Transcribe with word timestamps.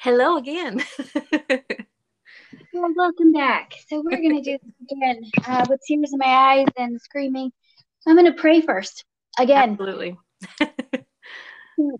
Hello 0.00 0.36
again. 0.36 0.80
well, 2.72 2.94
welcome 2.94 3.32
back. 3.32 3.72
So 3.88 4.00
we're 4.00 4.18
going 4.18 4.40
to 4.40 4.42
do 4.42 4.56
this 4.62 4.72
again 4.92 5.24
uh, 5.44 5.66
with 5.68 5.80
tears 5.84 6.12
in 6.12 6.18
my 6.18 6.26
eyes 6.26 6.68
and 6.76 7.00
screaming. 7.00 7.50
I'm 8.06 8.14
going 8.14 8.32
to 8.32 8.40
pray 8.40 8.60
first 8.60 9.04
again. 9.40 9.72
Absolutely. 9.72 10.16
Dear 10.60 11.96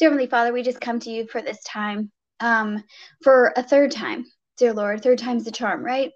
Heavenly 0.00 0.26
Father, 0.26 0.52
we 0.52 0.64
just 0.64 0.80
come 0.80 0.98
to 0.98 1.10
you 1.10 1.28
for 1.28 1.40
this 1.40 1.62
time, 1.62 2.10
um, 2.40 2.82
for 3.22 3.52
a 3.54 3.62
third 3.62 3.92
time, 3.92 4.26
dear 4.56 4.72
Lord. 4.72 5.00
Third 5.04 5.18
time's 5.18 5.44
the 5.44 5.52
charm, 5.52 5.84
right? 5.84 6.10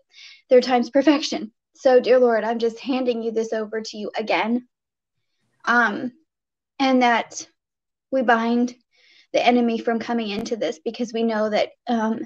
Third 0.48 0.64
time's 0.64 0.90
perfection. 0.90 1.52
So, 1.76 2.00
dear 2.00 2.18
Lord, 2.18 2.42
I'm 2.42 2.58
just 2.58 2.80
handing 2.80 3.22
you 3.22 3.30
this 3.30 3.52
over 3.52 3.80
to 3.80 3.96
you 3.96 4.10
again. 4.16 4.66
Um, 5.64 6.10
and 6.80 7.02
that 7.02 7.46
we 8.10 8.22
bind 8.22 8.74
the 9.32 9.44
enemy 9.44 9.78
from 9.78 9.98
coming 9.98 10.28
into 10.28 10.56
this 10.56 10.80
because 10.84 11.12
we 11.12 11.22
know 11.22 11.50
that 11.50 11.70
um, 11.88 12.20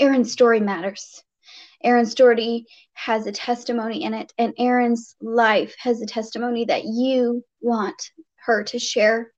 Erin's 0.00 0.32
story 0.32 0.60
matters. 0.60 1.22
Erin's 1.84 2.10
story 2.10 2.66
has 2.94 3.26
a 3.26 3.32
testimony 3.32 4.02
in 4.02 4.14
it, 4.14 4.32
and 4.38 4.52
Erin's 4.58 5.14
life 5.20 5.74
has 5.78 6.00
a 6.00 6.06
testimony 6.06 6.64
that 6.64 6.84
you 6.84 7.44
want 7.60 8.10
her 8.44 8.64
to 8.64 8.78
share 8.78 9.32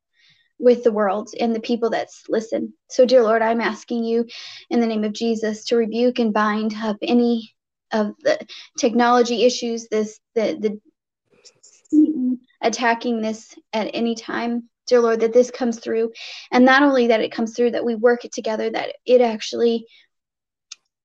with 0.58 0.84
the 0.84 0.92
world 0.92 1.30
and 1.38 1.54
the 1.54 1.60
people 1.60 1.90
that 1.90 2.08
listen. 2.28 2.72
So, 2.88 3.04
dear 3.04 3.22
Lord, 3.22 3.42
I'm 3.42 3.60
asking 3.60 4.04
you 4.04 4.26
in 4.68 4.80
the 4.80 4.86
name 4.86 5.04
of 5.04 5.12
Jesus 5.12 5.64
to 5.66 5.76
rebuke 5.76 6.18
and 6.18 6.32
bind 6.32 6.74
up 6.74 6.96
any 7.02 7.54
of 7.92 8.14
the 8.20 8.38
technology 8.78 9.44
issues, 9.44 9.88
this 9.88 10.20
the 10.34 10.56
the 10.60 10.80
attacking 12.62 13.20
this 13.20 13.54
at 13.72 13.90
any 13.94 14.14
time 14.14 14.69
dear 14.90 15.00
Lord, 15.00 15.20
that 15.20 15.32
this 15.32 15.50
comes 15.50 15.78
through. 15.78 16.10
And 16.50 16.64
not 16.64 16.82
only 16.82 17.06
that 17.06 17.20
it 17.20 17.32
comes 17.32 17.54
through, 17.54 17.70
that 17.70 17.84
we 17.84 17.94
work 17.94 18.24
it 18.24 18.32
together, 18.32 18.68
that 18.70 18.96
it 19.06 19.20
actually, 19.20 19.86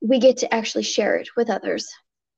we 0.02 0.20
get 0.20 0.38
to 0.38 0.54
actually 0.54 0.84
share 0.84 1.16
it 1.16 1.30
with 1.38 1.52
others. 1.52 1.88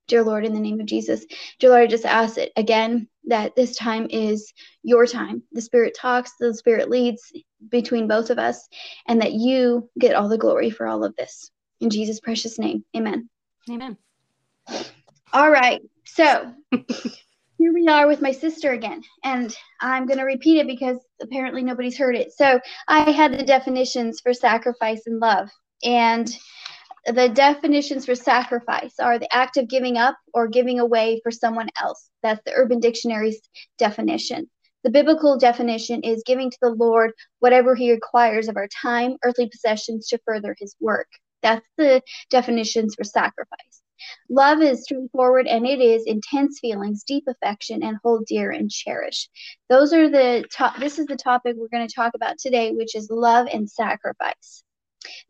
Dear 0.09 0.23
Lord, 0.23 0.45
in 0.45 0.53
the 0.53 0.59
name 0.59 0.79
of 0.79 0.85
Jesus. 0.85 1.25
Dear 1.59 1.71
Lord, 1.71 1.83
I 1.83 1.87
just 1.87 2.05
ask 2.05 2.37
it 2.37 2.51
again 2.55 3.07
that 3.25 3.55
this 3.55 3.75
time 3.75 4.07
is 4.09 4.53
your 4.83 5.05
time. 5.05 5.41
The 5.53 5.61
Spirit 5.61 5.95
talks, 5.99 6.33
the 6.39 6.53
Spirit 6.53 6.89
leads 6.89 7.31
between 7.69 8.07
both 8.07 8.29
of 8.29 8.39
us, 8.39 8.67
and 9.07 9.21
that 9.21 9.33
you 9.33 9.89
get 9.99 10.15
all 10.15 10.29
the 10.29 10.37
glory 10.37 10.69
for 10.69 10.85
all 10.85 11.03
of 11.03 11.15
this. 11.15 11.49
In 11.79 11.89
Jesus' 11.89 12.19
precious 12.19 12.59
name, 12.59 12.83
amen. 12.95 13.29
Amen. 13.69 13.97
All 15.33 15.49
right. 15.49 15.81
So 16.05 16.53
here 17.57 17.73
we 17.73 17.87
are 17.87 18.07
with 18.07 18.21
my 18.21 18.31
sister 18.31 18.71
again, 18.71 19.01
and 19.23 19.55
I'm 19.81 20.05
going 20.05 20.19
to 20.19 20.25
repeat 20.25 20.59
it 20.59 20.67
because 20.67 20.97
apparently 21.21 21.63
nobody's 21.63 21.97
heard 21.97 22.15
it. 22.15 22.31
So 22.33 22.59
I 22.87 23.11
had 23.11 23.33
the 23.33 23.43
definitions 23.43 24.19
for 24.21 24.33
sacrifice 24.33 25.01
and 25.07 25.19
love, 25.19 25.49
and 25.83 26.29
the 27.05 27.29
definitions 27.29 28.05
for 28.05 28.15
sacrifice 28.15 28.93
are 28.99 29.17
the 29.17 29.33
act 29.33 29.57
of 29.57 29.69
giving 29.69 29.97
up 29.97 30.17
or 30.33 30.47
giving 30.47 30.79
away 30.79 31.19
for 31.23 31.31
someone 31.31 31.69
else. 31.81 32.09
That's 32.21 32.41
the 32.45 32.53
Urban 32.53 32.79
Dictionary's 32.79 33.39
definition. 33.77 34.49
The 34.83 34.91
biblical 34.91 35.37
definition 35.37 36.01
is 36.03 36.23
giving 36.25 36.51
to 36.51 36.57
the 36.61 36.69
Lord 36.69 37.11
whatever 37.39 37.75
he 37.75 37.91
requires 37.91 38.47
of 38.47 38.57
our 38.57 38.67
time, 38.81 39.17
earthly 39.23 39.49
possessions 39.49 40.07
to 40.09 40.19
further 40.25 40.55
his 40.59 40.75
work. 40.79 41.07
That's 41.41 41.65
the 41.77 42.01
definitions 42.29 42.95
for 42.95 43.03
sacrifice. 43.03 43.81
Love 44.29 44.61
is 44.61 44.83
straightforward 44.83 45.47
and 45.47 45.65
it 45.65 45.79
is 45.79 46.05
intense 46.05 46.59
feelings, 46.59 47.03
deep 47.03 47.23
affection, 47.27 47.83
and 47.83 47.97
hold 48.03 48.25
dear 48.25 48.51
and 48.51 48.69
cherish. 48.69 49.29
Those 49.69 49.93
are 49.93 50.09
the 50.09 50.45
top. 50.51 50.77
This 50.77 50.99
is 50.99 51.05
the 51.05 51.15
topic 51.15 51.55
we're 51.57 51.67
going 51.67 51.87
to 51.87 51.93
talk 51.93 52.13
about 52.15 52.37
today, 52.37 52.71
which 52.71 52.95
is 52.95 53.09
love 53.09 53.47
and 53.51 53.69
sacrifice. 53.69 54.63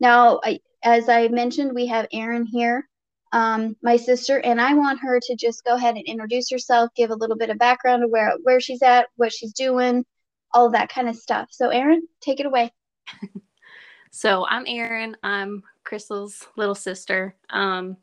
Now, 0.00 0.40
I, 0.44 0.60
as 0.82 1.08
I 1.08 1.28
mentioned, 1.28 1.72
we 1.74 1.86
have 1.86 2.06
Erin 2.12 2.46
here, 2.46 2.88
um, 3.32 3.76
my 3.82 3.96
sister, 3.96 4.38
and 4.38 4.60
I 4.60 4.74
want 4.74 5.00
her 5.00 5.20
to 5.20 5.36
just 5.36 5.64
go 5.64 5.74
ahead 5.74 5.96
and 5.96 6.04
introduce 6.06 6.50
herself, 6.50 6.90
give 6.96 7.10
a 7.10 7.16
little 7.16 7.36
bit 7.36 7.50
of 7.50 7.58
background 7.58 8.04
of 8.04 8.10
where 8.10 8.32
where 8.42 8.60
she's 8.60 8.82
at, 8.82 9.08
what 9.16 9.32
she's 9.32 9.52
doing, 9.52 10.04
all 10.52 10.70
that 10.70 10.88
kind 10.88 11.08
of 11.08 11.16
stuff. 11.16 11.48
So, 11.50 11.68
Erin, 11.68 12.02
take 12.20 12.40
it 12.40 12.46
away. 12.46 12.72
so, 14.10 14.46
I'm 14.46 14.64
Erin. 14.66 15.16
I'm 15.22 15.62
Crystal's 15.84 16.46
little 16.56 16.74
sister. 16.74 17.34
Um, 17.50 17.96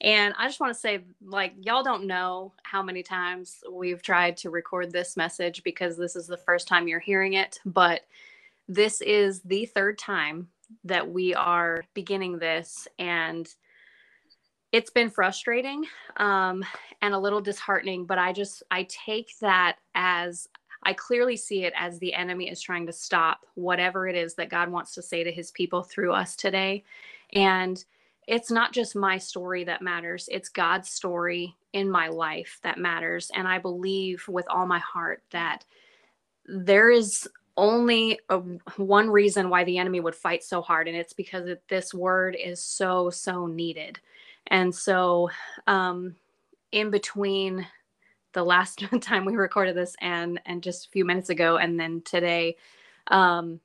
and 0.00 0.34
I 0.38 0.46
just 0.46 0.60
want 0.60 0.74
to 0.74 0.78
say, 0.78 1.04
like, 1.24 1.54
y'all 1.60 1.82
don't 1.82 2.06
know 2.06 2.52
how 2.62 2.82
many 2.82 3.02
times 3.02 3.60
we've 3.70 4.02
tried 4.02 4.36
to 4.38 4.50
record 4.50 4.92
this 4.92 5.16
message 5.16 5.62
because 5.62 5.96
this 5.96 6.16
is 6.16 6.26
the 6.26 6.36
first 6.36 6.68
time 6.68 6.86
you're 6.86 7.00
hearing 7.00 7.32
it. 7.32 7.58
But 7.64 8.02
this 8.68 9.00
is 9.00 9.40
the 9.40 9.64
third 9.66 9.98
time 9.98 10.48
that 10.84 11.08
we 11.08 11.34
are 11.34 11.84
beginning 11.94 12.38
this. 12.38 12.86
And 12.98 13.48
it's 14.70 14.90
been 14.90 15.08
frustrating 15.08 15.86
um, 16.18 16.62
and 17.00 17.14
a 17.14 17.18
little 17.18 17.40
disheartening. 17.40 18.04
But 18.04 18.18
I 18.18 18.34
just, 18.34 18.62
I 18.70 18.86
take 18.90 19.30
that 19.40 19.76
as 19.94 20.46
I 20.82 20.92
clearly 20.92 21.38
see 21.38 21.64
it 21.64 21.72
as 21.74 21.98
the 21.98 22.12
enemy 22.12 22.50
is 22.50 22.60
trying 22.60 22.86
to 22.86 22.92
stop 22.92 23.46
whatever 23.54 24.06
it 24.06 24.14
is 24.14 24.34
that 24.34 24.50
God 24.50 24.68
wants 24.68 24.92
to 24.94 25.02
say 25.02 25.24
to 25.24 25.32
his 25.32 25.50
people 25.52 25.82
through 25.82 26.12
us 26.12 26.36
today. 26.36 26.84
And 27.32 27.82
it's 28.26 28.50
not 28.50 28.72
just 28.72 28.96
my 28.96 29.18
story 29.18 29.64
that 29.64 29.82
matters, 29.82 30.28
it's 30.30 30.48
God's 30.48 30.90
story 30.90 31.56
in 31.72 31.90
my 31.90 32.08
life 32.08 32.58
that 32.62 32.78
matters. 32.78 33.30
And 33.34 33.46
I 33.46 33.58
believe 33.58 34.24
with 34.28 34.46
all 34.48 34.66
my 34.66 34.80
heart 34.80 35.22
that 35.30 35.64
there 36.46 36.90
is 36.90 37.28
only 37.56 38.18
a, 38.28 38.38
one 38.76 39.08
reason 39.10 39.48
why 39.48 39.64
the 39.64 39.78
enemy 39.78 40.00
would 40.00 40.14
fight 40.14 40.44
so 40.44 40.60
hard, 40.60 40.88
and 40.88 40.96
it's 40.96 41.12
because 41.12 41.48
this 41.68 41.94
word 41.94 42.36
is 42.42 42.62
so, 42.62 43.10
so 43.10 43.46
needed. 43.46 43.98
And 44.48 44.74
so, 44.74 45.30
um, 45.66 46.16
in 46.72 46.90
between 46.90 47.66
the 48.32 48.44
last 48.44 48.84
time 49.00 49.24
we 49.24 49.34
recorded 49.34 49.74
this 49.74 49.96
and 50.00 50.40
and 50.46 50.62
just 50.62 50.86
a 50.86 50.90
few 50.90 51.04
minutes 51.04 51.30
ago 51.30 51.56
and 51.56 51.80
then 51.80 52.02
today 52.04 52.56
um 53.08 53.58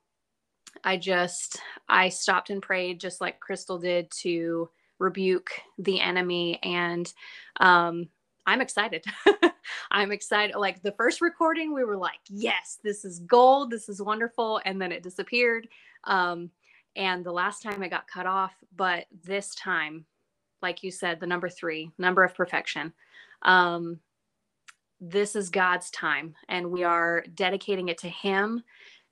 I 0.84 0.98
just 0.98 1.59
I 1.88 2.09
stopped 2.09 2.50
and 2.50 2.62
prayed 2.62 3.00
just 3.00 3.22
like 3.22 3.40
Crystal 3.40 3.78
did 3.78 4.09
to 4.22 4.70
rebuke 5.00 5.52
the 5.78 6.00
enemy 6.00 6.59
and 6.64 7.12
um 7.59 8.08
I'm 8.46 8.62
excited. 8.62 9.06
I'm 9.92 10.12
excited. 10.12 10.56
Like 10.56 10.81
the 10.81 10.94
first 10.94 11.22
recording, 11.22 11.74
we 11.74 11.84
were 11.84 11.98
like, 11.98 12.20
yes, 12.28 12.80
this 12.84 13.06
is 13.06 13.20
gold. 13.20 13.70
This 13.70 13.88
is 13.88 14.02
wonderful. 14.02 14.60
And 14.66 14.81
then 14.81 14.92
it 14.92 15.04
disappeared. 15.04 15.68
Um, 16.06 16.50
and 16.96 17.24
the 17.24 17.31
last 17.31 17.62
time 17.62 17.84
it 17.84 17.90
got 17.90 18.08
cut 18.08 18.26
off. 18.26 18.54
But 18.76 19.06
this 19.24 19.54
time, 19.56 20.06
like 20.62 20.84
you 20.84 20.92
said, 20.92 21.20
the 21.20 21.28
number 21.28 21.50
three, 21.50 21.92
number 21.98 22.24
of 22.24 22.34
perfection. 22.34 22.94
Um, 23.44 24.00
this 25.00 25.36
is 25.36 25.50
God's 25.50 25.90
time, 25.90 26.36
and 26.48 26.70
we 26.70 26.84
are 26.84 27.24
dedicating 27.34 27.90
it 27.90 27.98
to 28.00 28.10
Him 28.10 28.64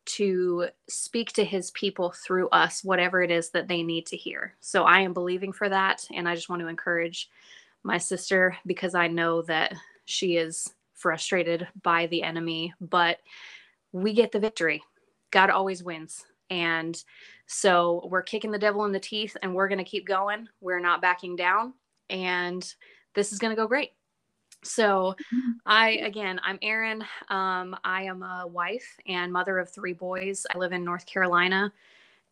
to 0.09 0.68
speak 0.88 1.34
to 1.34 1.44
his 1.44 1.72
people 1.72 2.14
through 2.25 2.50
us, 2.50 2.84
whatever 2.84 3.22
it 3.22 3.30
is 3.30 3.52
that 3.52 3.68
they 3.68 3.84
need 3.84 4.08
to 4.08 4.18
hear. 4.18 4.56
So 4.59 4.84
I 4.84 5.02
am 5.02 5.14
believing 5.14 5.53
for 5.53 5.70
that. 5.70 6.06
And 6.14 6.28
I 6.28 6.36
just 6.36 6.50
want 6.50 6.62
to 6.62 6.68
encourage 6.68 7.30
my 7.84 7.97
sister 7.97 8.58
because 8.66 8.96
I 8.96 9.08
know 9.08 9.44
that 9.44 9.74
she 10.06 10.38
is 10.38 10.74
frustrated 10.96 11.68
by 11.84 12.08
the 12.08 12.24
enemy, 12.24 12.74
but 12.81 13.19
we 13.92 14.14
get 14.14 14.31
the 14.31 14.40
victory. 14.40 14.81
God 15.31 15.50
always 15.50 15.84
wins. 15.84 16.25
And 16.50 17.02
so 17.46 18.08
we're 18.09 18.24
kicking 18.24 18.52
the 18.52 18.58
devil 18.58 18.86
in 18.86 18.92
the 18.92 19.00
teeth 19.00 19.38
and 19.44 19.53
we're 19.53 19.68
going 19.68 19.78
to 19.78 19.84
keep 19.84 20.08
going. 20.08 20.48
We're 20.59 20.80
not 20.80 21.02
backing 21.02 21.36
down. 21.36 21.74
And 22.09 22.62
this 23.14 23.31
is 23.31 23.40
going 23.40 23.56
to 23.56 23.62
go 23.62 23.68
great. 23.68 23.92
So, 24.64 25.16
mm-hmm. 25.34 25.52
I 25.66 25.90
again, 26.03 26.40
I'm 26.44 26.59
Erin. 26.62 27.03
Um, 27.30 27.75
I 27.84 28.03
am 28.03 28.24
a 28.24 28.46
wife 28.47 28.97
and 29.08 29.31
mother 29.31 29.58
of 29.58 29.70
three 29.70 29.94
boys. 29.94 30.46
I 30.53 30.58
live 30.58 30.74
in 30.74 30.84
North 30.84 31.06
Carolina, 31.06 31.72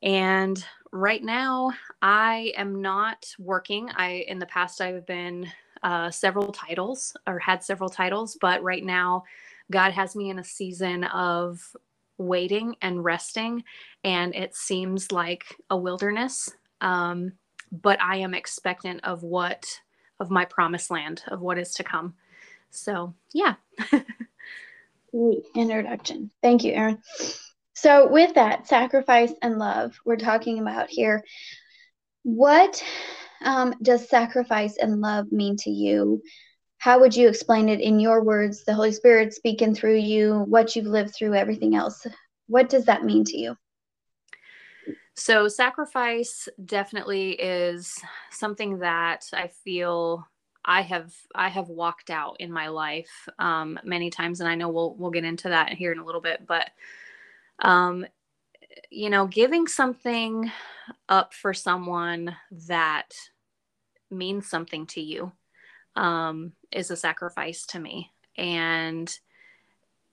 and 0.02 0.64
right 0.92 1.24
now 1.24 1.72
I 2.02 2.54
am 2.58 2.82
not 2.82 3.26
working. 3.40 3.90
I 3.96 4.26
in 4.28 4.40
the 4.40 4.46
past 4.48 4.82
I've 4.82 5.06
been 5.06 5.48
uh, 5.84 6.12
several 6.12 6.52
titles 6.52 7.16
or 7.28 7.40
had 7.40 7.64
several 7.64 7.90
titles, 7.90 8.38
but 8.42 8.62
right 8.64 8.84
now 8.84 9.24
God 9.72 9.92
has 9.94 10.16
me 10.16 10.30
in 10.30 10.40
a 10.40 10.44
season 10.44 11.06
of 11.06 11.62
waiting 12.18 12.76
and 12.82 13.04
resting, 13.04 13.64
and 14.04 14.36
it 14.36 14.56
seems 14.56 15.12
like 15.12 15.46
a 15.70 15.78
wilderness. 15.78 16.50
Um, 16.82 17.34
but 17.72 18.02
I 18.02 18.18
am 18.18 18.34
expectant 18.34 19.02
of 19.04 19.24
what 19.24 19.66
of 20.20 20.32
my 20.32 20.46
promised 20.46 20.90
land 20.90 21.22
of 21.28 21.42
what 21.42 21.58
is 21.58 21.74
to 21.76 21.84
come. 21.84 22.16
So, 22.72 23.16
yeah. 23.34 23.56
Great 25.12 25.44
introduction. 25.56 26.32
Thank 26.42 26.64
you, 26.64 26.74
Erin. 26.74 27.02
So, 27.74 28.08
with 28.08 28.34
that, 28.36 28.68
sacrifice 28.68 29.34
and 29.42 29.60
love, 29.60 30.00
we're 30.06 30.18
talking 30.18 30.60
about 30.60 30.90
here. 30.90 31.24
What 32.24 32.84
um, 33.44 33.74
does 33.82 34.10
sacrifice 34.10 34.78
and 34.78 35.00
love 35.00 35.32
mean 35.32 35.58
to 35.58 35.70
you? 35.70 36.22
How 36.80 37.00
would 37.00 37.16
you 37.16 37.28
explain 37.28 37.70
it 37.70 37.82
in 37.82 38.00
your 38.00 38.24
words, 38.24 38.64
the 38.64 38.74
Holy 38.74 38.92
Spirit 38.92 39.34
speaking 39.34 39.74
through 39.74 39.98
you, 39.98 40.40
what 40.48 40.76
you've 40.76 40.86
lived 40.86 41.16
through, 41.16 41.34
everything 41.36 41.76
else? 41.76 42.06
What 42.48 42.70
does 42.70 42.86
that 42.86 43.04
mean 43.04 43.24
to 43.26 43.38
you? 43.38 43.56
So, 45.16 45.48
sacrifice 45.48 46.48
definitely 46.64 47.32
is 47.32 48.00
something 48.32 48.80
that 48.80 49.26
I 49.34 49.48
feel 49.64 50.28
I 50.68 50.82
have 50.82 51.16
I 51.34 51.48
have 51.48 51.70
walked 51.70 52.10
out 52.10 52.36
in 52.42 52.52
my 52.52 52.68
life 52.68 53.30
um, 53.40 53.80
many 53.86 54.10
times, 54.10 54.42
and 54.42 54.50
I 54.50 54.56
know 54.56 54.68
we'll 54.68 54.96
we'll 54.96 55.12
get 55.12 55.24
into 55.24 55.50
that 55.50 55.72
here 55.72 55.94
in 55.94 56.00
a 56.00 56.06
little 56.06 56.20
bit. 56.20 56.46
But 56.46 56.70
um, 57.60 58.06
you 58.92 59.10
know, 59.10 59.28
giving 59.28 59.66
something 59.68 60.52
up 61.08 61.34
for 61.34 61.54
someone 61.54 62.36
that 62.68 63.14
means 64.12 64.50
something 64.50 64.86
to 64.88 65.02
you 65.02 65.32
um, 65.96 66.52
is 66.72 66.92
a 66.92 66.98
sacrifice 66.98 67.66
to 67.68 67.80
me, 67.80 68.12
and 68.38 69.18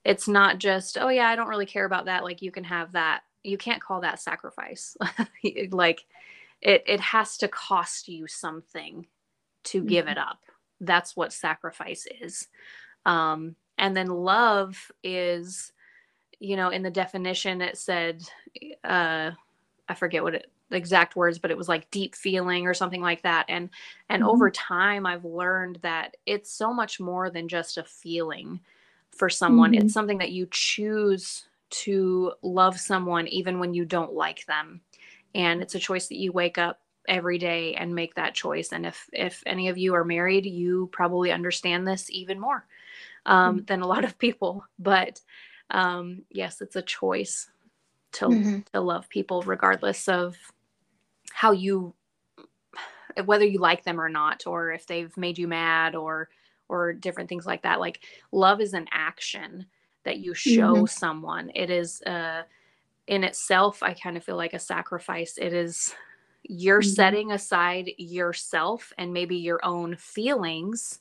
it's 0.05 0.29
not 0.29 0.59
just 0.59 0.97
oh 1.00 1.09
yeah, 1.09 1.27
I 1.27 1.35
don't 1.35 1.49
really 1.49 1.67
care 1.67 1.85
about 1.85 2.05
that. 2.05 2.23
Like 2.23 2.43
you 2.43 2.53
can 2.53 2.65
have 2.65 2.93
that. 2.93 3.23
You 3.43 3.59
can't 3.59 3.83
call 3.83 4.03
that 4.03 4.21
sacrifice. 4.21 4.97
like 5.73 6.05
it 6.62 6.85
it 6.87 7.00
has 7.00 7.39
to 7.39 7.49
cost 7.49 8.07
you 8.07 8.29
something 8.29 9.09
to 9.64 9.78
mm-hmm. 9.78 9.88
give 9.88 10.08
it 10.08 10.19
up. 10.19 10.40
That's 10.81 11.16
what 11.16 11.32
sacrifice 11.32 12.06
is. 12.20 12.49
Um, 13.06 13.56
and 13.78 13.96
then 13.96 14.06
love 14.08 14.90
is 15.02 15.72
you 16.44 16.56
know, 16.56 16.69
in 16.69 16.82
the 16.82 16.90
definition, 16.90 17.61
it 17.61 17.78
said, 17.78 18.22
uh, 18.84 19.31
I 19.88 19.94
forget 19.94 20.22
what 20.22 20.34
it, 20.34 20.50
the 20.70 20.76
exact 20.76 21.16
words, 21.16 21.38
but 21.38 21.50
it 21.50 21.56
was 21.56 21.69
like 21.69 21.90
deep 21.90 22.14
feeling 22.14 22.66
or 22.66 22.75
something 22.75 23.02
like 23.02 23.22
that. 23.22 23.46
And, 23.49 23.70
and 24.08 24.22
mm-hmm. 24.22 24.31
over 24.31 24.50
time, 24.50 25.06
I've 25.06 25.25
learned 25.25 25.78
that 25.82 26.16
it's 26.26 26.50
so 26.50 26.72
much 26.72 27.00
more 27.00 27.31
than 27.31 27.49
just 27.49 27.78
a 27.78 27.84
feeling 27.84 28.61
for 29.11 29.28
someone. 29.28 29.72
Mm-hmm. 29.72 29.87
It's 29.87 29.94
something 29.94 30.19
that 30.19 30.32
you 30.32 30.46
choose 30.50 31.46
to 31.70 32.32
love 32.43 32.78
someone 32.78 33.26
even 33.28 33.58
when 33.58 33.75
you 33.75 33.84
don't 33.84 34.12
like 34.12 34.46
them. 34.46 34.81
And 35.34 35.62
it's 35.62 35.75
a 35.75 35.81
choice 35.81 36.08
that 36.08 36.19
you 36.19 36.32
wake 36.32 36.58
up 36.58 36.81
every 37.09 37.39
day 37.39 37.75
and 37.75 37.95
make 37.95 38.15
that 38.15 38.35
choice. 38.35 38.73
And 38.73 38.87
if, 38.87 39.09
if 39.12 39.43
any 39.47 39.69
of 39.69 39.79
you 39.79 39.95
are 39.95 40.05
married, 40.05 40.47
you 40.47 40.89
probably 40.93 41.33
understand 41.33 41.87
this 41.87 42.11
even 42.11 42.41
more 42.41 42.67
um, 43.27 43.56
mm-hmm. 43.56 43.65
than 43.67 43.83
a 43.83 43.87
lot 43.87 44.05
of 44.05 44.19
people. 44.19 44.65
But, 44.79 45.21
um, 45.71 46.23
yes, 46.31 46.61
it's 46.61 46.77
a 46.77 46.83
choice 46.83 47.49
to 48.15 48.27
mm-hmm. 48.27 48.59
to 48.73 48.81
love 48.81 49.09
people 49.09 49.43
regardless 49.43 50.09
of 50.09 50.37
how 51.33 51.53
you 51.53 51.95
whether 53.25 53.45
you 53.45 53.59
like 53.59 53.85
them 53.85 54.00
or 54.00 54.09
not 54.09 54.47
or 54.47 54.73
if 54.73 54.87
they've 54.87 55.17
made 55.17 55.37
you 55.37 55.47
mad 55.47 55.95
or 55.95 56.29
or 56.69 56.93
different 56.93 57.29
things 57.29 57.45
like 57.45 57.62
that 57.62 57.81
like 57.81 58.00
love 58.33 58.61
is 58.61 58.73
an 58.73 58.87
action 58.93 59.67
that 60.05 60.19
you 60.19 60.33
show 60.33 60.75
mm-hmm. 60.75 60.87
someone 60.87 61.50
it 61.55 61.71
is 61.71 62.00
uh 62.03 62.43
in 63.07 63.25
itself 63.25 63.83
i 63.83 63.93
kind 63.93 64.17
of 64.17 64.25
feel 64.25 64.37
like 64.37 64.55
a 64.55 64.59
sacrifice 64.59 65.37
it 65.37 65.53
is 65.53 65.95
you're 66.44 66.81
mm-hmm. 66.81 66.91
setting 66.91 67.32
aside 67.32 67.91
yourself 67.99 68.93
and 68.99 69.12
maybe 69.12 69.37
your 69.37 69.61
own 69.64 69.96
feelings 69.96 71.00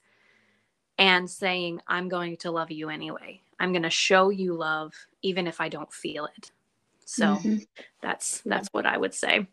and 0.98 1.30
saying 1.30 1.80
i'm 1.88 2.10
going 2.10 2.38
to 2.38 2.52
love 2.52 2.72
you 2.72 2.90
anyway 2.90 3.42
I'm 3.64 3.72
going 3.72 3.84
to 3.84 3.90
show 3.90 4.30
you 4.30 4.56
love 4.56 4.94
even 5.22 5.48
if 5.48 5.62
I 5.62 5.70
don't 5.70 5.92
feel 5.92 6.26
it. 6.26 6.52
So 7.06 7.28
mm-hmm. 7.28 7.58
that's 8.02 8.42
that's 8.46 8.68
what 8.74 8.86
I 8.86 8.98
would 8.98 9.14
say. 9.14 9.48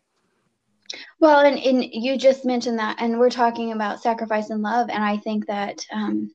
Well, 1.21 1.45
and, 1.45 1.57
and 1.57 1.85
you 1.85 2.17
just 2.17 2.43
mentioned 2.43 2.77
that, 2.79 2.97
and 2.99 3.17
we're 3.17 3.29
talking 3.29 3.71
about 3.71 4.01
sacrifice 4.01 4.49
and 4.49 4.61
love, 4.61 4.89
and 4.89 5.01
I 5.01 5.15
think 5.15 5.47
that 5.47 5.85
um, 5.93 6.33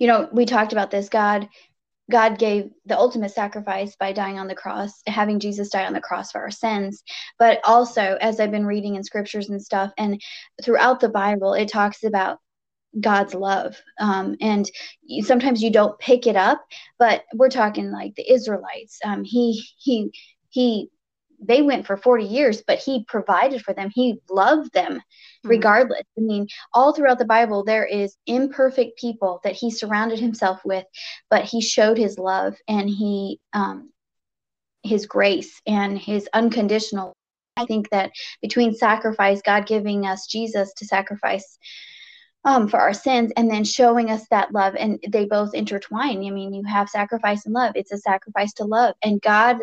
you 0.00 0.08
know 0.08 0.28
we 0.32 0.44
talked 0.44 0.72
about 0.72 0.90
this. 0.90 1.08
God, 1.08 1.48
God 2.10 2.38
gave 2.38 2.70
the 2.86 2.98
ultimate 2.98 3.30
sacrifice 3.30 3.96
by 3.96 4.12
dying 4.12 4.38
on 4.38 4.48
the 4.48 4.54
cross, 4.54 5.02
having 5.06 5.40
Jesus 5.40 5.70
die 5.70 5.86
on 5.86 5.92
the 5.92 6.00
cross 6.00 6.32
for 6.32 6.40
our 6.40 6.50
sins. 6.50 7.02
But 7.38 7.60
also, 7.64 8.18
as 8.20 8.40
I've 8.40 8.50
been 8.50 8.66
reading 8.66 8.96
in 8.96 9.04
scriptures 9.04 9.48
and 9.48 9.62
stuff, 9.62 9.92
and 9.96 10.20
throughout 10.62 11.00
the 11.00 11.08
Bible, 11.08 11.54
it 11.54 11.68
talks 11.68 12.04
about 12.04 12.38
God's 13.00 13.34
love. 13.34 13.80
Um, 13.98 14.36
and 14.40 14.70
sometimes 15.22 15.62
you 15.62 15.70
don't 15.70 15.98
pick 15.98 16.26
it 16.26 16.36
up, 16.36 16.62
but 16.98 17.24
we're 17.34 17.48
talking 17.48 17.90
like 17.90 18.14
the 18.16 18.30
Israelites. 18.30 18.98
Um, 19.04 19.24
he, 19.24 19.64
he, 19.78 20.10
he, 20.50 20.90
they 21.42 21.62
went 21.62 21.86
for 21.86 21.96
40 21.96 22.24
years, 22.24 22.62
but 22.66 22.78
he 22.78 23.04
provided 23.04 23.62
for 23.62 23.74
them. 23.74 23.90
He 23.92 24.20
loved 24.30 24.72
them 24.72 24.94
mm-hmm. 24.94 25.48
regardless. 25.48 26.02
I 26.16 26.20
mean, 26.20 26.46
all 26.72 26.94
throughout 26.94 27.18
the 27.18 27.24
Bible, 27.24 27.64
there 27.64 27.84
is 27.84 28.16
imperfect 28.26 28.98
people 28.98 29.40
that 29.44 29.54
he 29.54 29.70
surrounded 29.70 30.18
himself 30.18 30.60
with, 30.64 30.84
but 31.30 31.44
he 31.44 31.60
showed 31.60 31.98
his 31.98 32.18
love 32.18 32.54
and 32.68 32.88
he, 32.88 33.40
um, 33.52 33.90
his 34.82 35.06
grace 35.06 35.60
and 35.66 35.98
his 35.98 36.28
unconditional. 36.32 37.14
I 37.56 37.66
think 37.66 37.90
that 37.90 38.12
between 38.40 38.74
sacrifice, 38.74 39.42
God 39.42 39.66
giving 39.66 40.06
us 40.06 40.26
Jesus 40.26 40.72
to 40.74 40.86
sacrifice 40.86 41.58
um, 42.44 42.68
for 42.68 42.80
our 42.80 42.94
sins 42.94 43.32
and 43.36 43.50
then 43.50 43.64
showing 43.64 44.10
us 44.10 44.26
that 44.30 44.52
love 44.52 44.74
and 44.76 44.98
they 45.08 45.24
both 45.26 45.54
intertwine 45.54 46.24
i 46.24 46.30
mean 46.30 46.52
you 46.52 46.64
have 46.64 46.88
sacrifice 46.88 47.46
and 47.46 47.54
love 47.54 47.72
it's 47.76 47.92
a 47.92 47.98
sacrifice 47.98 48.52
to 48.54 48.64
love 48.64 48.94
and 49.04 49.22
god 49.22 49.58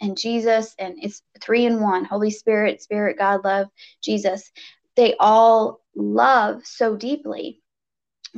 and 0.00 0.16
jesus 0.16 0.74
and 0.78 0.96
it's 1.02 1.22
three 1.40 1.66
in 1.66 1.80
one 1.80 2.04
holy 2.04 2.30
spirit 2.30 2.82
spirit 2.82 3.18
god 3.18 3.42
love 3.44 3.68
jesus 4.02 4.50
they 4.96 5.14
all 5.18 5.80
love 5.94 6.64
so 6.64 6.96
deeply 6.96 7.60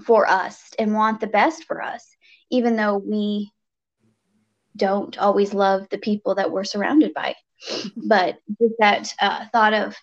for 0.04 0.28
us 0.28 0.70
and 0.78 0.94
want 0.94 1.20
the 1.20 1.26
best 1.26 1.64
for 1.64 1.82
us 1.82 2.16
even 2.50 2.76
though 2.76 2.96
we 2.96 3.50
don't 4.76 5.18
always 5.18 5.52
love 5.52 5.86
the 5.90 5.98
people 5.98 6.36
that 6.36 6.50
we're 6.50 6.64
surrounded 6.64 7.12
by 7.14 7.34
but 7.96 8.38
that 8.78 9.12
uh, 9.20 9.44
thought 9.52 9.74
of 9.74 9.96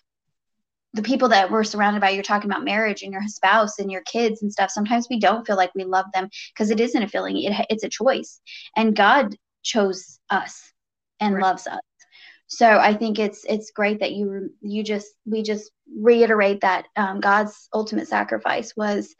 the 0.96 1.02
people 1.02 1.28
that 1.28 1.50
we're 1.50 1.62
surrounded 1.62 2.00
by, 2.00 2.10
you're 2.10 2.22
talking 2.22 2.50
about 2.50 2.64
marriage 2.64 3.02
and 3.02 3.12
your 3.12 3.22
spouse 3.26 3.78
and 3.78 3.92
your 3.92 4.00
kids 4.02 4.40
and 4.40 4.50
stuff. 4.50 4.70
Sometimes 4.70 5.06
we 5.10 5.20
don't 5.20 5.46
feel 5.46 5.56
like 5.56 5.74
we 5.74 5.84
love 5.84 6.06
them 6.14 6.28
because 6.52 6.70
it 6.70 6.80
isn't 6.80 7.02
a 7.02 7.08
feeling; 7.08 7.36
it, 7.42 7.66
it's 7.68 7.84
a 7.84 7.88
choice. 7.88 8.40
And 8.76 8.96
God 8.96 9.36
chose 9.62 10.18
us 10.30 10.72
and 11.20 11.34
right. 11.34 11.42
loves 11.42 11.66
us. 11.66 11.80
So 12.48 12.78
I 12.78 12.94
think 12.94 13.18
it's 13.18 13.44
it's 13.44 13.72
great 13.72 14.00
that 14.00 14.12
you 14.12 14.50
you 14.60 14.84
just 14.84 15.08
we 15.24 15.42
just 15.42 15.70
reiterate 15.98 16.60
that 16.60 16.86
um, 16.96 17.20
God's 17.20 17.68
ultimate 17.74 18.08
sacrifice 18.08 18.72
was 18.76 19.14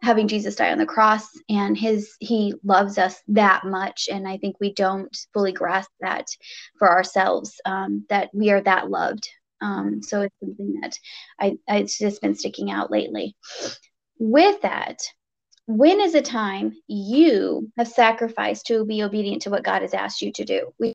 having 0.00 0.28
Jesus 0.28 0.54
die 0.54 0.70
on 0.70 0.78
the 0.78 0.86
cross, 0.86 1.26
and 1.48 1.76
His 1.76 2.14
He 2.20 2.54
loves 2.62 2.98
us 2.98 3.20
that 3.28 3.64
much. 3.64 4.08
And 4.10 4.28
I 4.28 4.38
think 4.38 4.56
we 4.60 4.72
don't 4.74 5.16
fully 5.32 5.52
grasp 5.52 5.90
that 6.00 6.26
for 6.78 6.88
ourselves 6.88 7.60
um, 7.64 8.06
that 8.08 8.30
we 8.32 8.50
are 8.50 8.60
that 8.60 8.90
loved 8.90 9.28
um, 9.60 10.02
so 10.02 10.22
it's 10.22 10.34
something 10.40 10.80
that 10.80 10.98
I, 11.40 11.56
I, 11.68 11.78
it's 11.78 11.98
just 11.98 12.22
been 12.22 12.34
sticking 12.34 12.70
out 12.70 12.90
lately. 12.90 13.34
With 14.18 14.60
that, 14.62 14.98
when 15.66 16.00
is 16.00 16.14
a 16.14 16.22
time 16.22 16.74
you 16.86 17.70
have 17.76 17.88
sacrificed 17.88 18.66
to 18.66 18.84
be 18.84 19.02
obedient 19.02 19.42
to 19.42 19.50
what 19.50 19.64
God 19.64 19.82
has 19.82 19.94
asked 19.94 20.22
you 20.22 20.32
to 20.32 20.44
do? 20.44 20.72
We 20.78 20.94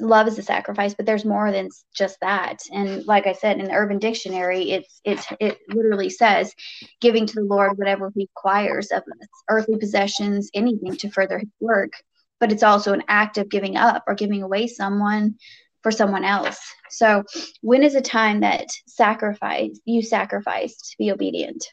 love 0.00 0.28
is 0.28 0.38
a 0.38 0.42
sacrifice, 0.42 0.94
but 0.94 1.06
there's 1.06 1.24
more 1.24 1.52
than 1.52 1.68
just 1.94 2.18
that. 2.20 2.58
And 2.72 3.04
like 3.06 3.26
I 3.26 3.32
said, 3.32 3.58
in 3.58 3.66
the 3.66 3.74
Urban 3.74 3.98
Dictionary, 3.98 4.70
it's 4.70 5.00
it's 5.04 5.26
it 5.40 5.58
literally 5.68 6.10
says 6.10 6.54
giving 7.00 7.26
to 7.26 7.34
the 7.34 7.44
Lord 7.44 7.78
whatever 7.78 8.10
He 8.14 8.28
requires 8.34 8.90
of 8.90 9.02
us, 9.02 9.28
earthly 9.48 9.78
possessions, 9.78 10.50
anything 10.54 10.96
to 10.96 11.10
further 11.10 11.38
His 11.38 11.48
work. 11.60 11.92
But 12.38 12.52
it's 12.52 12.62
also 12.62 12.92
an 12.92 13.04
act 13.08 13.36
of 13.38 13.50
giving 13.50 13.76
up 13.76 14.04
or 14.06 14.14
giving 14.14 14.42
away 14.42 14.66
someone 14.66 15.36
for 15.82 15.90
someone 15.90 16.24
else. 16.24 16.58
So, 16.90 17.24
when 17.60 17.82
is 17.82 17.94
a 17.94 18.00
time 18.00 18.40
that 18.40 18.68
sacrifice 18.86 19.78
you 19.84 20.02
sacrificed 20.02 20.90
to 20.90 20.98
be 20.98 21.10
obedient? 21.12 21.64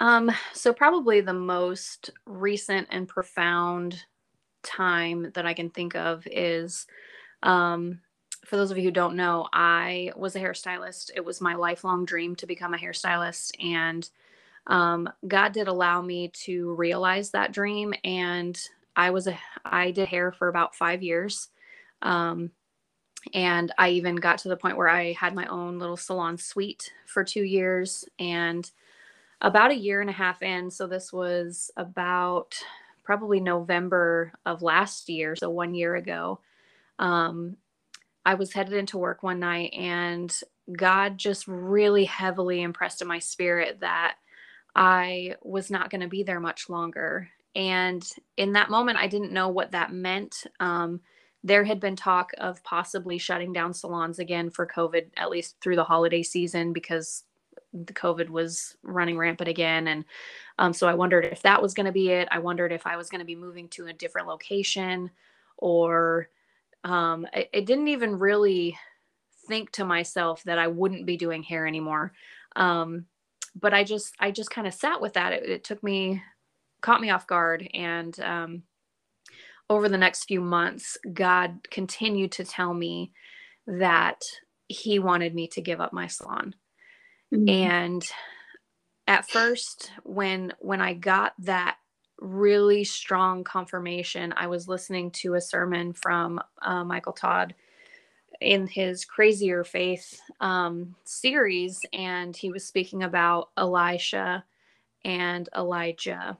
Um, 0.00 0.32
so 0.52 0.72
probably 0.72 1.20
the 1.20 1.32
most 1.32 2.10
recent 2.26 2.88
and 2.90 3.06
profound 3.06 4.02
time 4.64 5.30
that 5.34 5.46
I 5.46 5.54
can 5.54 5.70
think 5.70 5.94
of 5.94 6.26
is 6.30 6.86
um, 7.42 8.00
for 8.44 8.56
those 8.56 8.70
of 8.70 8.78
you 8.78 8.84
who 8.84 8.90
don't 8.90 9.16
know, 9.16 9.48
I 9.52 10.12
was 10.16 10.36
a 10.36 10.40
hairstylist. 10.40 11.10
It 11.14 11.24
was 11.24 11.40
my 11.40 11.54
lifelong 11.54 12.04
dream 12.04 12.36
to 12.36 12.46
become 12.46 12.74
a 12.74 12.78
hairstylist. 12.78 13.52
And 13.62 14.08
um, 14.66 15.08
God 15.26 15.52
did 15.52 15.68
allow 15.68 16.02
me 16.02 16.28
to 16.44 16.74
realize 16.74 17.30
that 17.30 17.52
dream. 17.52 17.94
And 18.04 18.58
I 18.96 19.10
was 19.10 19.26
a, 19.26 19.38
I 19.64 19.90
did 19.90 20.08
hair 20.08 20.32
for 20.32 20.48
about 20.48 20.74
five 20.74 21.02
years. 21.02 21.48
Um, 22.02 22.50
and 23.32 23.72
I 23.78 23.90
even 23.90 24.16
got 24.16 24.38
to 24.38 24.48
the 24.48 24.56
point 24.56 24.76
where 24.76 24.88
I 24.88 25.12
had 25.12 25.34
my 25.34 25.46
own 25.46 25.78
little 25.78 25.96
salon 25.96 26.36
suite 26.36 26.92
for 27.06 27.24
two 27.24 27.42
years. 27.42 28.04
And 28.18 28.70
about 29.40 29.70
a 29.70 29.76
year 29.78 30.00
and 30.00 30.10
a 30.10 30.14
half 30.14 30.42
in, 30.42 30.70
so 30.70 30.86
this 30.86 31.12
was 31.12 31.70
about 31.76 32.54
probably 33.04 33.40
November 33.40 34.32
of 34.44 34.62
last 34.62 35.08
year, 35.08 35.36
so 35.36 35.50
one 35.50 35.74
year 35.74 35.94
ago, 35.94 36.40
um, 36.98 37.56
I 38.26 38.34
was 38.34 38.52
headed 38.52 38.72
into 38.72 38.98
work 38.98 39.22
one 39.22 39.40
night 39.40 39.72
and 39.74 40.34
God 40.72 41.18
just 41.18 41.46
really 41.46 42.06
heavily 42.06 42.62
impressed 42.62 43.02
in 43.02 43.08
my 43.08 43.18
spirit 43.18 43.80
that 43.80 44.16
I 44.74 45.36
was 45.42 45.70
not 45.70 45.90
going 45.90 46.00
to 46.00 46.08
be 46.08 46.22
there 46.22 46.40
much 46.40 46.68
longer. 46.68 47.28
And 47.54 48.02
in 48.36 48.54
that 48.54 48.70
moment, 48.70 48.98
I 48.98 49.06
didn't 49.06 49.32
know 49.32 49.48
what 49.48 49.72
that 49.72 49.92
meant. 49.92 50.44
Um, 50.58 51.00
there 51.44 51.64
had 51.64 51.78
been 51.78 51.96
talk 51.96 52.30
of 52.38 52.64
possibly 52.64 53.18
shutting 53.18 53.52
down 53.52 53.74
salons 53.74 54.18
again 54.18 54.48
for 54.50 54.66
COVID, 54.66 55.10
at 55.16 55.30
least 55.30 55.56
through 55.60 55.76
the 55.76 55.84
holiday 55.84 56.22
season, 56.22 56.72
because 56.72 57.24
the 57.74 57.92
COVID 57.92 58.30
was 58.30 58.76
running 58.82 59.18
rampant 59.18 59.48
again. 59.48 59.88
And 59.88 60.04
um, 60.58 60.72
so 60.72 60.86
I 60.86 60.94
wondered 60.94 61.24
if 61.24 61.42
that 61.42 61.60
was 61.60 61.74
going 61.74 61.86
to 61.86 61.92
be 61.92 62.10
it. 62.10 62.28
I 62.30 62.38
wondered 62.38 62.72
if 62.72 62.86
I 62.86 62.96
was 62.96 63.10
going 63.10 63.18
to 63.18 63.24
be 63.24 63.34
moving 63.34 63.68
to 63.70 63.86
a 63.86 63.92
different 63.92 64.28
location 64.28 65.10
or 65.58 66.28
um, 66.84 67.26
I, 67.34 67.48
I, 67.54 67.60
didn't 67.60 67.88
even 67.88 68.18
really 68.18 68.78
think 69.48 69.70
to 69.72 69.84
myself 69.84 70.42
that 70.44 70.58
I 70.58 70.66
wouldn't 70.66 71.06
be 71.06 71.16
doing 71.16 71.42
hair 71.42 71.66
anymore. 71.66 72.12
Um, 72.56 73.06
but 73.58 73.72
I 73.72 73.84
just, 73.84 74.14
I 74.20 74.30
just 74.30 74.50
kind 74.50 74.66
of 74.66 74.74
sat 74.74 75.00
with 75.00 75.14
that. 75.14 75.32
It, 75.32 75.48
it, 75.48 75.64
took 75.64 75.82
me, 75.82 76.22
caught 76.82 77.00
me 77.00 77.10
off 77.10 77.26
guard. 77.26 77.68
And 77.72 78.18
um, 78.20 78.62
over 79.70 79.88
the 79.88 79.98
next 79.98 80.24
few 80.24 80.40
months, 80.40 80.98
God 81.12 81.66
continued 81.70 82.32
to 82.32 82.44
tell 82.44 82.74
me 82.74 83.12
that 83.66 84.20
He 84.68 84.98
wanted 84.98 85.34
me 85.34 85.48
to 85.48 85.62
give 85.62 85.80
up 85.80 85.92
my 85.92 86.06
salon. 86.06 86.54
Mm-hmm. 87.34 87.48
And 87.48 88.06
at 89.06 89.28
first, 89.28 89.90
when 90.02 90.52
when 90.60 90.80
I 90.80 90.94
got 90.94 91.34
that 91.40 91.76
really 92.24 92.84
strong 92.84 93.44
confirmation. 93.44 94.32
I 94.36 94.46
was 94.46 94.68
listening 94.68 95.10
to 95.12 95.34
a 95.34 95.40
sermon 95.40 95.92
from 95.92 96.40
uh, 96.62 96.84
Michael 96.84 97.12
Todd 97.12 97.54
in 98.40 98.66
his 98.66 99.04
Crazier 99.04 99.64
Faith 99.64 100.20
um, 100.40 100.94
series, 101.04 101.80
and 101.92 102.36
he 102.36 102.50
was 102.50 102.66
speaking 102.66 103.02
about 103.02 103.50
Elisha 103.56 104.44
and 105.04 105.48
Elijah. 105.56 106.38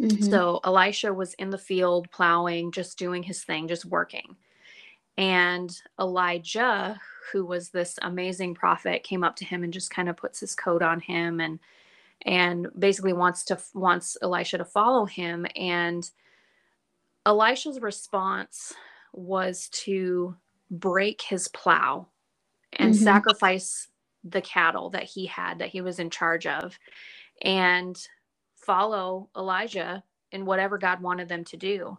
Mm-hmm. 0.00 0.24
So 0.24 0.60
Elisha 0.64 1.12
was 1.12 1.34
in 1.34 1.50
the 1.50 1.58
field 1.58 2.10
plowing, 2.10 2.70
just 2.70 2.98
doing 2.98 3.22
his 3.22 3.42
thing, 3.42 3.68
just 3.68 3.84
working. 3.84 4.36
And 5.18 5.74
Elijah, 5.98 7.00
who 7.32 7.44
was 7.44 7.70
this 7.70 7.98
amazing 8.02 8.54
prophet, 8.54 9.02
came 9.02 9.24
up 9.24 9.36
to 9.36 9.44
him 9.44 9.64
and 9.64 9.72
just 9.72 9.90
kind 9.90 10.08
of 10.08 10.16
puts 10.16 10.40
his 10.40 10.54
coat 10.54 10.82
on 10.82 11.00
him 11.00 11.40
and 11.40 11.58
and 12.22 12.68
basically 12.78 13.12
wants 13.12 13.44
to 13.44 13.58
wants 13.74 14.16
Elisha 14.22 14.58
to 14.58 14.64
follow 14.64 15.04
him 15.04 15.46
and 15.54 16.10
Elisha's 17.26 17.80
response 17.80 18.72
was 19.12 19.68
to 19.70 20.36
break 20.70 21.20
his 21.22 21.48
plow 21.48 22.06
and 22.72 22.94
mm-hmm. 22.94 23.02
sacrifice 23.02 23.88
the 24.24 24.40
cattle 24.40 24.90
that 24.90 25.04
he 25.04 25.26
had 25.26 25.58
that 25.58 25.68
he 25.68 25.80
was 25.80 25.98
in 25.98 26.10
charge 26.10 26.46
of 26.46 26.78
and 27.42 27.96
follow 28.54 29.28
Elijah 29.36 30.02
in 30.32 30.44
whatever 30.44 30.78
God 30.78 31.00
wanted 31.00 31.28
them 31.28 31.44
to 31.44 31.56
do. 31.56 31.96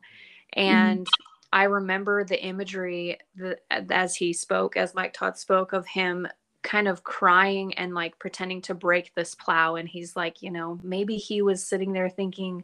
And 0.53 1.05
mm-hmm. 1.05 1.26
I 1.53 1.63
remember 1.63 2.23
the 2.23 2.43
imagery 2.43 3.17
that, 3.37 3.61
as 3.69 4.15
he 4.15 4.33
spoke, 4.33 4.75
as 4.77 4.93
Mike 4.93 5.13
Todd 5.13 5.37
spoke 5.37 5.73
of 5.73 5.87
him 5.87 6.27
kind 6.63 6.87
of 6.89 7.03
crying 7.03 7.73
and 7.75 7.93
like 7.93 8.19
pretending 8.19 8.61
to 8.61 8.73
break 8.73 9.13
this 9.15 9.35
plow 9.35 9.75
and 9.75 9.87
he's 9.87 10.17
like 10.17 10.41
you 10.41 10.51
know 10.51 10.77
maybe 10.83 11.15
he 11.15 11.41
was 11.41 11.63
sitting 11.63 11.93
there 11.93 12.09
thinking 12.09 12.61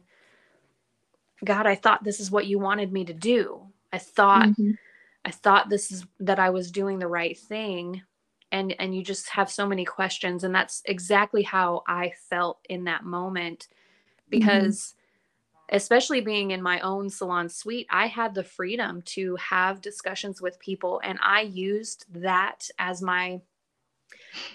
god 1.42 1.66
i 1.66 1.74
thought 1.74 2.04
this 2.04 2.20
is 2.20 2.30
what 2.30 2.46
you 2.46 2.58
wanted 2.58 2.92
me 2.92 3.02
to 3.04 3.14
do 3.14 3.62
i 3.94 3.98
thought 3.98 4.48
mm-hmm. 4.48 4.72
i 5.24 5.30
thought 5.30 5.70
this 5.70 5.90
is 5.90 6.04
that 6.20 6.38
i 6.38 6.50
was 6.50 6.70
doing 6.70 6.98
the 6.98 7.06
right 7.06 7.38
thing 7.38 8.02
and 8.52 8.74
and 8.78 8.94
you 8.94 9.02
just 9.02 9.28
have 9.30 9.50
so 9.50 9.66
many 9.66 9.86
questions 9.86 10.44
and 10.44 10.54
that's 10.54 10.82
exactly 10.84 11.42
how 11.42 11.82
i 11.88 12.12
felt 12.28 12.58
in 12.68 12.84
that 12.84 13.04
moment 13.04 13.68
because 14.28 14.78
mm-hmm. 14.78 15.03
Especially 15.74 16.20
being 16.20 16.52
in 16.52 16.62
my 16.62 16.78
own 16.80 17.10
salon 17.10 17.48
suite 17.48 17.86
i 17.90 18.06
had 18.06 18.34
the 18.34 18.44
freedom 18.44 19.02
to 19.02 19.36
have 19.36 19.80
discussions 19.80 20.40
with 20.40 20.58
people 20.60 21.00
and 21.04 21.18
i 21.22 21.40
used 21.40 22.06
that 22.10 22.68
as 22.78 23.02
my 23.02 23.40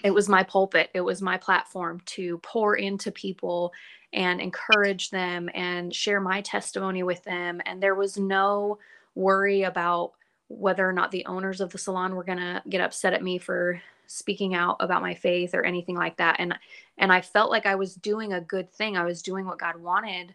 it 0.02 0.10
was 0.10 0.28
my 0.28 0.42
pulpit 0.42 0.90
it 0.94 1.00
was 1.02 1.20
my 1.20 1.36
platform 1.36 2.00
to 2.06 2.38
pour 2.38 2.76
into 2.76 3.12
people 3.12 3.70
and 4.12 4.40
encourage 4.40 5.10
them 5.10 5.48
and 5.54 5.94
share 5.94 6.20
my 6.20 6.40
testimony 6.40 7.02
with 7.02 7.22
them 7.24 7.60
and 7.66 7.82
there 7.82 7.94
was 7.94 8.16
no 8.16 8.78
worry 9.14 9.62
about 9.62 10.12
whether 10.48 10.88
or 10.88 10.92
not 10.92 11.10
the 11.10 11.26
owners 11.26 11.60
of 11.60 11.70
the 11.70 11.78
salon 11.78 12.14
were 12.14 12.24
going 12.24 12.38
to 12.38 12.62
get 12.68 12.80
upset 12.80 13.12
at 13.12 13.22
me 13.22 13.38
for 13.38 13.80
speaking 14.06 14.54
out 14.54 14.76
about 14.80 15.02
my 15.02 15.14
faith 15.14 15.54
or 15.54 15.62
anything 15.62 15.94
like 15.94 16.16
that 16.16 16.36
and 16.38 16.56
and 16.98 17.12
I 17.12 17.20
felt 17.20 17.50
like 17.50 17.66
I 17.66 17.76
was 17.76 17.94
doing 17.94 18.32
a 18.32 18.40
good 18.40 18.72
thing 18.72 18.96
I 18.96 19.04
was 19.04 19.22
doing 19.22 19.46
what 19.46 19.58
God 19.58 19.76
wanted 19.76 20.34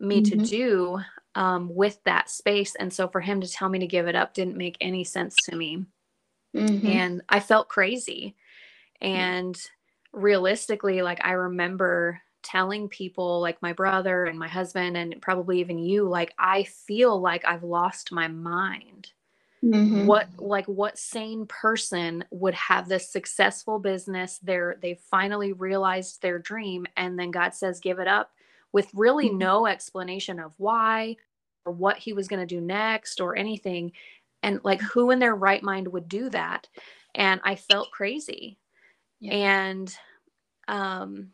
me 0.00 0.22
mm-hmm. 0.22 0.40
to 0.40 0.46
do 0.46 0.98
um, 1.34 1.74
with 1.74 1.98
that 2.04 2.30
space 2.30 2.74
and 2.74 2.92
so 2.92 3.06
for 3.08 3.20
him 3.20 3.40
to 3.40 3.48
tell 3.48 3.68
me 3.68 3.78
to 3.78 3.86
give 3.86 4.08
it 4.08 4.16
up 4.16 4.34
didn't 4.34 4.56
make 4.56 4.76
any 4.80 5.04
sense 5.04 5.36
to 5.48 5.54
me 5.54 5.84
mm-hmm. 6.56 6.86
and 6.86 7.22
I 7.28 7.40
felt 7.40 7.68
crazy 7.68 8.34
and 9.00 9.58
realistically, 10.12 11.02
like 11.02 11.24
I 11.24 11.32
remember 11.32 12.20
telling 12.42 12.88
people, 12.88 13.40
like 13.40 13.60
my 13.62 13.72
brother 13.72 14.24
and 14.24 14.38
my 14.38 14.48
husband, 14.48 14.96
and 14.96 15.20
probably 15.20 15.60
even 15.60 15.78
you, 15.78 16.08
like, 16.08 16.32
I 16.38 16.64
feel 16.64 17.20
like 17.20 17.44
I've 17.46 17.64
lost 17.64 18.12
my 18.12 18.28
mind. 18.28 19.12
Mm-hmm. 19.64 20.06
What 20.06 20.28
like 20.38 20.66
what 20.66 20.96
sane 20.98 21.44
person 21.46 22.24
would 22.30 22.54
have 22.54 22.88
this 22.88 23.10
successful 23.10 23.80
business? 23.80 24.38
They're 24.40 24.76
they 24.80 25.00
finally 25.10 25.52
realized 25.52 26.22
their 26.22 26.38
dream, 26.38 26.86
and 26.96 27.18
then 27.18 27.32
God 27.32 27.54
says, 27.54 27.80
give 27.80 27.98
it 27.98 28.06
up 28.06 28.30
with 28.72 28.88
really 28.94 29.28
mm-hmm. 29.28 29.38
no 29.38 29.66
explanation 29.66 30.38
of 30.38 30.54
why 30.58 31.16
or 31.64 31.72
what 31.72 31.98
he 31.98 32.12
was 32.12 32.28
going 32.28 32.40
to 32.40 32.54
do 32.54 32.60
next 32.60 33.20
or 33.20 33.36
anything. 33.36 33.92
And 34.42 34.60
like, 34.62 34.80
who 34.80 35.10
in 35.10 35.18
their 35.18 35.34
right 35.34 35.62
mind 35.62 35.88
would 35.88 36.08
do 36.08 36.30
that? 36.30 36.68
And 37.14 37.40
I 37.44 37.56
felt 37.56 37.90
crazy 37.90 38.58
yeah. 39.20 39.32
and 39.32 39.96
um 40.68 41.30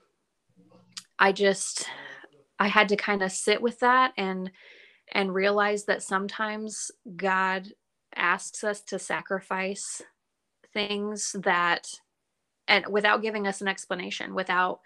i 1.19 1.33
just 1.33 1.87
i 2.59 2.67
had 2.67 2.89
to 2.89 2.97
kind 2.97 3.23
of 3.23 3.33
sit 3.33 3.61
with 3.61 3.79
that 3.81 4.13
and 4.17 4.51
and 5.13 5.35
realize 5.35 5.85
that 5.85 6.03
sometimes 6.03 6.91
god 7.17 7.69
asks 8.17 8.65
us 8.65 8.81
to 8.81 8.99
sacrifice 8.99 10.03
things 10.73 11.35
that 11.41 11.87
and 12.69 12.87
without 12.89 13.23
giving 13.23 13.47
us 13.47 13.61
an 13.61 13.69
explanation 13.69 14.35
without 14.35 14.81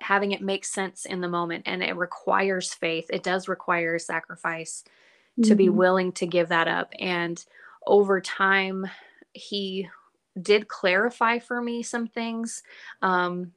having 0.00 0.32
it 0.32 0.42
make 0.42 0.64
sense 0.64 1.04
in 1.06 1.20
the 1.20 1.28
moment 1.28 1.64
and 1.66 1.82
it 1.82 1.96
requires 1.96 2.74
faith 2.74 3.06
it 3.10 3.22
does 3.22 3.48
require 3.48 3.98
sacrifice 3.98 4.84
mm-hmm. 5.38 5.48
to 5.48 5.54
be 5.54 5.66
mm-hmm. 5.66 5.76
willing 5.76 6.12
to 6.12 6.26
give 6.26 6.48
that 6.48 6.68
up 6.68 6.92
and 6.98 7.44
over 7.86 8.20
time 8.20 8.86
he 9.32 9.88
did 10.40 10.68
clarify 10.68 11.38
for 11.38 11.60
me 11.60 11.82
some 11.82 12.06
things. 12.06 12.62
Um, 13.02 13.52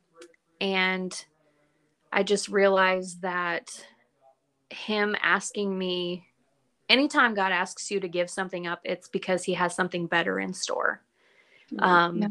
and 0.61 1.25
I 2.11 2.23
just 2.23 2.49
realized 2.49 3.21
that 3.21 3.69
him 4.69 5.15
asking 5.21 5.77
me 5.77 6.25
anytime 6.89 7.33
God 7.33 7.51
asks 7.51 7.89
you 7.89 7.99
to 7.99 8.07
give 8.07 8.29
something 8.29 8.67
up, 8.67 8.81
it's 8.83 9.07
because 9.07 9.43
he 9.43 9.53
has 9.53 9.75
something 9.75 10.07
better 10.07 10.39
in 10.39 10.53
store. 10.53 11.01
Um, 11.79 12.17
yeah. 12.17 12.27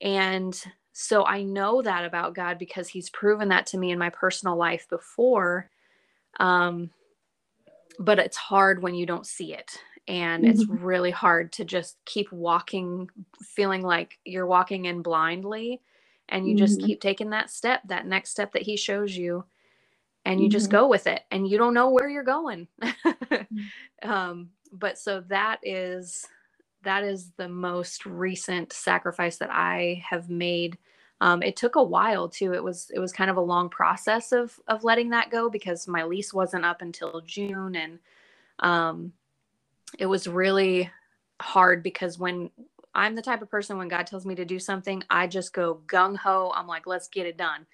And 0.00 0.64
so 0.92 1.24
I 1.24 1.42
know 1.42 1.82
that 1.82 2.04
about 2.04 2.34
God 2.34 2.58
because 2.58 2.88
he's 2.88 3.10
proven 3.10 3.48
that 3.48 3.66
to 3.66 3.78
me 3.78 3.90
in 3.90 3.98
my 3.98 4.10
personal 4.10 4.56
life 4.56 4.86
before. 4.90 5.70
Um, 6.38 6.90
but 7.98 8.18
it's 8.18 8.36
hard 8.36 8.82
when 8.82 8.94
you 8.94 9.06
don't 9.06 9.26
see 9.26 9.54
it 9.54 9.78
and 10.08 10.42
mm-hmm. 10.42 10.50
it's 10.50 10.66
really 10.66 11.10
hard 11.10 11.52
to 11.52 11.64
just 11.64 11.96
keep 12.04 12.30
walking 12.32 13.08
feeling 13.40 13.82
like 13.82 14.18
you're 14.24 14.46
walking 14.46 14.86
in 14.86 15.02
blindly 15.02 15.80
and 16.28 16.46
you 16.46 16.54
mm-hmm. 16.54 16.64
just 16.64 16.80
keep 16.80 17.00
taking 17.00 17.30
that 17.30 17.50
step 17.50 17.80
that 17.86 18.06
next 18.06 18.30
step 18.30 18.52
that 18.52 18.62
he 18.62 18.76
shows 18.76 19.16
you 19.16 19.44
and 20.24 20.40
you 20.40 20.46
mm-hmm. 20.46 20.52
just 20.52 20.70
go 20.70 20.88
with 20.88 21.06
it 21.06 21.22
and 21.30 21.48
you 21.48 21.58
don't 21.58 21.74
know 21.74 21.90
where 21.90 22.08
you're 22.08 22.24
going 22.24 22.66
mm. 22.82 23.46
um, 24.02 24.50
but 24.72 24.98
so 24.98 25.20
that 25.28 25.58
is 25.62 26.26
that 26.82 27.04
is 27.04 27.30
the 27.36 27.48
most 27.48 28.06
recent 28.06 28.72
sacrifice 28.72 29.36
that 29.38 29.50
i 29.50 30.02
have 30.08 30.28
made 30.28 30.78
um, 31.20 31.40
it 31.40 31.54
took 31.54 31.76
a 31.76 31.82
while 31.82 32.28
too 32.28 32.52
it 32.52 32.62
was 32.62 32.90
it 32.94 32.98
was 32.98 33.12
kind 33.12 33.30
of 33.30 33.36
a 33.36 33.40
long 33.40 33.68
process 33.68 34.32
of 34.32 34.58
of 34.66 34.84
letting 34.84 35.10
that 35.10 35.30
go 35.30 35.48
because 35.48 35.86
my 35.86 36.02
lease 36.04 36.34
wasn't 36.34 36.64
up 36.64 36.82
until 36.82 37.20
june 37.24 37.76
and 37.76 37.98
um, 38.58 39.12
it 39.98 40.06
was 40.06 40.26
really 40.26 40.90
hard 41.40 41.82
because 41.82 42.18
when 42.18 42.50
I'm 42.94 43.14
the 43.14 43.22
type 43.22 43.42
of 43.42 43.50
person 43.50 43.78
when 43.78 43.88
God 43.88 44.06
tells 44.06 44.26
me 44.26 44.34
to 44.34 44.44
do 44.44 44.58
something, 44.58 45.02
I 45.10 45.26
just 45.26 45.52
go 45.52 45.80
gung 45.86 46.16
ho. 46.16 46.52
I'm 46.54 46.66
like, 46.66 46.86
let's 46.86 47.08
get 47.08 47.26
it 47.26 47.36
done. 47.36 47.66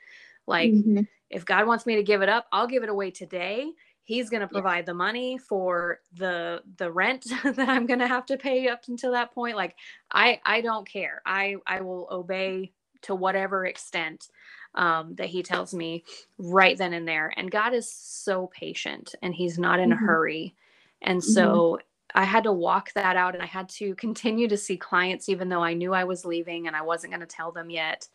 Like, 0.47 0.71
mm-hmm. 0.71 1.00
if 1.29 1.45
God 1.45 1.67
wants 1.67 1.87
me 1.87 1.97
to 1.97 2.03
give 2.03 2.23
it 2.23 2.29
up, 2.29 2.47
I'll 2.53 2.67
give 2.67 2.83
it 2.83 2.88
away 2.88 3.11
today. 3.11 3.73
He's 4.09 4.31
going 4.31 4.41
to 4.41 4.49
provide 4.49 4.79
yeah. 4.79 4.85
the 4.87 4.95
money 4.95 5.37
for 5.37 6.00
the 6.15 6.62
the 6.79 6.91
rent 6.91 7.27
that 7.45 7.69
I'm 7.69 7.85
going 7.85 7.99
to 7.99 8.09
have 8.09 8.25
to 8.27 8.38
pay 8.38 8.67
up 8.69 8.85
until 8.88 9.12
that 9.12 9.35
point. 9.35 9.55
Like, 9.55 9.77
I 10.11 10.41
I 10.47 10.62
don't 10.62 10.88
care. 10.88 11.21
I 11.27 11.57
I 11.67 11.83
will 11.83 12.09
obey 12.11 12.73
to 13.03 13.15
whatever 13.15 13.67
extent 13.67 14.29
um, 14.75 15.15
that 15.17 15.27
He 15.27 15.43
tells 15.43 15.75
me 15.75 16.05
right 16.38 16.79
then 16.79 16.95
and 16.95 17.07
there. 17.07 17.35
And 17.37 17.50
God 17.50 17.75
is 17.75 17.93
so 17.93 18.47
patient, 18.47 19.15
and 19.21 19.35
He's 19.35 19.59
not 19.59 19.79
in 19.79 19.91
mm-hmm. 19.91 20.03
a 20.03 20.07
hurry. 20.07 20.55
And 21.03 21.23
so 21.23 21.79
I 22.15 22.25
had 22.25 22.45
to 22.45 22.53
walk 22.53 22.95
that 22.95 23.15
out 23.19 23.35
and 23.35 23.43
I 23.43 23.47
had 23.47 23.69
to 23.69 23.95
continue 23.97 24.49
to 24.49 24.57
see 24.57 24.79
clients 24.79 25.29
even 25.29 25.50
though 25.50 25.62
I 25.62 25.75
knew 25.75 25.93
I 25.93 26.05
was 26.05 26.25
leaving 26.25 26.67
and 26.67 26.75
I 26.75 26.81
wasn't 26.81 27.12
going 27.12 27.21
to 27.21 27.27
tell 27.27 27.53
them 27.53 27.69
yet. 27.69 28.09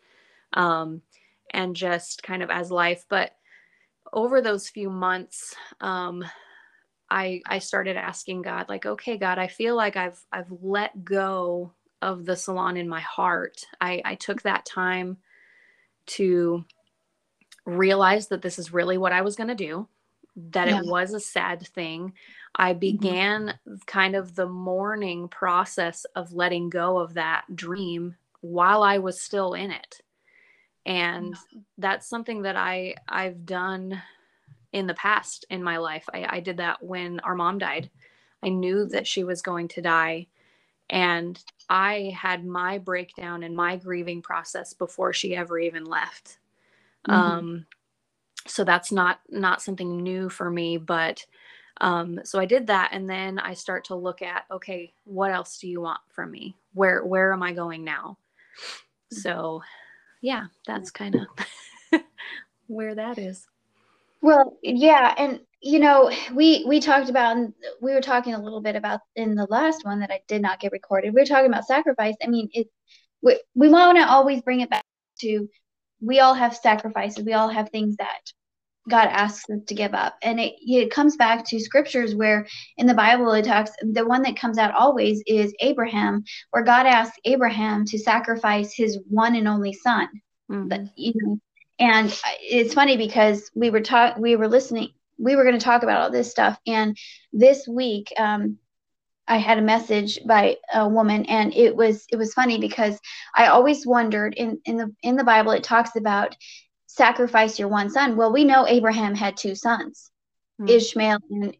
Um, 0.54 1.02
and 1.50 1.76
just 1.76 2.24
kind 2.24 2.42
of 2.42 2.50
as 2.50 2.72
life. 2.72 3.04
But 3.08 3.36
over 4.14 4.40
those 4.40 4.68
few 4.68 4.88
months, 4.88 5.54
um, 5.80 6.24
I 7.10 7.42
I 7.46 7.58
started 7.58 7.96
asking 7.96 8.42
God, 8.42 8.68
like, 8.68 8.86
okay, 8.86 9.18
God, 9.18 9.38
I 9.38 9.48
feel 9.48 9.76
like 9.76 9.96
I've 9.96 10.24
I've 10.32 10.50
let 10.62 11.04
go 11.04 11.74
of 12.00 12.24
the 12.24 12.36
salon 12.36 12.76
in 12.76 12.88
my 12.88 13.00
heart. 13.00 13.64
I, 13.80 14.02
I 14.04 14.14
took 14.14 14.42
that 14.42 14.66
time 14.66 15.18
to 16.06 16.64
realize 17.66 18.28
that 18.28 18.42
this 18.42 18.58
is 18.58 18.72
really 18.72 18.98
what 18.98 19.12
I 19.12 19.22
was 19.22 19.36
going 19.36 19.48
to 19.48 19.54
do, 19.54 19.88
that 20.36 20.68
yeah. 20.68 20.78
it 20.78 20.86
was 20.86 21.14
a 21.14 21.20
sad 21.20 21.66
thing. 21.66 22.12
I 22.54 22.70
mm-hmm. 22.70 22.78
began 22.78 23.46
mm-hmm. 23.46 23.74
kind 23.86 24.14
of 24.14 24.34
the 24.34 24.46
mourning 24.46 25.28
process 25.28 26.04
of 26.14 26.32
letting 26.32 26.68
go 26.68 26.98
of 26.98 27.14
that 27.14 27.44
dream 27.54 28.16
while 28.42 28.82
I 28.82 28.98
was 28.98 29.20
still 29.20 29.54
in 29.54 29.70
it. 29.70 30.00
And 30.86 31.34
that's 31.78 32.06
something 32.06 32.42
that 32.42 32.56
I 32.56 32.94
I've 33.08 33.46
done 33.46 34.00
in 34.72 34.86
the 34.86 34.94
past 34.94 35.44
in 35.50 35.62
my 35.62 35.78
life. 35.78 36.04
I, 36.12 36.26
I 36.28 36.40
did 36.40 36.58
that 36.58 36.82
when 36.82 37.20
our 37.20 37.34
mom 37.34 37.58
died. 37.58 37.90
I 38.42 38.48
knew 38.48 38.86
that 38.86 39.06
she 39.06 39.24
was 39.24 39.40
going 39.40 39.68
to 39.68 39.80
die. 39.80 40.26
And 40.90 41.42
I 41.70 42.14
had 42.14 42.44
my 42.44 42.78
breakdown 42.78 43.42
and 43.42 43.56
my 43.56 43.76
grieving 43.76 44.20
process 44.20 44.74
before 44.74 45.12
she 45.12 45.34
ever 45.34 45.58
even 45.58 45.84
left. 45.84 46.38
Mm-hmm. 47.08 47.12
Um, 47.12 47.66
so 48.46 48.64
that's 48.64 48.92
not 48.92 49.20
not 49.30 49.62
something 49.62 50.02
new 50.02 50.28
for 50.28 50.50
me, 50.50 50.76
but 50.76 51.24
um, 51.80 52.20
so 52.24 52.38
I 52.38 52.44
did 52.44 52.66
that, 52.68 52.90
and 52.92 53.08
then 53.08 53.38
I 53.38 53.54
start 53.54 53.84
to 53.86 53.94
look 53.94 54.22
at 54.22 54.44
okay, 54.50 54.92
what 55.04 55.30
else 55.30 55.58
do 55.58 55.68
you 55.68 55.80
want 55.80 56.00
from 56.08 56.30
me? 56.30 56.54
Where 56.74 57.04
where 57.04 57.32
am 57.32 57.42
I 57.42 57.52
going 57.52 57.84
now? 57.84 58.18
Mm-hmm. 58.58 59.20
So, 59.20 59.62
yeah, 60.24 60.46
that's 60.66 60.90
kind 60.90 61.16
of 61.16 62.00
where 62.66 62.94
that 62.94 63.18
is. 63.18 63.46
Well, 64.22 64.56
yeah, 64.62 65.14
and 65.18 65.40
you 65.60 65.78
know, 65.78 66.10
we 66.32 66.64
we 66.66 66.80
talked 66.80 67.10
about 67.10 67.36
we 67.82 67.92
were 67.92 68.00
talking 68.00 68.32
a 68.32 68.42
little 68.42 68.62
bit 68.62 68.74
about 68.74 69.00
in 69.16 69.34
the 69.34 69.46
last 69.50 69.84
one 69.84 70.00
that 70.00 70.10
I 70.10 70.20
did 70.26 70.40
not 70.40 70.60
get 70.60 70.72
recorded. 70.72 71.12
We 71.12 71.20
were 71.20 71.26
talking 71.26 71.50
about 71.50 71.66
sacrifice. 71.66 72.14
I 72.24 72.28
mean, 72.28 72.48
it 72.54 72.68
we, 73.20 73.38
we 73.54 73.68
want 73.68 73.98
to 73.98 74.08
always 74.08 74.40
bring 74.40 74.60
it 74.60 74.70
back 74.70 74.86
to 75.20 75.46
we 76.00 76.20
all 76.20 76.32
have 76.32 76.56
sacrifices. 76.56 77.22
We 77.22 77.34
all 77.34 77.50
have 77.50 77.68
things 77.68 77.96
that 77.98 78.32
God 78.88 79.08
asks 79.08 79.48
us 79.50 79.60
to 79.66 79.74
give 79.74 79.94
up. 79.94 80.16
And 80.22 80.38
it, 80.38 80.54
it 80.60 80.90
comes 80.90 81.16
back 81.16 81.44
to 81.46 81.60
scriptures 81.60 82.14
where 82.14 82.46
in 82.76 82.86
the 82.86 82.94
Bible 82.94 83.32
it 83.32 83.44
talks, 83.44 83.70
the 83.82 84.06
one 84.06 84.22
that 84.22 84.36
comes 84.36 84.58
out 84.58 84.74
always 84.74 85.22
is 85.26 85.54
Abraham, 85.60 86.24
where 86.50 86.64
God 86.64 86.86
asks 86.86 87.18
Abraham 87.24 87.84
to 87.86 87.98
sacrifice 87.98 88.74
his 88.74 88.98
one 89.08 89.36
and 89.36 89.48
only 89.48 89.72
son. 89.72 90.08
Mm-hmm. 90.50 90.68
But, 90.68 90.80
you 90.96 91.12
know, 91.16 91.38
and 91.78 92.20
it's 92.40 92.74
funny 92.74 92.96
because 92.96 93.50
we 93.54 93.70
were 93.70 93.80
talking, 93.80 94.22
we 94.22 94.36
were 94.36 94.48
listening 94.48 94.90
we 95.18 95.36
were 95.36 95.44
going 95.44 95.58
to 95.58 95.64
talk 95.64 95.82
about 95.82 96.00
all 96.00 96.10
this 96.10 96.30
stuff 96.30 96.58
and 96.66 96.96
this 97.32 97.66
week 97.68 98.12
um, 98.18 98.58
i 99.28 99.36
had 99.36 99.58
a 99.58 99.62
message 99.62 100.18
by 100.26 100.56
a 100.74 100.88
woman 100.88 101.24
and 101.26 101.54
it 101.54 101.74
was 101.74 102.04
it 102.10 102.16
was 102.16 102.34
funny 102.34 102.58
because 102.58 102.98
i 103.34 103.46
always 103.46 103.86
wondered 103.86 104.34
in 104.34 104.60
in 104.64 104.76
the 104.76 104.92
in 105.02 105.16
the 105.16 105.24
bible 105.24 105.52
it 105.52 105.62
talks 105.62 105.96
about 105.96 106.36
sacrifice 106.94 107.58
your 107.58 107.68
one 107.68 107.90
son 107.90 108.16
well 108.16 108.32
we 108.32 108.44
know 108.44 108.66
abraham 108.66 109.14
had 109.14 109.36
two 109.36 109.54
sons 109.54 110.10
mm-hmm. 110.60 110.68
ishmael 110.68 111.18
and 111.30 111.56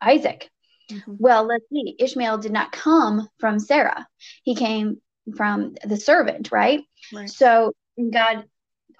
isaac 0.00 0.48
mm-hmm. 0.90 1.14
well 1.18 1.44
let's 1.44 1.64
see 1.70 1.94
ishmael 1.98 2.38
did 2.38 2.52
not 2.52 2.72
come 2.72 3.28
from 3.38 3.58
sarah 3.58 4.06
he 4.42 4.54
came 4.54 5.00
from 5.36 5.74
the 5.84 5.96
servant 5.96 6.50
right, 6.50 6.80
right. 7.12 7.30
so 7.30 7.72
god 8.10 8.44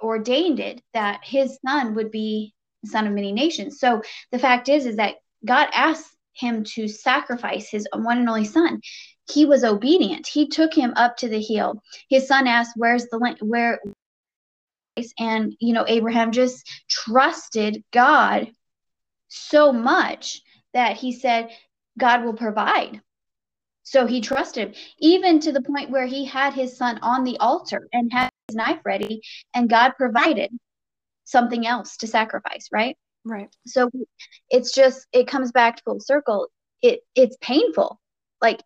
ordained 0.03 0.61
it 0.61 0.83
that 0.93 1.21
his 1.25 1.59
son 1.65 1.95
would 1.95 2.11
be 2.11 2.55
the 2.83 2.91
son 2.91 3.07
of 3.07 3.13
many 3.13 3.33
nations. 3.33 3.79
So 3.79 4.03
the 4.31 4.39
fact 4.39 4.69
is, 4.69 4.87
is 4.87 4.97
that 4.97 5.17
God 5.45 5.69
asked 5.75 6.17
him 6.35 6.65
to 6.65 6.89
sacrifice 6.89 7.69
his 7.69 7.87
one 7.95 8.19
and 8.19 8.29
only 8.29 8.45
son. 8.45 8.81
He 9.31 9.45
was 9.45 9.65
obedient. 9.65 10.27
He 10.27 10.49
took 10.49 10.75
him 10.75 10.93
up 10.97 11.17
to 11.19 11.29
the 11.29 11.41
hill. 11.41 11.81
His 12.09 12.27
son 12.27 12.47
asked, 12.47 12.73
"Where's 12.77 13.07
the 13.07 13.19
land? 13.19 13.39
Where?" 13.41 13.81
And 15.19 15.55
you 15.61 15.73
know, 15.73 15.85
Abraham 15.89 16.33
just 16.33 16.69
trusted 16.89 17.83
God 17.93 18.51
so 19.29 19.73
much 19.73 20.43
that 20.75 20.97
he 20.97 21.13
said, 21.13 21.51
"God 21.99 22.25
will 22.25 22.35
provide." 22.35 23.01
So 23.85 24.07
he 24.07 24.21
trusted, 24.21 24.77
even 24.99 25.41
to 25.41 25.53
the 25.53 25.63
point 25.63 25.91
where 25.91 26.07
he 26.07 26.25
had 26.25 26.55
his 26.55 26.77
son 26.77 26.99
on 27.03 27.25
the 27.25 27.39
altar 27.39 27.89
and 27.93 28.13
had 28.13 28.31
his 28.49 28.57
knife 28.57 28.81
ready 28.85 29.23
and 29.55 29.69
God 29.69 29.93
provided 29.99 30.51
something 31.25 31.67
else 31.67 31.97
to 31.99 32.07
sacrifice, 32.07 32.69
right? 32.73 32.97
Right. 33.25 33.49
So 33.67 33.91
it's 34.51 34.75
just 34.75 35.07
it 35.13 35.27
comes 35.29 35.53
back 35.53 35.83
full 35.85 36.01
circle. 36.01 36.49
It 36.83 37.01
it's 37.15 37.37
painful. 37.41 38.01
Like 38.41 38.63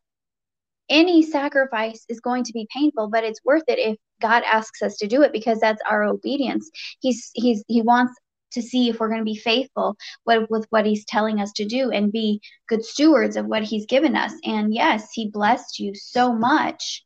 any 0.89 1.23
sacrifice 1.23 2.05
is 2.09 2.21
going 2.21 2.45
to 2.45 2.53
be 2.53 2.69
painful, 2.73 3.09
but 3.09 3.25
it's 3.25 3.45
worth 3.45 3.65
it 3.69 3.79
if 3.79 3.97
God 4.21 4.43
asks 4.45 4.83
us 4.83 4.97
to 4.99 5.07
do 5.07 5.23
it 5.23 5.33
because 5.33 5.59
that's 5.61 5.83
our 5.89 6.05
obedience. 6.05 6.71
He's 7.01 7.31
he's 7.35 7.65
he 7.69 7.83
wants 7.83 8.15
to 8.53 8.63
see 8.63 8.89
if 8.89 9.01
we're 9.01 9.09
going 9.09 9.21
to 9.21 9.25
be 9.25 9.37
faithful 9.37 9.97
with, 10.25 10.49
with 10.49 10.67
what 10.71 10.87
he's 10.87 11.05
telling 11.05 11.41
us 11.41 11.53
to 11.53 11.65
do 11.65 11.91
and 11.91 12.13
be 12.13 12.41
good 12.69 12.85
stewards 12.85 13.37
of 13.37 13.47
what 13.47 13.63
he's 13.63 13.87
given 13.87 14.17
us. 14.17 14.33
And 14.45 14.73
yes, 14.73 15.11
he 15.13 15.29
blessed 15.29 15.79
you 15.79 15.95
so 15.95 16.33
much 16.33 17.05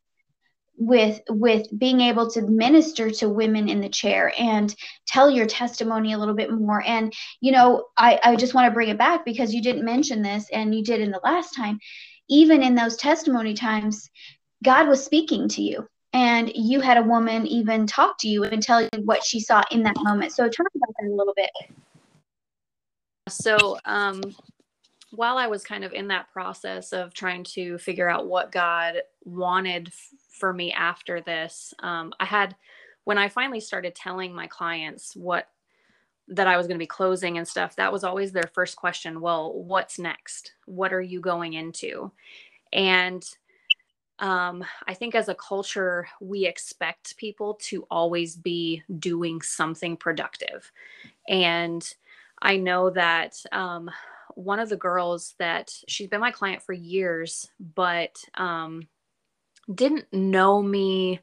with 0.80 1.20
with 1.28 1.66
being 1.78 2.00
able 2.00 2.30
to 2.30 2.40
minister 2.42 3.10
to 3.10 3.28
women 3.28 3.68
in 3.68 3.80
the 3.82 3.88
chair 3.88 4.32
and 4.38 4.74
tell 5.06 5.30
your 5.30 5.44
testimony 5.44 6.14
a 6.14 6.18
little 6.18 6.34
bit 6.34 6.50
more 6.50 6.82
and 6.86 7.12
you 7.42 7.52
know 7.52 7.84
i 7.98 8.18
i 8.24 8.34
just 8.34 8.54
want 8.54 8.66
to 8.66 8.72
bring 8.72 8.88
it 8.88 8.96
back 8.96 9.22
because 9.26 9.52
you 9.52 9.60
didn't 9.60 9.84
mention 9.84 10.22
this 10.22 10.48
and 10.54 10.74
you 10.74 10.82
did 10.82 11.02
in 11.02 11.10
the 11.10 11.20
last 11.22 11.54
time 11.54 11.78
even 12.30 12.62
in 12.62 12.74
those 12.74 12.96
testimony 12.96 13.52
times 13.52 14.08
god 14.64 14.88
was 14.88 15.04
speaking 15.04 15.48
to 15.48 15.62
you. 15.62 15.86
And 16.12 16.50
you 16.54 16.80
had 16.80 16.96
a 16.96 17.02
woman 17.02 17.46
even 17.46 17.86
talk 17.86 18.18
to 18.18 18.28
you 18.28 18.42
and 18.42 18.60
tell 18.60 18.82
you 18.82 18.88
what 19.04 19.22
she 19.22 19.38
saw 19.38 19.62
in 19.70 19.84
that 19.84 19.94
moment. 20.00 20.32
So 20.32 20.48
talk 20.48 20.66
about 20.74 20.88
that 20.98 21.08
a 21.08 21.14
little 21.14 21.34
bit. 21.34 21.50
So 23.28 23.78
um 23.84 24.22
while 25.12 25.38
I 25.38 25.48
was 25.48 25.64
kind 25.64 25.84
of 25.84 25.92
in 25.92 26.08
that 26.08 26.30
process 26.32 26.92
of 26.92 27.12
trying 27.12 27.44
to 27.54 27.78
figure 27.78 28.08
out 28.08 28.28
what 28.28 28.52
God 28.52 29.02
wanted 29.24 29.92
for 30.38 30.52
me 30.52 30.72
after 30.72 31.20
this, 31.20 31.74
um, 31.80 32.12
I 32.20 32.24
had, 32.24 32.54
when 33.04 33.18
I 33.18 33.28
finally 33.28 33.58
started 33.58 33.96
telling 33.96 34.32
my 34.32 34.46
clients 34.46 35.16
what 35.16 35.48
that 36.30 36.46
I 36.46 36.56
was 36.56 36.66
going 36.66 36.76
to 36.76 36.82
be 36.82 36.86
closing 36.86 37.38
and 37.38 37.46
stuff, 37.46 37.76
that 37.76 37.92
was 37.92 38.04
always 38.04 38.32
their 38.32 38.50
first 38.54 38.76
question. 38.76 39.20
Well, 39.20 39.52
what's 39.52 39.98
next? 39.98 40.52
What 40.66 40.92
are 40.92 41.00
you 41.00 41.20
going 41.20 41.54
into? 41.54 42.12
And 42.72 43.24
um, 44.20 44.64
I 44.86 44.94
think 44.94 45.14
as 45.14 45.28
a 45.28 45.34
culture, 45.34 46.06
we 46.20 46.46
expect 46.46 47.16
people 47.16 47.54
to 47.62 47.86
always 47.90 48.36
be 48.36 48.82
doing 48.98 49.40
something 49.40 49.96
productive. 49.96 50.70
And 51.28 51.82
I 52.40 52.56
know 52.58 52.90
that 52.90 53.34
um, 53.50 53.90
one 54.34 54.60
of 54.60 54.68
the 54.68 54.76
girls 54.76 55.34
that 55.38 55.72
she's 55.88 56.08
been 56.08 56.20
my 56.20 56.30
client 56.30 56.62
for 56.62 56.72
years, 56.72 57.50
but 57.74 58.22
um, 58.34 58.88
didn't 59.74 60.12
know 60.12 60.62
me 60.62 61.20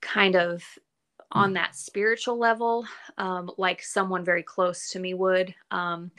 kind 0.00 0.36
of 0.36 0.64
on 1.32 1.52
that 1.52 1.76
spiritual 1.76 2.38
level, 2.38 2.86
um, 3.18 3.50
like 3.56 3.82
someone 3.82 4.24
very 4.24 4.42
close 4.42 4.90
to 4.90 4.98
me 4.98 5.14
would. 5.14 5.54
Um, 5.70 6.10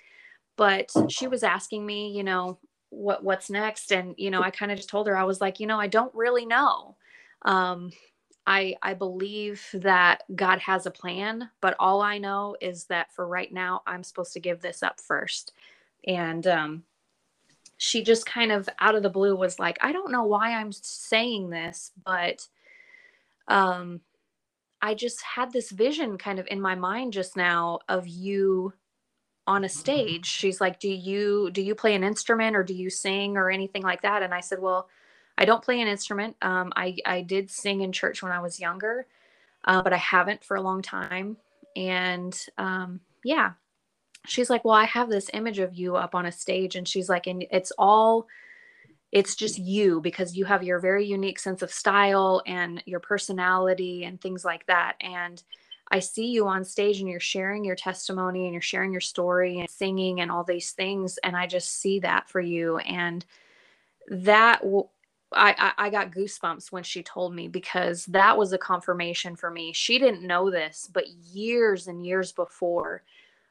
but 0.58 0.92
she 1.10 1.28
was 1.28 1.44
asking 1.44 1.86
me, 1.86 2.12
you 2.12 2.24
know, 2.24 2.60
what 2.90 3.24
what's 3.24 3.50
next, 3.50 3.92
and 3.92 4.16
you 4.18 4.30
know, 4.30 4.42
I 4.42 4.52
kind 4.52 4.72
of 4.72 4.78
just 4.78 4.90
told 4.90 5.08
her 5.08 5.18
I 5.18 5.24
was 5.24 5.42
like, 5.42 5.60
you 5.60 5.68
know, 5.68 5.80
I 5.80 5.88
don't 5.88 6.14
really 6.14 6.46
know. 6.46 6.98
Um, 7.44 7.92
I 8.46 8.76
I 8.82 8.94
believe 8.94 9.66
that 9.74 10.24
God 10.36 10.60
has 10.60 10.86
a 10.86 10.92
plan, 10.92 11.50
but 11.62 11.76
all 11.80 12.02
I 12.02 12.18
know 12.18 12.56
is 12.62 12.86
that 12.86 13.14
for 13.14 13.28
right 13.28 13.52
now, 13.52 13.82
I'm 13.88 14.04
supposed 14.04 14.34
to 14.34 14.40
give 14.40 14.62
this 14.62 14.84
up 14.84 15.00
first 15.00 15.54
and 16.06 16.48
um, 16.48 16.84
she 17.78 18.04
just 18.04 18.26
kind 18.26 18.52
of 18.52 18.70
out 18.80 18.96
of 18.96 19.04
the 19.04 19.10
blue 19.10 19.36
was 19.36 19.60
like 19.60 19.78
i 19.82 19.92
don't 19.92 20.12
know 20.12 20.24
why 20.24 20.54
i'm 20.54 20.72
saying 20.72 21.50
this 21.50 21.92
but 22.06 22.48
um, 23.48 24.00
i 24.82 24.94
just 24.94 25.22
had 25.22 25.52
this 25.52 25.72
vision 25.72 26.18
kind 26.18 26.40
of 26.40 26.48
in 26.50 26.60
my 26.62 26.76
mind 26.76 27.14
just 27.14 27.36
now 27.36 27.80
of 27.88 28.08
you 28.08 28.74
on 29.48 29.64
a 29.64 29.70
stage. 29.70 30.26
She's 30.26 30.62
like 30.62 30.80
do 30.80 30.90
you 30.90 31.50
do 31.52 31.62
you 31.62 31.76
play 31.76 31.96
an 31.96 32.04
instrument 32.04 32.56
or 32.56 32.64
do 32.64 32.74
you 32.74 32.90
sing 32.90 33.38
or 33.38 33.50
anything 33.50 33.82
like 33.82 34.02
that? 34.04 34.24
And 34.24 34.34
i 34.34 34.40
said 34.40 34.60
well 34.60 34.88
i 35.38 35.46
don't 35.46 35.64
play 35.64 35.82
an 35.82 35.88
instrument. 35.88 36.36
Um, 36.42 36.72
I, 36.76 36.98
I 37.06 37.22
did 37.22 37.50
sing 37.50 37.82
in 37.82 37.92
church 37.92 38.22
when 38.22 38.32
i 38.32 38.40
was 38.40 38.60
younger 38.60 39.08
uh, 39.66 39.82
but 39.82 39.94
i 39.94 39.98
haven't 39.98 40.44
for 40.44 40.56
a 40.58 40.62
long 40.62 40.82
time. 40.82 41.38
And 41.76 42.38
um, 42.58 43.00
yeah. 43.24 43.54
She's 44.28 44.50
like, 44.52 44.64
Well, 44.64 44.76
I 44.76 44.86
have 44.86 45.10
this 45.10 45.32
image 45.34 45.60
of 45.60 45.74
you 45.74 45.96
up 45.96 46.14
on 46.14 46.28
a 46.28 46.32
stage. 46.32 46.76
And 46.76 46.88
she's 46.88 47.10
like, 47.10 47.28
And 47.28 47.46
it's 47.52 47.72
all 47.78 48.28
it's 49.12 49.36
just 49.36 49.60
you 49.60 50.00
because 50.02 50.38
you 50.38 50.46
have 50.46 50.64
your 50.64 50.80
very 50.80 51.06
unique 51.06 51.40
sense 51.40 51.62
of 51.62 51.72
style 51.72 52.42
and 52.46 52.82
your 52.86 53.00
personality 53.00 54.06
and 54.06 54.22
things 54.22 54.46
like 54.46 54.66
that 54.68 54.96
and 55.02 55.44
i 55.92 56.00
see 56.00 56.28
you 56.28 56.48
on 56.48 56.64
stage 56.64 57.00
and 57.00 57.10
you're 57.10 57.20
sharing 57.20 57.64
your 57.64 57.76
testimony 57.76 58.46
and 58.46 58.54
you're 58.54 58.62
sharing 58.62 58.92
your 58.92 59.02
story 59.02 59.60
and 59.60 59.70
singing 59.70 60.22
and 60.22 60.32
all 60.32 60.44
these 60.44 60.72
things 60.72 61.18
and 61.24 61.36
i 61.36 61.46
just 61.46 61.80
see 61.80 62.00
that 62.00 62.30
for 62.30 62.42
you 62.42 62.78
and 62.80 63.26
that 64.08 64.62
I, 65.34 65.72
I 65.78 65.90
got 65.90 66.12
goosebumps 66.12 66.72
when 66.72 66.84
she 66.84 67.04
told 67.04 67.34
me 67.34 67.48
because 67.48 68.06
that 68.08 68.38
was 68.38 68.52
a 68.52 68.58
confirmation 68.58 69.36
for 69.36 69.50
me. 69.50 69.72
She 69.72 69.98
didn't 69.98 70.28
know 70.28 70.52
this, 70.52 70.90
but 70.92 71.08
years 71.08 71.88
and 71.88 72.06
years 72.06 72.34
before, 72.34 73.04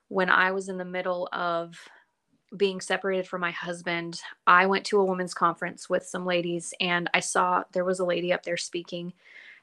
when 0.09 0.29
I 0.29 0.51
was 0.51 0.69
in 0.69 0.77
the 0.77 0.85
middle 0.85 1.29
of 1.33 1.79
being 2.57 2.81
separated 2.81 3.27
from 3.27 3.41
my 3.41 3.53
husband, 3.53 4.21
I 4.47 4.67
went 4.67 4.85
to 4.87 4.99
a 4.99 5.05
women's 5.05 5.35
conference 5.35 5.89
with 5.89 6.07
some 6.07 6.27
ladies 6.27 6.75
and 6.81 7.09
I 7.15 7.21
saw 7.21 7.65
there 7.73 7.85
was 7.85 8.01
a 8.01 8.05
lady 8.05 8.33
up 8.33 8.43
there 8.43 8.57
speaking 8.57 9.13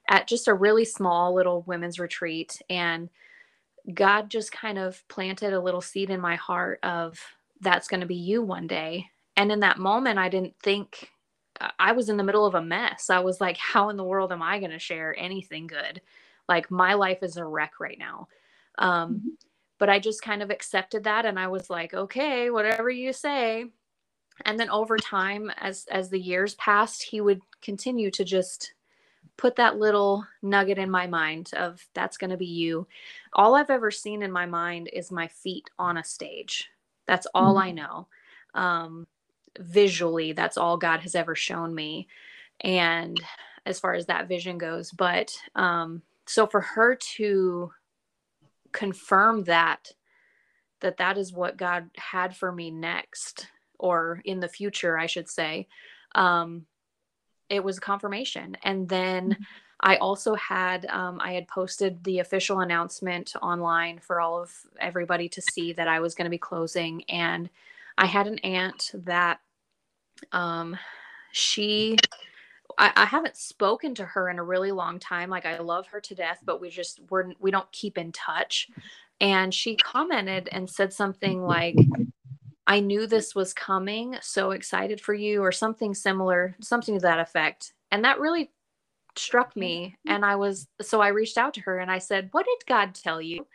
at 0.09 0.27
just 0.27 0.47
a 0.47 0.53
really 0.53 0.85
small 0.85 1.33
little 1.33 1.63
women's 1.63 1.99
retreat. 1.99 2.61
And 2.69 3.09
God 3.93 4.29
just 4.29 4.51
kind 4.51 4.77
of 4.77 5.05
planted 5.09 5.53
a 5.53 5.59
little 5.59 5.81
seed 5.81 6.09
in 6.09 6.21
my 6.21 6.35
heart 6.35 6.79
of 6.83 7.19
that's 7.59 7.87
going 7.87 8.01
to 8.01 8.07
be 8.07 8.15
you 8.15 8.41
one 8.41 8.67
day. 8.67 9.07
And 9.35 9.51
in 9.51 9.59
that 9.61 9.79
moment, 9.79 10.17
I 10.17 10.29
didn't 10.29 10.55
think 10.63 11.09
I 11.79 11.91
was 11.91 12.09
in 12.09 12.17
the 12.17 12.23
middle 12.23 12.45
of 12.45 12.55
a 12.55 12.61
mess. 12.61 13.09
I 13.09 13.19
was 13.19 13.41
like, 13.41 13.57
how 13.57 13.89
in 13.89 13.97
the 13.97 14.03
world 14.03 14.31
am 14.31 14.41
I 14.41 14.59
going 14.59 14.71
to 14.71 14.79
share 14.79 15.15
anything 15.17 15.67
good? 15.67 16.01
Like, 16.47 16.71
my 16.71 16.93
life 16.93 17.23
is 17.23 17.35
a 17.35 17.45
wreck 17.45 17.79
right 17.79 17.97
now. 17.99 18.27
Um, 18.77 19.15
mm-hmm 19.15 19.46
but 19.77 19.89
I 19.89 19.99
just 19.99 20.21
kind 20.21 20.41
of 20.41 20.49
accepted 20.49 21.03
that 21.03 21.25
and 21.25 21.39
I 21.39 21.47
was 21.47 21.69
like, 21.69 21.93
okay, 21.93 22.49
whatever 22.49 22.89
you 22.89 23.13
say. 23.13 23.65
And 24.45 24.59
then 24.59 24.69
over 24.69 24.97
time 24.97 25.51
as 25.57 25.85
as 25.91 26.09
the 26.09 26.19
years 26.19 26.55
passed, 26.55 27.03
he 27.03 27.21
would 27.21 27.41
continue 27.61 28.11
to 28.11 28.23
just 28.23 28.73
put 29.37 29.55
that 29.55 29.77
little 29.77 30.25
nugget 30.41 30.77
in 30.77 30.89
my 30.89 31.07
mind 31.07 31.51
of 31.55 31.85
that's 31.93 32.17
going 32.17 32.29
to 32.31 32.37
be 32.37 32.45
you. 32.45 32.87
All 33.33 33.55
I've 33.55 33.69
ever 33.69 33.91
seen 33.91 34.23
in 34.23 34.31
my 34.31 34.45
mind 34.45 34.89
is 34.91 35.11
my 35.11 35.27
feet 35.27 35.69
on 35.77 35.97
a 35.97 36.03
stage. 36.03 36.69
That's 37.05 37.27
all 37.33 37.55
mm-hmm. 37.55 37.67
I 37.67 37.71
know. 37.71 38.07
Um, 38.53 39.07
visually, 39.59 40.33
that's 40.33 40.57
all 40.57 40.77
God 40.77 41.01
has 41.01 41.15
ever 41.15 41.35
shown 41.35 41.73
me. 41.73 42.07
And 42.61 43.19
as 43.65 43.79
far 43.79 43.93
as 43.93 44.07
that 44.07 44.27
vision 44.27 44.57
goes, 44.57 44.91
but 44.91 45.35
um, 45.55 46.01
so 46.25 46.47
for 46.47 46.61
her 46.61 46.95
to 46.95 47.71
confirm 48.71 49.43
that 49.45 49.91
that 50.81 50.97
that 50.97 51.17
is 51.17 51.33
what 51.33 51.57
God 51.57 51.89
had 51.97 52.35
for 52.35 52.51
me 52.51 52.69
next 52.69 53.47
or 53.79 54.21
in 54.25 54.39
the 54.39 54.47
future, 54.47 54.97
I 54.97 55.07
should 55.07 55.29
say. 55.29 55.67
Um, 56.13 56.65
it 57.49 57.63
was 57.63 57.79
confirmation. 57.79 58.57
And 58.63 58.87
then 58.87 59.31
mm-hmm. 59.31 59.43
I 59.79 59.97
also 59.97 60.35
had 60.35 60.85
um, 60.87 61.19
I 61.21 61.33
had 61.33 61.47
posted 61.47 62.03
the 62.03 62.19
official 62.19 62.61
announcement 62.61 63.33
online 63.41 63.99
for 63.99 64.19
all 64.19 64.41
of 64.41 64.51
everybody 64.79 65.29
to 65.29 65.41
see 65.41 65.73
that 65.73 65.87
I 65.87 65.99
was 65.99 66.15
going 66.15 66.25
to 66.25 66.31
be 66.31 66.37
closing. 66.37 67.03
And 67.09 67.49
I 67.97 68.05
had 68.05 68.27
an 68.27 68.39
aunt 68.39 68.91
that 68.93 69.39
um, 70.31 70.77
she 71.31 71.97
I, 72.77 72.91
I, 72.95 73.05
haven't 73.05 73.37
spoken 73.37 73.95
to 73.95 74.05
her 74.05 74.29
in 74.29 74.39
a 74.39 74.43
really 74.43 74.71
long 74.71 74.99
time. 74.99 75.29
Like 75.29 75.45
I 75.45 75.59
love 75.59 75.87
her 75.87 75.99
to 76.01 76.15
death, 76.15 76.39
but 76.43 76.61
we 76.61 76.69
just 76.69 76.99
we're 77.09 77.31
we 77.39 77.51
don't 77.51 77.71
keep 77.71 77.97
in 77.97 78.11
touch. 78.11 78.69
And 79.19 79.53
she 79.53 79.75
commented 79.75 80.47
and 80.51 80.69
said 80.69 80.93
something 80.93 81.43
like, 81.43 81.75
I 82.67 82.79
knew 82.81 83.07
this 83.07 83.33
was 83.33 83.53
coming, 83.53 84.17
so 84.21 84.51
excited 84.51 85.01
for 85.01 85.13
you, 85.13 85.41
or 85.41 85.51
something 85.51 85.95
similar, 85.95 86.55
something 86.61 86.95
to 86.95 87.01
that 87.01 87.19
effect. 87.19 87.73
And 87.91 88.05
that 88.05 88.19
really 88.19 88.51
struck 89.15 89.55
me. 89.55 89.95
Mm-hmm. 90.05 90.15
And 90.15 90.25
I 90.25 90.35
was 90.35 90.67
so 90.81 91.01
I 91.01 91.09
reached 91.09 91.37
out 91.37 91.53
to 91.55 91.61
her 91.61 91.79
and 91.79 91.89
I 91.89 91.99
said, 91.99 92.29
What 92.31 92.45
did 92.45 92.67
God 92.67 92.93
tell 92.93 93.21
you 93.21 93.47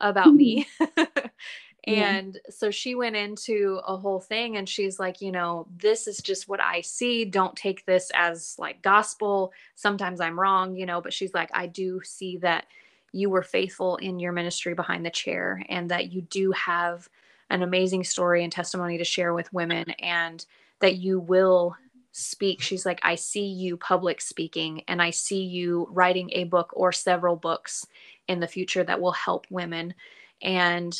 about 0.00 0.34
me? 0.34 0.66
Mm-hmm. 1.88 2.00
And 2.00 2.34
yeah. 2.34 2.50
so 2.50 2.70
she 2.70 2.94
went 2.94 3.16
into 3.16 3.80
a 3.86 3.96
whole 3.96 4.20
thing 4.20 4.56
and 4.56 4.68
she's 4.68 4.98
like, 4.98 5.20
you 5.20 5.32
know, 5.32 5.66
this 5.76 6.06
is 6.06 6.18
just 6.18 6.48
what 6.48 6.60
I 6.60 6.82
see. 6.82 7.24
Don't 7.24 7.56
take 7.56 7.86
this 7.86 8.10
as 8.14 8.56
like 8.58 8.82
gospel. 8.82 9.52
Sometimes 9.76 10.20
I'm 10.20 10.38
wrong, 10.38 10.76
you 10.76 10.86
know, 10.86 11.00
but 11.00 11.12
she's 11.12 11.34
like, 11.34 11.50
I 11.54 11.66
do 11.66 12.00
see 12.04 12.36
that 12.38 12.66
you 13.12 13.30
were 13.30 13.42
faithful 13.42 13.96
in 13.96 14.20
your 14.20 14.32
ministry 14.32 14.74
behind 14.74 15.04
the 15.04 15.10
chair 15.10 15.64
and 15.68 15.90
that 15.90 16.12
you 16.12 16.22
do 16.22 16.52
have 16.52 17.08
an 17.48 17.62
amazing 17.62 18.04
story 18.04 18.44
and 18.44 18.52
testimony 18.52 18.98
to 18.98 19.04
share 19.04 19.34
with 19.34 19.52
women 19.52 19.90
and 19.98 20.44
that 20.80 20.96
you 20.96 21.18
will 21.18 21.76
speak. 22.12 22.60
She's 22.60 22.86
like, 22.86 23.00
I 23.02 23.14
see 23.14 23.46
you 23.46 23.76
public 23.76 24.20
speaking 24.20 24.82
and 24.86 25.00
I 25.00 25.10
see 25.10 25.42
you 25.42 25.88
writing 25.90 26.30
a 26.32 26.44
book 26.44 26.70
or 26.74 26.92
several 26.92 27.36
books 27.36 27.86
in 28.28 28.40
the 28.40 28.48
future 28.48 28.84
that 28.84 29.00
will 29.00 29.12
help 29.12 29.46
women. 29.50 29.94
And 30.42 30.96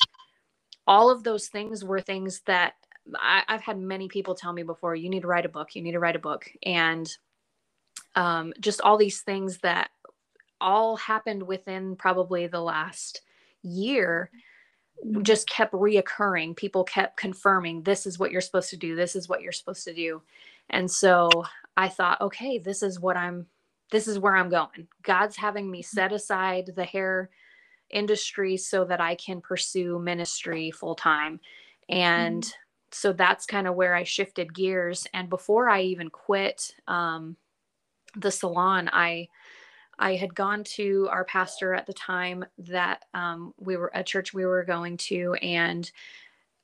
all 0.91 1.09
of 1.09 1.23
those 1.23 1.47
things 1.47 1.85
were 1.85 2.01
things 2.01 2.41
that 2.47 2.75
I, 3.15 3.45
have 3.47 3.63
had 3.63 3.79
many 3.79 4.09
people 4.09 4.35
tell 4.35 4.53
me 4.53 4.65
before 4.65 4.97
you 4.97 5.09
need 5.09 5.21
to 5.21 5.29
write 5.29 5.47
a 5.47 5.49
book. 5.49 5.77
You 5.77 5.83
need 5.83 5.93
to 5.93 6.01
write 6.01 6.17
a 6.17 6.21
book. 6.21 6.51
And 6.65 7.09
um, 8.17 8.53
just 8.59 8.81
all 8.81 8.99
these 8.99 9.21
things 9.21 9.59
that 9.59 9.91
all 10.61 10.97
happened 10.97 11.45
within 11.45 11.95
probably 11.95 12.49
the 12.49 12.61
last 12.61 13.23
year 13.63 14.33
just 15.23 15.49
kept 15.49 15.73
reoccurring. 15.75 16.57
People 16.57 16.83
kept 16.83 17.17
confirming 17.17 17.85
this 17.85 18.05
is 18.05 18.19
what 18.19 18.33
you're 18.33 18.41
supposed 18.41 18.71
to 18.71 18.77
do. 18.77 18.97
This 18.97 19.15
is 19.15 19.29
what 19.29 19.43
you're 19.43 19.53
supposed 19.53 19.85
to 19.85 19.95
do. 19.95 20.23
And 20.71 20.91
so 20.91 21.31
i 21.77 21.89
thought 21.89 22.21
okay 22.21 22.59
this 22.59 22.83
is 22.83 22.99
what 22.99 23.17
i'm 23.17 23.47
this 23.93 24.09
is 24.09 24.19
where 24.19 24.35
i'm 24.35 24.49
going. 24.51 24.89
God's 25.05 25.37
having 25.37 25.71
me 25.71 25.83
set 25.83 26.13
aside 26.13 26.73
the 26.75 26.85
hair 26.85 27.31
industry 27.91 28.57
so 28.57 28.85
that 28.85 29.01
I 29.01 29.15
can 29.15 29.41
pursue 29.41 29.99
ministry 29.99 30.71
full 30.71 30.95
time. 30.95 31.41
And 31.89 32.43
mm-hmm. 32.43 32.61
so 32.93 33.13
that's 33.13 33.47
kind 33.47 33.67
of 33.67 33.75
where 33.75 33.95
I 33.95 34.05
shifted 34.05 34.55
gears. 34.55 35.07
And 35.13 35.29
before 35.29 35.69
I 35.69 35.83
even 35.83 36.11
quit 36.11 36.75
um, 36.87 37.37
the 38.17 38.31
salon, 38.31 38.91
I 38.93 39.29
I 39.99 40.15
had 40.15 40.35
gone 40.35 40.65
to 40.65 41.09
our 41.11 41.25
pastor 41.27 41.75
at 41.75 41.87
the 41.87 41.93
time 41.93 42.45
that 42.57 43.05
um, 43.13 43.53
we 43.59 43.77
were 43.77 43.91
a 43.95 44.03
church 44.03 44.33
we 44.33 44.47
were 44.47 44.65
going 44.65 44.97
to, 44.97 45.35
and 45.35 45.91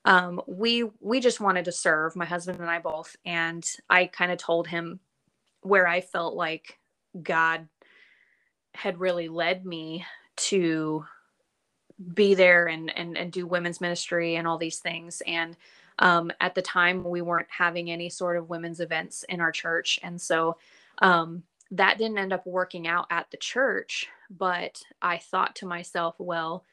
um, 0.05 0.41
we 0.47 0.89
we 0.99 1.19
just 1.19 1.39
wanted 1.39 1.65
to 1.65 1.71
serve 1.71 2.15
my 2.15 2.25
husband 2.25 2.59
and 2.59 2.69
I 2.69 2.79
both. 2.79 3.15
And 3.25 3.69
I 3.89 4.07
kind 4.07 4.31
of 4.31 4.39
told 4.39 4.67
him 4.67 4.99
where 5.61 5.87
I 5.87 6.01
felt 6.01 6.35
like 6.35 6.79
God 7.21 7.67
had 8.73 8.99
really 8.99 9.27
led 9.27 9.65
me 9.65 10.05
to 10.37 11.05
be 12.13 12.35
there 12.35 12.67
and 12.67 12.95
and 12.95 13.17
and 13.17 13.31
do 13.31 13.47
women's 13.47 13.81
ministry 13.81 14.35
and 14.35 14.47
all 14.47 14.57
these 14.57 14.79
things. 14.79 15.21
And 15.25 15.55
um, 15.99 16.31
at 16.39 16.55
the 16.55 16.61
time 16.61 17.03
we 17.03 17.21
weren't 17.21 17.47
having 17.49 17.89
any 17.89 18.09
sort 18.09 18.37
of 18.37 18.49
women's 18.49 18.79
events 18.79 19.23
in 19.29 19.41
our 19.41 19.51
church. 19.51 19.99
And 20.03 20.21
so 20.21 20.57
um, 20.99 21.43
that 21.71 21.97
didn't 21.97 22.19
end 22.19 22.33
up 22.33 22.45
working 22.45 22.87
out 22.87 23.07
at 23.09 23.31
the 23.31 23.37
church. 23.37 24.07
But 24.29 24.81
i 25.01 25.17
thought 25.17 25.55
to 25.55 25.65
myself 25.65 26.15
well 26.17 26.65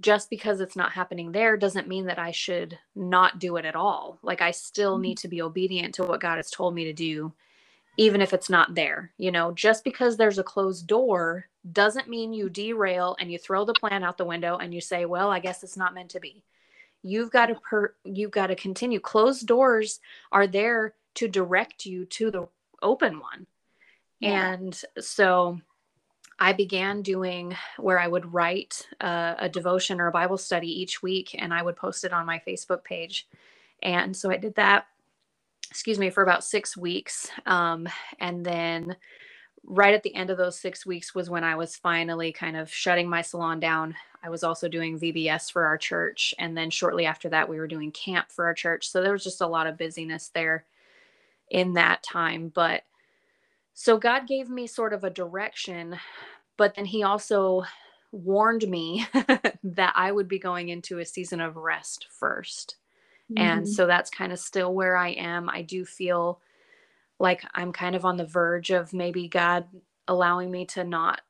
just 0.00 0.28
because 0.28 0.60
it's 0.60 0.76
not 0.76 0.92
happening 0.92 1.30
there 1.30 1.56
doesn't 1.56 1.86
mean 1.88 2.06
that 2.06 2.18
i 2.18 2.32
should 2.32 2.76
not 2.94 3.38
do 3.38 3.56
it 3.56 3.64
at 3.64 3.76
all. 3.76 4.18
Like 4.22 4.42
i 4.42 4.50
still 4.50 4.94
mm-hmm. 4.94 5.02
need 5.02 5.18
to 5.18 5.28
be 5.28 5.42
obedient 5.42 5.94
to 5.94 6.04
what 6.04 6.20
god 6.20 6.36
has 6.36 6.50
told 6.50 6.74
me 6.74 6.84
to 6.84 6.92
do 6.92 7.32
even 7.96 8.20
if 8.20 8.32
it's 8.32 8.50
not 8.50 8.74
there. 8.74 9.12
You 9.18 9.30
know, 9.30 9.52
just 9.52 9.84
because 9.84 10.16
there's 10.16 10.38
a 10.38 10.44
closed 10.44 10.86
door 10.86 11.46
doesn't 11.72 12.08
mean 12.08 12.32
you 12.32 12.48
derail 12.48 13.16
and 13.20 13.30
you 13.30 13.38
throw 13.38 13.64
the 13.64 13.74
plan 13.74 14.02
out 14.02 14.18
the 14.18 14.24
window 14.24 14.56
and 14.56 14.74
you 14.74 14.80
say, 14.80 15.04
"Well, 15.04 15.30
I 15.30 15.38
guess 15.38 15.62
it's 15.62 15.76
not 15.76 15.94
meant 15.94 16.10
to 16.10 16.20
be." 16.20 16.42
You've 17.02 17.30
got 17.30 17.46
to 17.46 17.54
per- 17.56 17.94
you've 18.04 18.30
got 18.30 18.48
to 18.48 18.54
continue. 18.54 19.00
Closed 19.00 19.46
doors 19.46 20.00
are 20.30 20.46
there 20.46 20.94
to 21.14 21.28
direct 21.28 21.84
you 21.84 22.04
to 22.06 22.30
the 22.30 22.48
open 22.80 23.20
one. 23.20 23.46
Yeah. 24.20 24.52
And 24.52 24.80
so 24.98 25.60
I 26.38 26.52
began 26.52 27.02
doing 27.02 27.56
where 27.76 27.98
I 27.98 28.08
would 28.08 28.32
write 28.32 28.88
a, 29.00 29.36
a 29.40 29.48
devotion 29.48 30.00
or 30.00 30.06
a 30.08 30.12
Bible 30.12 30.38
study 30.38 30.68
each 30.68 31.02
week 31.02 31.36
and 31.38 31.52
I 31.52 31.62
would 31.62 31.76
post 31.76 32.04
it 32.04 32.12
on 32.12 32.26
my 32.26 32.40
Facebook 32.46 32.84
page. 32.84 33.28
And 33.82 34.16
so 34.16 34.30
I 34.30 34.36
did 34.36 34.54
that 34.54 34.86
excuse 35.72 35.98
me, 35.98 36.10
for 36.10 36.22
about 36.22 36.44
six 36.44 36.76
weeks. 36.76 37.30
Um, 37.46 37.88
and 38.20 38.44
then 38.44 38.94
right 39.64 39.94
at 39.94 40.02
the 40.02 40.14
end 40.14 40.28
of 40.28 40.36
those 40.36 40.60
six 40.60 40.84
weeks 40.84 41.14
was 41.14 41.30
when 41.30 41.44
I 41.44 41.56
was 41.56 41.76
finally 41.76 42.30
kind 42.30 42.58
of 42.58 42.70
shutting 42.70 43.08
my 43.08 43.22
salon 43.22 43.58
down. 43.58 43.94
I 44.22 44.28
was 44.28 44.44
also 44.44 44.68
doing 44.68 45.00
VBS 45.00 45.50
for 45.50 45.64
our 45.64 45.78
church. 45.78 46.34
And 46.38 46.54
then 46.54 46.68
shortly 46.68 47.06
after 47.06 47.30
that, 47.30 47.48
we 47.48 47.56
were 47.58 47.66
doing 47.66 47.90
camp 47.90 48.30
for 48.30 48.44
our 48.44 48.52
church. 48.52 48.90
So 48.90 49.00
there 49.00 49.12
was 49.12 49.24
just 49.24 49.40
a 49.40 49.46
lot 49.46 49.66
of 49.66 49.78
busyness 49.78 50.30
there 50.34 50.66
in 51.50 51.72
that 51.72 52.02
time. 52.02 52.52
But 52.54 52.82
so 53.72 53.96
God 53.96 54.28
gave 54.28 54.50
me 54.50 54.66
sort 54.66 54.92
of 54.92 55.04
a 55.04 55.10
direction, 55.10 55.96
but 56.58 56.74
then 56.74 56.84
He 56.84 57.02
also 57.02 57.62
warned 58.10 58.68
me 58.68 59.06
that 59.64 59.94
I 59.96 60.12
would 60.12 60.28
be 60.28 60.38
going 60.38 60.68
into 60.68 60.98
a 60.98 61.06
season 61.06 61.40
of 61.40 61.56
rest 61.56 62.08
first. 62.20 62.76
Mm-hmm. 63.30 63.42
And 63.42 63.68
so 63.68 63.86
that's 63.86 64.10
kind 64.10 64.32
of 64.32 64.38
still 64.38 64.74
where 64.74 64.96
I 64.96 65.10
am. 65.10 65.48
I 65.48 65.62
do 65.62 65.84
feel 65.84 66.40
like 67.18 67.44
I'm 67.54 67.72
kind 67.72 67.94
of 67.94 68.04
on 68.04 68.16
the 68.16 68.26
verge 68.26 68.70
of 68.70 68.92
maybe 68.92 69.28
God 69.28 69.66
allowing 70.08 70.50
me 70.50 70.66
to 70.66 70.84
not 70.84 71.20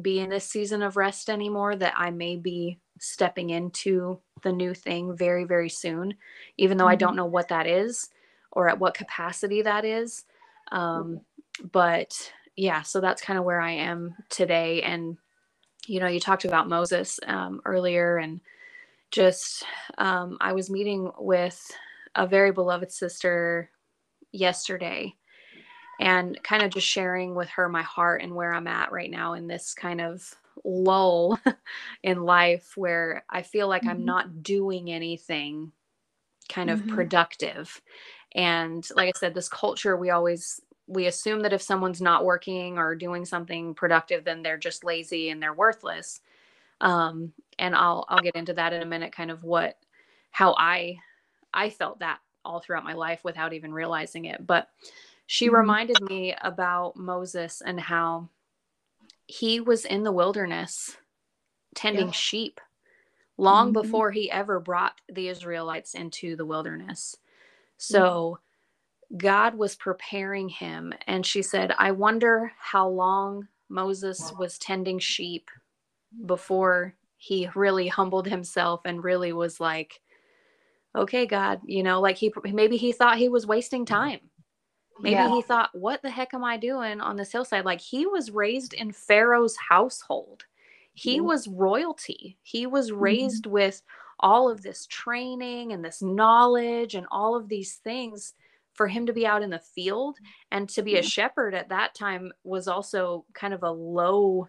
be 0.00 0.20
in 0.20 0.30
this 0.30 0.44
season 0.44 0.82
of 0.82 0.96
rest 0.96 1.28
anymore, 1.28 1.76
that 1.76 1.94
I 1.96 2.10
may 2.10 2.36
be 2.36 2.78
stepping 2.98 3.50
into 3.50 4.18
the 4.42 4.52
new 4.52 4.74
thing 4.74 5.16
very, 5.16 5.44
very 5.44 5.68
soon, 5.68 6.14
even 6.56 6.76
though 6.76 6.84
mm-hmm. 6.84 6.92
I 6.92 6.96
don't 6.96 7.16
know 7.16 7.26
what 7.26 7.48
that 7.48 7.66
is 7.66 8.08
or 8.52 8.68
at 8.68 8.78
what 8.78 8.94
capacity 8.94 9.62
that 9.62 9.84
is. 9.84 10.24
Um, 10.72 11.20
but 11.72 12.32
yeah, 12.56 12.82
so 12.82 13.00
that's 13.00 13.22
kind 13.22 13.38
of 13.38 13.44
where 13.44 13.60
I 13.60 13.72
am 13.72 14.14
today. 14.30 14.82
And, 14.82 15.18
you 15.86 16.00
know, 16.00 16.06
you 16.06 16.20
talked 16.20 16.44
about 16.44 16.68
Moses 16.68 17.20
um, 17.26 17.60
earlier, 17.64 18.16
and 18.16 18.40
just 19.16 19.64
um, 19.96 20.36
I 20.42 20.52
was 20.52 20.68
meeting 20.68 21.10
with 21.18 21.58
a 22.14 22.26
very 22.26 22.52
beloved 22.52 22.92
sister 22.92 23.70
yesterday 24.30 25.14
and 25.98 26.38
kind 26.44 26.62
of 26.62 26.70
just 26.70 26.86
sharing 26.86 27.34
with 27.34 27.48
her 27.48 27.66
my 27.70 27.80
heart 27.80 28.20
and 28.20 28.34
where 28.34 28.52
I'm 28.52 28.66
at 28.66 28.92
right 28.92 29.10
now 29.10 29.32
in 29.32 29.46
this 29.46 29.72
kind 29.72 30.02
of 30.02 30.22
lull 30.66 31.40
in 32.02 32.24
life 32.24 32.72
where 32.76 33.24
I 33.30 33.40
feel 33.40 33.68
like 33.68 33.82
mm-hmm. 33.82 33.92
I'm 33.92 34.04
not 34.04 34.42
doing 34.42 34.90
anything 34.90 35.72
kind 36.50 36.68
of 36.68 36.80
mm-hmm. 36.80 36.94
productive. 36.94 37.80
And 38.34 38.86
like 38.96 39.08
I 39.08 39.18
said, 39.18 39.32
this 39.32 39.48
culture, 39.48 39.96
we 39.96 40.10
always 40.10 40.60
we 40.86 41.06
assume 41.06 41.40
that 41.40 41.54
if 41.54 41.62
someone's 41.62 42.02
not 42.02 42.26
working 42.26 42.76
or 42.76 42.94
doing 42.94 43.24
something 43.24 43.74
productive, 43.74 44.24
then 44.24 44.42
they're 44.42 44.58
just 44.58 44.84
lazy 44.84 45.30
and 45.30 45.42
they're 45.42 45.54
worthless. 45.54 46.20
Um, 46.80 47.32
and 47.58 47.74
I'll 47.74 48.04
I'll 48.08 48.20
get 48.20 48.36
into 48.36 48.54
that 48.54 48.72
in 48.72 48.82
a 48.82 48.86
minute, 48.86 49.12
kind 49.12 49.30
of 49.30 49.42
what 49.42 49.76
how 50.30 50.54
I 50.58 50.96
I 51.52 51.70
felt 51.70 52.00
that 52.00 52.18
all 52.44 52.60
throughout 52.60 52.84
my 52.84 52.92
life 52.92 53.24
without 53.24 53.52
even 53.52 53.72
realizing 53.72 54.26
it. 54.26 54.46
But 54.46 54.68
she 55.26 55.46
mm-hmm. 55.46 55.56
reminded 55.56 56.00
me 56.02 56.34
about 56.40 56.96
Moses 56.96 57.62
and 57.64 57.80
how 57.80 58.28
he 59.26 59.60
was 59.60 59.84
in 59.84 60.04
the 60.04 60.12
wilderness 60.12 60.96
tending 61.74 62.06
yeah. 62.06 62.12
sheep 62.12 62.60
long 63.36 63.72
mm-hmm. 63.72 63.82
before 63.82 64.10
he 64.10 64.30
ever 64.30 64.60
brought 64.60 64.94
the 65.08 65.28
Israelites 65.28 65.94
into 65.94 66.36
the 66.36 66.46
wilderness. 66.46 67.16
So 67.76 68.38
mm-hmm. 69.12 69.16
God 69.18 69.54
was 69.54 69.76
preparing 69.76 70.48
him. 70.48 70.92
And 71.06 71.24
she 71.24 71.42
said, 71.42 71.72
I 71.78 71.90
wonder 71.92 72.52
how 72.58 72.88
long 72.88 73.48
Moses 73.68 74.32
was 74.38 74.58
tending 74.58 74.98
sheep 74.98 75.50
before 76.24 76.94
he 77.16 77.48
really 77.54 77.88
humbled 77.88 78.26
himself 78.26 78.82
and 78.84 79.02
really 79.02 79.32
was 79.32 79.60
like, 79.60 80.00
okay, 80.94 81.26
God, 81.26 81.60
you 81.64 81.82
know, 81.82 82.00
like 82.00 82.16
he 82.16 82.32
maybe 82.44 82.76
he 82.76 82.92
thought 82.92 83.18
he 83.18 83.28
was 83.28 83.46
wasting 83.46 83.84
time 83.84 84.20
Maybe 85.00 85.14
yeah. 85.14 85.28
he 85.28 85.42
thought, 85.42 85.70
what 85.72 86.02
the 86.02 86.10
heck 86.10 86.32
am 86.32 86.44
I 86.44 86.56
doing 86.56 87.00
on 87.00 87.16
this 87.16 87.32
hillside? 87.32 87.64
Like 87.64 87.80
he 87.80 88.06
was 88.06 88.30
raised 88.30 88.72
in 88.72 88.92
Pharaoh's 88.92 89.56
household. 89.56 90.44
He 90.94 91.16
mm-hmm. 91.16 91.26
was 91.26 91.48
royalty. 91.48 92.38
He 92.42 92.66
was 92.66 92.90
mm-hmm. 92.90 93.00
raised 93.00 93.44
mm-hmm. 93.44 93.52
with 93.52 93.82
all 94.20 94.50
of 94.50 94.62
this 94.62 94.86
training 94.86 95.72
and 95.72 95.84
this 95.84 96.00
knowledge 96.00 96.94
and 96.94 97.06
all 97.10 97.36
of 97.36 97.48
these 97.48 97.74
things 97.74 98.32
for 98.72 98.88
him 98.88 99.06
to 99.06 99.12
be 99.12 99.26
out 99.26 99.42
in 99.42 99.50
the 99.50 99.58
field 99.58 100.18
and 100.50 100.68
to 100.70 100.82
be 100.82 100.92
mm-hmm. 100.92 101.00
a 101.00 101.08
shepherd 101.08 101.54
at 101.54 101.68
that 101.68 101.94
time 101.94 102.32
was 102.44 102.66
also 102.66 103.26
kind 103.34 103.52
of 103.52 103.62
a 103.62 103.70
low 103.70 104.48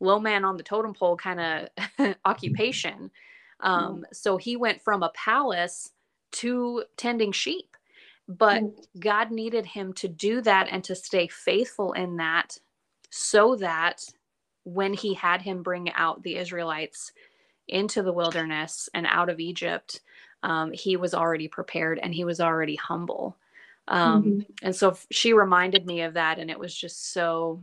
low 0.00 0.18
man 0.18 0.44
on 0.44 0.56
the 0.56 0.62
totem 0.62 0.94
pole 0.94 1.16
kind 1.16 1.40
of 1.40 2.16
occupation 2.24 3.10
um, 3.60 4.04
so 4.12 4.36
he 4.36 4.56
went 4.56 4.82
from 4.82 5.02
a 5.02 5.12
palace 5.14 5.92
to 6.32 6.84
tending 6.96 7.32
sheep 7.32 7.76
but 8.26 8.62
mm. 8.62 8.72
God 8.98 9.30
needed 9.30 9.66
him 9.66 9.92
to 9.94 10.08
do 10.08 10.40
that 10.42 10.68
and 10.70 10.82
to 10.84 10.94
stay 10.94 11.28
faithful 11.28 11.92
in 11.92 12.16
that 12.16 12.58
so 13.10 13.56
that 13.56 14.04
when 14.64 14.94
he 14.94 15.14
had 15.14 15.42
him 15.42 15.62
bring 15.62 15.92
out 15.92 16.22
the 16.22 16.36
Israelites 16.36 17.12
into 17.68 18.02
the 18.02 18.12
wilderness 18.12 18.88
and 18.94 19.06
out 19.06 19.28
of 19.28 19.40
Egypt, 19.40 20.00
um, 20.42 20.72
he 20.72 20.96
was 20.96 21.14
already 21.14 21.48
prepared 21.48 21.98
and 22.02 22.14
he 22.14 22.24
was 22.24 22.40
already 22.40 22.76
humble. 22.76 23.36
Um, 23.88 24.22
mm-hmm. 24.22 24.40
And 24.62 24.74
so 24.74 24.96
she 25.10 25.32
reminded 25.32 25.86
me 25.86 26.02
of 26.02 26.14
that, 26.14 26.38
and 26.38 26.50
it 26.50 26.58
was 26.58 26.74
just 26.74 27.12
so, 27.12 27.62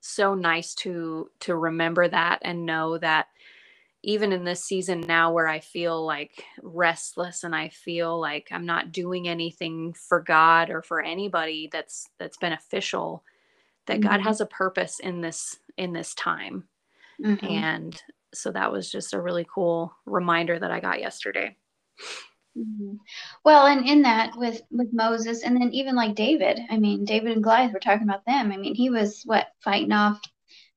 so 0.00 0.34
nice 0.34 0.74
to 0.74 1.30
to 1.40 1.56
remember 1.56 2.08
that 2.08 2.40
and 2.42 2.66
know 2.66 2.98
that 2.98 3.26
even 4.02 4.32
in 4.32 4.44
this 4.44 4.64
season 4.64 5.00
now 5.00 5.32
where 5.32 5.48
I 5.48 5.58
feel 5.58 6.04
like 6.04 6.44
restless 6.62 7.42
and 7.42 7.54
I 7.54 7.68
feel 7.68 8.18
like 8.20 8.48
I'm 8.52 8.64
not 8.64 8.92
doing 8.92 9.28
anything 9.28 9.92
for 9.92 10.20
God 10.20 10.70
or 10.70 10.82
for 10.82 11.02
anybody 11.02 11.68
that's 11.72 12.08
that's 12.18 12.36
beneficial 12.36 13.24
that 13.86 14.00
mm-hmm. 14.00 14.08
God 14.08 14.20
has 14.20 14.40
a 14.40 14.46
purpose 14.46 15.00
in 15.00 15.20
this 15.20 15.58
in 15.76 15.92
this 15.92 16.14
time. 16.14 16.64
Mm-hmm. 17.22 17.46
And 17.46 18.02
so 18.32 18.52
that 18.52 18.70
was 18.70 18.90
just 18.90 19.14
a 19.14 19.20
really 19.20 19.46
cool 19.52 19.92
reminder 20.06 20.58
that 20.58 20.70
I 20.70 20.80
got 20.80 21.00
yesterday. 21.00 21.56
Mm-hmm. 22.58 22.96
Well, 23.44 23.66
and 23.66 23.86
in 23.86 24.02
that 24.02 24.36
with 24.36 24.62
with 24.70 24.92
Moses 24.92 25.42
and 25.42 25.60
then 25.60 25.70
even 25.72 25.94
like 25.94 26.14
David, 26.14 26.58
I 26.70 26.78
mean 26.78 27.04
David 27.04 27.32
and 27.32 27.42
Goliath, 27.42 27.72
we're 27.72 27.78
talking 27.78 28.08
about 28.08 28.26
them. 28.26 28.50
I 28.50 28.56
mean, 28.56 28.74
he 28.74 28.90
was 28.90 29.22
what 29.24 29.46
fighting 29.62 29.92
off 29.92 30.20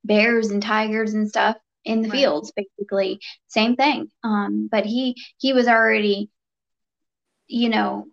bears 0.03 0.51
and 0.51 0.61
tigers 0.61 1.13
and 1.13 1.27
stuff 1.27 1.57
in 1.85 2.01
the 2.01 2.09
right. 2.09 2.17
fields 2.17 2.51
basically 2.55 3.19
same 3.47 3.75
thing 3.75 4.09
um 4.23 4.67
but 4.71 4.85
he 4.85 5.15
he 5.37 5.53
was 5.53 5.67
already 5.67 6.29
you 7.47 7.69
know 7.69 8.07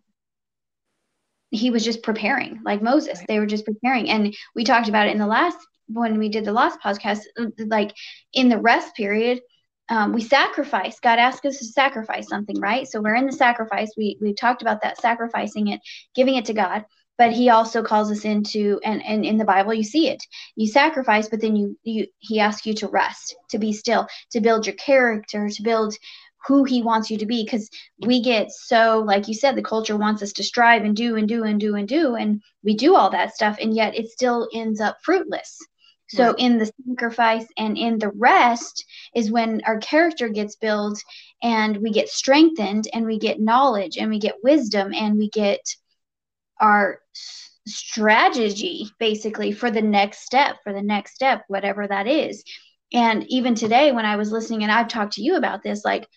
he 1.51 1.71
was 1.71 1.85
just 1.85 2.03
preparing 2.03 2.61
like 2.65 2.83
moses 2.83 3.19
right. 3.19 3.29
they 3.29 3.39
were 3.39 3.47
just 3.47 3.67
preparing 3.67 4.09
and 4.09 4.35
we 4.55 4.65
talked 4.65 4.89
about 4.89 5.07
it 5.07 5.13
in 5.13 5.19
the 5.19 5.27
last 5.27 5.59
when 5.87 6.19
we 6.19 6.29
did 6.29 6.45
the 6.45 6.53
last 6.53 6.81
podcast 6.81 7.21
like 7.59 7.95
in 8.33 8.49
the 8.49 8.59
rest 8.59 8.95
period 8.95 9.41
um, 9.89 10.13
we 10.13 10.21
sacrifice. 10.23 11.01
God 11.01 11.19
asked 11.19 11.47
us 11.47 11.59
to 11.59 11.65
sacrifice 11.65 12.29
something 12.29 12.61
right? 12.61 12.87
So 12.87 13.01
we're 13.01 13.15
in 13.15 13.27
the 13.27 13.33
sacrifice. 13.33 13.91
We 13.97 14.19
we 14.21 14.35
talked 14.35 14.63
about 14.63 14.83
that 14.83 15.01
sacrificing 15.01 15.69
it 15.69 15.81
giving 16.15 16.37
it 16.37 16.45
to 16.47 16.55
god. 16.55 16.85
But 17.17 17.33
he 17.33 17.51
also 17.51 17.83
calls 17.83 18.13
us 18.13 18.25
into 18.25 18.81
and, 18.85 19.05
and 19.05 19.25
in 19.25 19.39
the 19.39 19.45
bible 19.45 19.75
you 19.75 19.85
see 19.85 20.09
it. 20.09 20.23
You 20.57 20.69
sacrifice 20.69 21.29
but 21.29 21.41
then 21.41 21.57
you 21.57 21.79
you 21.83 22.07
he 22.19 22.41
asks 22.41 22.67
you 22.67 22.75
to 22.75 22.89
rest 22.89 23.35
to 23.51 23.59
be 23.59 23.73
still 23.73 24.07
to 24.33 24.41
build 24.41 24.67
your 24.67 24.77
character 24.77 25.49
to 25.49 25.63
build 25.63 25.95
who 26.47 26.65
he 26.65 26.83
wants 26.83 27.11
you 27.11 27.19
to 27.19 27.27
be. 27.27 27.45
Because 27.45 27.69
we 28.01 28.23
get 28.23 28.51
so 28.51 29.03
like 29.07 29.27
you 29.27 29.35
said 29.35 29.57
the 29.57 29.63
culture 29.63 29.97
wants 29.97 30.23
us 30.23 30.33
to 30.35 30.45
strive 30.45 30.85
and 30.85 30.95
do 30.95 31.17
and 31.17 31.29
do 31.29 31.45
and 31.45 31.59
do 31.59 31.75
and 31.75 31.89
do 31.89 32.15
and 32.15 32.43
we 32.63 32.75
do 32.75 32.95
all 32.95 33.11
that 33.11 33.35
stuff 33.35 33.57
and 33.61 33.75
yet 33.75 33.97
it 33.97 34.09
still 34.09 34.49
ends 34.55 34.81
up 34.81 34.99
fruitless 35.03 35.59
so 36.09 36.29
right. 36.29 36.39
in 36.39 36.59
the 36.59 36.71
sacrifice 36.89 37.47
and 37.57 37.77
in 37.77 37.99
the 37.99 38.11
rest 38.11 38.85
is 39.15 39.31
when 39.31 39.61
our 39.67 39.79
character 39.79 40.29
gets 40.29 40.57
built 40.57 41.03
and 41.43 41.77
we 41.79 41.91
get 41.91 42.09
strengthened 42.09 42.89
and 42.93 43.05
we 43.05 43.19
get 43.19 43.41
knowledge 43.41 43.97
and 43.99 44.11
we 44.11 44.19
get 44.19 44.43
wisdom 44.43 44.93
and 44.95 45.19
we 45.19 45.29
get 45.31 45.61
our 46.61 47.01
strategy 47.67 48.89
basically 48.99 49.53
for 49.53 49.71
the 49.71 49.83
next 49.83 50.21
step 50.21 50.57
for 50.65 50.73
the 50.73 50.83
next 50.83 51.15
step 51.15 51.45
whatever 51.49 51.87
that 51.87 52.07
is. 52.07 52.43
And 52.93 53.27
even 53.29 53.55
today 53.55 53.93
when 53.93 54.07
i 54.07 54.17
was 54.17 54.33
listening 54.33 54.63
and 54.63 54.73
i've 54.73 54.89
talked 54.89 55.13
to 55.15 55.23
you 55.23 55.37
about 55.37 55.63
this 55.63 55.85
like 55.85 56.09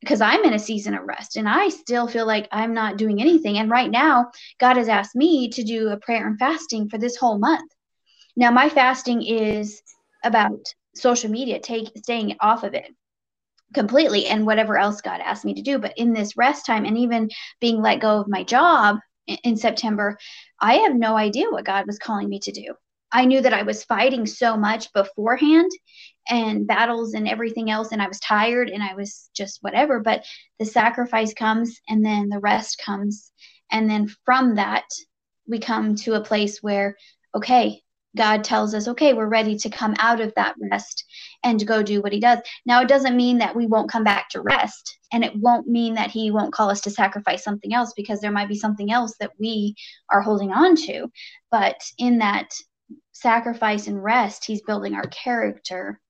because 0.00 0.20
i'm 0.20 0.44
in 0.44 0.52
a 0.52 0.58
season 0.58 0.92
of 0.94 1.06
rest 1.06 1.36
and 1.36 1.48
i 1.48 1.70
still 1.70 2.06
feel 2.06 2.26
like 2.26 2.46
i'm 2.52 2.74
not 2.74 2.98
doing 2.98 3.22
anything. 3.22 3.56
And 3.56 3.70
right 3.70 3.90
now 3.90 4.30
god 4.58 4.76
has 4.76 4.88
asked 4.88 5.16
me 5.16 5.48
to 5.48 5.62
do 5.62 5.88
a 5.88 5.96
prayer 5.96 6.26
and 6.26 6.38
fasting 6.38 6.90
for 6.90 6.98
this 6.98 7.16
whole 7.16 7.38
month 7.38 7.70
now 8.36 8.50
my 8.50 8.68
fasting 8.68 9.22
is 9.22 9.82
about 10.24 10.60
social 10.94 11.30
media 11.30 11.58
take 11.58 11.90
staying 11.96 12.36
off 12.40 12.64
of 12.64 12.74
it 12.74 12.92
completely 13.72 14.26
and 14.26 14.44
whatever 14.44 14.76
else 14.76 15.00
god 15.00 15.20
asked 15.20 15.44
me 15.44 15.54
to 15.54 15.62
do 15.62 15.78
but 15.78 15.96
in 15.96 16.12
this 16.12 16.36
rest 16.36 16.66
time 16.66 16.84
and 16.84 16.98
even 16.98 17.28
being 17.60 17.80
let 17.80 18.00
go 18.00 18.20
of 18.20 18.28
my 18.28 18.42
job 18.42 18.98
in 19.44 19.56
September, 19.56 20.18
I 20.60 20.74
have 20.74 20.94
no 20.94 21.16
idea 21.16 21.50
what 21.50 21.64
God 21.64 21.86
was 21.86 21.98
calling 21.98 22.28
me 22.28 22.40
to 22.40 22.52
do. 22.52 22.74
I 23.12 23.24
knew 23.24 23.40
that 23.40 23.54
I 23.54 23.62
was 23.62 23.84
fighting 23.84 24.24
so 24.26 24.56
much 24.56 24.92
beforehand 24.92 25.70
and 26.28 26.66
battles 26.66 27.14
and 27.14 27.26
everything 27.28 27.70
else, 27.70 27.90
and 27.90 28.00
I 28.00 28.06
was 28.06 28.20
tired 28.20 28.68
and 28.68 28.82
I 28.82 28.94
was 28.94 29.30
just 29.34 29.58
whatever. 29.62 30.00
But 30.00 30.24
the 30.58 30.64
sacrifice 30.64 31.34
comes 31.34 31.80
and 31.88 32.04
then 32.04 32.28
the 32.28 32.38
rest 32.38 32.80
comes. 32.84 33.32
And 33.72 33.90
then 33.90 34.08
from 34.24 34.56
that, 34.56 34.84
we 35.46 35.58
come 35.58 35.96
to 35.96 36.14
a 36.14 36.24
place 36.24 36.62
where, 36.62 36.96
okay, 37.34 37.82
God 38.16 38.42
tells 38.42 38.74
us, 38.74 38.88
okay, 38.88 39.12
we're 39.12 39.28
ready 39.28 39.56
to 39.56 39.70
come 39.70 39.94
out 39.98 40.20
of 40.20 40.32
that 40.34 40.54
rest 40.70 41.04
and 41.44 41.60
to 41.60 41.66
go 41.66 41.82
do 41.82 42.02
what 42.02 42.12
he 42.12 42.20
does. 42.20 42.38
Now, 42.66 42.82
it 42.82 42.88
doesn't 42.88 43.16
mean 43.16 43.38
that 43.38 43.54
we 43.54 43.66
won't 43.66 43.90
come 43.90 44.04
back 44.04 44.28
to 44.30 44.40
rest, 44.40 44.98
and 45.12 45.24
it 45.24 45.36
won't 45.36 45.68
mean 45.68 45.94
that 45.94 46.10
he 46.10 46.30
won't 46.30 46.52
call 46.52 46.70
us 46.70 46.80
to 46.82 46.90
sacrifice 46.90 47.44
something 47.44 47.72
else 47.72 47.92
because 47.96 48.20
there 48.20 48.32
might 48.32 48.48
be 48.48 48.58
something 48.58 48.90
else 48.90 49.14
that 49.20 49.32
we 49.38 49.74
are 50.10 50.22
holding 50.22 50.52
on 50.52 50.76
to. 50.76 51.08
But 51.50 51.80
in 51.98 52.18
that 52.18 52.52
sacrifice 53.12 53.86
and 53.86 54.02
rest, 54.02 54.44
he's 54.44 54.62
building 54.62 54.94
our 54.94 55.06
character 55.06 56.00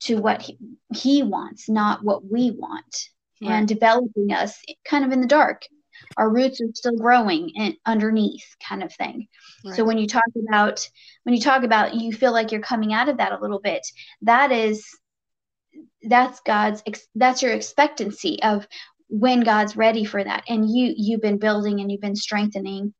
to 0.00 0.16
what 0.16 0.42
he, 0.42 0.58
he 0.94 1.22
wants, 1.22 1.68
not 1.68 2.04
what 2.04 2.24
we 2.30 2.50
want, 2.50 3.08
right. 3.42 3.50
and 3.50 3.68
developing 3.68 4.32
us 4.32 4.58
kind 4.84 5.04
of 5.04 5.12
in 5.12 5.20
the 5.20 5.26
dark 5.26 5.62
our 6.16 6.30
roots 6.30 6.60
are 6.60 6.68
still 6.74 6.96
growing 6.96 7.52
and 7.56 7.74
underneath 7.86 8.44
kind 8.66 8.82
of 8.82 8.92
thing. 8.94 9.28
Right. 9.64 9.74
so 9.74 9.84
when 9.84 9.98
you 9.98 10.06
talk 10.06 10.24
about 10.48 10.88
when 11.24 11.34
you 11.34 11.40
talk 11.40 11.62
about 11.62 11.94
you 11.94 12.12
feel 12.12 12.32
like 12.32 12.52
you're 12.52 12.60
coming 12.60 12.92
out 12.92 13.08
of 13.08 13.18
that 13.18 13.32
a 13.32 13.40
little 13.40 13.60
bit 13.60 13.86
that 14.22 14.52
is 14.52 14.86
that's 16.02 16.40
god's 16.40 16.82
that's 17.14 17.42
your 17.42 17.52
expectancy 17.52 18.42
of 18.42 18.66
when 19.08 19.40
god's 19.40 19.76
ready 19.76 20.04
for 20.04 20.22
that. 20.22 20.44
And 20.48 20.68
you 20.70 20.94
you've 20.96 21.22
been 21.22 21.38
building 21.38 21.80
and 21.80 21.90
you've 21.90 22.00
been 22.00 22.16
strengthening 22.16 22.94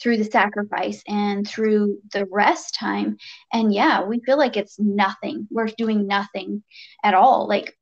through 0.00 0.16
the 0.18 0.24
sacrifice 0.24 1.02
and 1.06 1.46
through 1.48 1.98
the 2.12 2.26
rest 2.30 2.74
time. 2.74 3.16
And 3.52 3.72
yeah 3.72 4.04
we 4.04 4.20
feel 4.20 4.38
like 4.38 4.56
it's 4.56 4.78
nothing. 4.78 5.48
We're 5.50 5.66
doing 5.66 6.06
nothing 6.06 6.62
at 7.02 7.14
all. 7.14 7.48
Like 7.48 7.76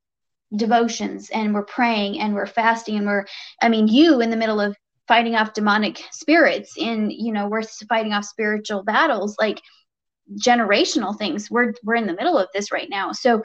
devotions 0.57 1.31
and 1.31 1.55
we're 1.55 1.65
praying 1.65 2.21
and 2.21 2.35
we're 2.35 2.47
fasting 2.47 2.97
and 2.97 3.07
we're 3.07 3.25
i 3.63 3.69
mean 3.69 3.89
you 3.89 4.21
in 4.21 4.31
the 4.31 4.37
middle 4.37 4.61
of 4.61 4.77
fighting 5.09 5.35
off 5.35 5.55
demonic 5.55 6.03
spirits 6.11 6.75
in 6.77 7.11
you 7.11 7.33
know 7.33 7.49
we're 7.49 7.63
fighting 7.89 8.13
off 8.13 8.25
spiritual 8.25 8.83
battles 8.83 9.37
like 9.41 9.61
generational 10.37 11.17
things. 11.17 11.51
We're 11.51 11.75
we're 11.83 11.97
in 11.97 12.07
the 12.07 12.15
middle 12.15 12.39
of 12.39 12.49
this 12.55 12.73
right 12.73 12.89
now. 12.89 13.13
So 13.13 13.43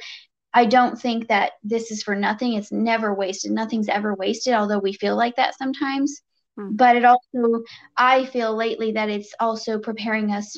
i 0.54 0.66
don't 0.66 1.00
think 1.00 1.28
that 1.28 1.54
this 1.64 1.92
is 1.92 2.04
for 2.04 2.16
nothing. 2.16 2.54
It's 2.54 2.72
never 2.72 3.14
wasted. 3.14 3.52
Nothing's 3.52 3.90
ever 3.90 4.16
wasted 4.16 4.54
although 4.54 4.80
we 4.80 4.94
feel 4.94 5.16
like 5.16 5.36
that 5.36 5.58
sometimes. 5.58 6.22
Hmm. 6.58 6.76
but 6.76 6.96
it 6.96 7.06
also 7.06 7.64
i 7.98 8.26
feel 8.26 8.56
lately 8.56 8.94
that 8.94 9.10
it's 9.10 9.34
also 9.40 9.78
preparing 9.80 10.32
us 10.32 10.58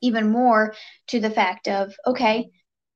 even 0.00 0.30
more 0.30 0.74
to 1.08 1.20
the 1.20 1.30
fact 1.30 1.68
of 1.68 1.94
okay 2.06 2.48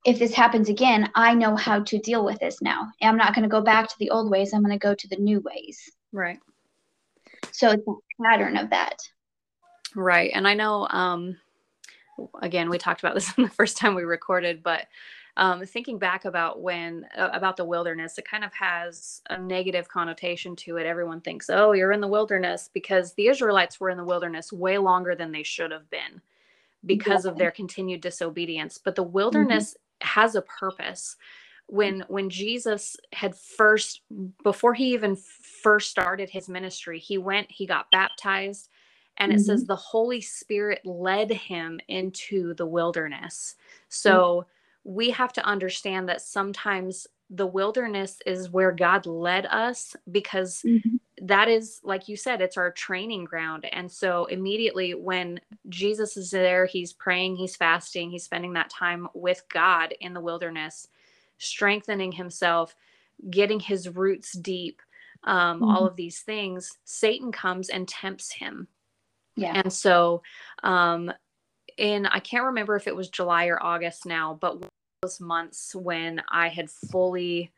if 0.05 0.19
this 0.19 0.35
happens 0.35 0.69
again, 0.69 1.11
I 1.15 1.35
know 1.35 1.55
how 1.57 1.81
to 1.81 1.99
deal 1.99 2.25
with 2.25 2.39
this 2.41 2.61
now. 2.61 2.89
I'm 3.01 3.17
not 3.17 3.35
going 3.35 3.45
to 3.45 3.49
go 3.49 3.61
back 3.61 3.89
to 3.89 3.99
the 3.99 4.11
old 4.11 4.31
ways. 4.31 4.53
I'm 4.53 4.63
going 4.63 4.79
to 4.79 4.79
go 4.79 4.95
to 4.95 5.09
the 5.09 5.17
new 5.17 5.41
ways. 5.41 5.91
Right. 6.13 6.39
So 7.53 7.71
it's 7.71 7.87
a 7.87 8.23
pattern 8.23 8.57
of 8.57 8.71
that. 8.71 8.99
Right. 9.95 10.31
And 10.35 10.49
I 10.49 10.55
know, 10.55 10.89
um, 10.91 11.37
again, 12.41 12.69
we 12.69 12.79
talked 12.79 13.01
about 13.01 13.15
this 13.15 13.33
the 13.37 13.49
first 13.49 13.77
time 13.77 13.95
we 13.95 14.03
recorded, 14.03 14.63
but 14.63 14.87
um, 15.37 15.65
thinking 15.65 15.99
back 15.99 16.25
about 16.25 16.61
when 16.61 17.07
uh, 17.17 17.31
about 17.33 17.57
the 17.57 17.65
wilderness, 17.65 18.19
it 18.19 18.29
kind 18.29 18.45
of 18.45 18.53
has 18.53 19.23
a 19.31 19.39
negative 19.39 19.89
connotation 19.89 20.55
to 20.57 20.77
it. 20.77 20.85
Everyone 20.85 21.23
thinks, 21.23 21.49
"Oh, 21.49 21.73
you're 21.73 21.93
in 21.93 22.03
the 22.03 22.09
wilderness," 22.09 22.69
because 22.75 23.15
the 23.15 23.29
Israelites 23.29 23.81
were 23.81 23.89
in 23.89 23.97
the 23.97 24.05
wilderness 24.05 24.53
way 24.53 24.77
longer 24.77 25.15
than 25.15 25.33
they 25.33 25.43
should 25.43 25.71
have 25.71 25.89
been 25.89 26.21
because 26.85 27.25
yeah. 27.25 27.31
of 27.31 27.39
their 27.39 27.51
continued 27.51 28.03
disobedience. 28.03 28.79
But 28.83 28.95
the 28.95 29.03
wilderness 29.03 29.75
has 30.03 30.35
a 30.35 30.43
purpose 30.43 31.17
when 31.67 32.05
when 32.09 32.29
jesus 32.29 32.97
had 33.13 33.35
first 33.37 34.03
before 34.43 34.75
he 34.75 34.93
even 34.93 35.17
first 35.63 35.91
started 35.91 36.29
his 36.29 36.49
ministry 36.49 36.99
he 36.99 37.19
went 37.19 37.51
he 37.51 37.67
got 37.67 37.91
baptized 37.91 38.69
and 39.19 39.31
it 39.33 39.37
mm-hmm. 39.37 39.45
says 39.45 39.65
the 39.65 39.77
holy 39.77 40.21
spirit 40.21 40.81
led 40.85 41.31
him 41.31 41.81
into 41.89 42.55
the 42.55 42.67
wilderness 42.67 43.57
so 43.89 44.47
mm-hmm. 44.85 44.95
we 44.97 45.11
have 45.11 45.33
to 45.33 45.45
understand 45.45 46.09
that 46.09 46.21
sometimes 46.21 47.07
the 47.33 47.47
wilderness 47.47 48.19
is 48.27 48.51
where 48.51 48.71
god 48.71 49.07
led 49.07 49.47
us 49.47 49.97
because 50.11 50.63
mm-hmm. 50.65 50.97
that 51.23 51.49
is 51.49 51.81
like 51.83 52.07
you 52.07 52.17
said 52.17 52.41
it's 52.41 52.59
our 52.59 52.71
training 52.71 53.25
ground 53.25 53.67
and 53.73 53.91
so 53.91 54.27
immediately 54.27 54.95
when 54.95 55.41
jesus 55.69 56.17
is 56.17 56.31
there 56.31 56.67
he's 56.67 56.93
praying 56.93 57.35
he's 57.35 57.57
fasting 57.57 58.11
he's 58.11 58.25
spending 58.25 58.53
that 58.53 58.71
time 58.71 59.09
with 59.15 59.43
god 59.51 59.95
in 60.01 60.13
the 60.13 60.21
wilderness 60.21 60.89
strengthening 61.39 62.13
himself 62.13 62.77
getting 63.31 63.59
his 63.59 63.89
roots 63.89 64.33
deep 64.39 64.83
um, 65.25 65.61
mm-hmm. 65.61 65.71
all 65.71 65.87
of 65.87 65.97
these 65.97 66.21
things 66.21 66.79
satan 66.85 67.33
comes 67.33 67.71
and 67.71 67.89
tempts 67.89 68.31
him 68.31 68.69
yeah 69.37 69.53
and 69.55 69.73
so 69.73 70.23
um 70.63 71.11
in 71.79 72.05
i 72.07 72.19
can't 72.19 72.45
remember 72.45 72.77
if 72.77 72.87
it 72.87 72.95
was 72.95 73.09
july 73.09 73.47
or 73.47 73.63
august 73.63 74.05
now 74.05 74.37
but 74.39 74.63
those 75.03 75.21
months 75.21 75.75
when 75.75 76.23
I 76.29 76.49
had 76.49 76.71
fully 76.71 77.51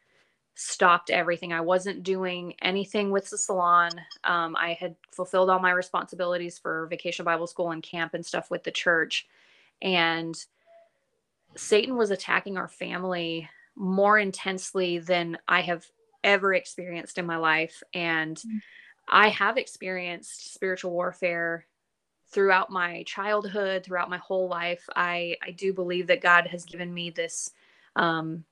stopped 0.54 1.10
everything. 1.10 1.52
I 1.52 1.60
wasn't 1.60 2.02
doing 2.02 2.54
anything 2.62 3.10
with 3.10 3.28
the 3.28 3.36
salon. 3.36 3.90
Um, 4.24 4.56
I 4.56 4.72
had 4.80 4.96
fulfilled 5.12 5.50
all 5.50 5.58
my 5.58 5.72
responsibilities 5.72 6.58
for 6.58 6.86
vacation 6.86 7.24
Bible 7.24 7.46
school 7.46 7.70
and 7.70 7.82
camp 7.82 8.14
and 8.14 8.24
stuff 8.24 8.50
with 8.50 8.64
the 8.64 8.70
church. 8.70 9.26
And 9.82 10.34
Satan 11.54 11.96
was 11.96 12.10
attacking 12.10 12.56
our 12.56 12.68
family 12.68 13.48
more 13.76 14.18
intensely 14.18 14.98
than 14.98 15.36
I 15.46 15.60
have 15.62 15.86
ever 16.22 16.54
experienced 16.54 17.18
in 17.18 17.26
my 17.26 17.36
life. 17.36 17.82
And 17.92 18.36
mm-hmm. 18.36 18.58
I 19.08 19.28
have 19.28 19.58
experienced 19.58 20.54
spiritual 20.54 20.92
warfare 20.92 21.66
throughout 22.34 22.68
my 22.68 23.04
childhood, 23.04 23.84
throughout 23.84 24.10
my 24.10 24.18
whole 24.18 24.48
life, 24.48 24.84
I, 24.96 25.36
I 25.40 25.52
do 25.52 25.72
believe 25.72 26.08
that 26.08 26.20
God 26.20 26.48
has 26.48 26.64
given 26.64 26.92
me 26.92 27.10
this 27.10 27.52
um, 27.94 28.44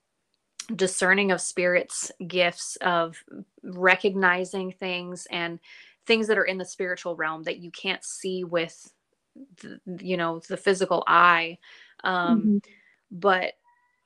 discerning 0.77 1.33
of 1.33 1.41
spirits 1.41 2.13
gifts 2.29 2.77
of 2.77 3.23
recognizing 3.65 4.71
things 4.71 5.27
and 5.33 5.59
things 6.07 6.29
that 6.29 6.39
are 6.39 6.45
in 6.45 6.59
the 6.59 6.65
spiritual 6.65 7.17
realm 7.17 7.43
that 7.43 7.59
you 7.59 7.73
can't 7.73 8.05
see 8.05 8.45
with, 8.45 8.93
the, 9.61 9.81
you 10.01 10.17
know, 10.17 10.41
the 10.49 10.57
physical 10.57 11.03
eye. 11.09 11.59
Um, 12.05 12.39
mm-hmm. 12.39 12.57
But 13.11 13.55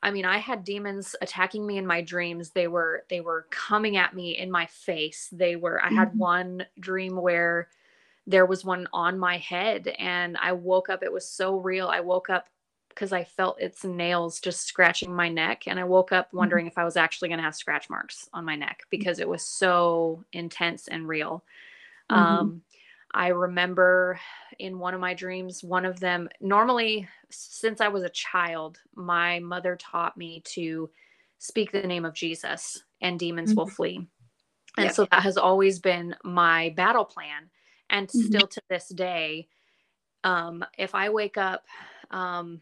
I 0.02 0.10
mean, 0.10 0.24
I 0.24 0.38
had 0.38 0.64
demons 0.64 1.14
attacking 1.20 1.66
me 1.66 1.76
in 1.76 1.86
my 1.86 2.00
dreams. 2.00 2.50
They 2.50 2.68
were 2.68 3.04
they 3.10 3.20
were 3.20 3.46
coming 3.50 3.98
at 3.98 4.14
me 4.14 4.38
in 4.38 4.50
my 4.50 4.66
face. 4.66 5.28
They 5.32 5.56
were. 5.56 5.82
I 5.82 5.90
had 5.92 6.08
mm-hmm. 6.08 6.18
one 6.18 6.66
dream 6.80 7.16
where 7.16 7.68
there 8.26 8.46
was 8.46 8.64
one 8.64 8.88
on 8.92 9.18
my 9.18 9.38
head 9.38 9.88
and 9.98 10.36
I 10.36 10.52
woke 10.52 10.88
up. 10.88 11.02
It 11.02 11.12
was 11.12 11.28
so 11.28 11.56
real. 11.56 11.88
I 11.88 12.00
woke 12.00 12.28
up 12.28 12.48
because 12.88 13.12
I 13.12 13.24
felt 13.24 13.60
its 13.60 13.84
nails 13.84 14.40
just 14.40 14.66
scratching 14.66 15.14
my 15.14 15.28
neck. 15.28 15.64
And 15.66 15.78
I 15.78 15.84
woke 15.84 16.12
up 16.12 16.28
mm-hmm. 16.28 16.38
wondering 16.38 16.64
mm-hmm. 16.64 16.72
if 16.72 16.78
I 16.78 16.84
was 16.84 16.96
actually 16.96 17.28
going 17.28 17.38
to 17.38 17.44
have 17.44 17.54
scratch 17.54 17.90
marks 17.90 18.28
on 18.32 18.44
my 18.44 18.56
neck 18.56 18.84
because 18.90 19.20
it 19.20 19.28
was 19.28 19.42
so 19.42 20.24
intense 20.32 20.88
and 20.88 21.06
real. 21.06 21.44
Mm-hmm. 22.10 22.22
Um, 22.22 22.62
I 23.14 23.28
remember 23.28 24.18
in 24.58 24.78
one 24.78 24.94
of 24.94 25.00
my 25.00 25.14
dreams, 25.14 25.62
one 25.62 25.84
of 25.84 26.00
them, 26.00 26.28
normally, 26.40 27.08
since 27.30 27.80
I 27.80 27.88
was 27.88 28.02
a 28.02 28.08
child, 28.08 28.78
my 28.94 29.38
mother 29.40 29.76
taught 29.76 30.16
me 30.16 30.40
to 30.46 30.90
speak 31.38 31.72
the 31.72 31.82
name 31.82 32.04
of 32.04 32.14
Jesus 32.14 32.82
and 33.02 33.18
demons 33.18 33.50
mm-hmm. 33.50 33.60
will 33.60 33.68
flee. 33.68 34.06
And 34.78 34.92
so 34.92 35.06
that 35.10 35.22
has 35.22 35.38
always 35.38 35.78
been 35.78 36.14
my 36.22 36.74
battle 36.76 37.04
plan 37.04 37.48
and 37.90 38.08
mm-hmm. 38.08 38.26
still 38.26 38.46
to 38.46 38.60
this 38.68 38.88
day 38.88 39.48
um, 40.24 40.64
if 40.78 40.94
i 40.94 41.08
wake 41.08 41.36
up 41.36 41.64
um, 42.10 42.60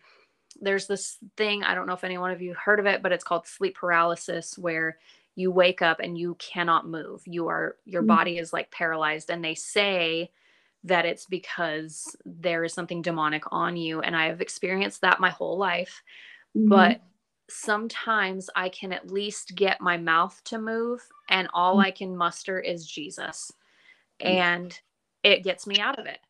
there's 0.61 0.87
this 0.87 1.19
thing 1.37 1.63
i 1.63 1.75
don't 1.75 1.87
know 1.87 1.95
if 1.95 2.05
any 2.05 2.19
one 2.19 2.31
of 2.31 2.43
you 2.43 2.55
heard 2.55 2.81
of 2.81 2.87
it 2.87 3.03
but 3.03 3.13
it's 3.13 3.25
called 3.25 3.47
sleep 3.47 3.77
paralysis 3.77 4.59
where 4.59 4.99
you 5.37 5.51
wake 5.51 5.83
up 5.83 6.01
and 6.01 6.17
you 6.17 6.37
cannot 6.39 6.89
move 6.89 7.23
you 7.27 7.49
are 7.49 7.77
your 7.85 8.03
mm-hmm. 8.03 8.09
body 8.09 8.39
is 8.39 8.53
like 8.53 8.71
paralyzed 8.71 9.31
and 9.31 9.45
they 9.45 9.55
say 9.55 10.31
that 10.85 11.07
it's 11.07 11.25
because 11.27 12.15
there 12.25 12.63
is 12.63 12.73
something 12.73 13.03
demonic 13.03 13.43
on 13.51 13.77
you 13.77 14.01
and 14.01 14.17
i 14.17 14.27
have 14.27 14.41
experienced 14.41 15.01
that 15.01 15.21
my 15.21 15.31
whole 15.31 15.59
life 15.59 16.03
mm-hmm. 16.57 16.69
but 16.69 17.01
sometimes 17.51 18.49
i 18.55 18.69
can 18.69 18.93
at 18.93 19.11
least 19.11 19.55
get 19.55 19.81
my 19.81 19.97
mouth 19.97 20.41
to 20.45 20.59
move 20.59 21.01
and 21.29 21.49
all 21.53 21.75
mm-hmm. 21.75 21.87
i 21.87 21.91
can 21.91 22.17
muster 22.17 22.61
is 22.61 22.87
jesus 22.87 23.53
mm. 24.23 24.27
and 24.27 24.81
it 25.25 25.43
gets 25.43 25.67
me 25.67 25.81
out 25.81 25.99
of 25.99 26.07
it. 26.07 26.21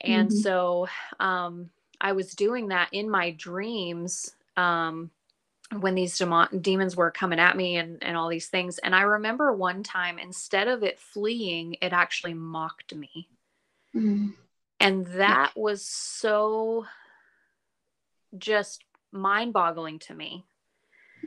And 0.00 0.28
mm-hmm. 0.28 0.38
so 0.38 0.88
um, 1.18 1.70
I 2.00 2.12
was 2.12 2.34
doing 2.34 2.68
that 2.68 2.90
in 2.92 3.10
my 3.10 3.30
dreams 3.30 4.34
um, 4.56 5.10
when 5.80 5.94
these 5.94 6.16
demon- 6.16 6.60
demons 6.60 6.94
were 6.94 7.10
coming 7.10 7.40
at 7.40 7.56
me 7.56 7.76
and, 7.76 8.02
and 8.02 8.16
all 8.16 8.28
these 8.28 8.48
things. 8.48 8.78
And 8.78 8.94
I 8.94 9.02
remember 9.02 9.52
one 9.52 9.82
time, 9.82 10.18
instead 10.18 10.68
of 10.68 10.82
it 10.82 11.00
fleeing, 11.00 11.76
it 11.80 11.92
actually 11.92 12.34
mocked 12.34 12.94
me. 12.94 13.28
Mm-hmm. 13.94 14.28
And 14.78 15.06
that 15.06 15.52
was 15.56 15.84
so 15.84 16.84
just 18.36 18.84
mind 19.10 19.54
boggling 19.54 19.98
to 20.00 20.14
me 20.14 20.44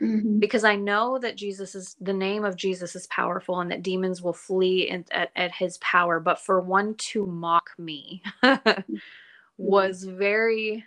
mm-hmm. 0.00 0.38
because 0.38 0.64
I 0.64 0.76
know 0.76 1.18
that 1.18 1.36
Jesus 1.36 1.74
is 1.74 1.96
the 2.00 2.12
name 2.12 2.44
of 2.44 2.56
Jesus 2.56 2.96
is 2.96 3.06
powerful 3.08 3.60
and 3.60 3.70
that 3.70 3.82
demons 3.82 4.22
will 4.22 4.32
flee 4.32 4.88
in, 4.88 5.04
at, 5.10 5.30
at 5.36 5.52
his 5.52 5.78
power. 5.78 6.20
But 6.20 6.40
for 6.40 6.60
one 6.60 6.94
to 6.94 7.26
mock 7.26 7.70
me 7.78 8.22
was 9.56 10.04
very 10.04 10.84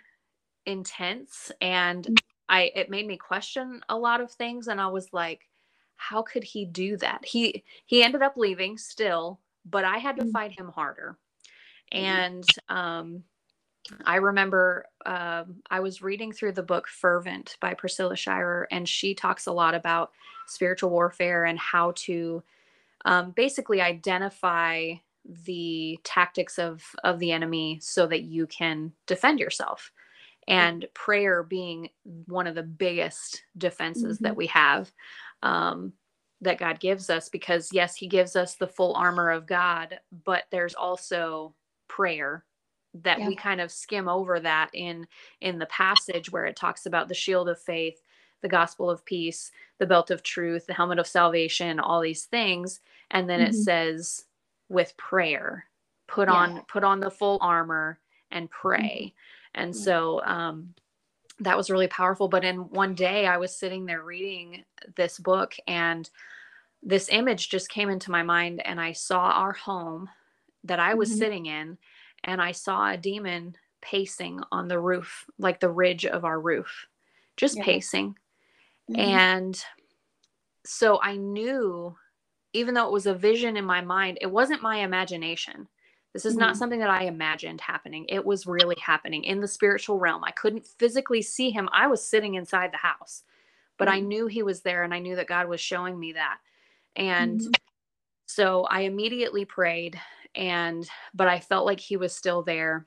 intense 0.66 1.52
and 1.60 2.04
mm. 2.04 2.18
I 2.48 2.72
it 2.74 2.90
made 2.90 3.06
me 3.06 3.16
question 3.16 3.80
a 3.88 3.96
lot 3.96 4.20
of 4.20 4.30
things 4.32 4.68
and 4.68 4.80
I 4.80 4.86
was 4.86 5.12
like 5.12 5.48
how 5.96 6.22
could 6.22 6.44
he 6.44 6.64
do 6.64 6.96
that 6.98 7.24
he 7.24 7.64
he 7.86 8.02
ended 8.02 8.22
up 8.22 8.36
leaving 8.36 8.78
still 8.78 9.40
but 9.64 9.84
I 9.84 9.98
had 9.98 10.16
to 10.16 10.24
mm. 10.24 10.32
fight 10.32 10.58
him 10.58 10.68
harder 10.68 11.18
mm-hmm. 11.92 12.04
and 12.04 12.44
um 12.68 13.24
I 14.04 14.16
remember 14.16 14.86
um, 15.04 15.56
I 15.70 15.80
was 15.80 16.02
reading 16.02 16.32
through 16.32 16.52
the 16.52 16.62
book 16.62 16.88
Fervent 16.88 17.56
by 17.60 17.74
Priscilla 17.74 18.16
Shirer, 18.16 18.66
and 18.70 18.88
she 18.88 19.14
talks 19.14 19.46
a 19.46 19.52
lot 19.52 19.74
about 19.74 20.12
spiritual 20.46 20.90
warfare 20.90 21.44
and 21.44 21.58
how 21.58 21.92
to 21.96 22.42
um, 23.04 23.32
basically 23.32 23.80
identify 23.80 24.94
the 25.46 25.98
tactics 26.04 26.58
of 26.58 26.82
of 27.02 27.18
the 27.18 27.32
enemy 27.32 27.78
so 27.80 28.06
that 28.06 28.22
you 28.22 28.46
can 28.46 28.92
defend 29.06 29.40
yourself 29.40 29.90
and 30.46 30.86
prayer 30.92 31.42
being 31.42 31.88
one 32.26 32.46
of 32.46 32.54
the 32.54 32.62
biggest 32.62 33.42
defenses 33.56 34.16
mm-hmm. 34.16 34.24
that 34.24 34.36
we 34.36 34.46
have 34.46 34.92
um, 35.42 35.94
that 36.42 36.58
god 36.58 36.78
gives 36.78 37.08
us 37.08 37.30
because 37.30 37.70
yes 37.72 37.96
he 37.96 38.06
gives 38.06 38.36
us 38.36 38.56
the 38.56 38.66
full 38.66 38.94
armor 38.94 39.30
of 39.30 39.46
god 39.46 39.98
but 40.24 40.44
there's 40.50 40.74
also 40.74 41.54
prayer 41.88 42.44
that 43.02 43.18
yeah. 43.18 43.26
we 43.26 43.34
kind 43.34 43.60
of 43.60 43.72
skim 43.72 44.08
over 44.08 44.38
that 44.40 44.70
in 44.72 45.06
in 45.40 45.58
the 45.58 45.66
passage 45.66 46.30
where 46.30 46.44
it 46.44 46.56
talks 46.56 46.86
about 46.86 47.08
the 47.08 47.14
shield 47.14 47.48
of 47.48 47.60
faith 47.60 48.00
the 48.40 48.48
gospel 48.48 48.88
of 48.88 49.04
peace 49.04 49.50
the 49.78 49.86
belt 49.86 50.10
of 50.10 50.22
truth 50.22 50.66
the 50.66 50.74
helmet 50.74 50.98
of 50.98 51.06
salvation 51.06 51.80
all 51.80 52.00
these 52.00 52.24
things 52.24 52.80
and 53.10 53.28
then 53.28 53.40
mm-hmm. 53.40 53.50
it 53.50 53.54
says 53.54 54.24
with 54.68 54.96
prayer 54.96 55.64
put 56.06 56.28
yeah. 56.28 56.34
on 56.34 56.62
put 56.68 56.84
on 56.84 57.00
the 57.00 57.10
full 57.10 57.38
armor 57.40 57.98
and 58.30 58.50
pray 58.50 59.12
mm-hmm. 59.12 59.62
and 59.62 59.74
so 59.74 60.22
um 60.24 60.74
that 61.40 61.56
was 61.56 61.70
really 61.70 61.88
powerful 61.88 62.28
but 62.28 62.44
in 62.44 62.58
one 62.70 62.94
day 62.94 63.26
i 63.26 63.36
was 63.36 63.56
sitting 63.56 63.86
there 63.86 64.02
reading 64.02 64.64
this 64.94 65.18
book 65.18 65.56
and 65.66 66.10
this 66.82 67.08
image 67.10 67.48
just 67.48 67.68
came 67.70 67.90
into 67.90 68.10
my 68.10 68.22
mind 68.22 68.64
and 68.64 68.80
i 68.80 68.92
saw 68.92 69.30
our 69.30 69.52
home 69.52 70.08
that 70.62 70.78
i 70.78 70.94
was 70.94 71.08
mm-hmm. 71.08 71.18
sitting 71.18 71.46
in 71.46 71.76
and 72.24 72.42
i 72.42 72.52
saw 72.52 72.90
a 72.90 72.96
demon 72.96 73.56
pacing 73.80 74.40
on 74.50 74.68
the 74.68 74.80
roof 74.80 75.26
like 75.38 75.60
the 75.60 75.70
ridge 75.70 76.06
of 76.06 76.24
our 76.24 76.40
roof 76.40 76.86
just 77.36 77.56
yeah. 77.56 77.64
pacing 77.64 78.16
mm-hmm. 78.90 79.00
and 79.00 79.64
so 80.64 80.98
i 81.02 81.16
knew 81.16 81.94
even 82.54 82.72
though 82.72 82.86
it 82.86 82.92
was 82.92 83.06
a 83.06 83.14
vision 83.14 83.56
in 83.56 83.64
my 83.64 83.82
mind, 83.82 84.16
it 84.20 84.30
wasn't 84.30 84.62
my 84.62 84.78
imagination. 84.78 85.68
This 86.12 86.24
is 86.24 86.34
mm-hmm. 86.34 86.40
not 86.40 86.56
something 86.56 86.78
that 86.78 86.88
I 86.88 87.04
imagined 87.04 87.60
happening. 87.60 88.06
It 88.08 88.24
was 88.24 88.46
really 88.46 88.76
happening 88.80 89.24
in 89.24 89.40
the 89.40 89.48
spiritual 89.48 89.98
realm. 89.98 90.22
I 90.24 90.30
couldn't 90.30 90.66
physically 90.78 91.20
see 91.20 91.50
him. 91.50 91.68
I 91.72 91.88
was 91.88 92.06
sitting 92.06 92.34
inside 92.34 92.72
the 92.72 92.78
house, 92.78 93.24
but 93.76 93.88
mm-hmm. 93.88 93.96
I 93.96 94.00
knew 94.00 94.26
he 94.28 94.44
was 94.44 94.62
there 94.62 94.84
and 94.84 94.94
I 94.94 95.00
knew 95.00 95.16
that 95.16 95.26
God 95.26 95.48
was 95.48 95.60
showing 95.60 95.98
me 95.98 96.12
that. 96.12 96.38
And 96.94 97.40
mm-hmm. 97.40 97.50
so 98.26 98.62
I 98.70 98.82
immediately 98.82 99.44
prayed 99.44 100.00
and 100.34 100.88
but 101.14 101.28
I 101.28 101.40
felt 101.40 101.66
like 101.66 101.80
he 101.80 101.96
was 101.96 102.14
still 102.14 102.42
there. 102.42 102.86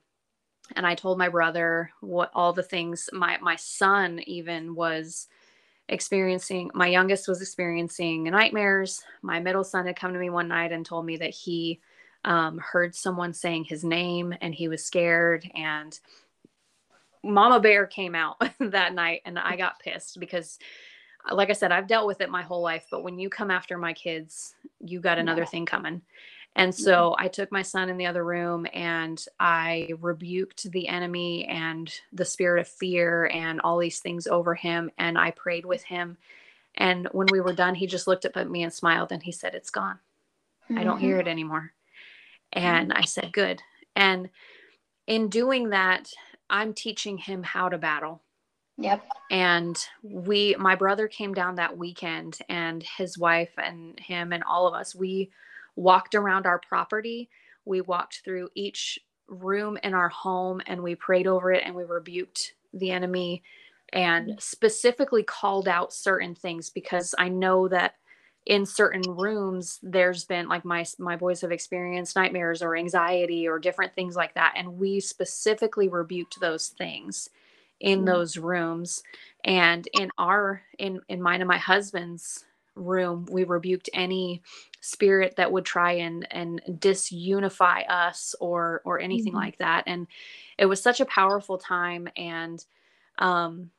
And 0.75 0.85
I 0.85 0.95
told 0.95 1.17
my 1.17 1.29
brother 1.29 1.91
what 2.01 2.31
all 2.33 2.53
the 2.53 2.63
things 2.63 3.09
my 3.13 3.37
my 3.41 3.55
son 3.55 4.19
even 4.25 4.75
was 4.75 5.27
experiencing 5.89 6.69
my 6.73 6.87
youngest 6.87 7.27
was 7.27 7.41
experiencing 7.41 8.23
nightmares 8.25 9.03
my 9.21 9.39
middle 9.39 9.63
son 9.63 9.85
had 9.85 9.95
come 9.95 10.11
to 10.11 10.19
me 10.19 10.29
one 10.29 10.47
night 10.47 10.73
and 10.73 10.85
told 10.85 11.05
me 11.05 11.15
that 11.15 11.29
he 11.29 11.79
um, 12.25 12.57
heard 12.57 12.93
someone 12.93 13.31
saying 13.31 13.63
his 13.63 13.85
name 13.85 14.33
and 14.41 14.53
he 14.53 14.67
was 14.67 14.83
scared 14.83 15.49
and 15.55 15.99
mama 17.23 17.59
bear 17.59 17.85
came 17.87 18.15
out 18.15 18.35
that 18.59 18.93
night 18.93 19.21
and 19.23 19.39
i 19.39 19.55
got 19.55 19.79
pissed 19.79 20.19
because 20.19 20.59
like 21.31 21.49
i 21.49 21.53
said 21.53 21.71
i've 21.71 21.87
dealt 21.87 22.07
with 22.07 22.19
it 22.19 22.29
my 22.29 22.41
whole 22.41 22.61
life 22.61 22.85
but 22.91 23.03
when 23.03 23.17
you 23.17 23.29
come 23.29 23.49
after 23.49 23.77
my 23.77 23.93
kids 23.93 24.55
you 24.81 24.99
got 24.99 25.17
another 25.17 25.43
yeah. 25.43 25.47
thing 25.47 25.65
coming 25.65 26.01
and 26.57 26.73
so 26.73 27.15
I 27.19 27.27
took 27.27 27.51
my 27.51 27.61
son 27.61 27.87
in 27.87 27.97
the 27.97 28.07
other 28.07 28.25
room 28.25 28.65
and 28.73 29.23
I 29.39 29.89
rebuked 30.01 30.63
the 30.71 30.87
enemy 30.87 31.45
and 31.45 31.93
the 32.11 32.25
spirit 32.25 32.59
of 32.59 32.67
fear 32.67 33.29
and 33.31 33.61
all 33.61 33.77
these 33.77 33.99
things 33.99 34.25
over 34.25 34.55
him. 34.55 34.89
And 34.97 35.19
I 35.19 35.29
prayed 35.29 35.65
with 35.65 35.83
him. 35.83 36.17
And 36.73 37.07
when 37.11 37.27
we 37.31 37.41
were 37.41 37.53
done, 37.53 37.75
he 37.75 37.85
just 37.85 38.07
looked 38.07 38.25
up 38.25 38.37
at 38.37 38.49
me 38.49 38.63
and 38.63 38.73
smiled 38.73 39.11
and 39.11 39.21
he 39.21 39.31
said, 39.31 39.53
It's 39.53 39.69
gone. 39.69 39.99
Mm-hmm. 40.63 40.79
I 40.79 40.83
don't 40.83 40.99
hear 40.99 41.19
mm-hmm. 41.19 41.27
it 41.27 41.31
anymore. 41.31 41.73
And 42.51 42.91
I 42.91 43.01
said, 43.01 43.31
Good. 43.33 43.61
And 43.95 44.31
in 45.05 45.29
doing 45.29 45.69
that, 45.69 46.11
I'm 46.49 46.73
teaching 46.73 47.19
him 47.19 47.43
how 47.43 47.69
to 47.69 47.77
battle. 47.77 48.23
Yep. 48.79 49.05
And 49.29 49.77
we, 50.01 50.55
my 50.57 50.73
brother 50.73 51.07
came 51.07 51.35
down 51.35 51.55
that 51.55 51.77
weekend 51.77 52.39
and 52.49 52.81
his 52.81 53.15
wife 53.15 53.53
and 53.63 53.99
him 53.99 54.33
and 54.33 54.43
all 54.43 54.67
of 54.67 54.73
us, 54.73 54.95
we 54.95 55.29
walked 55.77 56.15
around 56.15 56.45
our 56.45 56.59
property. 56.59 57.29
We 57.63 57.79
walked 57.79 58.21
through 58.25 58.49
each 58.55 58.99
room 59.29 59.77
in 59.83 59.93
our 59.93 60.09
home 60.09 60.61
and 60.65 60.81
we 60.81 60.95
prayed 60.95 61.27
over 61.27 61.51
it 61.51 61.63
and 61.65 61.75
we 61.75 61.83
rebuked 61.83 62.53
the 62.73 62.91
enemy 62.91 63.43
and 63.93 64.27
mm-hmm. 64.27 64.39
specifically 64.39 65.23
called 65.23 65.67
out 65.67 65.93
certain 65.93 66.35
things 66.35 66.69
because 66.69 67.15
I 67.17 67.29
know 67.29 67.67
that 67.69 67.95
in 68.45 68.65
certain 68.65 69.01
rooms 69.01 69.79
there's 69.83 70.23
been 70.23 70.47
like 70.47 70.63
my 70.63 70.85
my 70.99 71.17
boys 71.17 71.41
have 71.41 71.51
experienced 71.51 72.15
nightmares 72.15 72.61
or 72.61 72.77
anxiety 72.77 73.45
or 73.45 73.59
different 73.59 73.93
things 73.93 74.15
like 74.15 74.33
that 74.35 74.53
and 74.55 74.77
we 74.77 75.01
specifically 75.01 75.89
rebuked 75.89 76.39
those 76.39 76.69
things 76.69 77.29
in 77.81 77.99
mm-hmm. 77.99 78.05
those 78.07 78.37
rooms 78.37 79.03
and 79.43 79.89
in 79.99 80.09
our 80.17 80.61
in 80.79 81.01
in 81.09 81.21
mine 81.21 81.41
and 81.41 81.47
my 81.47 81.57
husband's 81.57 82.45
room 82.77 83.25
we 83.31 83.43
rebuked 83.43 83.89
any 83.93 84.41
spirit 84.81 85.35
that 85.35 85.51
would 85.51 85.65
try 85.65 85.93
and 85.93 86.27
and 86.31 86.61
disunify 86.69 87.87
us 87.89 88.35
or 88.39 88.81
or 88.85 88.99
anything 88.99 89.33
mm-hmm. 89.33 89.41
like 89.41 89.57
that. 89.57 89.83
And 89.87 90.07
it 90.57 90.65
was 90.65 90.81
such 90.81 90.99
a 90.99 91.05
powerful 91.05 91.57
time. 91.57 92.07
And 92.15 92.63
um 93.19 93.71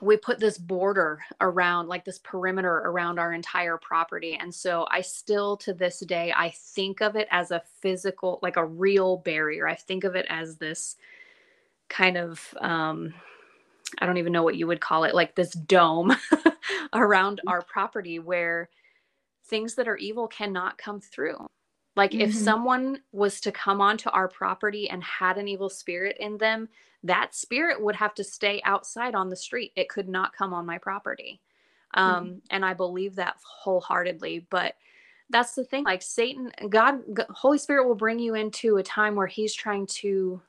we 0.00 0.16
put 0.16 0.38
this 0.38 0.56
border 0.56 1.20
around 1.42 1.88
like 1.88 2.06
this 2.06 2.18
perimeter 2.18 2.74
around 2.74 3.18
our 3.18 3.34
entire 3.34 3.76
property. 3.76 4.38
And 4.40 4.54
so 4.54 4.86
i 4.90 5.00
still 5.00 5.56
to 5.58 5.74
this 5.74 6.00
day 6.00 6.32
i 6.34 6.50
think 6.50 7.00
of 7.02 7.16
it 7.16 7.28
as 7.30 7.50
a 7.50 7.62
physical 7.80 8.38
like 8.42 8.56
a 8.56 8.64
real 8.64 9.18
barrier. 9.18 9.68
I 9.68 9.74
think 9.74 10.04
of 10.04 10.14
it 10.14 10.26
as 10.28 10.56
this 10.56 10.96
kind 11.88 12.16
of 12.16 12.54
um 12.60 13.12
I 13.98 14.06
don't 14.06 14.18
even 14.18 14.32
know 14.32 14.42
what 14.42 14.56
you 14.56 14.66
would 14.66 14.80
call 14.80 15.04
it, 15.04 15.14
like 15.14 15.34
this 15.34 15.50
dome 15.50 16.14
around 16.92 17.38
mm-hmm. 17.38 17.48
our 17.48 17.62
property 17.62 18.18
where 18.18 18.68
things 19.46 19.74
that 19.74 19.88
are 19.88 19.96
evil 19.96 20.28
cannot 20.28 20.78
come 20.78 21.00
through. 21.00 21.48
Like 21.96 22.12
mm-hmm. 22.12 22.22
if 22.22 22.34
someone 22.34 23.00
was 23.12 23.40
to 23.42 23.52
come 23.52 23.80
onto 23.80 24.10
our 24.10 24.28
property 24.28 24.88
and 24.88 25.02
had 25.02 25.38
an 25.38 25.48
evil 25.48 25.68
spirit 25.68 26.16
in 26.20 26.38
them, 26.38 26.68
that 27.02 27.34
spirit 27.34 27.82
would 27.82 27.96
have 27.96 28.14
to 28.14 28.24
stay 28.24 28.60
outside 28.64 29.14
on 29.14 29.28
the 29.28 29.36
street. 29.36 29.72
It 29.76 29.88
could 29.88 30.08
not 30.08 30.34
come 30.34 30.52
on 30.52 30.66
my 30.66 30.78
property. 30.78 31.40
Um, 31.94 32.24
mm-hmm. 32.24 32.34
And 32.50 32.64
I 32.64 32.74
believe 32.74 33.16
that 33.16 33.36
wholeheartedly. 33.42 34.46
But 34.50 34.74
that's 35.30 35.54
the 35.54 35.64
thing 35.64 35.84
like 35.84 36.02
Satan, 36.02 36.52
God, 36.68 37.00
Holy 37.30 37.58
Spirit 37.58 37.86
will 37.86 37.94
bring 37.94 38.18
you 38.18 38.34
into 38.34 38.76
a 38.76 38.82
time 38.82 39.14
where 39.14 39.26
he's 39.26 39.54
trying 39.54 39.86
to 39.86 40.40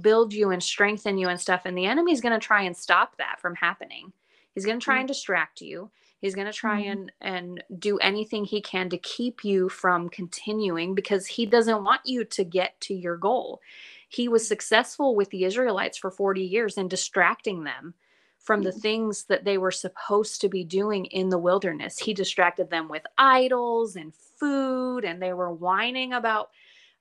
build 0.00 0.32
you 0.32 0.50
and 0.50 0.62
strengthen 0.62 1.18
you 1.18 1.28
and 1.28 1.40
stuff. 1.40 1.62
And 1.64 1.76
the 1.76 1.86
enemy's 1.86 2.20
going 2.20 2.38
to 2.38 2.44
try 2.44 2.62
and 2.62 2.76
stop 2.76 3.16
that 3.18 3.40
from 3.40 3.54
happening. 3.54 4.12
He's 4.54 4.66
going 4.66 4.78
to 4.78 4.84
try 4.84 4.94
mm-hmm. 4.94 5.00
and 5.00 5.08
distract 5.08 5.60
you. 5.60 5.90
He's 6.20 6.34
going 6.34 6.46
to 6.46 6.52
try 6.52 6.82
mm-hmm. 6.82 6.90
and 6.90 7.12
and 7.20 7.64
do 7.78 7.98
anything 7.98 8.44
he 8.44 8.60
can 8.60 8.88
to 8.90 8.98
keep 8.98 9.44
you 9.44 9.68
from 9.68 10.08
continuing 10.08 10.94
because 10.94 11.26
he 11.26 11.46
doesn't 11.46 11.84
want 11.84 12.02
you 12.04 12.24
to 12.24 12.44
get 12.44 12.80
to 12.82 12.94
your 12.94 13.16
goal. 13.16 13.60
He 14.08 14.28
was 14.28 14.46
successful 14.46 15.16
with 15.16 15.30
the 15.30 15.44
Israelites 15.44 15.98
for 15.98 16.10
40 16.10 16.42
years 16.42 16.76
in 16.76 16.86
distracting 16.86 17.64
them 17.64 17.94
from 18.38 18.62
the 18.62 18.70
mm-hmm. 18.70 18.80
things 18.80 19.24
that 19.24 19.44
they 19.44 19.56
were 19.56 19.70
supposed 19.70 20.40
to 20.40 20.48
be 20.48 20.64
doing 20.64 21.06
in 21.06 21.28
the 21.28 21.38
wilderness. 21.38 21.98
He 21.98 22.12
distracted 22.12 22.70
them 22.70 22.88
with 22.88 23.02
idols 23.16 23.96
and 23.96 24.12
food 24.14 25.04
and 25.04 25.22
they 25.22 25.32
were 25.32 25.52
whining 25.52 26.12
about 26.12 26.50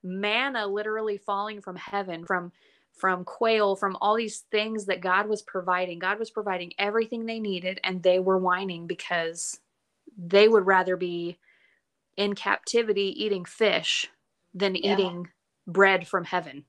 manna 0.04 0.66
literally 0.66 1.18
falling 1.18 1.62
from 1.62 1.76
heaven 1.76 2.26
from 2.26 2.52
from 2.94 3.24
quail, 3.24 3.76
from 3.76 3.98
all 4.02 4.16
these 4.16 4.40
things 4.52 4.86
that 4.86 5.02
God 5.02 5.28
was 5.28 5.42
providing. 5.42 6.00
God 6.00 6.20
was 6.20 6.30
providing 6.30 6.74
everything 6.78 7.26
they 7.26 7.40
needed, 7.40 7.80
and 7.84 8.04
they 8.04 8.20
were 8.20 8.38
whining 8.38 8.88
because 8.88 9.60
they 10.18 10.48
would 10.48 10.66
rather 10.66 10.98
be 10.98 11.38
in 12.18 12.36
captivity 12.36 13.24
eating 13.24 13.46
fish 13.46 14.10
than 14.54 14.76
yeah. 14.76 14.94
eating 14.94 15.28
bread 15.68 16.08
from 16.08 16.24
heaven 16.24 16.66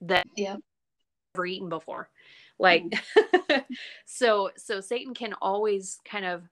that 0.00 0.26
yeah. 0.36 0.56
never 1.34 1.46
eaten 1.46 1.68
before. 1.68 2.08
Like 2.58 2.84
mm. 2.84 3.64
so 4.06 4.50
so 4.56 4.80
Satan 4.80 5.14
can 5.14 5.34
always 5.42 5.98
kind 6.04 6.24
of 6.24 6.44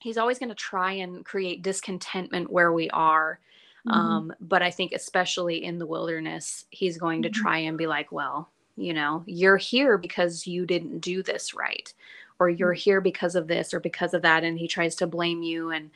he's 0.00 0.18
always 0.18 0.38
going 0.38 0.50
to 0.50 0.54
try 0.54 0.92
and 0.92 1.24
create 1.24 1.62
discontentment 1.62 2.52
where 2.52 2.72
we 2.72 2.90
are. 2.90 3.40
Mm-hmm. 3.86 3.98
Um, 3.98 4.32
but 4.40 4.62
I 4.62 4.70
think 4.70 4.92
especially 4.92 5.64
in 5.64 5.78
the 5.78 5.86
wilderness, 5.86 6.64
he's 6.70 6.98
going 6.98 7.22
to 7.22 7.28
mm-hmm. 7.28 7.42
try 7.42 7.58
and 7.58 7.76
be 7.76 7.86
like, 7.86 8.10
well, 8.12 8.50
you 8.76 8.92
know 8.92 9.22
you're 9.26 9.56
here 9.56 9.98
because 9.98 10.46
you 10.46 10.66
didn't 10.66 10.98
do 10.98 11.22
this 11.22 11.54
right 11.54 11.92
or 12.38 12.48
you're 12.48 12.74
mm. 12.74 12.78
here 12.78 13.00
because 13.00 13.34
of 13.34 13.46
this 13.46 13.72
or 13.72 13.80
because 13.80 14.14
of 14.14 14.22
that 14.22 14.44
and 14.44 14.58
he 14.58 14.68
tries 14.68 14.94
to 14.96 15.06
blame 15.06 15.42
you 15.42 15.70
and 15.70 15.90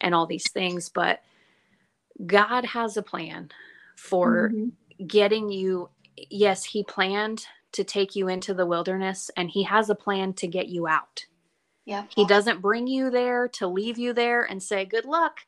and 0.00 0.14
all 0.14 0.26
these 0.26 0.50
things 0.50 0.88
but 0.88 1.22
god 2.26 2.64
has 2.64 2.96
a 2.96 3.02
plan 3.02 3.50
for 3.96 4.50
mm-hmm. 4.50 5.06
getting 5.06 5.50
you 5.50 5.88
yes 6.30 6.64
he 6.64 6.82
planned 6.82 7.46
to 7.72 7.84
take 7.84 8.14
you 8.14 8.28
into 8.28 8.52
the 8.52 8.66
wilderness 8.66 9.30
and 9.36 9.50
he 9.50 9.62
has 9.62 9.90
a 9.90 9.94
plan 9.94 10.32
to 10.32 10.46
get 10.46 10.68
you 10.68 10.86
out 10.86 11.26
yeah 11.84 12.04
he 12.14 12.24
doesn't 12.24 12.62
bring 12.62 12.86
you 12.86 13.10
there 13.10 13.48
to 13.48 13.66
leave 13.66 13.98
you 13.98 14.12
there 14.12 14.42
and 14.42 14.62
say 14.62 14.84
good 14.84 15.04
luck 15.04 15.40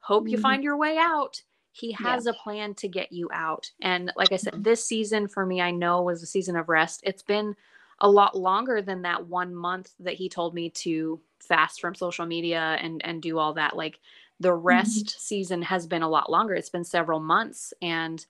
hope 0.00 0.28
you 0.28 0.38
Mhm. 0.38 0.42
find 0.42 0.64
your 0.64 0.76
way 0.76 0.96
out. 0.98 1.42
He 1.72 1.92
Yeah. 1.98 2.10
has 2.10 2.26
a 2.26 2.34
plan 2.34 2.74
to 2.76 2.88
get 2.88 3.12
you 3.12 3.28
out. 3.32 3.70
And 3.80 4.12
like 4.16 4.32
I 4.32 4.36
said, 4.36 4.64
this 4.64 4.84
season 4.84 5.28
for 5.28 5.46
me, 5.46 5.60
I 5.60 5.70
know 5.70 6.02
was 6.02 6.22
a 6.22 6.26
season 6.26 6.56
of 6.56 6.68
rest. 6.68 7.00
It's 7.04 7.22
been 7.22 7.56
a 8.00 8.10
lot 8.10 8.36
longer 8.36 8.82
than 8.82 9.02
that 9.02 9.26
one 9.26 9.54
month 9.54 9.92
that 10.00 10.14
he 10.14 10.28
told 10.28 10.54
me 10.54 10.70
to 10.70 11.20
fast 11.38 11.80
from 11.80 11.94
social 11.94 12.26
media 12.26 12.78
and 12.80 13.04
and 13.04 13.22
do 13.22 13.38
all 13.38 13.54
that. 13.54 13.76
Like 13.76 14.00
the 14.40 14.52
rest 14.54 15.20
season 15.20 15.62
has 15.62 15.86
been 15.86 16.02
a 16.02 16.08
lot 16.08 16.30
longer. 16.30 16.54
It's 16.54 16.70
been 16.70 16.84
several 16.84 17.20
months 17.20 17.72
and 17.82 18.24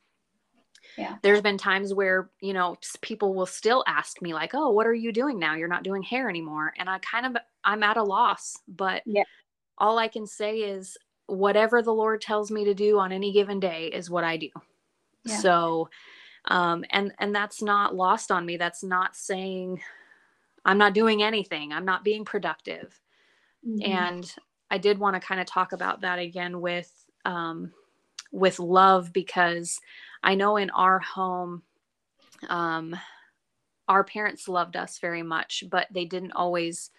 Yeah. 0.96 1.16
there's 1.22 1.40
been 1.42 1.58
times 1.58 1.94
where 1.94 2.30
you 2.40 2.52
know 2.52 2.76
people 3.00 3.34
will 3.34 3.46
still 3.46 3.84
ask 3.86 4.20
me 4.22 4.34
like 4.34 4.54
oh 4.54 4.70
what 4.70 4.86
are 4.86 4.94
you 4.94 5.12
doing 5.12 5.38
now 5.38 5.54
you're 5.54 5.68
not 5.68 5.82
doing 5.82 6.02
hair 6.02 6.28
anymore 6.28 6.72
and 6.78 6.88
i 6.88 6.98
kind 6.98 7.26
of 7.26 7.36
i'm 7.64 7.82
at 7.82 7.96
a 7.96 8.02
loss 8.02 8.56
but 8.68 9.02
Yeah. 9.04 9.24
all 9.78 9.98
i 9.98 10.08
can 10.08 10.26
say 10.26 10.58
is 10.58 10.96
whatever 11.30 11.82
the 11.82 11.92
lord 11.94 12.20
tells 12.20 12.50
me 12.50 12.64
to 12.64 12.74
do 12.74 12.98
on 12.98 13.12
any 13.12 13.32
given 13.32 13.60
day 13.60 13.86
is 13.86 14.10
what 14.10 14.24
i 14.24 14.36
do 14.36 14.48
Yeah. 15.24 15.38
so 15.38 15.88
um 16.46 16.84
and 16.90 17.12
and 17.18 17.34
that's 17.34 17.62
not 17.62 17.94
lost 17.94 18.30
on 18.30 18.46
me 18.46 18.56
that's 18.56 18.82
not 18.82 19.14
saying 19.16 19.80
i'm 20.64 20.78
not 20.78 20.94
doing 20.94 21.22
anything 21.22 21.72
i'm 21.72 21.84
not 21.84 22.04
being 22.04 22.24
productive 22.24 23.00
Mhm. 23.66 23.84
and 23.84 24.34
i 24.70 24.78
did 24.78 24.98
want 24.98 25.14
to 25.14 25.20
kind 25.20 25.40
of 25.40 25.46
talk 25.46 25.72
about 25.72 26.00
that 26.00 26.18
again 26.18 26.60
with 26.60 26.90
um 27.24 27.72
with 28.32 28.58
love 28.58 29.12
because 29.12 29.80
i 30.22 30.34
know 30.34 30.56
in 30.56 30.70
our 30.70 30.98
home 30.98 31.62
um 32.48 32.96
our 33.88 34.04
parents 34.04 34.48
loved 34.48 34.76
us 34.76 34.98
very 34.98 35.22
much 35.22 35.64
but 35.70 35.86
they 35.92 36.04
didn't 36.04 36.32
always 36.32 36.90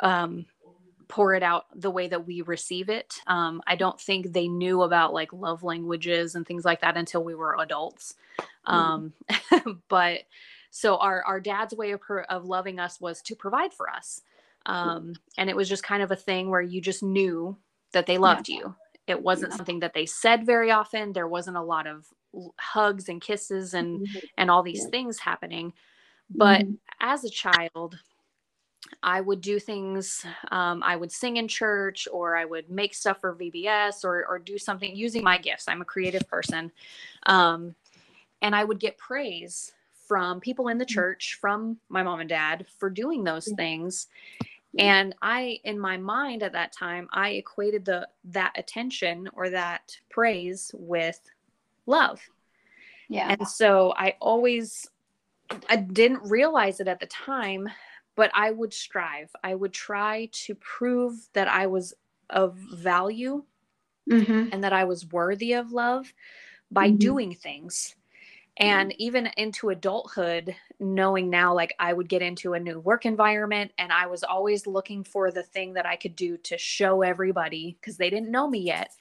um 0.00 0.46
pour 1.08 1.34
it 1.34 1.42
out 1.42 1.66
the 1.74 1.90
way 1.90 2.06
that 2.08 2.26
we 2.26 2.42
receive 2.42 2.88
it. 2.88 3.14
Um 3.26 3.62
i 3.66 3.74
don't 3.76 4.00
think 4.00 4.32
they 4.32 4.48
knew 4.48 4.82
about 4.82 5.14
like 5.14 5.32
love 5.32 5.62
languages 5.62 6.34
and 6.34 6.46
things 6.46 6.64
like 6.64 6.80
that 6.82 6.96
until 6.96 7.24
we 7.24 7.34
were 7.34 7.56
adults. 7.58 8.14
Um 8.66 9.12
but 9.88 10.20
so 10.70 10.96
our 10.98 11.22
our 11.24 11.40
dad's 11.40 11.74
way 11.74 11.92
of, 11.92 12.00
pro- 12.00 12.24
of 12.24 12.44
loving 12.44 12.78
us 12.78 13.00
was 13.00 13.22
to 13.22 13.34
provide 13.34 13.72
for 13.72 13.88
us. 13.90 14.20
Um 14.66 15.14
and 15.38 15.48
it 15.50 15.56
was 15.56 15.68
just 15.68 15.82
kind 15.82 16.02
of 16.02 16.10
a 16.10 16.16
thing 16.16 16.50
where 16.50 16.60
you 16.62 16.80
just 16.80 17.02
knew 17.02 17.56
that 17.92 18.06
they 18.06 18.18
loved 18.18 18.48
you. 18.48 18.74
It 19.06 19.22
wasn't 19.22 19.52
Yeah. 19.52 19.56
something 19.56 19.80
that 19.80 19.94
they 19.94 20.04
said 20.04 20.44
very 20.44 20.70
often. 20.70 21.12
There 21.14 21.26
wasn't 21.28 21.56
a 21.56 21.62
lot 21.62 21.86
of 21.86 22.06
hugs 22.58 23.08
and 23.08 23.22
kisses 23.22 23.72
and 23.72 24.06
and 24.36 24.50
all 24.50 24.62
these 24.62 24.82
Yeah. 24.84 24.90
things 24.90 25.18
happening. 25.20 25.72
But 26.30 26.66
Mhm. 26.66 26.76
as 27.00 27.24
a 27.24 27.30
child 27.30 27.98
i 29.02 29.20
would 29.20 29.40
do 29.40 29.58
things 29.58 30.24
um, 30.50 30.82
i 30.84 30.96
would 30.96 31.12
sing 31.12 31.36
in 31.36 31.48
church 31.48 32.08
or 32.12 32.36
i 32.36 32.44
would 32.44 32.68
make 32.70 32.94
stuff 32.94 33.20
for 33.20 33.34
vbs 33.34 34.04
or, 34.04 34.26
or 34.26 34.38
do 34.38 34.58
something 34.58 34.94
using 34.94 35.22
my 35.22 35.38
gifts 35.38 35.68
i'm 35.68 35.80
a 35.80 35.84
creative 35.84 36.26
person 36.28 36.70
um, 37.26 37.74
and 38.42 38.54
i 38.54 38.64
would 38.64 38.80
get 38.80 38.96
praise 38.98 39.72
from 40.06 40.40
people 40.40 40.68
in 40.68 40.78
the 40.78 40.86
church 40.86 41.38
from 41.40 41.76
my 41.88 42.02
mom 42.02 42.20
and 42.20 42.28
dad 42.28 42.66
for 42.78 42.88
doing 42.88 43.24
those 43.24 43.52
things 43.56 44.06
and 44.78 45.14
i 45.22 45.58
in 45.64 45.78
my 45.78 45.96
mind 45.96 46.42
at 46.42 46.52
that 46.52 46.72
time 46.72 47.08
i 47.12 47.30
equated 47.30 47.84
the 47.84 48.06
that 48.24 48.52
attention 48.56 49.28
or 49.34 49.50
that 49.50 49.96
praise 50.08 50.70
with 50.74 51.20
love 51.86 52.20
yeah. 53.08 53.28
and 53.30 53.48
so 53.48 53.94
I 53.96 54.14
always, 54.20 54.88
I 55.68 55.76
didn't 55.76 56.30
realize 56.30 56.80
it 56.80 56.88
at 56.88 57.00
the 57.00 57.06
time, 57.06 57.68
but 58.18 58.32
I 58.34 58.52
would 58.52 58.74
strive. 58.74 59.32
I 59.44 59.56
would 59.56 59.74
try 59.74 60.30
to 60.46 60.56
prove 60.56 61.30
that 61.34 61.48
I 61.48 61.68
was 61.68 61.94
of 62.30 62.56
value 62.58 63.46
Mhm. 64.06 64.50
and 64.50 64.64
that 64.64 64.72
I 64.72 64.84
was 64.84 65.06
worthy 65.06 65.52
of 65.52 65.72
love 65.72 66.12
by 66.70 66.90
Mhm. 66.90 66.90
doing 66.90 67.34
things. 67.34 67.96
And 68.58 68.94
even 69.00 69.28
into 69.36 69.70
adulthood, 69.70 70.56
knowing 70.80 71.30
now, 71.30 71.54
like 71.54 71.74
I 71.80 71.92
would 71.92 72.08
get 72.08 72.22
into 72.22 72.54
a 72.54 72.60
new 72.60 72.80
work 72.80 73.06
environment 73.06 73.72
and 73.78 73.92
I 73.92 74.06
was 74.06 74.24
always 74.24 74.66
looking 74.66 75.04
for 75.04 75.30
the 75.32 75.44
thing 75.44 75.74
that 75.74 75.86
I 75.86 75.96
could 75.96 76.16
do 76.16 76.38
to 76.38 76.58
show 76.58 77.02
everybody 77.02 77.78
because 77.80 77.98
they 77.98 78.10
didn't 78.10 78.30
know 78.30 78.48
me 78.48 78.60
yet. 78.60 78.92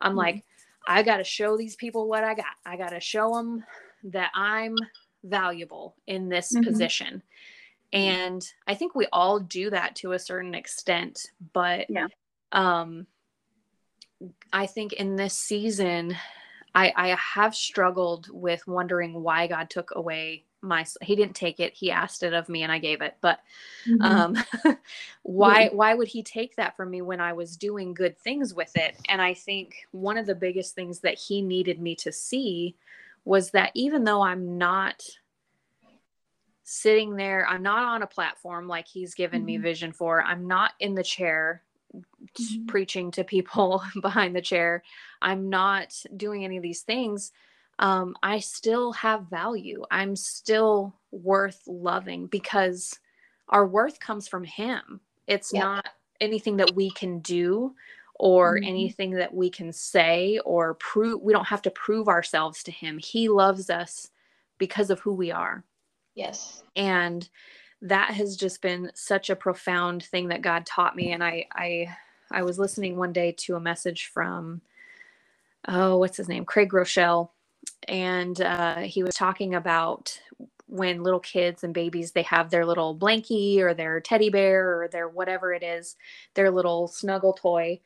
I'm 0.00 0.14
Mhm. 0.14 0.16
like, 0.16 0.44
I 0.86 1.02
got 1.02 1.18
to 1.18 1.24
show 1.24 1.56
these 1.56 1.76
people 1.76 2.08
what 2.08 2.24
I 2.24 2.34
got. 2.34 2.46
I 2.66 2.76
got 2.76 2.90
to 2.90 3.00
show 3.00 3.34
them 3.36 3.64
that 4.04 4.32
I'm 4.34 4.82
valuable 5.24 5.96
in 6.06 6.28
this 6.28 6.54
Mhm. 6.54 6.92
position. 6.96 7.22
And 7.92 8.46
I 8.66 8.74
think 8.74 8.94
we 8.94 9.06
all 9.12 9.38
do 9.38 9.70
that 9.70 9.96
to 9.96 10.12
a 10.12 10.18
certain 10.18 10.54
extent, 10.54 11.30
but 11.52 11.86
Yeah. 11.88 12.06
um 12.52 13.06
I 14.52 14.66
think 14.66 14.92
in 14.94 15.16
this 15.16 15.36
season 15.38 16.16
I 16.74 16.92
I 16.96 17.08
have 17.16 17.54
struggled 17.54 18.28
with 18.30 18.66
wondering 18.66 19.22
why 19.22 19.46
God 19.46 19.70
took 19.70 19.90
away 19.94 20.44
my 20.60 20.86
he 21.00 21.16
didn't 21.16 21.34
take 21.34 21.58
it, 21.60 21.74
he 21.74 21.90
asked 21.90 22.22
it 22.22 22.32
of 22.32 22.48
me 22.48 22.62
and 22.62 22.70
I 22.70 22.78
gave 22.78 23.02
it. 23.02 23.16
But 23.20 23.40
Mhm. 23.86 24.36
um 24.64 24.76
why 25.22 25.68
why 25.68 25.94
would 25.94 26.08
he 26.08 26.22
take 26.22 26.56
that 26.56 26.76
from 26.76 26.90
me 26.90 27.02
when 27.02 27.20
i 27.20 27.32
was 27.32 27.56
doing 27.56 27.94
good 27.94 28.18
things 28.18 28.54
with 28.54 28.76
it 28.76 28.96
and 29.08 29.20
i 29.22 29.34
think 29.34 29.74
one 29.92 30.18
of 30.18 30.26
the 30.26 30.34
biggest 30.34 30.74
things 30.74 31.00
that 31.00 31.18
he 31.18 31.42
needed 31.42 31.80
me 31.80 31.94
to 31.96 32.12
see 32.12 32.76
was 33.24 33.50
that 33.50 33.70
even 33.74 34.04
though 34.04 34.22
i'm 34.22 34.58
not 34.58 35.02
sitting 36.72 37.16
there 37.16 37.46
i'm 37.48 37.62
not 37.62 37.84
on 37.84 38.02
a 38.02 38.06
platform 38.06 38.66
like 38.68 38.88
he's 38.88 39.14
given 39.14 39.44
me 39.44 39.56
Mhm. 39.56 39.58
vision 39.58 39.92
for 39.92 40.22
i'm 40.22 40.46
not 40.46 40.72
in 40.80 40.94
the 40.94 41.02
chair 41.02 41.62
Mhm. 42.38 42.66
preaching 42.66 43.10
to 43.10 43.24
people 43.24 43.82
behind 44.00 44.34
the 44.34 44.40
chair 44.42 44.82
i'm 45.20 45.48
not 45.48 45.94
doing 46.16 46.44
any 46.44 46.56
of 46.56 46.62
these 46.62 46.82
things 46.82 47.32
um, 47.78 48.16
i 48.22 48.38
still 48.38 48.92
have 48.92 49.28
value 49.28 49.82
i'm 49.90 50.14
still 50.16 50.98
worth 51.10 51.62
loving 51.66 52.26
because 52.26 52.98
our 53.48 53.66
worth 53.66 54.00
comes 54.00 54.28
from 54.28 54.44
him 54.44 55.00
it's 55.26 55.52
Yep. 55.52 55.72
not 55.72 55.86
anything 56.20 56.56
that 56.56 56.74
we 56.74 56.90
can 56.90 57.18
do 57.20 57.74
or 58.16 58.60
Mhm. 58.60 58.62
anything 58.62 59.10
that 59.12 59.34
we 59.34 59.50
can 59.50 59.72
say 59.72 60.38
or 60.44 60.74
prove 60.74 61.20
we 61.22 61.32
don't 61.32 61.46
have 61.46 61.62
to 61.62 61.70
prove 61.70 62.08
ourselves 62.08 62.62
to 62.62 62.70
him 62.70 62.98
he 62.98 63.28
loves 63.28 63.68
us 63.68 64.10
because 64.58 64.90
of 64.90 65.00
who 65.00 65.12
we 65.12 65.30
are 65.30 65.64
yes. 66.14 66.62
and 66.76 67.28
that 67.82 68.14
has 68.14 68.36
just 68.36 68.62
been 68.62 68.90
such 68.94 69.28
a 69.28 69.36
profound 69.36 70.04
thing 70.04 70.28
that 70.28 70.42
god 70.42 70.64
taught 70.64 70.96
me. 70.96 71.12
And 71.12 71.22
i 71.22 71.46
i 71.52 71.88
i 72.30 72.42
was 72.42 72.58
listening 72.58 72.96
one 72.96 73.12
day 73.12 73.32
to 73.38 73.56
a 73.56 73.60
message 73.60 74.06
from 74.06 74.60
oh 75.68 75.98
what's 75.98 76.16
his 76.16 76.28
name? 76.28 76.44
Craig 76.44 76.70
Groeschel. 76.70 77.30
And 77.88 78.40
uh, 78.40 78.78
he 78.78 79.02
was 79.02 79.14
talking 79.14 79.54
about 79.54 80.18
when 80.66 81.02
little 81.02 81.20
kids 81.20 81.64
and 81.64 81.74
babies 81.74 82.12
they 82.12 82.22
have 82.22 82.50
their 82.50 82.64
little 82.64 82.96
blankie 82.96 83.58
or 83.58 83.74
their 83.74 84.00
teddy 84.00 84.30
bear 84.30 84.80
or 84.82 84.88
their 84.88 85.06
whatever 85.06 85.52
it 85.52 85.62
is 85.62 85.96
their 86.34 86.50
little 86.50 86.88
snuggle 86.88 87.34
toy 87.34 87.78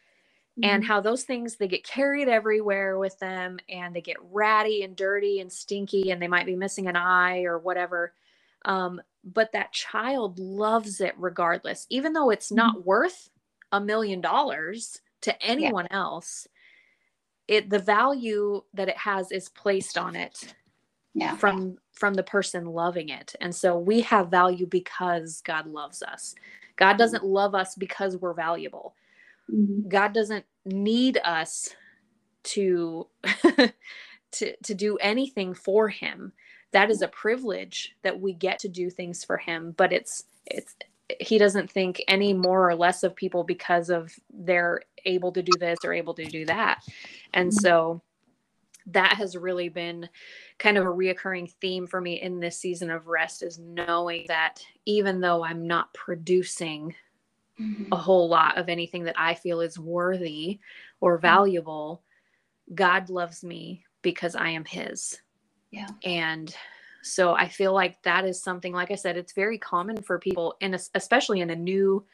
and 0.63 0.85
Mhm. 0.85 0.87
how 0.87 1.01
those 1.01 1.25
things 1.25 1.57
they 1.57 1.69
get 1.69 1.85
carried 1.85 2.29
everywhere 2.29 2.99
with 2.99 3.19
them 3.21 3.59
and 3.69 3.95
they 3.97 4.01
get 4.03 4.17
ratty 4.33 4.83
and 4.83 4.97
dirty 4.97 5.41
and 5.41 5.53
stinky 5.53 6.11
and 6.11 6.23
they 6.23 6.29
might 6.29 6.47
be 6.47 6.57
missing 6.57 6.89
an 6.89 6.97
eye 6.97 7.43
or 7.45 7.59
whatever 7.59 8.15
um, 8.67 9.01
but 9.25 9.53
that 9.53 9.73
child 9.73 10.39
loves 10.39 11.01
it 11.01 11.15
regardless. 11.19 11.87
Even 11.91 12.13
though 12.15 12.31
it's 12.31 12.53
not 12.53 12.87
worth 12.87 13.31
a 13.73 13.81
million 13.81 14.21
dollars 14.21 15.01
to 15.23 15.43
anyone 15.43 15.87
else 15.91 16.47
it 17.49 17.71
the 17.71 17.79
value 17.79 18.63
that 18.75 18.89
it 18.89 18.97
has 18.97 19.31
is 19.33 19.49
placed 19.49 19.99
on 19.99 20.17
it 20.17 20.55
yeah. 21.15 21.39
from 21.39 21.79
from 21.93 22.15
the 22.15 22.23
person 22.25 22.67
loving 22.67 23.11
it. 23.11 23.35
And 23.41 23.55
so 23.55 23.79
we 23.79 24.03
have 24.03 24.31
value 24.31 24.67
because 24.67 25.43
god 25.43 25.67
loves 25.69 26.03
us. 26.03 26.35
God 26.77 26.99
doesn't 26.99 27.25
love 27.25 27.55
us 27.55 27.75
because 27.77 28.17
we're 28.17 28.35
valuable 28.35 28.95
Mhm. 29.49 29.87
God 29.89 30.13
doesn't 30.13 30.47
need 30.65 31.19
us 31.25 31.75
to 32.45 33.09
to 34.33 34.57
to 34.65 34.75
do 34.75 34.97
anything 34.99 35.55
for 35.55 35.89
him. 35.89 36.33
That 36.73 36.91
is 36.91 37.03
a 37.03 37.09
privilege 37.09 37.97
that 38.03 38.21
we 38.21 38.35
get 38.35 38.59
to 38.61 38.69
do 38.69 38.91
things 38.91 39.25
for 39.25 39.39
him, 39.39 39.73
but 39.77 39.93
it's 39.93 40.25
it's 40.47 40.77
he 41.21 41.39
doesn't 41.39 41.71
think 41.71 42.03
any 42.09 42.33
more 42.35 42.69
or 42.69 42.75
less 42.77 43.03
of 43.05 43.17
people 43.17 43.45
because 43.45 43.91
of 43.91 44.15
they're 44.33 44.83
able 45.05 45.33
to 45.33 45.43
do 45.43 45.59
this 45.59 45.81
or 45.85 45.93
able 45.93 46.15
to 46.15 46.27
do 46.27 46.47
that. 46.47 46.81
And 47.35 47.53
Mhm. 47.53 47.55
so 47.55 48.03
that 48.87 49.15
has 49.17 49.37
really 49.37 49.69
been 49.69 50.09
kind 50.59 50.79
of 50.79 50.85
a 50.85 50.89
reoccurring 50.91 51.51
theme 51.61 51.87
for 51.87 52.01
me 52.01 52.21
in 52.23 52.41
this 52.41 52.59
season 52.59 52.91
of 52.91 53.09
rest 53.09 53.43
is 53.43 53.59
knowing 53.59 54.27
that 54.29 54.65
even 54.87 55.21
though 55.21 55.45
I'm 55.45 55.67
not 55.67 55.93
producing 55.95 56.95
Mhm. 57.61 57.89
a 57.91 57.97
whole 57.97 58.29
lot 58.29 58.59
of 58.59 58.69
anything 58.69 59.05
that 59.05 59.19
I 59.19 59.35
feel 59.35 59.61
is 59.61 59.79
worthy 59.79 60.61
or 61.01 61.19
valuable, 61.19 62.03
God 62.75 63.09
loves 63.11 63.43
me 63.43 63.85
because 64.03 64.37
I 64.37 64.51
am 64.51 64.65
His. 64.65 65.21
Yeah. 65.71 65.89
And 66.05 66.55
so 67.03 67.35
I 67.35 67.49
feel 67.49 67.73
like 67.73 68.03
that 68.03 68.25
is 68.25 68.43
something, 68.43 68.73
like 68.73 68.91
I 68.91 68.97
said, 68.97 69.17
it's 69.17 69.33
very 69.33 69.59
common 69.59 70.03
for 70.03 70.19
people, 70.19 70.57
and 70.61 70.75
especially 70.95 71.41
in 71.41 71.51
a 71.51 71.57
new 71.57 72.05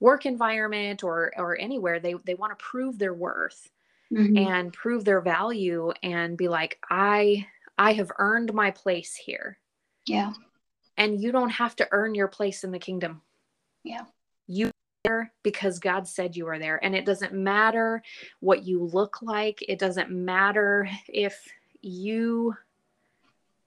work 0.00 0.26
environment 0.26 1.04
or 1.04 1.32
or 1.36 1.56
anywhere, 1.58 2.00
they 2.00 2.14
they 2.24 2.34
want 2.34 2.56
to 2.58 2.64
prove 2.64 2.98
their 2.98 3.14
worth. 3.14 3.70
mm-hmm. 4.12 4.36
and 4.36 4.72
prove 4.72 5.04
their 5.04 5.20
value 5.22 5.90
and 6.02 6.36
be 6.36 6.46
like 6.48 6.78
i 6.90 7.46
i 7.78 7.92
have 7.94 8.12
earned 8.18 8.52
my 8.52 8.70
place 8.70 9.14
here 9.14 9.58
yeah 10.06 10.32
and 10.98 11.20
you 11.22 11.32
don't 11.32 11.48
have 11.50 11.74
to 11.74 11.88
earn 11.92 12.14
your 12.14 12.28
place 12.28 12.62
in 12.64 12.70
the 12.72 12.78
kingdom 12.78 13.22
yeah 13.84 14.04
you 14.52 14.70
there 15.04 15.32
because 15.42 15.78
God 15.78 16.06
said 16.06 16.36
you 16.36 16.46
are 16.48 16.58
there. 16.58 16.82
And 16.84 16.94
it 16.94 17.04
doesn't 17.04 17.32
matter 17.32 18.02
what 18.40 18.64
you 18.64 18.84
look 18.84 19.20
like, 19.22 19.62
it 19.66 19.78
doesn't 19.78 20.10
matter 20.10 20.88
if 21.08 21.48
you 21.80 22.54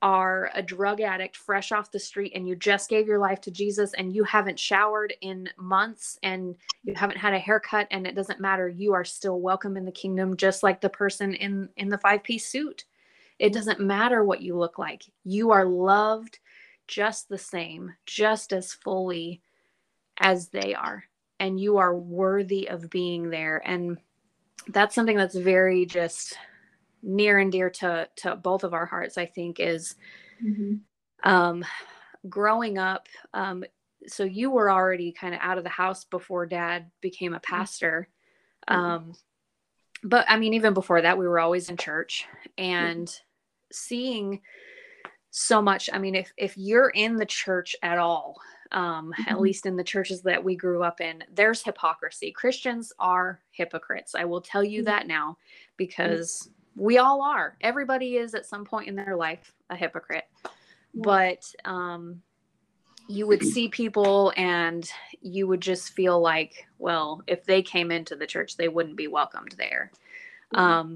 are 0.01 0.51
a 0.53 0.61
drug 0.61 1.01
addict 1.01 1.36
fresh 1.36 1.71
off 1.71 1.91
the 1.91 1.99
street 1.99 2.33
and 2.36 2.47
you 2.47 2.55
just 2.55 2.89
gave 2.89 3.07
your 3.07 3.17
life 3.17 3.41
to 3.41 3.49
Jesus 3.49 3.93
and 3.93 4.13
you 4.13 4.23
haven't 4.23 4.59
showered 4.59 5.13
in 5.21 5.49
months 5.57 6.19
and 6.21 6.55
you 6.83 6.93
haven't 6.95 7.17
had 7.17 7.33
a 7.33 7.39
haircut 7.39 7.88
and 7.89 8.05
it 8.05 8.13
doesn't 8.13 8.39
matter. 8.39 8.67
You 8.67 8.93
are 8.93 9.05
still 9.05 9.39
welcome 9.39 9.77
in 9.77 9.86
the 9.86 9.91
kingdom 9.91 10.38
just 10.38 10.63
like 10.63 10.79
the 10.79 10.89
person 10.89 11.33
in 11.33 11.69
in 11.77 11.89
the 11.89 11.97
five 11.97 12.23
piece 12.23 12.45
suit. 12.45 12.86
It 13.39 13.51
doesn't 13.51 13.79
matter 13.79 14.23
what 14.23 14.41
you 14.41 14.55
look 14.55 14.77
like. 14.77 15.03
You 15.23 15.51
are 15.51 15.65
loved 15.65 16.39
just 16.88 17.27
the 17.27 17.38
same 17.38 17.95
just 18.05 18.53
as 18.53 18.73
fully 18.73 19.41
as 20.20 20.49
they 20.49 20.74
are 20.74 21.03
and 21.39 21.59
you 21.59 21.78
are 21.78 21.95
worthy 21.95 22.70
of 22.70 22.89
being 22.89 23.30
there 23.30 23.61
and 23.66 23.97
that's 24.70 24.95
something 24.95 25.18
that's 25.18 25.36
very 25.36 25.86
just 25.86 26.38
near 27.03 27.38
and 27.38 27.51
dear 27.51 27.70
to 27.70 28.07
to 28.16 28.36
both 28.36 28.63
of 28.63 28.74
our 28.74 28.86
hearts 28.86 29.18
i 29.18 29.26
think 29.26 29.59
is 29.59 29.95
mm-hmm. 30.43 30.76
um 31.30 31.63
growing 32.28 32.78
up 32.78 33.07
um 33.34 33.63
so 34.07 34.24
you 34.24 34.49
were 34.49 34.72
already 34.72 35.11
kind 35.11 35.34
of 35.34 35.41
out 35.41 35.57
of 35.57 35.63
the 35.63 35.70
house 35.70 36.05
before 36.05 36.45
dad 36.45 36.89
became 37.01 37.34
a 37.34 37.38
mm-hmm. 37.38 37.55
pastor 37.55 38.07
mm-hmm. 38.68 38.82
um 38.82 39.13
but 40.03 40.26
i 40.30 40.38
mean 40.38 40.53
even 40.53 40.74
before 40.74 41.01
that 41.01 41.18
we 41.18 41.28
were 41.28 41.39
always 41.39 41.70
in 41.70 41.78
church 41.78 42.26
and 42.57 43.07
mm-hmm. 43.07 43.24
seeing 43.72 44.41
so 45.30 45.61
much 45.61 45.89
i 45.93 45.97
mean 45.97 46.16
if 46.16 46.32
if 46.38 46.57
you're 46.57 46.89
in 46.89 47.18
the 47.18 47.26
church 47.26 47.76
at 47.84 47.99
all 47.99 48.38
um, 48.72 49.11
mm-hmm. 49.11 49.30
at 49.30 49.39
least 49.39 49.66
in 49.66 49.76
the 49.76 49.84
churches 49.84 50.22
that 50.22 50.43
we 50.43 50.55
grew 50.55 50.84
up 50.84 51.01
in, 51.01 51.24
there's 51.34 51.63
hypocrisy. 51.63 52.32
Christians 52.32 52.91
are 52.99 53.39
hypocrites. 53.51 54.16
I 54.16 54.26
will 54.26 54.41
tell 54.41 54.63
you 54.63 54.82
mm-hmm. 54.82 54.86
that 54.86 55.07
now 55.07 55.38
because 55.78 56.49
we 56.76 56.97
all 56.97 57.22
are. 57.22 57.57
Everybody 57.61 58.18
is 58.18 58.34
at 58.34 58.45
some 58.45 58.66
point 58.66 58.88
in 58.88 58.95
their 58.95 59.16
life 59.16 59.53
a 59.70 59.76
hypocrite. 59.76 60.26
But 60.93 61.43
um, 61.66 62.22
you 63.07 63.28
would 63.28 63.43
see 63.43 63.68
people 63.68 64.34
and 64.36 64.89
you 65.22 65.47
would 65.47 65.61
just 65.61 65.93
feel 65.93 66.20
like, 66.20 66.66
well, 66.80 67.22
if 67.28 67.45
they 67.45 67.61
came 67.61 67.91
into 67.91 68.16
the 68.16 68.28
church, 68.28 68.57
they 68.57 68.68
wouldn't 68.68 68.97
be 68.97 69.07
welcomed 69.07 69.55
there. 69.57 69.91
Mm-hmm. 70.53 70.63
Um, 70.63 70.95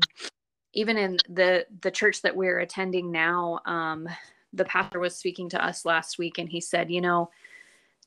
even 0.74 0.98
in 0.98 1.18
the 1.28 1.66
the 1.82 1.92
church 1.92 2.22
that 2.22 2.36
we're 2.36 2.60
attending 2.60 3.12
now, 3.12 3.60
um, 3.66 4.08
the 4.54 4.66
pastor 4.66 5.00
was 5.00 5.16
speaking 5.16 5.50
to 5.50 5.64
us 5.64 5.86
last 5.86 6.18
week, 6.18 6.38
and 6.38 6.48
he 6.48 6.62
said, 6.62 6.92
you 6.92 7.02
know, 7.02 7.30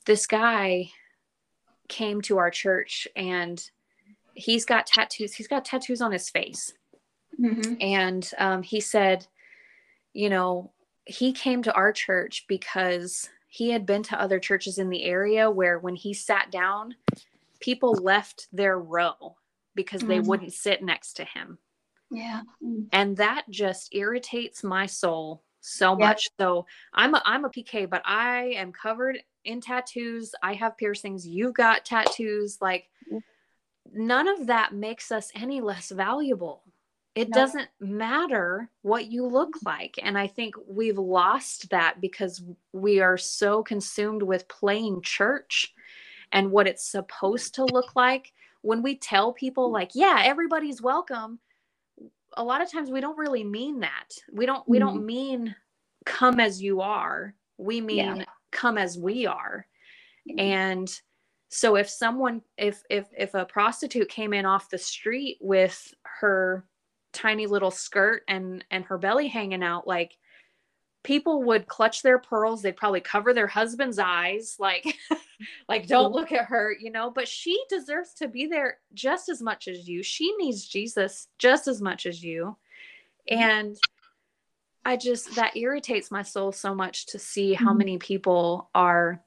this 0.04 0.26
guy 0.26 0.90
came 1.88 2.20
to 2.22 2.38
our 2.38 2.50
church 2.50 3.06
and 3.16 3.62
he's 4.34 4.64
got 4.64 4.86
tattoos. 4.86 5.34
He's 5.34 5.48
got 5.48 5.64
tattoos 5.64 6.00
on 6.00 6.12
his 6.12 6.30
face. 6.30 6.72
Mm-hmm. 7.40 7.74
And 7.80 8.30
um, 8.38 8.62
he 8.62 8.80
said, 8.80 9.26
you 10.12 10.30
know, 10.30 10.72
he 11.04 11.32
came 11.32 11.62
to 11.62 11.74
our 11.74 11.92
church 11.92 12.44
because 12.48 13.28
he 13.48 13.70
had 13.70 13.84
been 13.84 14.02
to 14.04 14.20
other 14.20 14.38
churches 14.38 14.78
in 14.78 14.88
the 14.88 15.04
area 15.04 15.50
where 15.50 15.78
when 15.78 15.96
he 15.96 16.14
sat 16.14 16.50
down, 16.50 16.94
people 17.60 17.92
left 17.92 18.48
their 18.52 18.78
row 18.78 19.36
because 19.74 20.00
mm-hmm. 20.00 20.10
they 20.10 20.20
wouldn't 20.20 20.52
sit 20.52 20.82
next 20.82 21.14
to 21.14 21.24
him. 21.24 21.58
Yeah. 22.10 22.42
And 22.92 23.16
that 23.16 23.44
just 23.50 23.94
irritates 23.94 24.62
my 24.62 24.86
soul 24.86 25.42
so 25.60 25.96
much. 25.96 26.28
So 26.38 26.66
I'm 26.92 27.14
a, 27.14 27.22
I'm 27.24 27.44
a 27.44 27.50
PK, 27.50 27.88
but 27.88 28.02
I 28.04 28.54
am 28.56 28.72
covered 28.72 29.18
in 29.44 29.60
tattoos. 29.60 30.34
I 30.42 30.54
have 30.54 30.76
piercings. 30.76 31.26
You've 31.26 31.54
got 31.54 31.84
tattoos. 31.84 32.58
Like 32.60 32.88
none 33.92 34.28
of 34.28 34.46
that 34.46 34.74
makes 34.74 35.12
us 35.12 35.30
any 35.34 35.60
less 35.60 35.90
valuable. 35.90 36.62
It 37.14 37.28
no. 37.28 37.34
doesn't 37.34 37.68
matter 37.78 38.70
what 38.80 39.10
you 39.10 39.26
look 39.26 39.54
like. 39.64 39.98
And 40.02 40.16
I 40.16 40.26
think 40.26 40.54
we've 40.66 40.98
lost 40.98 41.68
that 41.70 42.00
because 42.00 42.42
we 42.72 43.00
are 43.00 43.18
so 43.18 43.62
consumed 43.62 44.22
with 44.22 44.48
playing 44.48 45.02
church 45.02 45.74
and 46.32 46.50
what 46.50 46.66
it's 46.66 46.86
supposed 46.86 47.54
to 47.56 47.64
look 47.66 47.94
like. 47.94 48.32
When 48.62 48.82
we 48.82 48.96
tell 48.96 49.32
people, 49.32 49.70
like, 49.70 49.90
yeah, 49.94 50.22
everybody's 50.24 50.80
welcome, 50.80 51.40
a 52.36 52.44
lot 52.44 52.62
of 52.62 52.70
times 52.70 52.90
we 52.90 53.00
don't 53.00 53.18
really 53.18 53.44
mean 53.44 53.80
that. 53.80 54.14
We 54.32 54.46
don't 54.46 54.66
we 54.66 54.78
don't 54.78 54.98
mm-hmm. 54.98 55.06
mean 55.06 55.56
come 56.06 56.40
as 56.40 56.62
you 56.62 56.80
are. 56.80 57.34
We 57.58 57.80
mean 57.80 58.16
yeah. 58.16 58.24
Come 58.52 58.78
as 58.78 58.96
we 58.96 59.26
are. 59.26 59.66
Mm-hmm. 60.28 60.38
And 60.38 61.00
so 61.48 61.76
if 61.76 61.88
someone 61.88 62.40
if 62.56 62.82
if 62.88 63.08
if 63.16 63.34
a 63.34 63.44
prostitute 63.44 64.08
came 64.08 64.32
in 64.32 64.46
off 64.46 64.70
the 64.70 64.78
street 64.78 65.36
with 65.40 65.92
her 66.02 66.64
tiny 67.12 67.46
little 67.46 67.70
skirt 67.70 68.22
and 68.26 68.64
and 68.70 68.84
her 68.86 68.96
belly 68.96 69.28
hanging 69.28 69.62
out 69.62 69.86
like 69.86 70.16
people 71.02 71.42
would 71.42 71.68
clutch 71.68 72.02
their 72.02 72.18
pearls 72.18 72.62
they'd 72.62 72.76
probably 72.76 73.02
cover 73.02 73.34
their 73.34 73.46
husband's 73.46 73.98
eyes 73.98 74.56
like 74.58 74.96
like 75.68 75.86
don't 75.86 76.12
look 76.12 76.32
at 76.32 76.46
her 76.46 76.74
you 76.80 76.90
know 76.90 77.10
but 77.10 77.28
she 77.28 77.62
deserves 77.68 78.14
to 78.14 78.28
be 78.28 78.46
there 78.46 78.78
just 78.94 79.28
as 79.28 79.42
much 79.42 79.68
as 79.68 79.86
you 79.86 80.02
she 80.02 80.34
needs 80.38 80.66
jesus 80.66 81.28
just 81.38 81.68
as 81.68 81.82
much 81.82 82.06
as 82.06 82.24
you 82.24 82.56
mm-hmm. 83.30 83.38
and 83.38 83.76
i 84.84 84.96
just 84.96 85.34
that 85.34 85.56
irritates 85.56 86.10
my 86.10 86.22
soul 86.22 86.52
so 86.52 86.74
much 86.74 87.06
to 87.06 87.18
see 87.18 87.54
how 87.54 87.70
mm-hmm. 87.70 87.78
many 87.78 87.98
people 87.98 88.70
are 88.74 89.22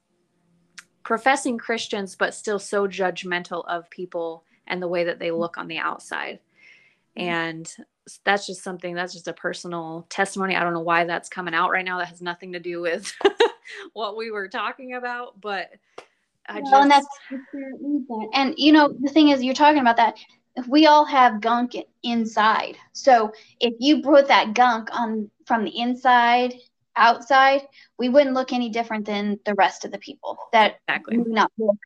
professing 1.03 1.58
christians 1.58 2.16
but 2.16 2.34
still 2.34 2.60
so 2.60 2.88
judgmental 2.88 3.64
of 3.68 3.89
people 3.89 4.43
and 4.68 4.82
the 4.82 4.88
way 4.88 5.03
that 5.03 5.20
they 5.20 5.32
look 5.32 5.58
on 5.58 5.68
the 5.68 5.78
outside 5.78 6.39
mm-hmm. 7.18 7.30
and 7.30 7.76
that's 8.24 8.45
just 8.45 8.64
something 8.64 8.93
that's 8.93 9.14
just 9.14 9.28
a 9.28 9.34
personal 9.34 10.06
testimony. 10.10 10.56
I 10.56 10.64
don't 10.64 10.74
know 10.74 10.82
why 10.82 11.06
that's 11.06 11.30
coming 11.30 11.53
out 11.53 11.72
right 11.72 11.86
now. 11.86 11.97
That 11.97 12.10
has 12.10 12.22
nothing 12.22 12.53
to 12.53 12.60
do 12.60 12.82
with 12.82 13.12
what 13.93 14.16
we 14.16 14.32
were 14.32 14.47
talking 14.47 14.93
about, 14.93 15.39
but 15.41 15.72
I 16.47 16.62
well, 16.62 16.84
and 16.84 16.91
that's 16.91 17.08
and 18.34 18.53
you 18.58 18.72
know 18.72 18.95
the 18.99 19.10
thing 19.10 19.30
is 19.30 19.43
you're 19.43 19.56
talking 19.56 19.82
about 19.82 19.97
that 19.97 20.18
we 20.68 20.86
all 20.86 21.06
have 21.06 21.41
gunk 21.41 21.76
inside. 22.03 22.78
So 22.93 23.34
if 23.60 23.74
you 23.80 24.01
put 24.01 24.28
that 24.28 24.53
gunk 24.53 24.89
on 24.93 25.30
from 25.45 25.66
the 25.66 25.78
inside 25.78 26.53
outside, 26.95 27.62
we 27.97 28.10
wouldn't 28.10 28.34
look 28.34 28.53
any 28.53 28.70
different 28.70 29.06
than 29.06 29.39
the 29.45 29.56
rest 29.56 29.86
of 29.86 29.91
the 29.91 29.97
people 29.97 30.38
that 30.53 30.80
exactly. 30.88 31.18
would 31.18 31.28
not 31.28 31.51
look 31.58 31.78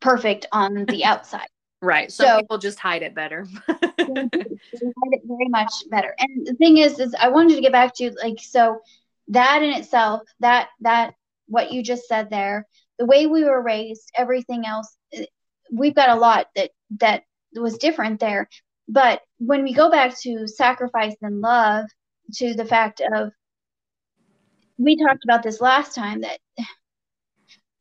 perfect 0.00 0.46
on 0.52 0.84
the 0.86 1.04
outside. 1.04 1.48
Right. 1.80 2.12
Some 2.12 2.26
so, 2.26 2.40
people 2.40 2.58
just 2.58 2.78
hide 2.78 3.02
it 3.02 3.14
better. 3.14 3.44
hide 3.68 3.88
it 3.98 5.22
very 5.24 5.48
much 5.48 5.72
better. 5.90 6.14
And 6.18 6.46
the 6.46 6.54
thing 6.54 6.78
is, 6.78 7.00
is 7.00 7.14
I 7.18 7.28
wanted 7.28 7.56
to 7.56 7.60
get 7.60 7.72
back 7.72 7.94
to 7.96 8.12
like 8.22 8.38
so 8.40 8.80
that 9.28 9.62
in 9.62 9.70
itself, 9.70 10.22
that 10.38 10.68
that 10.82 11.14
what 11.48 11.72
you 11.72 11.82
just 11.82 12.06
said 12.06 12.30
there, 12.30 12.68
the 12.98 13.06
way 13.06 13.26
we 13.26 13.42
were 13.44 13.60
raised, 13.60 14.12
everything 14.16 14.64
else, 14.64 14.96
eh, 15.12 15.24
we've 15.72 15.94
got 15.94 16.10
a 16.10 16.14
lot 16.14 16.46
that 16.54 16.70
that 17.00 17.24
was 17.60 17.78
different 17.78 18.20
there. 18.20 18.48
But 18.88 19.22
when 19.38 19.62
we 19.62 19.72
go 19.72 19.90
back 19.90 20.18
to 20.22 20.46
sacrifice 20.46 21.14
and 21.22 21.40
love, 21.40 21.86
to 22.34 22.54
the 22.54 22.64
fact 22.64 23.02
of 23.12 23.30
we 24.78 24.96
talked 24.96 25.24
about 25.24 25.42
this 25.42 25.60
last 25.60 25.94
time 25.94 26.22
that 26.22 26.38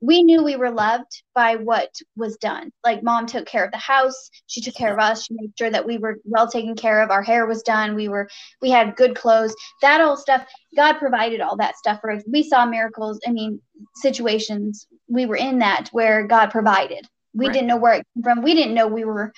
we 0.01 0.23
knew 0.23 0.43
we 0.43 0.55
were 0.55 0.71
loved 0.71 1.23
by 1.35 1.55
what 1.55 1.93
was 2.15 2.35
done. 2.37 2.71
Like 2.83 3.03
mom 3.03 3.27
took 3.27 3.45
care 3.45 3.63
of 3.63 3.71
the 3.71 3.77
house, 3.77 4.29
she 4.47 4.59
took 4.59 4.73
care 4.73 4.91
of 4.91 4.99
us, 4.99 5.25
she 5.25 5.35
made 5.35 5.51
sure 5.57 5.69
that 5.69 5.85
we 5.85 5.99
were 5.99 6.17
well 6.23 6.49
taken 6.49 6.75
care 6.75 7.01
of. 7.01 7.11
Our 7.11 7.21
hair 7.21 7.45
was 7.45 7.61
done, 7.61 7.95
we 7.95 8.07
were 8.07 8.27
we 8.61 8.71
had 8.71 8.95
good 8.95 9.15
clothes. 9.15 9.55
That 9.81 10.01
all 10.01 10.17
stuff, 10.17 10.45
God 10.75 10.93
provided 10.93 11.39
all 11.39 11.55
that 11.57 11.77
stuff 11.77 12.01
for 12.01 12.11
us. 12.11 12.23
We 12.27 12.41
saw 12.43 12.65
miracles, 12.65 13.19
I 13.27 13.31
mean, 13.31 13.61
situations 13.95 14.87
we 15.07 15.27
were 15.27 15.35
in 15.35 15.59
that 15.59 15.89
where 15.91 16.25
God 16.25 16.49
provided. 16.49 17.07
We 17.33 17.45
right. 17.45 17.53
didn't 17.53 17.67
know 17.67 17.77
where 17.77 17.93
it 17.93 18.05
came 18.15 18.23
from. 18.23 18.41
We 18.41 18.55
didn't 18.55 18.73
know 18.73 18.87
we 18.87 19.05
were 19.05 19.31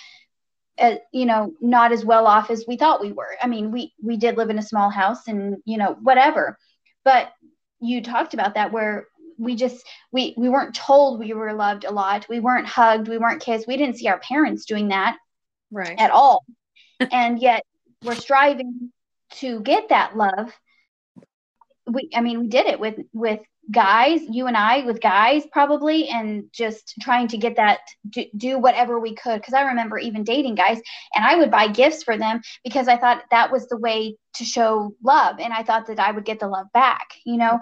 uh, 0.79 0.95
you 1.11 1.25
know 1.25 1.53
not 1.61 1.91
as 1.91 2.03
well 2.03 2.25
off 2.25 2.49
as 2.49 2.65
we 2.67 2.77
thought 2.77 3.01
we 3.01 3.11
were. 3.11 3.35
I 3.41 3.47
mean, 3.47 3.71
we 3.71 3.93
we 4.01 4.17
did 4.17 4.37
live 4.37 4.49
in 4.49 4.59
a 4.59 4.63
small 4.63 4.89
house 4.89 5.27
and 5.27 5.57
you 5.65 5.77
know 5.77 5.97
whatever. 6.01 6.57
But 7.03 7.31
you 7.79 8.01
talked 8.01 8.33
about 8.33 8.55
that 8.55 8.71
where 8.71 9.07
we 9.37 9.55
just 9.55 9.85
we 10.11 10.33
we 10.37 10.49
weren't 10.49 10.75
told 10.75 11.19
we 11.19 11.33
were 11.33 11.53
loved 11.53 11.85
a 11.85 11.91
lot. 11.91 12.27
We 12.29 12.39
weren't 12.39 12.67
hugged. 12.67 13.07
We 13.07 13.17
weren't 13.17 13.41
kissed. 13.41 13.67
We 13.67 13.77
didn't 13.77 13.97
see 13.97 14.07
our 14.07 14.19
parents 14.19 14.65
doing 14.65 14.89
that 14.89 15.17
right. 15.71 15.99
at 15.99 16.11
all. 16.11 16.45
And 17.11 17.39
yet 17.39 17.65
we're 18.03 18.15
striving 18.15 18.93
to 19.31 19.59
get 19.59 19.89
that 19.89 20.15
love. 20.15 20.53
We 21.85 22.09
i 22.15 22.21
mean 22.21 22.39
we 22.39 22.47
did 22.47 22.65
it 22.65 22.79
with 22.79 22.95
with 23.11 23.41
guys, 23.71 24.21
you 24.29 24.47
and 24.47 24.57
I 24.57 24.85
with 24.85 25.01
guys 25.01 25.43
probably, 25.51 26.09
and 26.09 26.45
just 26.51 26.95
trying 27.01 27.27
to 27.29 27.37
get 27.37 27.55
that, 27.55 27.79
do, 28.09 28.25
do 28.35 28.59
whatever 28.59 28.99
we 28.99 29.15
could. 29.15 29.39
Because 29.39 29.53
I 29.53 29.63
remember 29.63 29.97
even 29.97 30.23
dating 30.23 30.55
guys, 30.55 30.81
and 31.15 31.25
I 31.25 31.35
would 31.35 31.51
buy 31.51 31.67
gifts 31.67 32.03
for 32.03 32.17
them 32.17 32.41
because 32.63 32.87
I 32.87 32.97
thought 32.97 33.23
that 33.31 33.51
was 33.51 33.67
the 33.67 33.77
way 33.77 34.17
to 34.35 34.43
show 34.43 34.95
love. 35.03 35.39
And 35.39 35.53
I 35.53 35.63
thought 35.63 35.87
that 35.87 35.99
I 35.99 36.11
would 36.11 36.25
get 36.25 36.39
the 36.39 36.47
love 36.47 36.67
back, 36.73 37.07
you 37.25 37.37
know? 37.37 37.59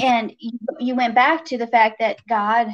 And 0.00 0.34
you, 0.38 0.58
you 0.78 0.94
went 0.94 1.14
back 1.14 1.44
to 1.46 1.58
the 1.58 1.66
fact 1.66 2.00
that 2.00 2.18
God 2.28 2.68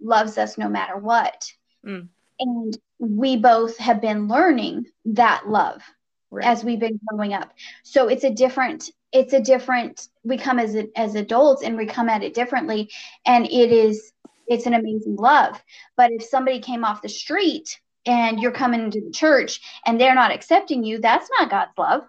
loves 0.00 0.38
us 0.38 0.58
no 0.58 0.68
matter 0.68 0.96
what. 0.96 1.52
Mm. 1.86 2.08
And 2.38 2.78
we 2.98 3.36
both 3.36 3.76
have 3.78 4.00
been 4.00 4.28
learning 4.28 4.86
that 5.06 5.48
love 5.48 5.82
right. 6.30 6.44
as 6.44 6.64
we've 6.64 6.80
been 6.80 7.00
growing 7.08 7.34
up. 7.34 7.52
So 7.82 8.08
it's 8.08 8.24
a 8.24 8.30
different 8.30 8.90
it's 9.12 9.32
a 9.32 9.40
different 9.40 10.08
we 10.24 10.36
come 10.36 10.58
as 10.58 10.76
as 10.96 11.14
adults 11.14 11.62
and 11.62 11.76
we 11.76 11.86
come 11.86 12.08
at 12.08 12.22
it 12.22 12.34
differently 12.34 12.90
and 13.26 13.46
it 13.46 13.72
is 13.72 14.12
it's 14.46 14.66
an 14.66 14.74
amazing 14.74 15.16
love. 15.16 15.62
But 15.96 16.10
if 16.10 16.24
somebody 16.24 16.60
came 16.60 16.84
off 16.84 17.02
the 17.02 17.08
street 17.08 17.78
and 18.04 18.40
you're 18.40 18.50
coming 18.50 18.80
into 18.80 19.00
the 19.00 19.12
church 19.12 19.60
and 19.86 20.00
they're 20.00 20.14
not 20.14 20.32
accepting 20.32 20.82
you, 20.82 21.00
that's 21.00 21.30
not 21.38 21.50
God's 21.50 21.78
love. 21.78 22.02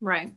Right 0.00 0.32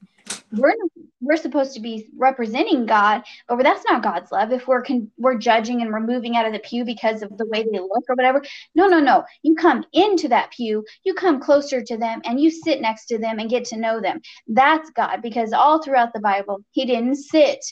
we're 0.51 0.73
we're 1.21 1.38
supposed 1.38 1.73
to 1.73 1.80
be 1.80 2.07
representing 2.17 2.86
God, 2.86 3.23
but 3.47 3.61
that's 3.61 3.84
not 3.88 4.01
God's 4.01 4.32
love. 4.32 4.51
If 4.51 4.67
we're 4.67 4.82
con- 4.82 5.11
we're 5.17 5.38
judging 5.38 5.82
and 5.82 5.91
we're 5.91 5.99
moving 5.99 6.36
out 6.36 6.45
of 6.45 6.53
the 6.53 6.59
pew 6.59 6.86
because 6.86 7.21
of 7.21 7.38
the 7.38 7.45
way 7.45 7.63
they 7.63 7.80
look 7.80 8.03
or 8.09 8.15
whatever, 8.15 8.43
no, 8.73 8.88
no, 8.88 8.99
no. 8.99 9.25
You 9.43 9.55
come 9.55 9.86
into 9.93 10.27
that 10.30 10.51
pew, 10.51 10.84
you 11.03 11.13
come 11.13 11.39
closer 11.39 11.82
to 11.84 11.97
them, 11.97 12.21
and 12.25 12.39
you 12.39 12.49
sit 12.49 12.82
next 12.82 13.05
to 13.07 13.17
them 13.17 13.39
and 13.39 13.49
get 13.49 13.65
to 13.65 13.77
know 13.77 14.01
them. 14.01 14.21
That's 14.47 14.89
God, 14.91 15.21
because 15.21 15.53
all 15.53 15.84
throughout 15.84 16.13
the 16.13 16.19
Bible, 16.19 16.63
He 16.71 16.86
didn't 16.86 17.15
sit 17.15 17.63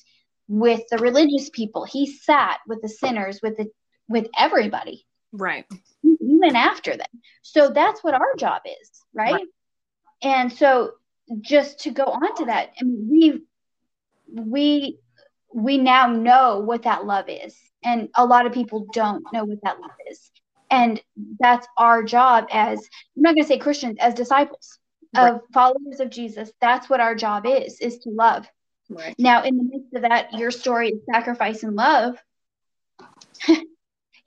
with 0.48 0.82
the 0.92 0.98
religious 0.98 1.50
people. 1.50 1.86
He 1.86 2.06
sat 2.06 2.60
with 2.68 2.82
the 2.82 2.90
sinners, 2.90 3.40
with 3.42 3.58
the 3.58 3.68
with 4.08 4.28
everybody. 4.38 5.06
Right. 5.32 5.66
He, 6.02 6.16
went 6.20 6.56
after 6.56 6.96
them. 6.96 7.08
So 7.42 7.70
that's 7.70 8.04
what 8.04 8.14
our 8.14 8.36
job 8.38 8.62
is, 8.66 8.92
right? 9.14 9.34
right. 9.34 9.48
And 10.22 10.54
so 10.54 10.92
just 11.42 11.80
to 11.82 11.92
go 11.92 12.06
on 12.06 12.36
to 12.38 12.46
that, 12.46 12.72
I 12.80 12.84
mean, 12.84 13.08
we 13.10 13.42
we 14.34 15.00
we 15.54 15.78
now 15.78 16.08
know 16.08 16.60
what 16.60 16.84
that 16.84 17.06
love 17.06 17.26
is, 17.28 17.56
and 17.84 18.10
a 18.16 18.26
lot 18.26 18.46
of 18.46 18.54
people 18.54 18.88
don't 18.94 19.24
know 19.34 19.46
what 19.46 19.60
that 19.64 19.80
love 19.80 19.92
is, 20.10 20.32
and 20.70 21.02
that's 21.40 21.68
our 21.78 22.04
job 22.04 22.48
as 22.52 22.80
I'm 23.16 23.24
not 23.24 23.36
going 23.36 23.44
to 23.44 23.48
say 23.48 23.58
Christians 23.58 23.98
as 24.00 24.14
disciples 24.14 24.80
right. 25.16 25.34
of 25.34 25.42
followers 25.54 26.00
of 26.00 26.10
Jesus. 26.10 26.52
That's 26.62 26.90
what 26.90 27.00
our 27.00 27.16
job 27.16 27.46
is: 27.46 27.80
is 27.80 28.00
to 28.00 28.10
love. 28.10 28.48
Right. 28.90 29.16
Now, 29.18 29.44
in 29.44 29.58
the 29.58 29.64
midst 29.64 29.94
of 29.96 30.04
that, 30.04 30.34
your 30.34 30.52
story 30.52 30.90
is 30.90 31.00
sacrifice 31.12 31.64
and 31.64 31.76
love. 31.76 32.18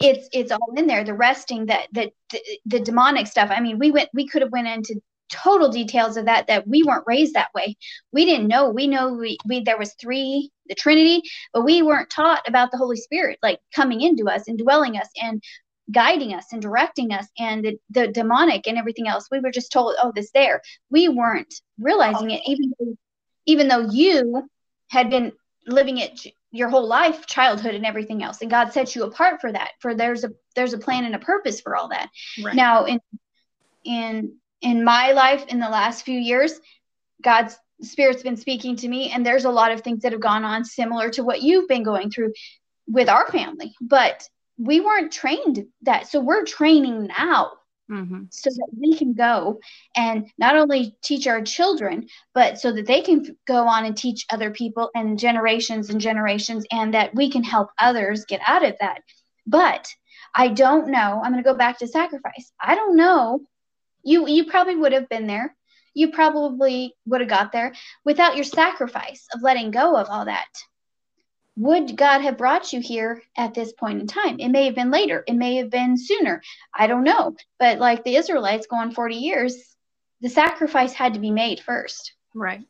it's 0.00 0.28
it's 0.32 0.52
all 0.52 0.74
in 0.76 0.86
there. 0.86 1.04
The 1.04 1.14
resting, 1.14 1.66
that 1.66 1.88
that 1.92 2.12
the, 2.30 2.40
the 2.66 2.80
demonic 2.80 3.26
stuff. 3.26 3.50
I 3.50 3.60
mean, 3.60 3.78
we 3.78 3.90
went 3.90 4.10
we 4.12 4.26
could 4.26 4.42
have 4.42 4.52
went 4.52 4.68
into 4.68 5.00
total 5.30 5.70
details 5.70 6.16
of 6.16 6.26
that 6.26 6.46
that 6.48 6.66
we 6.66 6.82
weren't 6.82 7.06
raised 7.06 7.34
that 7.34 7.54
way. 7.54 7.76
We 8.12 8.24
didn't 8.24 8.48
know. 8.48 8.70
We 8.70 8.86
know 8.86 9.12
we, 9.12 9.38
we 9.46 9.62
there 9.62 9.78
was 9.78 9.94
three 9.94 10.50
the 10.66 10.74
trinity 10.74 11.22
but 11.52 11.64
we 11.64 11.82
weren't 11.82 12.10
taught 12.10 12.46
about 12.46 12.70
the 12.70 12.78
holy 12.78 12.96
spirit 12.96 13.38
like 13.42 13.58
coming 13.74 14.00
into 14.00 14.28
us 14.28 14.46
and 14.46 14.56
dwelling 14.56 14.96
us 14.96 15.08
and 15.20 15.42
guiding 15.90 16.32
us 16.32 16.46
and 16.52 16.62
directing 16.62 17.12
us 17.12 17.26
and 17.38 17.64
the, 17.64 17.78
the 17.90 18.08
demonic 18.08 18.66
and 18.66 18.78
everything 18.78 19.08
else. 19.08 19.26
We 19.30 19.40
were 19.40 19.50
just 19.50 19.72
told 19.72 19.96
oh 20.02 20.12
this 20.14 20.30
there. 20.32 20.62
We 20.90 21.08
weren't 21.08 21.52
realizing 21.78 22.30
it 22.30 22.42
even 22.46 22.72
though, 22.78 22.94
even 23.46 23.68
though 23.68 23.88
you 23.90 24.48
had 24.88 25.10
been 25.10 25.32
living 25.66 25.98
it 25.98 26.26
your 26.52 26.68
whole 26.68 26.86
life 26.86 27.26
childhood 27.26 27.74
and 27.74 27.86
everything 27.86 28.22
else. 28.22 28.40
And 28.40 28.50
god 28.50 28.72
set 28.72 28.94
you 28.94 29.04
apart 29.04 29.40
for 29.40 29.52
that 29.52 29.72
for 29.80 29.94
there's 29.94 30.24
a 30.24 30.30
there's 30.54 30.72
a 30.72 30.78
plan 30.78 31.04
and 31.04 31.14
a 31.14 31.18
purpose 31.18 31.60
for 31.60 31.76
all 31.76 31.88
that. 31.88 32.08
Right. 32.42 32.54
now 32.54 32.84
in 32.84 33.00
in 33.84 34.34
in 34.62 34.84
my 34.84 35.12
life 35.12 35.46
in 35.48 35.58
the 35.58 35.68
last 35.68 36.04
few 36.04 36.18
years, 36.18 36.60
God's 37.22 37.56
Spirit's 37.82 38.22
been 38.22 38.36
speaking 38.36 38.76
to 38.76 38.88
me, 38.88 39.10
and 39.10 39.24
there's 39.24 39.46
a 39.46 39.50
lot 39.50 39.72
of 39.72 39.80
things 39.80 40.02
that 40.02 40.12
have 40.12 40.20
gone 40.20 40.44
on 40.44 40.64
similar 40.64 41.08
to 41.10 41.24
what 41.24 41.42
you've 41.42 41.68
been 41.68 41.82
going 41.82 42.10
through 42.10 42.32
with 42.86 43.08
our 43.08 43.26
family. 43.28 43.74
But 43.80 44.28
we 44.58 44.80
weren't 44.80 45.12
trained 45.12 45.66
that. 45.82 46.08
So 46.08 46.20
we're 46.20 46.44
training 46.44 47.06
now 47.06 47.52
mm-hmm. 47.90 48.24
so 48.28 48.50
that 48.50 48.68
we 48.78 48.96
can 48.98 49.14
go 49.14 49.60
and 49.96 50.30
not 50.36 50.56
only 50.56 50.94
teach 51.02 51.26
our 51.26 51.40
children, 51.40 52.08
but 52.34 52.58
so 52.58 52.70
that 52.72 52.86
they 52.86 53.00
can 53.00 53.36
go 53.46 53.66
on 53.66 53.86
and 53.86 53.96
teach 53.96 54.26
other 54.30 54.50
people 54.50 54.90
and 54.94 55.18
generations 55.18 55.88
and 55.88 56.00
generations, 56.00 56.66
and 56.70 56.92
that 56.92 57.14
we 57.14 57.30
can 57.30 57.42
help 57.42 57.70
others 57.78 58.26
get 58.26 58.42
out 58.46 58.64
of 58.64 58.76
that. 58.80 59.00
But 59.46 59.88
I 60.34 60.48
don't 60.48 60.88
know. 60.88 61.22
I'm 61.24 61.32
going 61.32 61.42
to 61.42 61.50
go 61.50 61.56
back 61.56 61.78
to 61.78 61.88
sacrifice. 61.88 62.52
I 62.60 62.74
don't 62.74 62.96
know 62.96 63.40
you 64.02 64.28
you 64.28 64.46
probably 64.46 64.76
would 64.76 64.92
have 64.92 65.08
been 65.08 65.26
there. 65.26 65.54
You 65.94 66.12
probably 66.12 66.94
would 67.06 67.20
have 67.20 67.30
got 67.30 67.52
there 67.52 67.74
without 68.04 68.36
your 68.36 68.44
sacrifice 68.44 69.26
of 69.34 69.42
letting 69.42 69.70
go 69.70 69.96
of 69.96 70.08
all 70.08 70.26
that. 70.26 70.48
Would 71.56 71.96
God 71.96 72.20
have 72.22 72.38
brought 72.38 72.72
you 72.72 72.80
here 72.80 73.22
at 73.36 73.54
this 73.54 73.72
point 73.72 74.00
in 74.00 74.06
time? 74.06 74.38
It 74.38 74.48
may 74.48 74.66
have 74.66 74.74
been 74.74 74.90
later. 74.90 75.24
It 75.26 75.34
may 75.34 75.56
have 75.56 75.68
been 75.68 75.98
sooner. 75.98 76.42
I 76.74 76.86
don't 76.86 77.04
know. 77.04 77.36
But 77.58 77.78
like 77.78 78.04
the 78.04 78.16
Israelites 78.16 78.66
going 78.66 78.92
40 78.92 79.16
years, 79.16 79.76
the 80.20 80.28
sacrifice 80.28 80.92
had 80.92 81.14
to 81.14 81.20
be 81.20 81.30
made 81.30 81.60
first. 81.60 82.14
Right. 82.34 82.62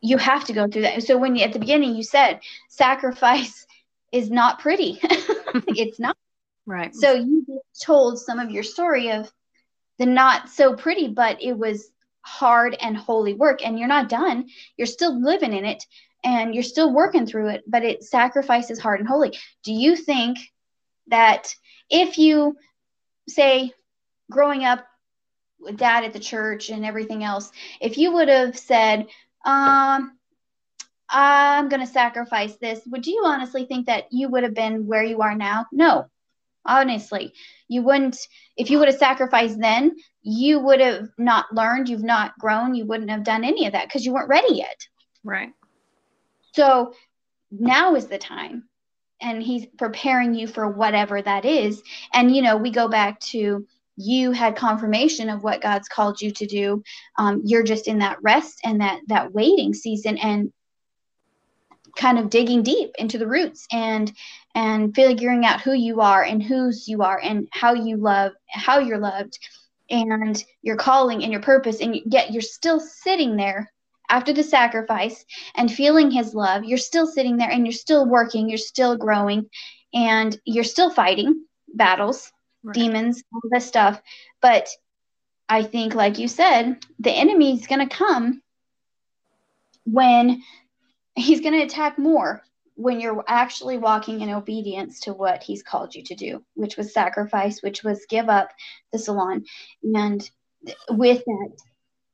You 0.00 0.16
have 0.16 0.44
to 0.46 0.52
go 0.52 0.66
through 0.66 0.82
that. 0.82 1.02
So 1.04 1.16
when 1.16 1.36
you 1.36 1.44
at 1.44 1.52
the 1.52 1.58
beginning 1.58 1.94
you 1.94 2.02
said 2.02 2.40
sacrifice 2.68 3.66
is 4.10 4.30
not 4.30 4.58
pretty. 4.60 4.98
it's 5.68 6.00
not. 6.00 6.16
Right. 6.66 6.94
So 6.94 7.12
you 7.12 7.60
told 7.80 8.18
some 8.18 8.38
of 8.38 8.50
your 8.50 8.62
story 8.62 9.10
of 9.10 9.30
the 9.98 10.06
not 10.06 10.48
so 10.48 10.74
pretty, 10.74 11.08
but 11.08 11.42
it 11.42 11.56
was 11.56 11.90
hard 12.20 12.76
and 12.80 12.96
holy 12.96 13.34
work. 13.34 13.64
And 13.64 13.78
you're 13.78 13.88
not 13.88 14.08
done. 14.08 14.48
You're 14.76 14.86
still 14.86 15.20
living 15.20 15.52
in 15.52 15.64
it 15.64 15.84
and 16.24 16.54
you're 16.54 16.62
still 16.62 16.92
working 16.92 17.26
through 17.26 17.48
it, 17.48 17.64
but 17.66 17.84
it 17.84 18.02
sacrifices 18.02 18.78
hard 18.78 19.00
and 19.00 19.08
holy. 19.08 19.36
Do 19.62 19.72
you 19.72 19.94
think 19.94 20.38
that 21.08 21.54
if 21.90 22.18
you 22.18 22.56
say 23.28 23.72
growing 24.30 24.64
up 24.64 24.86
with 25.60 25.76
dad 25.76 26.04
at 26.04 26.12
the 26.12 26.18
church 26.18 26.70
and 26.70 26.84
everything 26.84 27.22
else, 27.22 27.52
if 27.80 27.98
you 27.98 28.12
would 28.12 28.28
have 28.28 28.58
said, 28.58 29.06
um, 29.44 30.16
I'm 31.10 31.68
going 31.68 31.80
to 31.80 31.92
sacrifice 31.92 32.56
this, 32.56 32.80
would 32.86 33.06
you 33.06 33.22
honestly 33.26 33.66
think 33.66 33.86
that 33.86 34.06
you 34.10 34.28
would 34.30 34.42
have 34.42 34.54
been 34.54 34.86
where 34.86 35.04
you 35.04 35.20
are 35.20 35.34
now? 35.34 35.66
No, 35.70 36.06
honestly 36.66 37.32
you 37.68 37.82
wouldn't 37.82 38.16
if 38.56 38.70
you 38.70 38.78
would 38.78 38.88
have 38.88 38.98
sacrificed 38.98 39.58
then 39.60 39.94
you 40.22 40.58
would 40.58 40.80
have 40.80 41.08
not 41.18 41.46
learned 41.54 41.88
you've 41.88 42.02
not 42.02 42.36
grown 42.38 42.74
you 42.74 42.86
wouldn't 42.86 43.10
have 43.10 43.24
done 43.24 43.44
any 43.44 43.66
of 43.66 43.72
that 43.72 43.86
because 43.86 44.04
you 44.04 44.12
weren't 44.12 44.28
ready 44.28 44.54
yet. 44.54 44.80
Right. 45.22 45.52
So 46.52 46.94
now 47.50 47.94
is 47.94 48.06
the 48.06 48.18
time 48.18 48.68
and 49.20 49.42
he's 49.42 49.66
preparing 49.78 50.34
you 50.34 50.46
for 50.46 50.68
whatever 50.68 51.20
that 51.22 51.44
is. 51.44 51.82
And 52.12 52.34
you 52.34 52.42
know 52.42 52.56
we 52.56 52.70
go 52.70 52.88
back 52.88 53.20
to 53.20 53.66
you 53.96 54.32
had 54.32 54.56
confirmation 54.56 55.28
of 55.28 55.44
what 55.44 55.62
god's 55.62 55.88
called 55.88 56.20
you 56.20 56.30
to 56.32 56.46
do. 56.46 56.82
Um, 57.18 57.42
you're 57.44 57.62
just 57.62 57.86
in 57.86 57.98
that 57.98 58.18
rest 58.22 58.60
and 58.64 58.80
that 58.80 59.00
that 59.08 59.32
waiting 59.32 59.74
season 59.74 60.18
and 60.18 60.52
kind 61.96 62.18
of 62.18 62.30
digging 62.30 62.62
deep 62.62 62.90
into 62.98 63.18
the 63.18 63.26
roots 63.26 63.66
and 63.72 64.12
and 64.54 64.94
figuring 64.94 65.44
out 65.44 65.60
who 65.60 65.72
you 65.72 66.00
are 66.00 66.22
and 66.22 66.42
whose 66.42 66.88
you 66.88 67.02
are 67.02 67.20
and 67.22 67.48
how 67.50 67.74
you 67.74 67.96
love 67.96 68.32
how 68.50 68.78
you're 68.78 68.98
loved 68.98 69.38
and 69.90 70.44
your 70.62 70.76
calling 70.76 71.22
and 71.22 71.32
your 71.32 71.42
purpose. 71.42 71.80
And 71.80 72.00
yet 72.06 72.32
you're 72.32 72.42
still 72.42 72.80
sitting 72.80 73.36
there 73.36 73.70
after 74.08 74.32
the 74.32 74.42
sacrifice 74.42 75.24
and 75.54 75.70
feeling 75.70 76.10
his 76.10 76.34
love. 76.34 76.64
You're 76.64 76.78
still 76.78 77.06
sitting 77.06 77.36
there 77.36 77.50
and 77.50 77.66
you're 77.66 77.72
still 77.72 78.06
working 78.06 78.48
you're 78.48 78.58
still 78.58 78.96
growing 78.96 79.48
and 79.92 80.38
you're 80.44 80.64
still 80.64 80.90
fighting 80.90 81.44
battles 81.74 82.32
right. 82.62 82.74
demons 82.74 83.22
all 83.32 83.40
this 83.50 83.66
stuff. 83.66 84.00
But 84.40 84.68
i 85.46 85.62
think 85.62 85.94
like 85.94 86.18
you 86.18 86.26
said 86.26 86.78
the 86.98 87.10
enemy's 87.10 87.66
going 87.66 87.86
to 87.86 87.94
come 87.94 88.40
when 89.84 90.42
he's 91.14 91.40
going 91.40 91.54
to 91.54 91.64
attack 91.64 91.98
more 91.98 92.42
when 92.76 93.00
you're 93.00 93.24
actually 93.28 93.78
walking 93.78 94.20
in 94.20 94.30
obedience 94.30 95.00
to 95.00 95.12
what 95.12 95.42
he's 95.42 95.62
called 95.62 95.94
you 95.94 96.02
to 96.02 96.14
do, 96.14 96.44
which 96.54 96.76
was 96.76 96.92
sacrifice, 96.92 97.62
which 97.62 97.84
was 97.84 98.06
give 98.08 98.28
up 98.28 98.50
the 98.92 98.98
salon. 98.98 99.44
And 99.82 100.28
with 100.90 101.24
that 101.24 101.50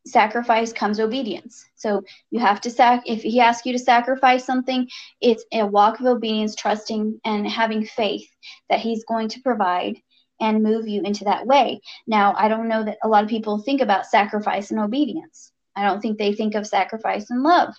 sacrifice 0.07 0.73
comes 0.73 1.01
obedience. 1.01 1.65
So 1.77 2.03
you 2.31 2.41
have 2.41 2.61
to 2.63 2.71
sac 2.71 3.03
if 3.07 3.23
he 3.23 3.41
asks 3.41 3.67
you 3.67 3.73
to 3.73 3.79
sacrifice 3.79 4.45
something, 4.45 4.89
it's 5.21 5.45
a 5.53 5.67
walk 5.67 6.01
of 6.01 6.07
obedience, 6.07 6.55
trusting 6.55 7.21
and 7.25 7.47
having 7.47 7.87
faith 7.87 8.29
that 8.69 8.81
he's 8.81 9.05
going 9.05 9.29
to 9.29 9.41
provide 9.41 9.97
and 10.41 10.63
move 10.63 10.89
you 10.89 11.03
into 11.03 11.25
that 11.25 11.47
way. 11.47 11.81
Now, 12.07 12.35
I 12.37 12.49
don't 12.49 12.69
know 12.69 12.83
that 12.83 12.99
a 13.03 13.09
lot 13.09 13.25
of 13.25 13.31
people 13.31 13.59
think 13.59 13.83
about 13.83 14.07
sacrifice 14.07 14.71
and 14.71 14.81
obedience. 14.81 15.53
I 15.77 15.85
don't 15.85 16.01
think 16.01 16.19
they 16.19 16.35
think 16.35 16.55
of 16.55 16.67
sacrifice 16.67 17.31
and 17.31 17.43
love 17.43 17.75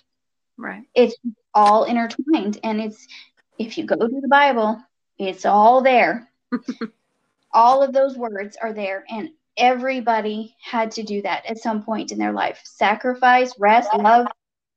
Right. 0.56 0.82
It's 0.94 1.16
all 1.54 1.84
intertwined. 1.84 2.58
And 2.62 2.80
it's, 2.80 3.06
if 3.58 3.78
you 3.78 3.84
go 3.84 3.96
to 3.96 4.20
the 4.20 4.28
Bible, 4.28 4.80
it's 5.18 5.44
all 5.44 5.82
there. 5.82 6.30
all 7.52 7.82
of 7.82 7.92
those 7.92 8.16
words 8.16 8.56
are 8.60 8.72
there. 8.72 9.04
And 9.08 9.30
everybody 9.56 10.56
had 10.62 10.90
to 10.92 11.02
do 11.02 11.22
that 11.22 11.44
at 11.46 11.58
some 11.58 11.82
point 11.82 12.12
in 12.12 12.18
their 12.18 12.32
life 12.32 12.60
sacrifice, 12.64 13.52
rest, 13.58 13.90
love, 13.94 14.26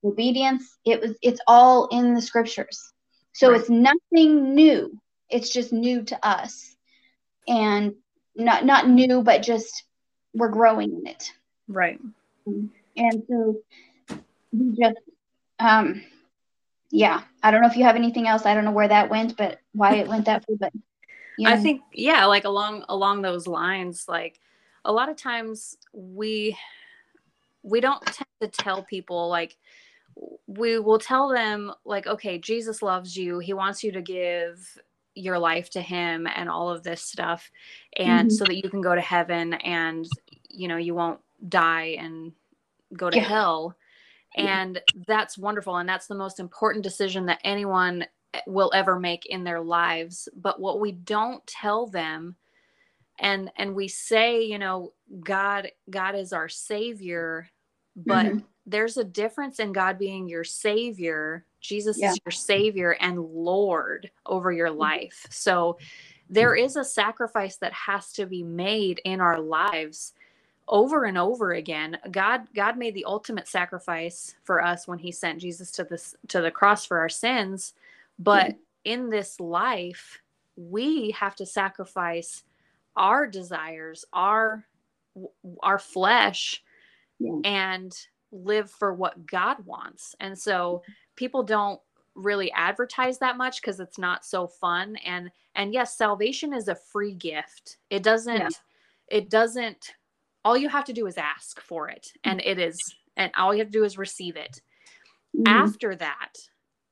obedience. 0.03 0.78
It 0.86 1.01
was, 1.01 1.15
it's 1.21 1.39
all 1.47 1.88
in 1.88 2.13
the 2.13 2.21
scriptures. 2.21 2.91
So 3.34 3.51
right. 3.51 3.59
it's 3.59 3.69
nothing 3.69 4.53
new. 4.55 4.99
It's 5.30 5.49
just 5.49 5.73
new 5.73 6.03
to 6.03 6.28
us. 6.28 6.76
And 7.47 7.95
not 8.36 8.65
not 8.65 8.89
new, 8.89 9.21
but 9.21 9.43
just 9.43 9.84
we're 10.34 10.49
growing 10.49 10.93
in 10.93 11.07
it. 11.07 11.32
Right. 11.67 11.99
And 12.45 13.23
so 13.28 13.57
we 14.51 14.76
just 14.78 14.97
um 15.60 16.01
yeah, 16.91 17.24
I 17.43 17.51
don't 17.51 17.62
know 17.62 17.68
if 17.68 17.76
you 17.76 17.84
have 17.84 17.95
anything 17.95 18.28
else. 18.28 18.45
I 18.45 18.53
don't 18.53 18.64
know 18.64 18.72
where 18.72 18.88
that 18.88 19.10
went, 19.10 19.36
but 19.36 19.60
why 19.74 19.95
it 19.95 20.08
went 20.08 20.26
that 20.26 20.45
way, 20.47 20.56
but 20.60 20.74
you 21.38 21.47
know. 21.47 21.53
I 21.53 21.58
think 21.58 21.82
yeah, 21.91 22.26
like 22.26 22.45
along 22.45 22.86
along 22.89 23.22
those 23.22 23.47
lines, 23.47 24.06
like 24.08 24.39
a 24.86 24.91
lot 24.91 25.10
of 25.10 25.18
times 25.18 25.78
we 25.93 26.58
we 27.64 27.82
don't 27.82 28.01
tend 28.06 28.28
to 28.41 28.47
tell 28.47 28.84
people 28.84 29.28
like 29.28 29.58
we 30.47 30.80
will 30.80 30.99
tell 30.99 31.28
them 31.28 31.74
like 31.84 32.08
okay 32.08 32.38
jesus 32.38 32.82
loves 32.82 33.18
you 33.18 33.39
he 33.39 33.53
wants 33.53 33.84
you 33.84 33.91
to 33.91 34.01
give 34.01 34.78
your 35.16 35.38
life 35.39 35.70
to 35.70 35.82
him 35.82 36.28
and 36.28 36.49
all 36.49 36.70
of 36.70 36.84
this 36.84 37.01
stuff 37.01 37.51
and 37.97 38.30
mm-hmm. 38.30 38.36
so 38.36 38.45
that 38.45 38.56
you 38.56 38.70
can 38.70 38.82
go 38.82 38.95
to 38.95 39.01
heaven 39.01 39.53
and 39.56 40.06
you 40.49 40.68
know 40.68 40.78
you 40.78 40.93
won't 40.93 41.20
die 41.49 41.97
and 41.99 42.32
go 42.95 43.10
to 43.10 43.18
yeah. 43.18 43.24
hell 43.24 43.76
and 44.36 44.82
that's 45.08 45.38
wonderful 45.38 45.78
and 45.78 45.88
that's 45.88 46.08
the 46.08 46.16
most 46.16 46.40
important 46.40 46.84
decision 46.84 47.26
that 47.26 47.40
anyone 47.44 48.06
will 48.48 48.72
ever 48.74 49.00
make 49.00 49.26
in 49.28 49.44
their 49.44 49.62
lives 49.62 50.28
but 50.36 50.60
what 50.60 50.80
we 50.80 50.92
don't 50.92 51.46
tell 51.48 51.88
them 51.88 52.36
and 53.20 53.50
and 53.58 53.74
we 53.74 53.88
say 53.88 54.44
you 54.44 54.60
know 54.60 54.92
god 55.24 55.70
god 55.90 56.16
is 56.16 56.34
our 56.34 56.50
savior 56.50 57.50
but 57.96 58.26
mm-hmm. 58.26 58.40
there's 58.66 58.98
a 58.98 59.04
difference 59.06 59.60
in 59.60 59.72
god 59.72 59.98
being 59.98 60.28
your 60.28 60.44
savior 60.44 61.46
Jesus 61.66 61.98
yeah. 62.00 62.12
is 62.12 62.20
your 62.26 62.32
savior 62.32 62.96
and 63.00 63.20
Lord 63.20 64.12
over 64.26 64.52
your 64.52 64.70
mm-hmm. 64.70 64.80
life. 64.80 65.26
So 65.30 65.78
there 66.30 66.56
is 66.56 66.76
a 66.76 66.84
sacrifice 66.84 67.58
that 67.58 67.74
has 67.74 68.12
to 68.14 68.26
be 68.26 68.44
made 68.44 69.02
in 69.06 69.22
our 69.22 69.40
lives 69.40 70.14
over 70.68 71.05
and 71.05 71.18
over 71.18 71.53
again. 71.53 71.97
God 72.11 72.47
God 72.55 72.78
made 72.78 72.93
the 72.93 73.05
ultimate 73.05 73.47
sacrifice 73.47 74.36
for 74.43 74.63
us 74.63 74.88
when 74.88 74.99
he 74.99 75.11
sent 75.11 75.41
Jesus 75.41 75.72
to 75.72 75.84
this 75.84 76.16
to 76.30 76.41
the 76.41 76.51
cross 76.51 76.86
for 76.86 76.99
our 76.99 77.09
sins, 77.09 77.74
but 78.18 78.47
mm-hmm. 78.47 78.57
in 78.86 79.09
this 79.09 79.39
life 79.39 80.22
we 80.55 81.11
have 81.11 81.36
to 81.36 81.45
sacrifice 81.45 82.43
our 82.95 83.28
desires, 83.28 84.05
our 84.13 84.66
our 85.61 85.80
flesh 85.80 86.63
yeah. 87.20 87.39
and 87.43 87.95
live 88.32 88.70
for 88.70 88.93
what 88.93 89.26
God 89.26 89.66
wants. 89.66 90.16
And 90.20 90.38
so 90.38 90.82
people 91.16 91.43
don't 91.43 91.80
really 92.16 92.51
advertise 92.53 93.18
that 93.20 93.38
much 93.38 93.61
because 93.61 93.80
it's 93.80 93.99
not 93.99 94.26
so 94.26 94.47
fun 94.47 94.95
and 95.05 95.30
and 95.53 95.74
yes 95.74 95.97
salvation 95.97 96.53
is 96.53 96.70
a 96.70 96.76
free 96.76 97.13
gift 97.13 97.76
it 97.89 98.03
doesn't 98.03 98.38
yeah. 98.38 98.49
it 99.09 99.30
doesn't 99.30 99.95
all 100.46 100.56
you 100.56 100.70
have 100.70 100.86
to 100.86 100.93
do 100.93 101.08
is 101.08 101.18
ask 101.18 101.60
for 101.60 101.89
it 101.89 102.14
and 102.24 102.41
it 102.46 102.60
is 102.60 102.78
and 103.18 103.32
all 103.36 103.54
you 103.54 103.60
have 103.60 103.72
to 103.72 103.80
do 103.80 103.84
is 103.84 103.98
receive 103.98 104.38
it 104.38 104.62
mm-hmm. 105.36 105.48
after 105.48 105.96
that 105.96 106.34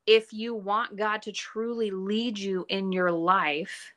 if 0.08 0.34
you 0.34 0.54
want 0.54 0.98
god 0.98 1.22
to 1.22 1.32
truly 1.32 1.92
lead 1.92 2.38
you 2.38 2.66
in 2.68 2.92
your 2.92 3.12
life 3.12 3.94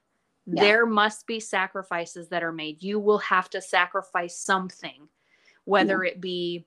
yeah. 0.46 0.62
there 0.62 0.86
must 0.86 1.26
be 1.26 1.40
sacrifices 1.40 2.28
that 2.28 2.44
are 2.44 2.52
made 2.52 2.80
you 2.82 3.00
will 3.00 3.18
have 3.18 3.48
to 3.48 3.60
sacrifice 3.60 4.38
something 4.38 5.08
whether 5.64 6.04
yeah. 6.04 6.12
it 6.12 6.20
be 6.20 6.64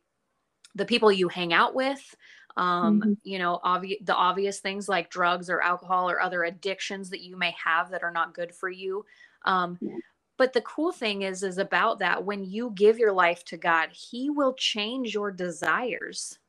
the 0.76 0.86
people 0.86 1.12
you 1.12 1.30
hang 1.30 1.54
out 1.54 1.76
with 1.76 2.16
um, 2.58 3.00
mm-hmm. 3.00 3.14
you 3.24 3.38
know 3.38 3.60
obvious 3.64 4.00
the 4.04 4.16
obvious 4.16 4.60
things 4.60 4.90
like 4.90 5.12
drugs 5.12 5.50
or 5.50 5.62
alcohol 5.62 6.10
or 6.10 6.20
other 6.20 6.44
addictions 6.44 7.10
that 7.12 7.22
you 7.22 7.38
may 7.38 7.56
have 7.64 7.92
that 7.92 8.04
are 8.04 8.12
not 8.12 8.34
good 8.34 8.54
for 8.54 8.70
you 8.70 9.06
um, 9.46 9.78
yeah. 9.80 9.94
But 10.40 10.54
the 10.54 10.62
cool 10.62 10.92
thing 10.92 11.22
is 11.22 11.44
is 11.44 11.60
about 11.60 12.00
that 12.00 12.24
when 12.24 12.44
you 12.44 12.72
give 12.74 12.98
your 12.98 13.12
life 13.12 13.44
to 13.46 13.58
god 13.58 13.90
he 13.92 14.32
will 14.32 14.54
change 14.54 15.14
your 15.14 15.30
desires 15.30 16.40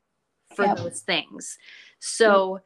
for 0.54 0.64
yep. 0.64 0.78
those 0.78 1.00
things 1.00 1.58
so 1.98 2.54
yep. 2.54 2.64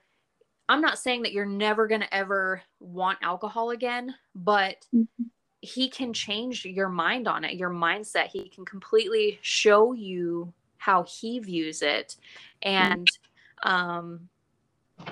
i'm 0.69 0.81
not 0.81 0.99
saying 0.99 1.23
that 1.23 1.33
you're 1.33 1.45
never 1.45 1.89
going 1.89 2.03
to 2.03 2.15
ever 2.15 2.63
want 2.79 3.19
alcohol 3.23 3.71
again 3.71 4.15
but 4.37 4.87
mm-hmm. 4.95 5.25
he 5.61 5.89
can 5.89 6.13
change 6.13 6.65
your 6.65 6.89
mind 6.89 7.27
on 7.27 7.45
it 7.45 7.55
your 7.55 7.71
mindset 7.71 8.29
he 8.29 8.49
can 8.49 8.65
completely 8.65 9.39
show 9.43 9.93
you 9.93 10.53
how 10.77 11.03
he 11.05 11.41
views 11.41 11.83
it 11.83 12.17
and 12.63 13.09
um 13.65 14.29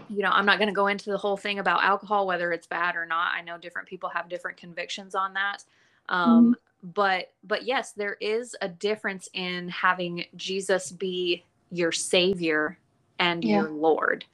you 0.08 0.22
know 0.22 0.30
i'm 0.30 0.46
not 0.46 0.58
going 0.58 0.68
to 0.68 0.74
go 0.74 0.86
into 0.86 1.10
the 1.10 1.18
whole 1.18 1.36
thing 1.36 1.58
about 1.58 1.82
alcohol 1.82 2.26
whether 2.26 2.52
it's 2.52 2.66
bad 2.66 2.94
or 2.94 3.06
not 3.06 3.32
i 3.34 3.40
know 3.40 3.58
different 3.58 3.88
people 3.88 4.08
have 4.08 4.28
different 4.28 4.56
convictions 4.56 5.14
on 5.14 5.32
that 5.32 5.64
um 6.08 6.54
mm-hmm. 6.54 6.90
but 6.94 7.32
but 7.44 7.64
yes 7.64 7.92
there 7.92 8.16
is 8.20 8.56
a 8.60 8.68
difference 8.68 9.28
in 9.34 9.68
having 9.68 10.24
jesus 10.36 10.90
be 10.90 11.44
your 11.70 11.92
savior 11.92 12.78
and 13.18 13.44
yeah. 13.44 13.60
your 13.60 13.70
lord 13.70 14.24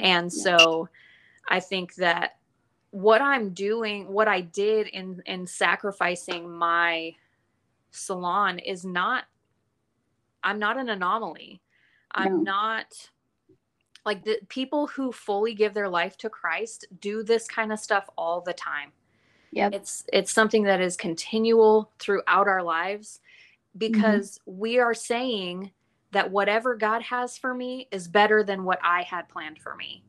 and 0.00 0.32
yeah. 0.32 0.42
so 0.42 0.88
i 1.48 1.60
think 1.60 1.94
that 1.96 2.36
what 2.90 3.20
i'm 3.20 3.50
doing 3.50 4.08
what 4.08 4.28
i 4.28 4.40
did 4.40 4.86
in 4.88 5.22
in 5.26 5.46
sacrificing 5.46 6.50
my 6.50 7.14
salon 7.90 8.58
is 8.58 8.84
not 8.84 9.24
I'm 10.42 10.58
not 10.58 10.78
an 10.78 10.88
anomaly. 10.88 11.60
I'm 12.12 12.44
no. 12.44 12.52
not 12.52 13.10
like 14.04 14.24
the 14.24 14.38
people 14.48 14.86
who 14.86 15.12
fully 15.12 15.54
give 15.54 15.74
their 15.74 15.88
life 15.88 16.16
to 16.18 16.30
Christ 16.30 16.86
do 17.00 17.22
this 17.22 17.46
kind 17.46 17.72
of 17.72 17.78
stuff 17.78 18.08
all 18.16 18.40
the 18.40 18.52
time. 18.52 18.92
Yeah. 19.52 19.70
It's 19.72 20.04
it's 20.12 20.32
something 20.32 20.64
that 20.64 20.80
is 20.80 20.96
continual 20.96 21.90
throughout 21.98 22.46
our 22.46 22.62
lives 22.62 23.20
because 23.76 24.38
mm-hmm. 24.38 24.60
we 24.60 24.78
are 24.78 24.94
saying 24.94 25.72
that 26.12 26.30
whatever 26.30 26.74
God 26.74 27.02
has 27.02 27.38
for 27.38 27.54
me 27.54 27.88
is 27.90 28.08
better 28.08 28.42
than 28.42 28.64
what 28.64 28.80
I 28.82 29.02
had 29.02 29.28
planned 29.28 29.58
for 29.58 29.76
me. 29.76 30.02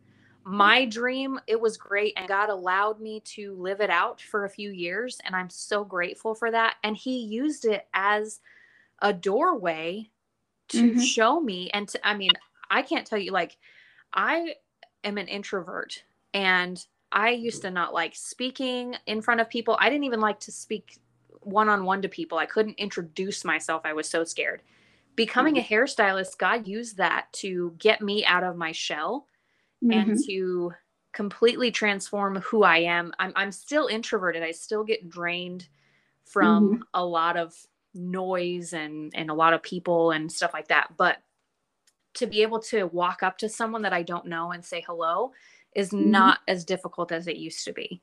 My 0.44 0.86
dream, 0.86 1.40
it 1.46 1.60
was 1.60 1.78
great 1.78 2.14
and 2.18 2.28
God 2.28 2.50
allowed 2.50 3.00
me 3.00 3.20
to 3.26 3.54
live 3.54 3.80
it 3.80 3.92
out 3.92 4.20
for 4.22 4.46
a 4.46 4.50
few 4.50 4.72
years 4.72 5.20
and 5.26 5.36
I'm 5.36 5.50
so 5.50 5.84
grateful 5.84 6.34
for 6.34 6.50
that 6.52 6.76
and 6.84 6.98
he 6.98 7.20
used 7.20 7.66
it 7.66 7.88
as 7.94 8.40
a 9.02 9.14
doorway 9.14 10.10
to 10.70 10.92
mm-hmm. 10.92 11.00
show 11.00 11.40
me 11.40 11.70
and 11.72 11.88
to, 11.90 12.08
I 12.08 12.16
mean, 12.16 12.32
I 12.70 12.82
can't 12.82 13.06
tell 13.06 13.20
you 13.20 13.32
like 13.32 13.58
I 14.14 14.56
am 15.04 15.18
an 15.18 15.28
introvert 15.28 16.04
and 16.34 16.84
I 17.12 17.32
used 17.32 17.62
to 17.64 17.72
not 17.72 17.94
like 17.94 18.16
speaking 18.16 18.96
in 19.06 19.22
front 19.22 19.42
of 19.42 19.50
people. 19.50 19.78
I 19.80 19.90
didn't 19.90 20.06
even 20.06 20.22
like 20.22 20.40
to 20.42 20.52
speak 20.52 21.00
one 21.42 21.70
on 21.70 21.86
one 21.86 22.02
to 22.04 22.10
people. 22.10 22.38
I 22.38 22.46
couldn't 22.46 22.80
introduce 22.80 23.44
myself. 23.44 23.82
I 23.86 23.94
was 23.94 24.10
so 24.10 24.24
scared. 24.24 24.62
Becoming 25.16 25.58
a 25.58 25.62
mm-hmm. 25.62 25.74
hairstylist, 25.74 26.38
God 26.38 26.68
used 26.68 26.98
that 26.98 27.28
to 27.34 27.76
get 27.78 28.02
me 28.02 28.26
out 28.26 28.44
of 28.44 28.56
my 28.56 28.72
shell 28.72 29.28
mm-hmm. 29.84 29.92
and 29.92 30.26
to 30.26 30.72
completely 31.14 31.72
transform 31.72 32.38
who 32.38 32.64
I 32.64 32.78
am. 32.78 33.12
I'm, 33.20 33.34
I'm 33.36 33.52
still 33.52 33.88
introverted. 33.88 34.44
I 34.44 34.52
still 34.52 34.84
get 34.84 35.10
drained 35.10 35.68
from 36.24 36.70
mm-hmm. 36.70 36.82
a 36.94 37.06
lot 37.06 37.36
of 37.36 37.54
noise 37.94 38.74
and 38.74 39.12
and 39.16 39.30
a 39.30 39.34
lot 39.34 39.54
of 39.54 39.62
people 39.62 40.12
and 40.12 40.32
stuff 40.32 40.54
like 40.54 40.70
that 40.70 40.90
but 40.98 41.18
to 42.14 42.26
be 42.26 42.42
able 42.42 42.60
to 42.60 42.86
walk 42.86 43.22
up 43.22 43.38
to 43.38 43.50
someone 43.50 43.82
that 43.82 43.94
i 43.94 44.02
don't 44.02 44.26
know 44.26 44.52
and 44.52 44.64
say 44.64 44.84
hello 44.88 45.32
is 45.76 45.92
mm-hmm. 45.92 46.12
not 46.12 46.40
as 46.48 46.66
difficult 46.66 47.12
as 47.12 47.28
it 47.28 47.38
used 47.38 47.66
to 47.66 47.74
be 47.74 48.02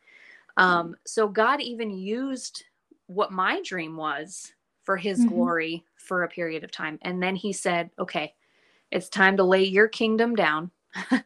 um, 0.56 0.96
so 1.06 1.28
god 1.28 1.60
even 1.60 1.90
used 1.90 2.64
what 3.06 3.32
my 3.32 3.60
dream 3.62 3.96
was 3.96 4.52
for 4.82 4.96
his 4.96 5.20
mm-hmm. 5.20 5.34
glory 5.34 5.84
for 5.96 6.22
a 6.22 6.28
period 6.28 6.64
of 6.64 6.70
time 6.70 6.98
and 7.02 7.22
then 7.22 7.36
he 7.36 7.52
said 7.52 7.90
okay 7.98 8.34
it's 8.90 9.08
time 9.08 9.36
to 9.36 9.44
lay 9.44 9.64
your 9.64 9.88
kingdom 9.88 10.34
down 10.34 10.70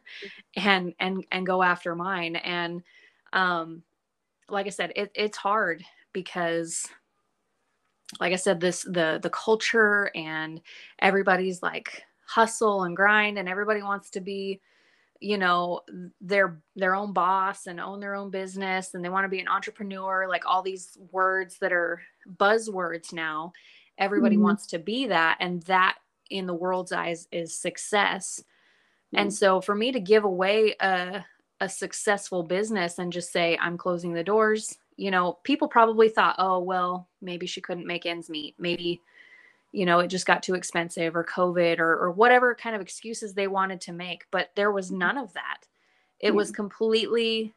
and 0.57 0.93
and 0.99 1.25
and 1.31 1.45
go 1.45 1.63
after 1.63 1.95
mine 1.95 2.35
and 2.35 2.83
um 3.31 3.81
like 4.49 4.65
i 4.65 4.69
said 4.69 4.91
it, 4.95 5.11
it's 5.15 5.37
hard 5.37 5.83
because 6.11 6.87
like 8.19 8.33
I 8.33 8.37
said, 8.37 8.59
this 8.59 8.83
the 8.83 9.19
the 9.21 9.29
culture 9.29 10.11
and 10.15 10.61
everybody's 10.99 11.61
like 11.61 12.03
hustle 12.25 12.83
and 12.83 12.95
grind 12.95 13.37
and 13.37 13.49
everybody 13.49 13.81
wants 13.81 14.09
to 14.11 14.21
be 14.21 14.61
you 15.23 15.37
know 15.37 15.81
their 16.21 16.61
their 16.75 16.95
own 16.95 17.13
boss 17.13 17.67
and 17.67 17.79
own 17.79 17.99
their 17.99 18.15
own 18.15 18.29
business 18.29 18.93
and 18.93 19.03
they 19.03 19.09
want 19.09 19.25
to 19.25 19.29
be 19.29 19.39
an 19.39 19.47
entrepreneur 19.47 20.27
like 20.27 20.45
all 20.45 20.61
these 20.61 20.97
words 21.11 21.57
that 21.59 21.71
are 21.71 22.01
buzzwords 22.37 23.13
now 23.13 23.51
everybody 23.97 24.35
mm-hmm. 24.35 24.45
wants 24.45 24.67
to 24.67 24.79
be 24.79 25.07
that 25.07 25.37
and 25.39 25.63
that 25.63 25.97
in 26.29 26.45
the 26.45 26.53
world's 26.53 26.91
eyes 26.91 27.27
is 27.31 27.55
success 27.55 28.43
And 29.15 29.33
so 29.33 29.61
for 29.61 29.75
me 29.75 29.91
to 29.91 29.99
give 29.99 30.23
away 30.23 30.75
a 30.79 31.25
a 31.59 31.69
successful 31.69 32.43
business 32.43 32.99
and 32.99 33.13
just 33.13 33.31
say 33.31 33.57
I'm 33.61 33.77
closing 33.77 34.13
the 34.13 34.23
doors, 34.23 34.77
you 34.97 35.11
know, 35.11 35.39
people 35.43 35.67
probably 35.67 36.09
thought, 36.09 36.35
"Oh, 36.37 36.59
well, 36.59 37.07
maybe 37.21 37.45
she 37.45 37.61
couldn't 37.61 37.87
make 37.87 38.05
ends 38.05 38.29
meet. 38.29 38.55
Maybe 38.57 39.01
you 39.73 39.85
know, 39.85 39.99
it 39.99 40.07
just 40.07 40.25
got 40.25 40.41
too 40.41 40.55
expensive 40.55 41.15
or 41.15 41.25
COVID 41.25 41.79
or 41.79 41.97
or 41.97 42.11
whatever 42.11 42.55
kind 42.55 42.75
of 42.75 42.81
excuses 42.81 43.33
they 43.33 43.47
wanted 43.47 43.81
to 43.81 43.91
make." 43.91 44.25
But 44.31 44.51
there 44.55 44.71
was 44.71 44.91
none 44.91 45.17
of 45.17 45.33
that. 45.33 45.67
It 46.19 46.33
was 46.33 46.51
completely 46.51 47.53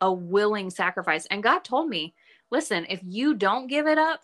a 0.00 0.10
willing 0.10 0.70
sacrifice. 0.70 1.26
And 1.26 1.42
God 1.42 1.64
told 1.64 1.88
me, 1.88 2.14
"Listen, 2.50 2.86
if 2.88 3.00
you 3.04 3.34
don't 3.34 3.66
give 3.66 3.86
it 3.86 3.98
up, 3.98 4.22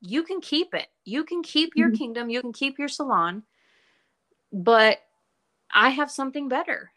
you 0.00 0.22
can 0.22 0.40
keep 0.40 0.72
it. 0.72 0.88
You 1.04 1.24
can 1.24 1.42
keep 1.42 1.72
your 1.76 1.88
mm-hmm. 1.88 1.96
kingdom, 1.96 2.30
you 2.30 2.40
can 2.40 2.52
keep 2.52 2.78
your 2.78 2.88
salon, 2.88 3.42
but 4.52 4.98
I 5.70 5.90
have 5.90 6.10
something 6.10 6.48
better." 6.48 6.90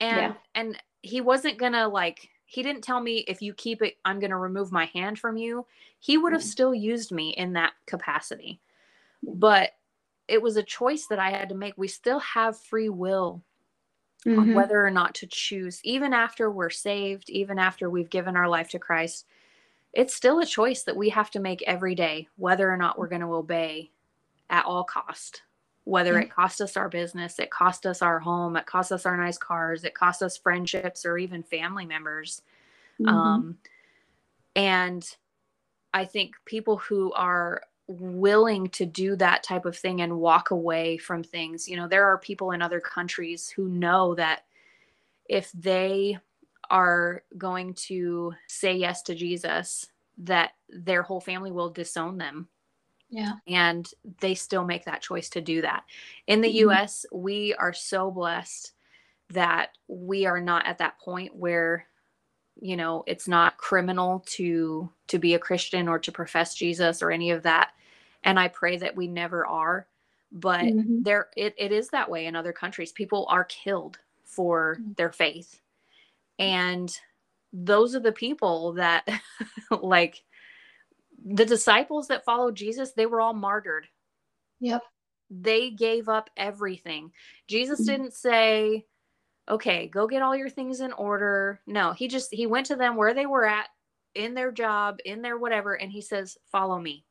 And 0.00 0.16
yeah. 0.16 0.34
and 0.54 0.82
he 1.02 1.20
wasn't 1.20 1.58
going 1.58 1.72
to 1.72 1.86
like 1.86 2.28
he 2.46 2.62
didn't 2.62 2.82
tell 2.82 3.00
me 3.00 3.18
if 3.28 3.40
you 3.40 3.54
keep 3.54 3.80
it 3.82 3.96
i'm 4.04 4.18
going 4.18 4.30
to 4.30 4.36
remove 4.36 4.72
my 4.72 4.86
hand 4.86 5.18
from 5.18 5.36
you 5.36 5.64
he 5.98 6.18
would 6.18 6.32
have 6.32 6.42
mm. 6.42 6.46
still 6.46 6.74
used 6.74 7.12
me 7.12 7.30
in 7.30 7.52
that 7.52 7.72
capacity 7.86 8.60
but 9.22 9.70
it 10.28 10.40
was 10.40 10.56
a 10.56 10.62
choice 10.62 11.06
that 11.06 11.18
i 11.18 11.30
had 11.30 11.48
to 11.48 11.54
make 11.54 11.74
we 11.76 11.88
still 11.88 12.20
have 12.20 12.58
free 12.58 12.88
will 12.88 13.42
mm-hmm. 14.26 14.38
on 14.38 14.54
whether 14.54 14.84
or 14.84 14.90
not 14.90 15.14
to 15.14 15.26
choose 15.26 15.80
even 15.84 16.12
after 16.12 16.50
we're 16.50 16.70
saved 16.70 17.30
even 17.30 17.58
after 17.58 17.88
we've 17.88 18.10
given 18.10 18.36
our 18.36 18.48
life 18.48 18.68
to 18.68 18.78
christ 18.78 19.26
it's 19.92 20.14
still 20.14 20.38
a 20.38 20.46
choice 20.46 20.84
that 20.84 20.96
we 20.96 21.08
have 21.08 21.30
to 21.30 21.40
make 21.40 21.62
every 21.62 21.94
day 21.94 22.28
whether 22.36 22.70
or 22.70 22.76
not 22.76 22.98
we're 22.98 23.08
going 23.08 23.20
to 23.20 23.34
obey 23.34 23.90
at 24.48 24.64
all 24.64 24.84
cost 24.84 25.42
whether 25.84 26.18
it 26.18 26.30
cost 26.30 26.60
us 26.60 26.76
our 26.76 26.88
business, 26.88 27.38
it 27.38 27.50
cost 27.50 27.86
us 27.86 28.02
our 28.02 28.20
home, 28.20 28.56
it 28.56 28.66
cost 28.66 28.92
us 28.92 29.06
our 29.06 29.16
nice 29.16 29.38
cars, 29.38 29.82
it 29.82 29.94
cost 29.94 30.22
us 30.22 30.36
friendships 30.36 31.04
or 31.04 31.18
even 31.18 31.42
family 31.42 31.86
members. 31.86 32.42
Mm-hmm. 33.00 33.08
Um, 33.08 33.58
and 34.54 35.04
I 35.92 36.04
think 36.04 36.36
people 36.44 36.76
who 36.76 37.12
are 37.12 37.62
willing 37.98 38.68
to 38.68 38.86
do 38.86 39.16
that 39.16 39.42
type 39.42 39.64
of 39.64 39.76
thing 39.76 40.00
and 40.00 40.18
walk 40.18 40.50
away 40.50 40.96
from 40.96 41.22
things, 41.22 41.68
you 41.68 41.76
know, 41.76 41.88
there 41.88 42.06
are 42.06 42.18
people 42.18 42.52
in 42.52 42.62
other 42.62 42.80
countries 42.80 43.48
who 43.48 43.68
know 43.68 44.14
that 44.14 44.44
if 45.28 45.50
they 45.52 46.18
are 46.70 47.22
going 47.36 47.74
to 47.74 48.32
say 48.46 48.74
yes 48.74 49.02
to 49.02 49.14
Jesus, 49.14 49.86
that 50.18 50.52
their 50.68 51.02
whole 51.02 51.20
family 51.20 51.50
will 51.50 51.70
disown 51.70 52.18
them 52.18 52.48
yeah. 53.10 53.32
And 53.46 53.88
they 54.20 54.34
still 54.34 54.64
make 54.64 54.84
that 54.84 55.02
choice 55.02 55.28
to 55.30 55.40
do 55.40 55.62
that. 55.62 55.84
In 56.26 56.40
the 56.40 56.48
mm-hmm. 56.48 56.70
US, 56.70 57.04
we 57.12 57.54
are 57.54 57.72
so 57.72 58.10
blessed 58.10 58.72
that 59.30 59.70
we 59.88 60.26
are 60.26 60.40
not 60.40 60.66
at 60.66 60.78
that 60.78 60.98
point 61.00 61.34
where 61.34 61.86
you 62.60 62.76
know 62.76 63.04
it's 63.06 63.26
not 63.28 63.56
criminal 63.56 64.22
to 64.26 64.90
to 65.06 65.18
be 65.18 65.34
a 65.34 65.38
christian 65.38 65.88
or 65.88 65.98
to 66.00 66.12
profess 66.12 66.52
jesus 66.52 67.00
or 67.00 67.10
any 67.10 67.30
of 67.30 67.44
that 67.44 67.70
and 68.24 68.38
i 68.38 68.48
pray 68.48 68.76
that 68.76 68.96
we 68.96 69.06
never 69.06 69.46
are 69.46 69.86
but 70.32 70.60
mm-hmm. 70.60 71.02
there 71.02 71.28
it, 71.36 71.54
it 71.58 71.72
is 71.72 71.88
that 71.88 72.10
way 72.10 72.26
in 72.26 72.36
other 72.36 72.52
countries 72.52 72.92
people 72.92 73.26
are 73.28 73.44
killed 73.44 73.98
for 74.24 74.76
mm-hmm. 74.80 74.92
their 74.96 75.12
faith 75.12 75.60
and 76.38 76.96
those 77.52 77.94
are 77.94 78.00
the 78.00 78.12
people 78.12 78.74
that 78.74 79.06
like 79.82 80.22
the 81.24 81.44
disciples 81.44 82.08
that 82.08 82.24
followed 82.24 82.54
Jesus, 82.54 82.92
they 82.92 83.06
were 83.06 83.20
all 83.20 83.34
martyred. 83.34 83.86
Yep. 84.60 84.82
They 85.30 85.70
gave 85.70 86.08
up 86.08 86.30
everything. 86.36 87.12
Jesus 87.46 87.80
mm-hmm. 87.80 87.90
didn't 87.90 88.14
say, 88.14 88.86
okay, 89.48 89.88
go 89.88 90.06
get 90.06 90.22
all 90.22 90.36
your 90.36 90.48
things 90.48 90.80
in 90.80 90.92
order. 90.92 91.60
No, 91.66 91.92
he 91.92 92.08
just, 92.08 92.32
he 92.32 92.46
went 92.46 92.66
to 92.66 92.76
them 92.76 92.96
where 92.96 93.14
they 93.14 93.26
were 93.26 93.46
at 93.46 93.68
in 94.14 94.34
their 94.34 94.50
job, 94.50 94.98
in 95.04 95.22
their 95.22 95.38
whatever, 95.38 95.74
and 95.74 95.90
he 95.90 96.00
says, 96.00 96.36
follow 96.50 96.78
me. 96.78 97.04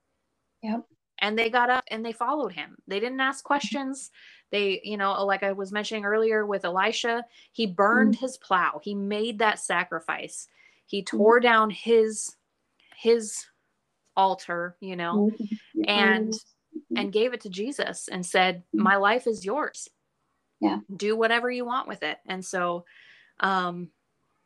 Yep. 0.64 0.86
And 1.22 1.38
they 1.38 1.50
got 1.50 1.70
up 1.70 1.84
and 1.90 2.06
they 2.06 2.14
followed 2.14 2.54
him. 2.54 2.78
They 2.88 3.00
didn't 3.00 3.20
ask 3.20 3.44
questions. 3.44 4.12
They, 4.52 4.82
you 4.84 4.98
know, 4.98 5.26
like 5.26 5.44
I 5.44 5.52
was 5.52 5.72
mentioning 5.72 6.06
earlier 6.06 6.46
with 6.46 6.66
Elisha, 6.66 7.26
he 7.52 7.68
burned 7.68 8.16
mm-hmm. 8.16 8.26
his 8.26 8.38
plow. 8.38 8.80
He 8.82 8.96
made 8.96 9.40
that 9.40 9.60
sacrifice. 9.60 10.48
He 10.86 11.02
mm-hmm. 11.02 11.18
tore 11.18 11.40
down 11.40 11.70
his 11.70 12.36
his 12.98 13.46
altar, 14.16 14.76
you 14.82 14.96
know, 14.96 15.30
mm-hmm. 15.32 15.82
and 15.88 16.34
mm-hmm. 16.34 16.98
and 16.98 17.14
gave 17.14 17.34
it 17.34 17.42
to 17.42 17.50
Jesus 17.50 18.08
and 18.08 18.26
said. 18.26 18.64
"My 18.74 18.96
life 18.96 19.28
is 19.28 19.46
yours. 19.46 19.88
Yeah. 20.62 20.80
Do 20.96 21.16
whatever 21.16 21.52
you 21.52 21.66
want 21.66 21.88
with 21.88 22.04
it." 22.04 22.18
And 22.26 22.44
so 22.44 22.86
um 23.40 23.90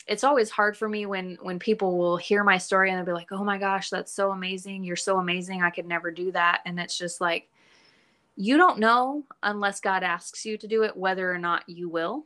it's 0.08 0.24
always 0.24 0.49
hard 0.49 0.76
for 0.76 0.89
me 0.89 1.06
when 1.06 1.38
when 1.41 1.60
people 1.60 1.97
will 1.97 2.18
hear 2.18 2.43
my 2.43 2.58
story 2.58 2.89
and 2.89 2.97
they'll 2.97 3.06
be 3.06 3.14
like, 3.14 3.32
"Oh 3.32 3.43
my 3.43 3.58
gosh, 3.58 3.89
that's 3.89 4.14
so 4.14 4.32
amazing. 4.32 4.84
You're 4.84 4.95
so 4.95 5.20
amazing. 5.20 5.62
I 5.62 5.70
could 5.70 5.86
never 5.86 6.12
do 6.12 6.32
that." 6.32 6.62
And 6.66 6.80
it's 6.80 6.97
just 6.97 7.22
like 7.22 7.49
you 8.36 8.58
don't 8.58 8.80
know 8.80 9.24
unless 9.43 9.80
God 9.80 10.04
asks 10.04 10.45
you 10.45 10.58
to 10.58 10.68
do 10.68 10.84
it 10.84 10.97
whether 10.97 11.32
or 11.32 11.38
not 11.38 11.68
you 11.68 11.89
will. 11.89 12.26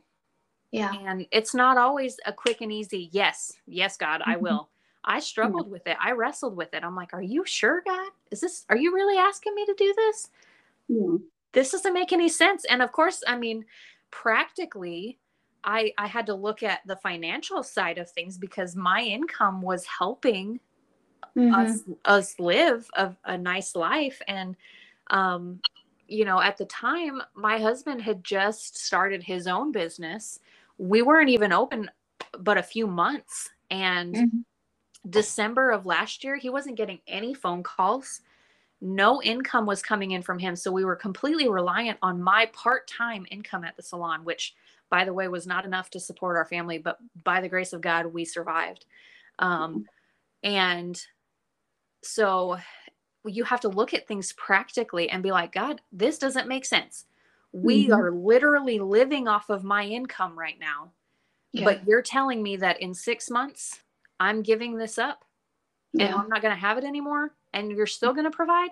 Yeah. 0.70 0.92
And 0.92 1.26
it's 1.30 1.54
not 1.54 1.78
always 1.78 2.18
a 2.26 2.32
quick 2.32 2.60
and 2.60 2.72
easy, 2.72 3.08
yes, 3.12 3.54
yes, 3.66 3.96
God, 3.96 4.20
mm-hmm. 4.20 4.30
I 4.30 4.36
will. 4.36 4.68
I 5.04 5.20
struggled 5.20 5.66
yeah. 5.66 5.72
with 5.72 5.86
it. 5.86 5.96
I 6.02 6.12
wrestled 6.12 6.56
with 6.56 6.74
it. 6.74 6.84
I'm 6.84 6.96
like, 6.96 7.14
are 7.14 7.22
you 7.22 7.44
sure, 7.46 7.82
God? 7.86 8.10
Is 8.30 8.40
this, 8.40 8.66
are 8.68 8.76
you 8.76 8.94
really 8.94 9.16
asking 9.16 9.54
me 9.54 9.64
to 9.64 9.74
do 9.78 9.94
this? 9.96 10.28
Yeah. 10.88 11.16
This 11.52 11.70
doesn't 11.70 11.94
make 11.94 12.12
any 12.12 12.28
sense. 12.28 12.64
And 12.66 12.82
of 12.82 12.92
course, 12.92 13.22
I 13.26 13.36
mean, 13.36 13.64
practically, 14.10 15.18
I, 15.64 15.92
I 15.98 16.06
had 16.06 16.26
to 16.26 16.34
look 16.34 16.62
at 16.62 16.80
the 16.86 16.96
financial 16.96 17.62
side 17.62 17.98
of 17.98 18.10
things 18.10 18.38
because 18.38 18.76
my 18.76 19.00
income 19.00 19.60
was 19.62 19.84
helping 19.86 20.60
mm-hmm. 21.36 21.54
us 21.54 21.82
us 22.04 22.38
live 22.38 22.88
a, 22.94 23.14
a 23.24 23.36
nice 23.36 23.74
life 23.74 24.22
and 24.28 24.56
um 25.10 25.60
you 26.06 26.24
know 26.24 26.40
at 26.40 26.56
the 26.56 26.64
time 26.66 27.20
my 27.34 27.58
husband 27.58 28.00
had 28.00 28.22
just 28.24 28.78
started 28.78 29.22
his 29.22 29.46
own 29.46 29.72
business 29.72 30.38
we 30.78 31.02
weren't 31.02 31.28
even 31.28 31.52
open 31.52 31.90
but 32.38 32.56
a 32.56 32.62
few 32.62 32.86
months 32.86 33.50
and 33.70 34.14
mm-hmm. 34.14 34.38
December 35.08 35.70
of 35.70 35.86
last 35.86 36.24
year, 36.24 36.36
he 36.36 36.50
wasn't 36.50 36.76
getting 36.76 37.00
any 37.06 37.34
phone 37.34 37.62
calls. 37.62 38.20
No 38.80 39.20
income 39.22 39.66
was 39.66 39.82
coming 39.82 40.12
in 40.12 40.22
from 40.22 40.38
him. 40.38 40.54
So 40.54 40.70
we 40.70 40.84
were 40.84 40.96
completely 40.96 41.48
reliant 41.48 41.98
on 42.02 42.22
my 42.22 42.46
part 42.52 42.86
time 42.86 43.26
income 43.30 43.64
at 43.64 43.76
the 43.76 43.82
salon, 43.82 44.24
which, 44.24 44.54
by 44.88 45.04
the 45.04 45.12
way, 45.12 45.28
was 45.28 45.46
not 45.46 45.64
enough 45.64 45.90
to 45.90 46.00
support 46.00 46.36
our 46.36 46.44
family. 46.44 46.78
But 46.78 46.98
by 47.24 47.40
the 47.40 47.48
grace 47.48 47.72
of 47.72 47.80
God, 47.80 48.06
we 48.06 48.24
survived. 48.24 48.86
Um, 49.38 49.86
and 50.42 51.00
so 52.02 52.58
you 53.24 53.44
have 53.44 53.60
to 53.60 53.68
look 53.68 53.94
at 53.94 54.06
things 54.06 54.32
practically 54.32 55.10
and 55.10 55.22
be 55.22 55.32
like, 55.32 55.52
God, 55.52 55.80
this 55.92 56.18
doesn't 56.18 56.48
make 56.48 56.64
sense. 56.64 57.06
We 57.52 57.84
mm-hmm. 57.84 57.94
are 57.94 58.12
literally 58.12 58.78
living 58.78 59.26
off 59.26 59.50
of 59.50 59.64
my 59.64 59.84
income 59.84 60.38
right 60.38 60.58
now. 60.58 60.92
Yeah. 61.52 61.64
But 61.64 61.86
you're 61.86 62.02
telling 62.02 62.42
me 62.42 62.56
that 62.58 62.80
in 62.80 62.94
six 62.94 63.30
months, 63.30 63.80
I'm 64.20 64.42
giving 64.42 64.76
this 64.76 64.98
up 64.98 65.24
yeah. 65.92 66.06
and 66.06 66.14
I'm 66.14 66.28
not 66.28 66.42
going 66.42 66.54
to 66.54 66.60
have 66.60 66.78
it 66.78 66.84
anymore 66.84 67.32
and 67.52 67.70
you're 67.70 67.86
still 67.86 68.12
going 68.12 68.24
to 68.24 68.36
provide. 68.36 68.70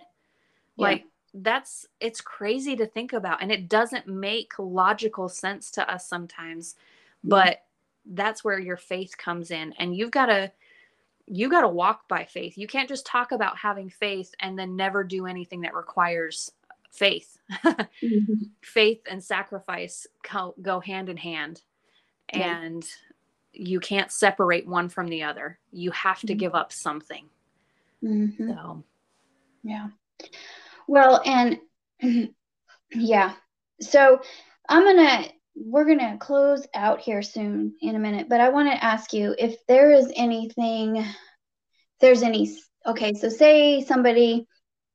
Yeah. 0.77 0.87
Like 0.87 1.05
that's 1.35 1.87
it's 2.01 2.21
crazy 2.21 2.77
to 2.77 2.87
think 2.87 3.13
about 3.13 3.43
and 3.43 3.53
it 3.53 3.69
doesn't 3.69 4.07
make 4.07 4.53
logical 4.59 5.29
sense 5.29 5.71
to 5.73 5.91
us 5.91 6.09
sometimes. 6.09 6.77
But 7.25 7.63
that's 8.05 8.45
where 8.45 8.59
your 8.59 8.77
faith 8.77 9.17
comes 9.19 9.51
in 9.51 9.73
and 9.79 9.95
you've 9.97 10.13
got 10.13 10.27
to 10.27 10.53
you 11.27 11.51
got 11.51 11.63
to 11.63 11.69
walk 11.69 12.09
by 12.09 12.25
faith. 12.25 12.57
You 12.57 12.69
can't 12.69 12.89
just 12.89 13.05
talk 13.05 13.33
about 13.33 13.59
having 13.59 13.91
faith 13.91 14.33
and 14.41 14.59
then 14.59 14.77
never 14.77 15.03
do 15.03 15.27
anything 15.27 15.63
that 15.63 15.75
requires 15.75 16.53
faith. 16.93 17.39
mm-hmm. 17.53 18.35
Faith 18.63 19.03
and 19.11 19.23
sacrifice 19.23 20.07
go 20.63 20.81
hand 20.81 21.09
in 21.09 21.17
hand. 21.17 21.63
Yeah. 22.33 22.61
And 22.61 22.87
you 23.53 23.81
can't 23.81 24.13
separate 24.13 24.67
one 24.67 24.89
from 24.89 25.09
the 25.09 25.23
other. 25.23 25.59
You 25.73 25.91
have 25.93 26.21
to 26.21 26.27
mm-hmm. 26.29 26.39
give 26.39 26.55
up 26.55 26.73
something. 26.73 27.27
Mm-hmm. 28.07 28.51
So, 28.51 28.85
yeah. 29.63 29.89
Well, 30.87 31.21
and 31.25 31.59
yeah. 32.93 33.33
So 33.81 34.21
I'm 34.69 34.83
going 34.85 34.97
to, 34.97 35.31
we're 35.57 35.85
going 35.85 35.99
to 35.99 36.19
close 36.19 36.67
out 36.75 37.01
here 37.01 37.23
soon 37.23 37.75
in 37.81 37.97
a 37.97 37.99
minute, 37.99 38.29
but 38.29 38.41
I 38.41 38.51
want 38.51 38.71
to 38.71 38.85
ask 38.85 39.13
you 39.13 39.35
if 39.39 39.57
there 39.67 39.91
is 39.91 40.13
anything, 40.15 41.05
there's 42.01 42.23
any, 42.23 42.57
okay, 42.87 43.15
so 43.15 43.29
say 43.29 43.83
somebody 43.83 44.47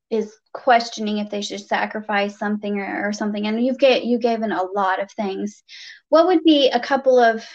is 0.09 0.37
questioning 0.53 1.17
if 1.17 1.29
they 1.29 1.41
should 1.41 1.61
sacrifice 1.61 2.37
something 2.37 2.79
or, 2.79 3.07
or 3.07 3.13
something, 3.13 3.47
and 3.47 3.63
you've 3.63 3.79
get 3.79 4.05
you 4.05 4.19
given 4.19 4.51
a 4.51 4.63
lot 4.63 5.01
of 5.01 5.11
things. 5.11 5.63
What 6.09 6.27
would 6.27 6.43
be 6.43 6.69
a 6.69 6.79
couple 6.79 7.17
of 7.17 7.45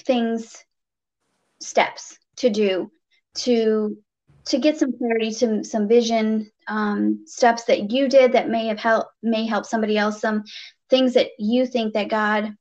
things 0.00 0.64
steps 1.60 2.18
to 2.36 2.50
do 2.50 2.90
to 3.36 3.96
to 4.46 4.58
get 4.58 4.78
some 4.78 4.96
clarity 4.96 5.32
to 5.32 5.64
some 5.64 5.88
vision 5.88 6.50
um, 6.68 7.24
steps 7.26 7.64
that 7.64 7.90
you 7.90 8.08
did 8.08 8.32
that 8.32 8.48
may 8.48 8.66
have 8.66 8.78
helped 8.78 9.10
may 9.22 9.46
help 9.46 9.64
somebody 9.64 9.96
else 9.96 10.20
some 10.20 10.44
things 10.90 11.14
that 11.14 11.28
you 11.38 11.66
think 11.66 11.94
that 11.94 12.08
god 12.08 12.54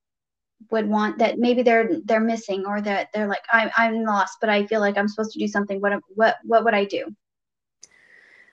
would 0.71 0.88
want 0.88 1.19
that 1.19 1.38
maybe 1.38 1.61
they're 1.63 1.99
they're 2.05 2.19
missing 2.19 2.65
or 2.65 2.81
that 2.81 3.09
they're 3.13 3.27
like 3.27 3.43
I'm 3.51 3.69
I'm 3.77 4.03
lost, 4.03 4.38
but 4.41 4.49
I 4.49 4.65
feel 4.65 4.79
like 4.79 4.97
I'm 4.97 5.07
supposed 5.07 5.31
to 5.34 5.39
do 5.39 5.47
something. 5.47 5.79
What 5.81 5.99
what 6.15 6.38
what 6.43 6.63
would 6.63 6.73
I 6.73 6.86
do? 6.86 7.15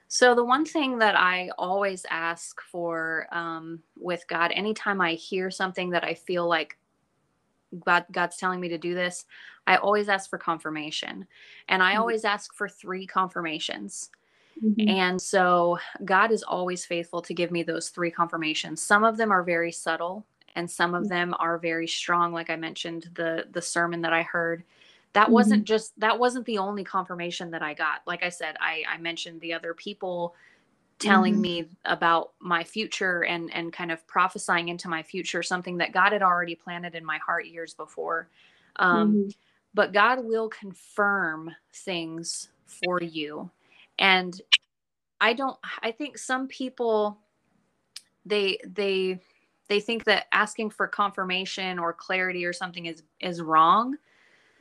So 0.08 0.34
the 0.34 0.44
one 0.44 0.64
thing 0.64 0.98
that 0.98 1.16
I 1.16 1.50
always 1.56 2.04
ask 2.10 2.60
for 2.72 3.28
um, 3.30 3.80
with 3.96 4.24
God, 4.28 4.50
anytime 4.52 5.00
I 5.00 5.12
hear 5.12 5.52
something 5.52 5.90
that 5.90 6.02
I 6.02 6.14
feel 6.14 6.48
like 6.48 6.76
God 7.84 8.04
God's 8.10 8.36
telling 8.36 8.60
me 8.60 8.68
to 8.68 8.78
do 8.78 8.94
this, 8.94 9.24
I 9.66 9.76
always 9.76 10.08
ask 10.08 10.28
for 10.28 10.38
confirmation, 10.38 11.26
and 11.68 11.82
I 11.82 11.92
mm-hmm. 11.92 12.00
always 12.00 12.24
ask 12.24 12.54
for 12.54 12.68
three 12.68 13.06
confirmations. 13.06 14.10
Mm-hmm. 14.62 14.88
And 14.88 15.22
so 15.22 15.78
God 16.04 16.32
is 16.32 16.42
always 16.42 16.84
faithful 16.84 17.22
to 17.22 17.34
give 17.34 17.50
me 17.50 17.62
those 17.62 17.88
three 17.88 18.10
confirmations. 18.10 18.82
Some 18.82 19.04
of 19.04 19.16
them 19.16 19.30
are 19.32 19.42
very 19.42 19.72
subtle 19.72 20.26
and 20.56 20.70
some 20.70 20.94
of 20.94 21.04
mm-hmm. 21.04 21.08
them 21.08 21.34
are 21.38 21.58
very 21.58 21.86
strong 21.86 22.32
like 22.32 22.50
I 22.50 22.56
mentioned 22.56 23.10
the 23.14 23.46
the 23.52 23.62
sermon 23.62 24.02
that 24.02 24.12
I 24.12 24.22
heard. 24.22 24.64
That 25.12 25.24
mm-hmm. 25.24 25.32
wasn't 25.32 25.64
just 25.64 25.98
that 25.98 26.18
wasn't 26.18 26.46
the 26.46 26.58
only 26.58 26.84
confirmation 26.84 27.50
that 27.52 27.62
I 27.62 27.74
got. 27.74 28.02
Like 28.06 28.22
I 28.22 28.28
said, 28.28 28.56
I 28.60 28.82
I 28.88 28.98
mentioned 28.98 29.40
the 29.40 29.54
other 29.54 29.74
people 29.74 30.34
telling 31.00 31.34
mm-hmm. 31.34 31.42
me 31.42 31.64
about 31.84 32.32
my 32.40 32.62
future 32.62 33.24
and 33.24 33.52
and 33.52 33.72
kind 33.72 33.90
of 33.90 34.06
prophesying 34.06 34.68
into 34.68 34.88
my 34.88 35.02
future 35.02 35.42
something 35.42 35.78
that 35.78 35.92
God 35.92 36.12
had 36.12 36.22
already 36.22 36.54
planted 36.54 36.94
in 36.94 37.04
my 37.04 37.18
heart 37.18 37.46
years 37.46 37.74
before. 37.74 38.28
Um, 38.76 39.12
mm-hmm. 39.12 39.28
But 39.72 39.92
God 39.92 40.24
will 40.24 40.48
confirm 40.48 41.54
things 41.72 42.48
for 42.66 43.02
you 43.02 43.50
and 44.00 44.40
i 45.20 45.32
don't 45.32 45.58
i 45.82 45.92
think 45.92 46.18
some 46.18 46.48
people 46.48 47.18
they 48.24 48.58
they 48.66 49.20
they 49.68 49.78
think 49.78 50.04
that 50.04 50.26
asking 50.32 50.70
for 50.70 50.88
confirmation 50.88 51.78
or 51.78 51.92
clarity 51.92 52.44
or 52.44 52.52
something 52.52 52.86
is 52.86 53.02
is 53.20 53.40
wrong 53.40 53.96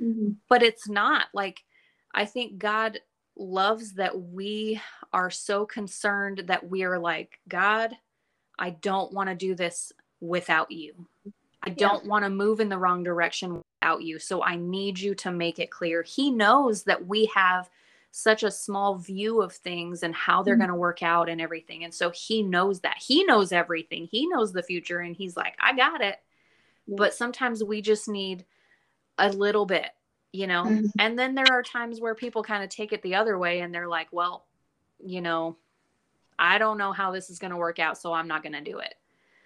mm-hmm. 0.01 0.31
but 0.49 0.61
it's 0.61 0.87
not 0.87 1.27
like 1.33 1.63
i 2.13 2.25
think 2.25 2.57
god 2.57 2.99
loves 3.39 3.93
that 3.93 4.19
we 4.19 4.79
are 5.13 5.29
so 5.29 5.65
concerned 5.65 6.43
that 6.47 6.69
we're 6.69 6.99
like 6.99 7.39
god 7.47 7.95
i 8.57 8.69
don't 8.69 9.13
want 9.13 9.29
to 9.29 9.35
do 9.35 9.55
this 9.55 9.93
without 10.19 10.69
you 10.71 10.93
i 11.63 11.69
don't 11.69 12.03
yeah. 12.03 12.09
want 12.09 12.23
to 12.23 12.29
move 12.29 12.59
in 12.59 12.69
the 12.69 12.77
wrong 12.77 13.03
direction 13.03 13.61
without 13.81 14.03
you 14.03 14.19
so 14.19 14.43
i 14.43 14.55
need 14.55 14.99
you 14.99 15.15
to 15.15 15.31
make 15.31 15.59
it 15.59 15.71
clear 15.71 16.03
he 16.03 16.29
knows 16.29 16.83
that 16.83 17.07
we 17.07 17.25
have 17.33 17.69
such 18.11 18.43
a 18.43 18.51
small 18.51 18.95
view 18.95 19.41
of 19.41 19.53
things 19.53 20.03
and 20.03 20.15
how 20.15 20.41
they're 20.41 20.55
mm-hmm. 20.55 20.61
going 20.61 20.69
to 20.69 20.75
work 20.75 21.03
out 21.03 21.29
and 21.29 21.39
everything. 21.39 21.83
And 21.83 21.93
so 21.93 22.09
he 22.09 22.41
knows 22.41 22.81
that. 22.81 22.97
He 22.99 23.23
knows 23.23 23.51
everything. 23.51 24.07
He 24.11 24.27
knows 24.27 24.51
the 24.51 24.63
future 24.63 24.99
and 24.99 25.15
he's 25.15 25.37
like, 25.37 25.55
I 25.59 25.75
got 25.75 26.01
it. 26.01 26.17
Yeah. 26.87 26.95
But 26.97 27.13
sometimes 27.13 27.63
we 27.63 27.81
just 27.81 28.07
need 28.07 28.45
a 29.17 29.31
little 29.31 29.65
bit, 29.65 29.89
you 30.31 30.47
know? 30.47 30.63
Mm-hmm. 30.63 30.87
And 30.99 31.17
then 31.17 31.35
there 31.35 31.51
are 31.51 31.63
times 31.63 31.99
where 31.99 32.15
people 32.15 32.43
kind 32.43 32.63
of 32.63 32.69
take 32.69 32.93
it 32.93 33.01
the 33.01 33.15
other 33.15 33.37
way 33.37 33.61
and 33.61 33.73
they're 33.73 33.87
like, 33.87 34.07
well, 34.11 34.45
you 35.03 35.21
know, 35.21 35.57
I 36.37 36.57
don't 36.57 36.77
know 36.77 36.91
how 36.91 37.11
this 37.11 37.29
is 37.29 37.39
going 37.39 37.51
to 37.51 37.57
work 37.57 37.79
out, 37.79 37.97
so 37.97 38.13
I'm 38.13 38.27
not 38.27 38.43
going 38.43 38.53
to 38.53 38.61
do 38.61 38.79
it. 38.79 38.95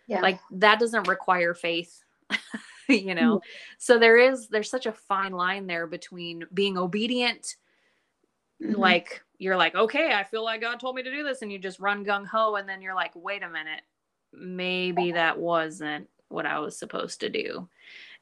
Yeah. 0.08 0.22
Like 0.22 0.40
that 0.52 0.80
doesn't 0.80 1.08
require 1.08 1.54
faith. 1.54 2.04
you 2.90 3.16
know. 3.16 3.38
Mm-hmm. 3.38 3.50
So 3.78 3.98
there 3.98 4.18
is 4.18 4.48
there's 4.48 4.70
such 4.70 4.86
a 4.86 4.92
fine 4.92 5.32
line 5.32 5.68
there 5.68 5.88
between 5.88 6.46
being 6.54 6.78
obedient 6.78 7.56
mm-hmm. 8.64 8.80
like 8.80 9.24
you're 9.38 9.58
like 9.58 9.76
okay 9.76 10.14
i 10.14 10.24
feel 10.24 10.44
like 10.44 10.62
god 10.62 10.80
told 10.80 10.96
me 10.96 11.04
to 11.04 11.12
do 11.12 11.24
this 11.24 11.42
and 11.42 11.52
you 11.52 11.60
just 11.60 11.80
run 11.80 12.06
gung-ho 12.06 12.56
and 12.56 12.68
then 12.68 12.82
you're 12.82 12.96
like 12.96 13.12
wait 13.16 13.44
a 13.44 13.50
minute 13.50 13.82
maybe 14.32 15.12
that 15.12 15.38
wasn't 15.38 16.08
what 16.30 16.46
i 16.46 16.60
was 16.60 16.78
supposed 16.78 17.20
to 17.20 17.30
do 17.30 17.68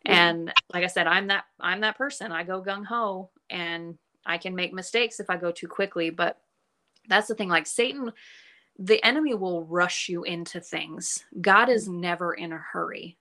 and 0.05 0.51
like 0.73 0.83
i 0.83 0.87
said 0.87 1.07
i'm 1.07 1.27
that 1.27 1.45
i'm 1.59 1.81
that 1.81 1.97
person 1.97 2.31
i 2.31 2.43
go 2.43 2.61
gung-ho 2.61 3.29
and 3.49 3.97
i 4.25 4.37
can 4.37 4.55
make 4.55 4.73
mistakes 4.73 5.19
if 5.19 5.29
i 5.29 5.37
go 5.37 5.51
too 5.51 5.67
quickly 5.67 6.09
but 6.09 6.39
that's 7.07 7.27
the 7.27 7.35
thing 7.35 7.49
like 7.49 7.67
satan 7.67 8.11
the 8.79 9.03
enemy 9.03 9.33
will 9.33 9.63
rush 9.65 10.09
you 10.09 10.23
into 10.23 10.59
things 10.59 11.23
god 11.39 11.69
is 11.69 11.87
never 11.87 12.33
in 12.33 12.51
a 12.51 12.57
hurry 12.57 13.17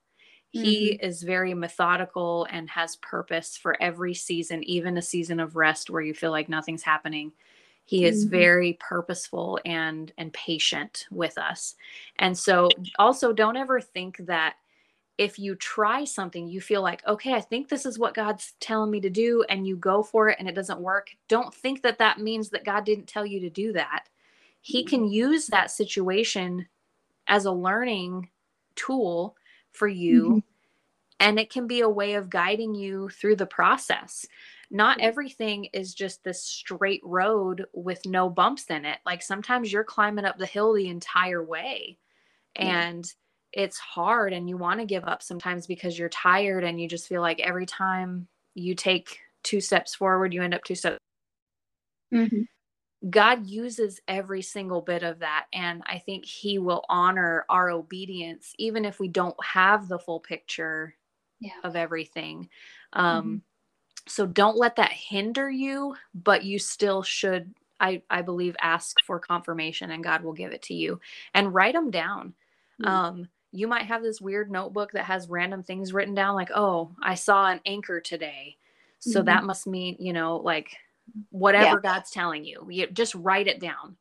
he 0.51 0.91
mm-hmm. 0.91 1.05
is 1.05 1.23
very 1.23 1.53
methodical 1.53 2.45
and 2.49 2.69
has 2.69 2.97
purpose 2.97 3.55
for 3.55 3.81
every 3.81 4.13
season, 4.13 4.63
even 4.65 4.97
a 4.97 5.01
season 5.01 5.39
of 5.39 5.55
rest 5.55 5.89
where 5.89 6.01
you 6.01 6.13
feel 6.13 6.31
like 6.31 6.49
nothing's 6.49 6.83
happening. 6.83 7.31
He 7.85 8.03
is 8.03 8.25
mm-hmm. 8.25 8.31
very 8.31 8.77
purposeful 8.79 9.59
and 9.65 10.11
and 10.17 10.33
patient 10.33 11.07
with 11.09 11.37
us. 11.37 11.75
And 12.19 12.37
so 12.37 12.69
also 12.99 13.31
don't 13.31 13.55
ever 13.55 13.79
think 13.79 14.17
that 14.25 14.55
if 15.17 15.37
you 15.37 15.55
try 15.55 16.03
something 16.03 16.47
you 16.47 16.61
feel 16.61 16.81
like 16.81 17.05
okay 17.07 17.33
i 17.33 17.41
think 17.41 17.67
this 17.67 17.85
is 17.85 17.99
what 17.99 18.13
god's 18.13 18.53
telling 18.59 18.89
me 18.89 18.99
to 18.99 19.09
do 19.09 19.43
and 19.49 19.67
you 19.67 19.75
go 19.75 20.01
for 20.01 20.29
it 20.29 20.37
and 20.39 20.47
it 20.47 20.55
doesn't 20.55 20.79
work 20.79 21.09
don't 21.27 21.53
think 21.53 21.81
that 21.81 21.99
that 21.99 22.19
means 22.19 22.49
that 22.49 22.65
god 22.65 22.85
didn't 22.85 23.07
tell 23.07 23.25
you 23.25 23.39
to 23.39 23.49
do 23.49 23.73
that. 23.73 24.05
He 24.61 24.81
mm-hmm. 24.81 24.89
can 24.89 25.11
use 25.11 25.47
that 25.47 25.71
situation 25.71 26.67
as 27.27 27.45
a 27.45 27.51
learning 27.51 28.29
tool 28.75 29.35
for 29.71 29.87
you 29.87 30.23
mm-hmm. 30.23 30.39
and 31.19 31.39
it 31.39 31.49
can 31.49 31.67
be 31.67 31.81
a 31.81 31.89
way 31.89 32.13
of 32.13 32.29
guiding 32.29 32.75
you 32.75 33.09
through 33.09 33.35
the 33.35 33.45
process. 33.45 34.25
Not 34.69 35.01
everything 35.01 35.65
is 35.73 35.93
just 35.93 36.23
this 36.23 36.41
straight 36.41 37.01
road 37.03 37.65
with 37.73 38.05
no 38.05 38.29
bumps 38.29 38.65
in 38.69 38.85
it. 38.85 38.99
Like 39.05 39.21
sometimes 39.21 39.71
you're 39.71 39.83
climbing 39.83 40.25
up 40.25 40.37
the 40.37 40.45
hill 40.45 40.73
the 40.73 40.87
entire 40.87 41.43
way 41.43 41.97
and 42.55 43.11
it's 43.53 43.77
hard 43.77 44.33
and 44.33 44.47
you 44.47 44.57
want 44.57 44.79
to 44.79 44.85
give 44.85 45.03
up 45.05 45.21
sometimes 45.21 45.67
because 45.67 45.97
you're 45.97 46.09
tired 46.09 46.63
and 46.63 46.79
you 46.79 46.87
just 46.87 47.07
feel 47.07 47.21
like 47.21 47.39
every 47.39 47.65
time 47.65 48.27
you 48.55 48.75
take 48.75 49.19
two 49.43 49.59
steps 49.59 49.95
forward 49.95 50.33
you 50.33 50.41
end 50.41 50.53
up 50.53 50.63
two 50.63 50.75
steps 50.75 50.99
mm-hmm. 52.13 52.41
God 53.09 53.47
uses 53.47 53.99
every 54.07 54.43
single 54.43 54.81
bit 54.81 55.01
of 55.01 55.19
that. 55.19 55.47
And 55.53 55.81
I 55.87 55.97
think 55.97 56.25
He 56.25 56.59
will 56.59 56.85
honor 56.87 57.45
our 57.49 57.71
obedience, 57.71 58.53
even 58.57 58.85
if 58.85 58.99
we 58.99 59.07
don't 59.07 59.35
have 59.43 59.87
the 59.87 59.97
full 59.97 60.19
picture 60.19 60.95
yeah. 61.39 61.53
of 61.63 61.75
everything. 61.75 62.49
Um, 62.93 63.23
mm-hmm. 63.23 63.35
So 64.07 64.25
don't 64.25 64.57
let 64.57 64.75
that 64.75 64.91
hinder 64.91 65.49
you, 65.49 65.95
but 66.13 66.43
you 66.43 66.59
still 66.59 67.01
should, 67.01 67.53
I, 67.79 68.03
I 68.09 68.21
believe, 68.21 68.55
ask 68.61 68.97
for 69.05 69.19
confirmation 69.19 69.91
and 69.91 70.03
God 70.03 70.23
will 70.23 70.33
give 70.33 70.51
it 70.51 70.63
to 70.63 70.73
you 70.73 70.99
and 71.33 71.53
write 71.53 71.73
them 71.73 71.89
down. 71.91 72.33
Mm-hmm. 72.81 72.87
Um, 72.87 73.29
you 73.51 73.67
might 73.67 73.85
have 73.85 74.01
this 74.01 74.21
weird 74.21 74.51
notebook 74.51 74.91
that 74.93 75.05
has 75.05 75.29
random 75.29 75.63
things 75.63 75.93
written 75.93 76.15
down, 76.15 76.35
like, 76.35 76.51
oh, 76.55 76.91
I 77.03 77.15
saw 77.15 77.47
an 77.47 77.59
anchor 77.65 77.99
today. 77.99 78.57
So 78.99 79.19
mm-hmm. 79.19 79.25
that 79.25 79.43
must 79.43 79.67
mean, 79.67 79.97
you 79.99 80.13
know, 80.13 80.37
like 80.37 80.75
whatever 81.29 81.81
yeah. 81.83 81.91
God's 81.91 82.11
telling 82.11 82.45
you. 82.45 82.65
You 82.69 82.87
just 82.87 83.15
write 83.15 83.47
it 83.47 83.59
down. 83.59 83.97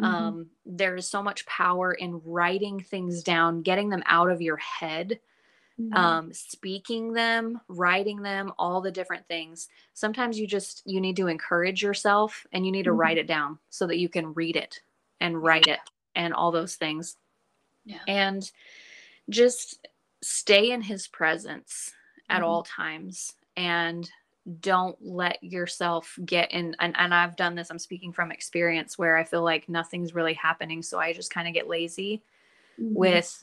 Mm-hmm. 0.00 0.04
Um, 0.04 0.46
there 0.64 0.96
is 0.96 1.08
so 1.08 1.22
much 1.22 1.46
power 1.46 1.92
in 1.92 2.20
writing 2.24 2.80
things 2.80 3.22
down, 3.22 3.62
getting 3.62 3.90
them 3.90 4.02
out 4.06 4.30
of 4.30 4.40
your 4.40 4.56
head, 4.56 5.20
mm-hmm. 5.80 5.94
um, 5.94 6.32
speaking 6.32 7.12
them, 7.12 7.60
writing 7.68 8.22
them, 8.22 8.52
all 8.58 8.80
the 8.80 8.90
different 8.90 9.26
things. 9.28 9.68
Sometimes 9.92 10.38
you 10.38 10.46
just 10.46 10.82
you 10.86 11.00
need 11.00 11.16
to 11.16 11.28
encourage 11.28 11.82
yourself 11.82 12.46
and 12.52 12.64
you 12.64 12.72
need 12.72 12.84
to 12.84 12.90
mm-hmm. 12.90 13.00
write 13.00 13.18
it 13.18 13.26
down 13.26 13.58
so 13.70 13.86
that 13.86 13.98
you 13.98 14.08
can 14.08 14.34
read 14.34 14.56
it 14.56 14.80
and 15.20 15.42
write 15.42 15.68
it 15.68 15.80
and 16.16 16.34
all 16.34 16.50
those 16.50 16.76
things. 16.76 17.16
Yeah. 17.84 17.98
And 18.08 18.50
just 19.30 19.86
stay 20.22 20.70
in 20.70 20.80
his 20.80 21.06
presence 21.08 21.92
at 22.28 22.36
mm-hmm. 22.36 22.44
all 22.46 22.62
times 22.62 23.34
and 23.56 24.10
don't 24.60 24.96
let 25.00 25.42
yourself 25.42 26.18
get 26.24 26.50
in 26.52 26.76
and, 26.78 26.94
and 26.98 27.14
i've 27.14 27.36
done 27.36 27.54
this 27.54 27.70
i'm 27.70 27.78
speaking 27.78 28.12
from 28.12 28.30
experience 28.30 28.98
where 28.98 29.16
i 29.16 29.24
feel 29.24 29.42
like 29.42 29.68
nothing's 29.68 30.14
really 30.14 30.34
happening 30.34 30.82
so 30.82 30.98
i 30.98 31.12
just 31.12 31.32
kind 31.32 31.48
of 31.48 31.54
get 31.54 31.68
lazy 31.68 32.22
mm-hmm. 32.78 32.94
with 32.94 33.42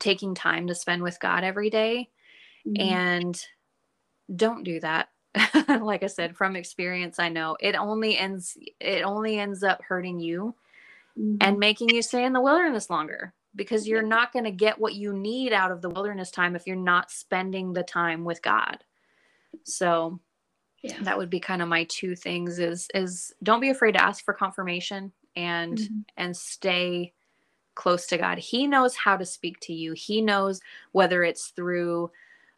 taking 0.00 0.34
time 0.34 0.66
to 0.66 0.74
spend 0.74 1.02
with 1.02 1.20
god 1.20 1.44
every 1.44 1.70
day. 1.70 2.08
Mm-hmm. 2.66 2.80
and 2.80 3.46
don't 4.34 4.64
do 4.64 4.80
that 4.80 5.08
like 5.80 6.02
i 6.02 6.06
said 6.08 6.36
from 6.36 6.56
experience 6.56 7.18
i 7.18 7.28
know 7.28 7.56
it 7.60 7.74
only 7.74 8.18
ends 8.18 8.58
it 8.80 9.02
only 9.02 9.38
ends 9.38 9.62
up 9.62 9.82
hurting 9.82 10.20
you 10.20 10.54
mm-hmm. 11.18 11.36
and 11.40 11.58
making 11.58 11.88
you 11.88 12.02
stay 12.02 12.24
in 12.24 12.32
the 12.32 12.40
wilderness 12.40 12.90
longer 12.90 13.32
because 13.54 13.88
you're 13.88 14.02
not 14.02 14.32
going 14.32 14.44
to 14.44 14.50
get 14.50 14.78
what 14.78 14.94
you 14.94 15.12
need 15.12 15.52
out 15.52 15.72
of 15.72 15.82
the 15.82 15.90
wilderness 15.90 16.30
time 16.30 16.54
if 16.54 16.66
you're 16.66 16.76
not 16.76 17.10
spending 17.10 17.72
the 17.72 17.82
time 17.82 18.24
with 18.24 18.42
god 18.42 18.84
so 19.64 20.20
yeah. 20.82 20.96
that 21.02 21.18
would 21.18 21.30
be 21.30 21.40
kind 21.40 21.62
of 21.62 21.68
my 21.68 21.84
two 21.84 22.16
things 22.16 22.58
is 22.58 22.88
is 22.94 23.32
don't 23.42 23.60
be 23.60 23.70
afraid 23.70 23.92
to 23.92 24.02
ask 24.02 24.24
for 24.24 24.32
confirmation 24.32 25.12
and 25.36 25.78
mm-hmm. 25.78 26.00
and 26.16 26.36
stay 26.36 27.12
close 27.74 28.06
to 28.06 28.18
God. 28.18 28.38
He 28.38 28.66
knows 28.66 28.96
how 28.96 29.16
to 29.16 29.24
speak 29.24 29.58
to 29.60 29.72
you. 29.72 29.92
He 29.92 30.20
knows 30.20 30.60
whether 30.92 31.22
it's 31.22 31.48
through 31.48 32.10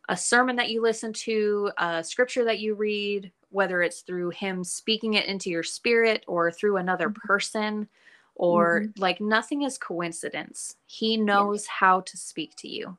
a 0.09 0.17
sermon 0.17 0.57
that 0.57 0.71
you 0.71 0.83
listen 0.83 1.13
to, 1.13 1.71
a 1.79 2.03
scripture 2.03 2.45
that 2.45 2.59
you 2.59 2.75
read, 2.75 3.31
whether 3.51 3.83
it's 3.83 4.01
through 4.01 4.31
him 4.31 4.65
speaking 4.65 5.15
it 5.15 5.27
into 5.27 5.51
your 5.51 5.63
spirit 5.63 6.25
or 6.27 6.51
through 6.51 6.77
another 6.77 7.09
mm-hmm. 7.09 7.27
person 7.27 7.89
or 8.35 8.83
mm-hmm. 8.83 9.01
like 9.01 9.21
nothing 9.21 9.63
is 9.63 9.79
coincidence. 9.79 10.77
He 10.87 11.17
knows 11.17 11.65
yeah. 11.65 11.73
how 11.79 12.01
to 12.01 12.17
speak 12.17 12.55
to 12.59 12.69
you 12.69 12.97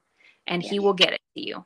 and 0.47 0.63
yeah. 0.63 0.69
he 0.69 0.79
will 0.79 0.93
get 0.93 1.13
it 1.13 1.21
to 1.35 1.41
you. 1.41 1.65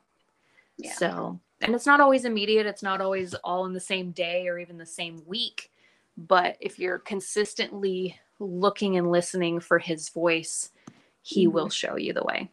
Yeah. 0.76 0.92
So, 0.92 1.40
and 1.60 1.74
it's 1.74 1.86
not 1.86 2.00
always 2.00 2.24
immediate, 2.24 2.66
it's 2.66 2.82
not 2.82 3.00
always 3.00 3.34
all 3.34 3.66
in 3.66 3.72
the 3.72 3.80
same 3.80 4.12
day 4.12 4.48
or 4.48 4.58
even 4.58 4.78
the 4.78 4.86
same 4.86 5.22
week. 5.26 5.70
But 6.16 6.56
if 6.60 6.78
you're 6.78 6.98
consistently 6.98 8.18
looking 8.40 8.96
and 8.96 9.10
listening 9.10 9.60
for 9.60 9.78
his 9.78 10.08
voice, 10.08 10.70
he 11.22 11.46
mm-hmm. 11.46 11.54
will 11.54 11.68
show 11.68 11.96
you 11.96 12.12
the 12.12 12.24
way. 12.24 12.50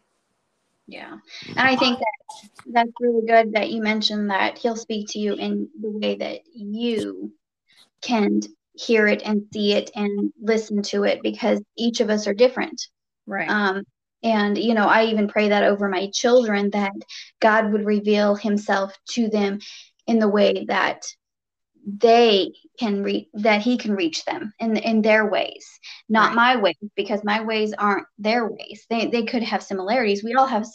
Yeah. 0.88 1.18
And 1.48 1.60
I 1.60 1.76
think 1.76 1.98
that 1.98 2.50
that's 2.68 2.92
really 3.00 3.26
good 3.26 3.54
that 3.54 3.72
you 3.72 3.82
mentioned 3.82 4.30
that 4.30 4.58
he'll 4.58 4.76
speak 4.76 5.08
to 5.10 5.20
you 5.20 5.34
in 5.34 5.68
the 5.82 5.90
way 5.90 6.16
that 6.16 6.42
you 6.54 7.32
can 8.02 8.42
hear 8.78 9.08
it 9.08 9.22
and 9.24 9.44
see 9.54 9.74
it 9.74 9.92
and 9.96 10.32
listen 10.42 10.82
to 10.84 11.04
it 11.04 11.22
because 11.24 11.62
each 11.78 12.00
of 12.00 12.10
us 12.10 12.28
are 12.28 12.34
different. 12.34 12.82
Right. 13.26 13.50
Um, 13.50 13.84
and, 14.24 14.58
you 14.58 14.74
know, 14.74 14.88
I 14.88 15.06
even 15.06 15.28
pray 15.28 15.50
that 15.50 15.64
over 15.64 15.88
my 15.88 16.10
children 16.14 16.72
that 16.72 16.92
God 17.40 17.72
would 17.72 17.86
reveal 17.86 18.36
himself 18.36 18.98
to 19.12 19.30
them 19.30 19.60
in 20.08 20.20
the 20.20 20.28
way 20.28 20.66
that 20.68 21.04
they 21.86 22.52
can 22.80 23.04
reach 23.04 23.28
that 23.34 23.62
he 23.62 23.78
can 23.78 23.94
reach 23.94 24.26
them 24.26 24.52
in 24.60 24.76
in 24.78 25.02
their 25.02 25.30
ways 25.30 25.68
not 26.10 26.30
right. 26.30 26.36
my 26.36 26.56
ways 26.58 26.76
because 26.96 27.24
my 27.24 27.42
ways 27.44 27.74
aren't 27.78 28.08
their 28.18 28.48
ways 28.48 28.86
they 28.90 29.06
they 29.08 29.24
could 29.24 29.44
have 29.44 29.62
similarities 29.62 30.24
we 30.24 30.34
all 30.34 30.48
have 30.48 30.66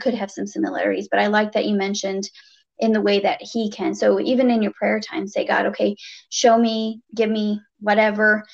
could 0.00 0.14
have 0.14 0.30
some 0.30 0.46
similarities 0.46 1.08
but 1.10 1.20
i 1.20 1.26
like 1.26 1.52
that 1.52 1.66
you 1.66 1.74
mentioned 1.74 2.28
in 2.78 2.92
the 2.92 3.00
way 3.00 3.20
that 3.20 3.40
he 3.40 3.70
can 3.70 3.94
so 3.94 4.20
even 4.20 4.50
in 4.50 4.62
your 4.62 4.72
prayer 4.72 5.00
time 5.00 5.26
say 5.26 5.46
god 5.46 5.66
okay 5.66 5.96
show 6.28 6.58
me 6.58 7.00
give 7.14 7.30
me 7.30 7.60
whatever 7.80 8.44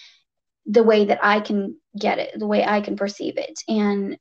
the 0.66 0.82
way 0.82 1.04
that 1.04 1.18
i 1.22 1.40
can 1.40 1.76
get 1.98 2.18
it 2.18 2.38
the 2.38 2.46
way 2.46 2.64
i 2.64 2.80
can 2.80 2.96
perceive 2.96 3.36
it 3.36 3.58
and 3.68 4.16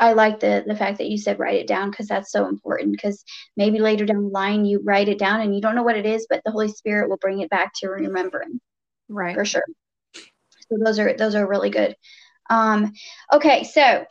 I 0.00 0.12
like 0.14 0.40
the 0.40 0.64
the 0.66 0.74
fact 0.74 0.98
that 0.98 1.08
you 1.08 1.18
said 1.18 1.38
write 1.38 1.56
it 1.56 1.66
down 1.66 1.90
because 1.90 2.08
that's 2.08 2.32
so 2.32 2.46
important 2.48 2.92
because 2.92 3.24
maybe 3.56 3.78
later 3.78 4.06
down 4.06 4.24
the 4.24 4.28
line 4.28 4.64
you 4.64 4.80
write 4.82 5.08
it 5.08 5.18
down 5.18 5.40
and 5.40 5.54
you 5.54 5.60
don't 5.60 5.74
know 5.74 5.82
what 5.82 5.96
it 5.96 6.06
is, 6.06 6.26
but 6.28 6.40
the 6.44 6.50
Holy 6.50 6.68
Spirit 6.68 7.08
will 7.08 7.18
bring 7.18 7.40
it 7.40 7.50
back 7.50 7.72
to 7.76 7.88
remembering. 7.88 8.60
Right. 9.08 9.34
For 9.34 9.44
sure. 9.44 9.64
So 10.14 10.78
those 10.82 10.98
are 10.98 11.14
those 11.16 11.34
are 11.34 11.46
really 11.46 11.70
good. 11.70 11.94
Um, 12.50 12.92
okay, 13.32 13.64
so 13.64 14.04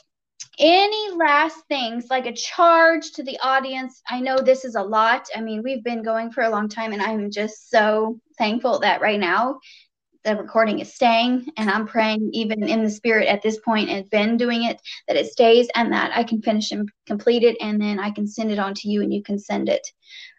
any 0.60 1.12
last 1.16 1.58
things 1.68 2.08
like 2.10 2.26
a 2.26 2.34
charge 2.34 3.12
to 3.14 3.24
the 3.24 3.40
audience? 3.42 4.02
I 4.10 4.20
know 4.20 4.38
this 4.38 4.66
is 4.66 4.76
a 4.76 4.84
lot. 4.84 5.28
I 5.36 5.42
mean, 5.42 5.62
we've 5.64 5.84
been 5.84 6.04
going 6.04 6.32
for 6.32 6.44
a 6.44 6.50
long 6.50 6.70
time, 6.70 6.94
and 6.94 7.02
I'm 7.02 7.32
just 7.32 7.70
so 7.70 8.20
thankful 8.38 8.80
that 8.80 9.02
right 9.02 9.20
now 9.20 9.60
the 10.24 10.36
recording 10.36 10.80
is 10.80 10.94
staying 10.94 11.48
and 11.58 11.70
i'm 11.70 11.88
praying 11.88 12.30
even 12.34 12.64
in 12.64 12.84
the 12.84 12.90
spirit 12.90 13.28
at 13.28 13.42
this 13.42 13.60
point 13.60 13.90
and 13.90 14.10
been 14.10 14.38
doing 14.38 14.64
it 14.64 14.80
that 15.08 15.18
it 15.18 15.26
stays 15.26 15.68
and 15.76 15.92
that 15.92 16.12
i 16.16 16.24
can 16.24 16.42
finish 16.42 16.72
and 16.72 16.90
complete 17.08 17.44
it 17.44 17.58
and 17.62 17.82
then 17.82 18.00
i 18.00 18.12
can 18.12 18.28
send 18.28 18.52
it 18.52 18.60
on 18.60 18.74
to 18.74 18.88
you 18.88 19.02
and 19.02 19.14
you 19.14 19.24
can 19.24 19.40
send 19.40 19.70
it 19.70 19.88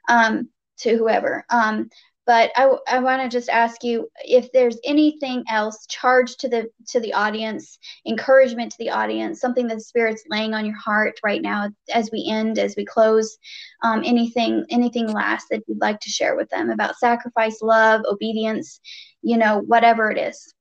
um, 0.09 0.49
to 0.79 0.97
whoever 0.97 1.45
um, 1.51 1.89
but 2.27 2.51
i, 2.57 2.71
I 2.89 2.99
want 2.99 3.23
to 3.23 3.29
just 3.29 3.49
ask 3.49 3.83
you 3.83 4.09
if 4.25 4.51
there's 4.53 4.79
anything 4.85 5.45
else 5.49 5.87
charged 5.89 6.41
to 6.41 6.49
the 6.49 6.71
to 6.89 7.01
the 7.01 7.13
audience 7.13 7.79
encouragement 8.07 8.73
to 8.73 8.79
the 8.79 8.91
audience 8.91 9.41
something 9.41 9.67
that 9.69 9.77
the 9.77 9.81
spirit's 9.81 10.25
laying 10.29 10.55
on 10.55 10.67
your 10.67 10.77
heart 10.77 11.19
right 11.25 11.43
now 11.43 11.69
as 11.93 12.11
we 12.13 12.27
end 12.31 12.59
as 12.59 12.75
we 12.77 12.85
close 12.85 13.39
um, 13.83 14.03
anything 14.05 14.65
anything 14.71 15.09
last 15.09 15.47
that 15.51 15.63
you'd 15.67 15.81
like 15.81 16.01
to 16.01 16.11
share 16.11 16.37
with 16.37 16.49
them 16.51 16.71
about 16.71 16.97
sacrifice 16.97 17.61
love 17.63 18.03
obedience 18.09 18.81
you 19.23 19.37
know 19.37 19.61
whatever 19.67 20.11
it 20.11 20.19
is? 20.19 20.55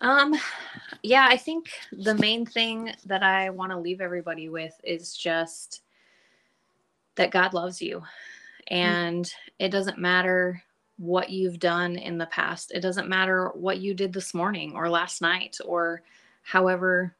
Um 0.00 0.34
yeah 1.02 1.26
i 1.28 1.36
think 1.36 1.70
the 1.92 2.14
main 2.14 2.44
thing 2.44 2.92
that 3.04 3.22
i 3.22 3.50
want 3.50 3.72
to 3.72 3.78
leave 3.78 4.00
everybody 4.00 4.48
with 4.48 4.74
is 4.82 5.16
just 5.16 5.82
that 7.16 7.30
god 7.30 7.54
loves 7.54 7.80
you 7.80 8.02
and 8.68 9.24
mm-hmm. 9.24 9.64
it 9.64 9.70
doesn't 9.70 9.98
matter 9.98 10.62
what 10.98 11.30
you've 11.30 11.58
done 11.58 11.96
in 11.96 12.18
the 12.18 12.26
past. 12.26 12.72
It 12.72 12.80
doesn't 12.80 13.08
matter 13.08 13.50
what 13.54 13.78
you 13.78 13.94
did 13.94 14.12
this 14.12 14.32
morning 14.34 14.72
or 14.74 14.88
last 14.88 15.20
night 15.20 15.58
or 15.64 16.02
however 16.42 17.14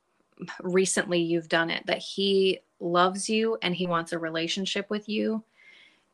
recently 0.62 1.20
you've 1.20 1.48
done 1.48 1.70
it, 1.70 1.86
that 1.86 1.98
He 1.98 2.60
loves 2.81 3.28
you 3.28 3.59
and 3.62 3.74
He 3.74 3.86
wants 3.86 4.12
a 4.12 4.18
relationship 4.18 4.89
with 4.90 5.09
you. 5.09 5.43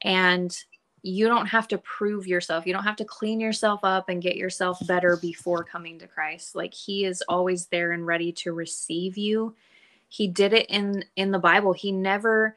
And 0.02 0.56
you 1.04 1.26
don't 1.26 1.46
have 1.46 1.66
to 1.68 1.78
prove 1.78 2.26
yourself. 2.26 2.66
You 2.66 2.72
don't 2.72 2.84
have 2.84 2.96
to 2.96 3.04
clean 3.04 3.40
yourself 3.40 3.80
up 3.82 4.08
and 4.08 4.22
get 4.22 4.36
yourself 4.36 4.78
better 4.86 5.16
before 5.16 5.64
coming 5.64 5.98
to 5.98 6.06
Christ. 6.06 6.54
Like 6.54 6.74
He 6.74 7.04
is 7.04 7.22
always 7.28 7.66
there 7.66 7.92
and 7.92 8.06
ready 8.06 8.32
to 8.32 8.52
receive 8.52 9.16
you. 9.16 9.54
He 10.08 10.28
did 10.28 10.52
it 10.52 10.66
in 10.68 11.04
in 11.16 11.30
the 11.30 11.38
Bible. 11.38 11.72
He 11.72 11.90
never 11.90 12.56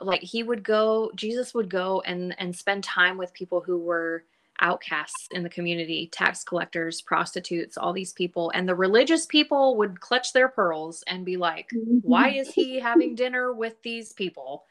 like 0.00 0.22
he 0.22 0.42
would 0.42 0.62
go 0.62 1.10
jesus 1.14 1.54
would 1.54 1.68
go 1.68 2.00
and 2.02 2.34
and 2.38 2.54
spend 2.54 2.84
time 2.84 3.16
with 3.18 3.32
people 3.32 3.60
who 3.60 3.78
were 3.78 4.24
outcasts 4.60 5.28
in 5.30 5.42
the 5.42 5.48
community 5.48 6.08
tax 6.12 6.42
collectors 6.42 7.00
prostitutes 7.00 7.78
all 7.78 7.92
these 7.92 8.12
people 8.12 8.50
and 8.54 8.68
the 8.68 8.74
religious 8.74 9.24
people 9.26 9.76
would 9.76 10.00
clutch 10.00 10.32
their 10.32 10.48
pearls 10.48 11.04
and 11.06 11.24
be 11.24 11.36
like 11.36 11.70
why 12.02 12.30
mm-hmm. 12.30 12.40
is 12.40 12.52
he 12.52 12.80
having 12.80 13.14
dinner 13.14 13.52
with 13.52 13.80
these 13.82 14.12
people 14.12 14.64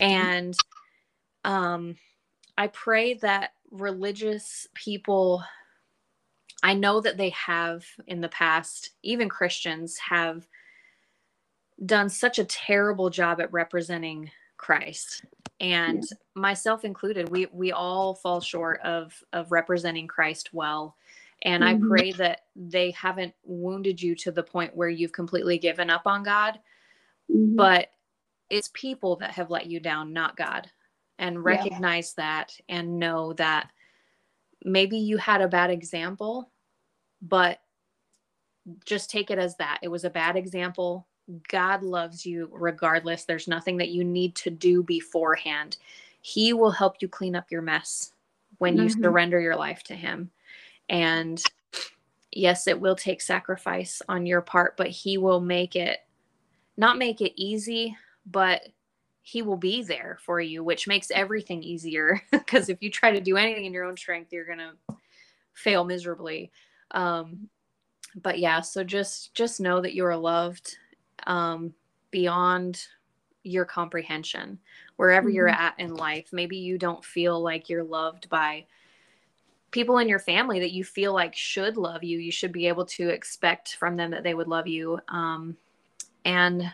and 0.00 0.56
um 1.44 1.94
i 2.56 2.66
pray 2.68 3.14
that 3.14 3.50
religious 3.70 4.66
people 4.74 5.44
i 6.62 6.72
know 6.72 7.00
that 7.00 7.18
they 7.18 7.30
have 7.30 7.84
in 8.06 8.22
the 8.22 8.28
past 8.30 8.90
even 9.02 9.28
christians 9.28 9.98
have 9.98 10.46
done 11.84 12.08
such 12.08 12.38
a 12.38 12.44
terrible 12.44 13.10
job 13.10 13.40
at 13.40 13.52
representing 13.52 14.30
Christ 14.58 15.24
and 15.60 16.04
myself 16.34 16.84
included 16.84 17.28
we 17.28 17.46
we 17.52 17.72
all 17.72 18.14
fall 18.14 18.40
short 18.40 18.80
of 18.82 19.14
of 19.32 19.50
representing 19.50 20.06
Christ 20.06 20.50
well 20.52 20.96
and 21.42 21.62
mm-hmm. 21.62 21.84
I 21.84 21.88
pray 21.88 22.12
that 22.12 22.42
they 22.54 22.90
haven't 22.92 23.34
wounded 23.44 24.02
you 24.02 24.14
to 24.16 24.32
the 24.32 24.42
point 24.42 24.76
where 24.76 24.88
you've 24.88 25.12
completely 25.12 25.58
given 25.58 25.90
up 25.90 26.02
on 26.06 26.22
God 26.22 26.60
mm-hmm. 27.30 27.56
but 27.56 27.88
it's 28.50 28.70
people 28.74 29.16
that 29.16 29.32
have 29.32 29.50
let 29.50 29.66
you 29.66 29.80
down 29.80 30.12
not 30.12 30.36
God 30.36 30.70
and 31.18 31.42
recognize 31.42 32.14
yeah. 32.16 32.24
that 32.24 32.52
and 32.68 32.98
know 32.98 33.32
that 33.34 33.70
maybe 34.64 34.98
you 34.98 35.16
had 35.16 35.40
a 35.40 35.48
bad 35.48 35.70
example 35.70 36.52
but 37.22 37.58
just 38.84 39.10
take 39.10 39.30
it 39.30 39.38
as 39.38 39.56
that 39.56 39.78
it 39.82 39.88
was 39.88 40.04
a 40.04 40.10
bad 40.10 40.36
example 40.36 41.08
God 41.48 41.82
loves 41.82 42.24
you 42.24 42.48
regardless. 42.52 43.24
There's 43.24 43.48
nothing 43.48 43.76
that 43.78 43.90
you 43.90 44.04
need 44.04 44.34
to 44.36 44.50
do 44.50 44.82
beforehand. 44.82 45.76
He 46.20 46.52
will 46.52 46.70
help 46.70 46.96
you 47.00 47.08
clean 47.08 47.36
up 47.36 47.50
your 47.50 47.62
mess 47.62 48.12
when 48.58 48.76
you 48.76 48.84
mm-hmm. 48.84 49.02
surrender 49.02 49.40
your 49.40 49.56
life 49.56 49.82
to 49.84 49.94
Him. 49.94 50.30
And 50.88 51.42
yes, 52.32 52.66
it 52.66 52.80
will 52.80 52.96
take 52.96 53.20
sacrifice 53.20 54.00
on 54.08 54.26
your 54.26 54.40
part, 54.40 54.76
but 54.76 54.88
He 54.88 55.18
will 55.18 55.40
make 55.40 55.76
it 55.76 55.98
not 56.76 56.96
make 56.96 57.20
it 57.20 57.32
easy, 57.36 57.96
but 58.24 58.68
He 59.22 59.42
will 59.42 59.56
be 59.56 59.82
there 59.82 60.18
for 60.24 60.40
you, 60.40 60.64
which 60.64 60.88
makes 60.88 61.10
everything 61.10 61.62
easier. 61.62 62.22
Because 62.30 62.70
if 62.70 62.82
you 62.82 62.90
try 62.90 63.10
to 63.10 63.20
do 63.20 63.36
anything 63.36 63.66
in 63.66 63.74
your 63.74 63.84
own 63.84 63.96
strength, 63.96 64.32
you're 64.32 64.46
going 64.46 64.58
to 64.58 64.96
fail 65.52 65.84
miserably. 65.84 66.50
Um, 66.92 67.50
but 68.22 68.38
yeah, 68.38 68.62
so 68.62 68.82
just 68.82 69.34
just 69.34 69.60
know 69.60 69.82
that 69.82 69.94
you 69.94 70.06
are 70.06 70.16
loved 70.16 70.78
um, 71.26 71.74
beyond 72.10 72.86
your 73.42 73.64
comprehension 73.64 74.58
wherever 74.96 75.28
mm-hmm. 75.28 75.36
you're 75.36 75.48
at 75.48 75.74
in 75.78 75.94
life 75.94 76.28
maybe 76.32 76.56
you 76.56 76.76
don't 76.76 77.04
feel 77.04 77.40
like 77.40 77.68
you're 77.68 77.84
loved 77.84 78.28
by 78.28 78.64
people 79.70 79.98
in 79.98 80.08
your 80.08 80.18
family 80.18 80.60
that 80.60 80.72
you 80.72 80.82
feel 80.82 81.12
like 81.12 81.34
should 81.34 81.76
love 81.76 82.02
you 82.02 82.18
you 82.18 82.32
should 82.32 82.52
be 82.52 82.66
able 82.66 82.84
to 82.84 83.08
expect 83.08 83.76
from 83.76 83.96
them 83.96 84.10
that 84.10 84.22
they 84.22 84.34
would 84.34 84.48
love 84.48 84.66
you 84.66 84.98
um, 85.08 85.56
and 86.24 86.70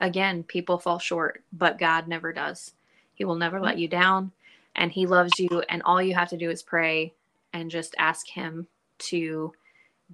again 0.00 0.42
people 0.42 0.78
fall 0.78 0.98
short 0.98 1.42
but 1.52 1.78
god 1.78 2.08
never 2.08 2.32
does 2.32 2.72
he 3.14 3.24
will 3.24 3.36
never 3.36 3.60
let 3.60 3.72
mm-hmm. 3.72 3.82
you 3.82 3.88
down 3.88 4.32
and 4.76 4.92
he 4.92 5.06
loves 5.06 5.32
you 5.38 5.62
and 5.68 5.82
all 5.82 6.00
you 6.00 6.14
have 6.14 6.28
to 6.28 6.36
do 6.36 6.50
is 6.50 6.62
pray 6.62 7.12
and 7.52 7.70
just 7.70 7.94
ask 7.98 8.26
him 8.28 8.66
to 8.98 9.52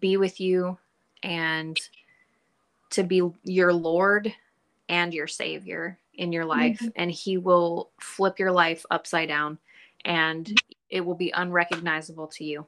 be 0.01 0.17
with 0.17 0.41
you 0.41 0.77
and 1.23 1.81
to 2.95 3.03
be 3.03 3.23
your 3.45 3.73
Lord 3.73 4.33
and 4.89 5.15
your 5.15 5.27
Savior 5.27 5.99
in 6.15 6.33
your 6.33 6.45
life. 6.45 6.79
Mm-hmm. 6.79 6.89
And 6.97 7.11
He 7.11 7.39
will 7.39 7.91
flip 8.01 8.39
your 8.39 8.53
life 8.53 8.85
upside 8.91 9.29
down 9.29 9.59
and 10.05 10.61
it 10.91 11.05
will 11.05 11.15
be 11.15 11.33
unrecognizable 11.35 12.29
to 12.29 12.45
you. 12.45 12.67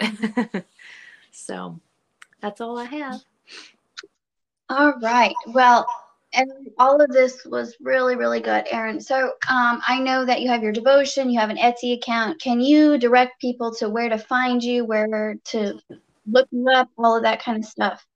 so 1.32 1.78
that's 2.40 2.60
all 2.60 2.78
I 2.78 2.84
have. 2.84 3.20
All 4.68 4.94
right. 5.02 5.34
Well, 5.48 5.86
and 6.34 6.50
all 6.78 7.00
of 7.00 7.10
this 7.10 7.44
was 7.44 7.76
really, 7.80 8.16
really 8.16 8.40
good, 8.40 8.64
Erin. 8.70 9.00
So 9.00 9.32
um, 9.50 9.82
I 9.86 9.98
know 9.98 10.24
that 10.24 10.40
you 10.40 10.48
have 10.48 10.62
your 10.62 10.72
devotion, 10.72 11.28
you 11.28 11.38
have 11.38 11.50
an 11.50 11.58
Etsy 11.58 11.94
account. 11.94 12.40
Can 12.40 12.60
you 12.60 12.96
direct 12.96 13.40
people 13.40 13.74
to 13.74 13.90
where 13.90 14.08
to 14.08 14.18
find 14.18 14.62
you, 14.62 14.84
where 14.84 15.36
to 15.44 15.78
look 16.26 16.48
you 16.50 16.66
up, 16.70 16.88
all 16.96 17.16
of 17.16 17.22
that 17.24 17.42
kind 17.42 17.58
of 17.58 17.68
stuff? 17.68 18.06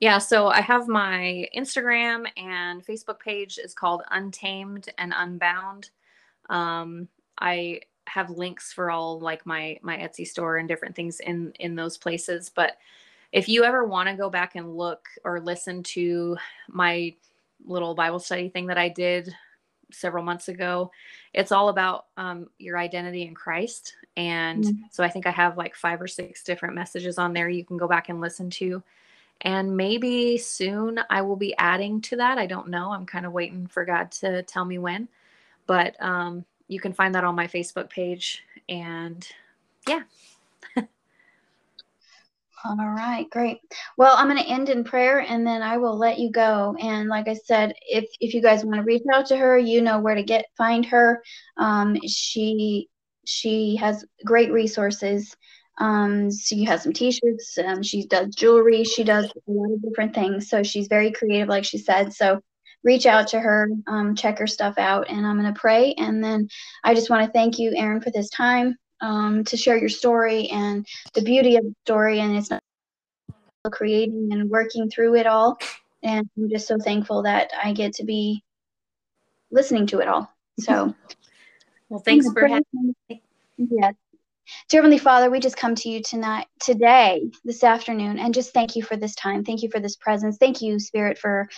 Yeah, 0.00 0.16
so 0.16 0.48
I 0.48 0.62
have 0.62 0.88
my 0.88 1.46
Instagram 1.54 2.26
and 2.38 2.84
Facebook 2.84 3.20
page 3.20 3.58
is 3.58 3.74
called 3.74 4.02
Untamed 4.10 4.88
and 4.96 5.12
Unbound. 5.14 5.90
Um, 6.48 7.06
I 7.38 7.82
have 8.06 8.30
links 8.30 8.72
for 8.72 8.90
all 8.90 9.20
like 9.20 9.44
my 9.44 9.78
my 9.82 9.96
Etsy 9.98 10.26
store 10.26 10.56
and 10.56 10.66
different 10.66 10.96
things 10.96 11.20
in 11.20 11.52
in 11.60 11.74
those 11.74 11.98
places. 11.98 12.50
But 12.54 12.78
if 13.32 13.48
you 13.48 13.62
ever 13.62 13.84
want 13.84 14.08
to 14.08 14.16
go 14.16 14.30
back 14.30 14.56
and 14.56 14.74
look 14.76 15.06
or 15.22 15.38
listen 15.38 15.82
to 15.82 16.36
my 16.68 17.14
little 17.66 17.94
Bible 17.94 18.18
study 18.18 18.48
thing 18.48 18.66
that 18.66 18.78
I 18.78 18.88
did 18.88 19.32
several 19.92 20.24
months 20.24 20.48
ago, 20.48 20.90
it's 21.34 21.52
all 21.52 21.68
about 21.68 22.06
um, 22.16 22.48
your 22.58 22.78
identity 22.78 23.22
in 23.22 23.34
Christ. 23.34 23.94
And 24.16 24.64
mm-hmm. 24.64 24.82
so 24.90 25.04
I 25.04 25.08
think 25.08 25.26
I 25.26 25.30
have 25.30 25.58
like 25.58 25.74
five 25.74 26.00
or 26.00 26.08
six 26.08 26.42
different 26.42 26.74
messages 26.74 27.18
on 27.18 27.32
there 27.32 27.48
you 27.48 27.64
can 27.64 27.76
go 27.76 27.86
back 27.86 28.08
and 28.08 28.20
listen 28.20 28.48
to. 28.50 28.82
And 29.42 29.76
maybe 29.76 30.36
soon 30.36 31.00
I 31.08 31.22
will 31.22 31.36
be 31.36 31.56
adding 31.56 32.00
to 32.02 32.16
that. 32.16 32.38
I 32.38 32.46
don't 32.46 32.68
know. 32.68 32.92
I'm 32.92 33.06
kind 33.06 33.24
of 33.24 33.32
waiting 33.32 33.66
for 33.66 33.84
God 33.84 34.10
to 34.12 34.42
tell 34.42 34.64
me 34.64 34.78
when. 34.78 35.08
But 35.66 35.96
um, 36.02 36.44
you 36.68 36.80
can 36.80 36.92
find 36.92 37.14
that 37.14 37.24
on 37.24 37.34
my 37.34 37.46
Facebook 37.46 37.88
page. 37.88 38.44
And 38.68 39.26
yeah. 39.88 40.02
All 42.62 42.76
right, 42.76 43.28
great. 43.30 43.58
Well, 43.96 44.14
I'm 44.16 44.28
going 44.28 44.42
to 44.42 44.48
end 44.48 44.68
in 44.68 44.84
prayer 44.84 45.20
and 45.20 45.46
then 45.46 45.62
I 45.62 45.78
will 45.78 45.96
let 45.96 46.18
you 46.18 46.30
go. 46.30 46.76
And 46.78 47.08
like 47.08 47.26
I 47.26 47.34
said, 47.34 47.72
if 47.88 48.04
if 48.20 48.34
you 48.34 48.42
guys 48.42 48.64
want 48.64 48.76
to 48.76 48.82
reach 48.82 49.02
out 49.14 49.24
to 49.26 49.36
her, 49.38 49.56
you 49.56 49.80
know 49.80 49.98
where 49.98 50.14
to 50.14 50.22
get 50.22 50.44
find 50.58 50.84
her. 50.86 51.22
Um, 51.56 51.96
she 52.06 52.88
she 53.24 53.76
has 53.76 54.04
great 54.26 54.52
resources 54.52 55.34
um, 55.80 56.30
she 56.30 56.62
has 56.64 56.82
some 56.82 56.92
t-shirts. 56.92 57.58
Um, 57.58 57.82
she 57.82 58.06
does 58.06 58.34
jewelry. 58.34 58.84
She 58.84 59.02
does 59.02 59.24
a 59.24 59.50
lot 59.50 59.72
of 59.72 59.82
different 59.82 60.14
things. 60.14 60.48
So 60.48 60.62
she's 60.62 60.88
very 60.88 61.10
creative, 61.10 61.48
like 61.48 61.64
she 61.64 61.78
said. 61.78 62.12
So 62.12 62.40
reach 62.84 63.06
out 63.06 63.28
to 63.28 63.40
her, 63.40 63.70
um, 63.86 64.14
check 64.14 64.38
her 64.38 64.46
stuff 64.46 64.74
out, 64.78 65.08
and 65.08 65.26
I'm 65.26 65.36
gonna 65.36 65.54
pray. 65.54 65.94
And 65.94 66.22
then 66.22 66.48
I 66.84 66.94
just 66.94 67.10
want 67.10 67.24
to 67.24 67.32
thank 67.32 67.58
you, 67.58 67.72
Erin, 67.74 68.00
for 68.00 68.10
this 68.10 68.28
time 68.30 68.76
um, 69.00 69.42
to 69.44 69.56
share 69.56 69.78
your 69.78 69.88
story 69.88 70.48
and 70.48 70.86
the 71.14 71.22
beauty 71.22 71.56
of 71.56 71.64
the 71.64 71.74
story. 71.84 72.20
And 72.20 72.36
it's 72.36 72.50
not 72.50 72.62
creating 73.72 74.28
and 74.32 74.50
working 74.50 74.90
through 74.90 75.16
it 75.16 75.26
all. 75.26 75.58
And 76.02 76.28
I'm 76.36 76.50
just 76.50 76.68
so 76.68 76.78
thankful 76.78 77.22
that 77.22 77.50
I 77.62 77.72
get 77.72 77.94
to 77.94 78.04
be 78.04 78.42
listening 79.50 79.86
to 79.88 80.00
it 80.00 80.08
all. 80.08 80.30
So, 80.58 80.94
well, 81.88 82.00
thanks 82.00 82.30
for 82.32 82.46
having 82.46 82.94
me. 83.08 83.22
Yes. 83.56 83.94
Dear 84.68 84.80
Heavenly 84.80 84.98
Father, 84.98 85.30
we 85.30 85.40
just 85.40 85.56
come 85.56 85.74
to 85.74 85.88
you 85.88 86.02
tonight, 86.02 86.46
today, 86.60 87.30
this 87.44 87.64
afternoon, 87.64 88.18
and 88.18 88.34
just 88.34 88.52
thank 88.52 88.76
you 88.76 88.82
for 88.82 88.96
this 88.96 89.14
time. 89.14 89.44
Thank 89.44 89.62
you 89.62 89.70
for 89.70 89.80
this 89.80 89.96
presence. 89.96 90.36
Thank 90.38 90.60
you, 90.62 90.78
Spirit, 90.78 91.18
for 91.18 91.48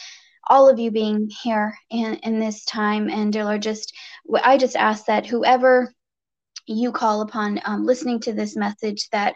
all 0.49 0.69
of 0.69 0.79
you 0.79 0.91
being 0.91 1.31
here 1.43 1.75
in, 1.91 2.15
in 2.17 2.39
this 2.39 2.65
time. 2.65 3.09
And 3.09 3.33
dear 3.33 3.45
Lord, 3.45 3.63
just 3.63 3.93
I 4.43 4.59
just 4.59 4.77
ask 4.77 5.07
that 5.07 5.27
whoever 5.27 5.93
you 6.67 6.93
call 6.93 7.23
upon 7.23 7.61
um, 7.65 7.85
listening 7.85 8.21
to 8.21 8.33
this 8.33 8.57
message, 8.57 9.09
that 9.11 9.35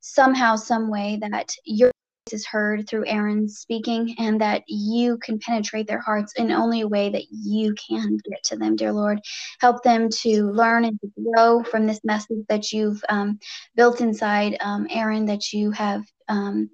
somehow, 0.00 0.56
some 0.56 0.90
way, 0.90 1.18
that 1.20 1.52
your 1.64 1.90
is 2.32 2.46
heard 2.46 2.88
through 2.88 3.06
Erin's 3.06 3.58
speaking, 3.58 4.14
and 4.18 4.40
that 4.40 4.62
you 4.66 5.18
can 5.18 5.38
penetrate 5.38 5.86
their 5.86 6.00
hearts 6.00 6.32
in 6.36 6.50
only 6.50 6.82
a 6.82 6.88
way 6.88 7.10
that 7.10 7.24
you 7.30 7.74
can 7.74 8.18
get 8.28 8.42
to 8.44 8.56
them, 8.56 8.76
dear 8.76 8.92
Lord. 8.92 9.20
Help 9.60 9.82
them 9.82 10.08
to 10.22 10.50
learn 10.50 10.84
and 10.84 11.00
to 11.00 11.10
grow 11.22 11.62
from 11.62 11.86
this 11.86 12.00
message 12.04 12.44
that 12.48 12.72
you've 12.72 13.02
um, 13.08 13.38
built 13.76 14.00
inside 14.00 14.56
um, 14.60 14.86
Erin, 14.90 15.26
that 15.26 15.52
you 15.52 15.70
have 15.70 16.04
um, 16.28 16.70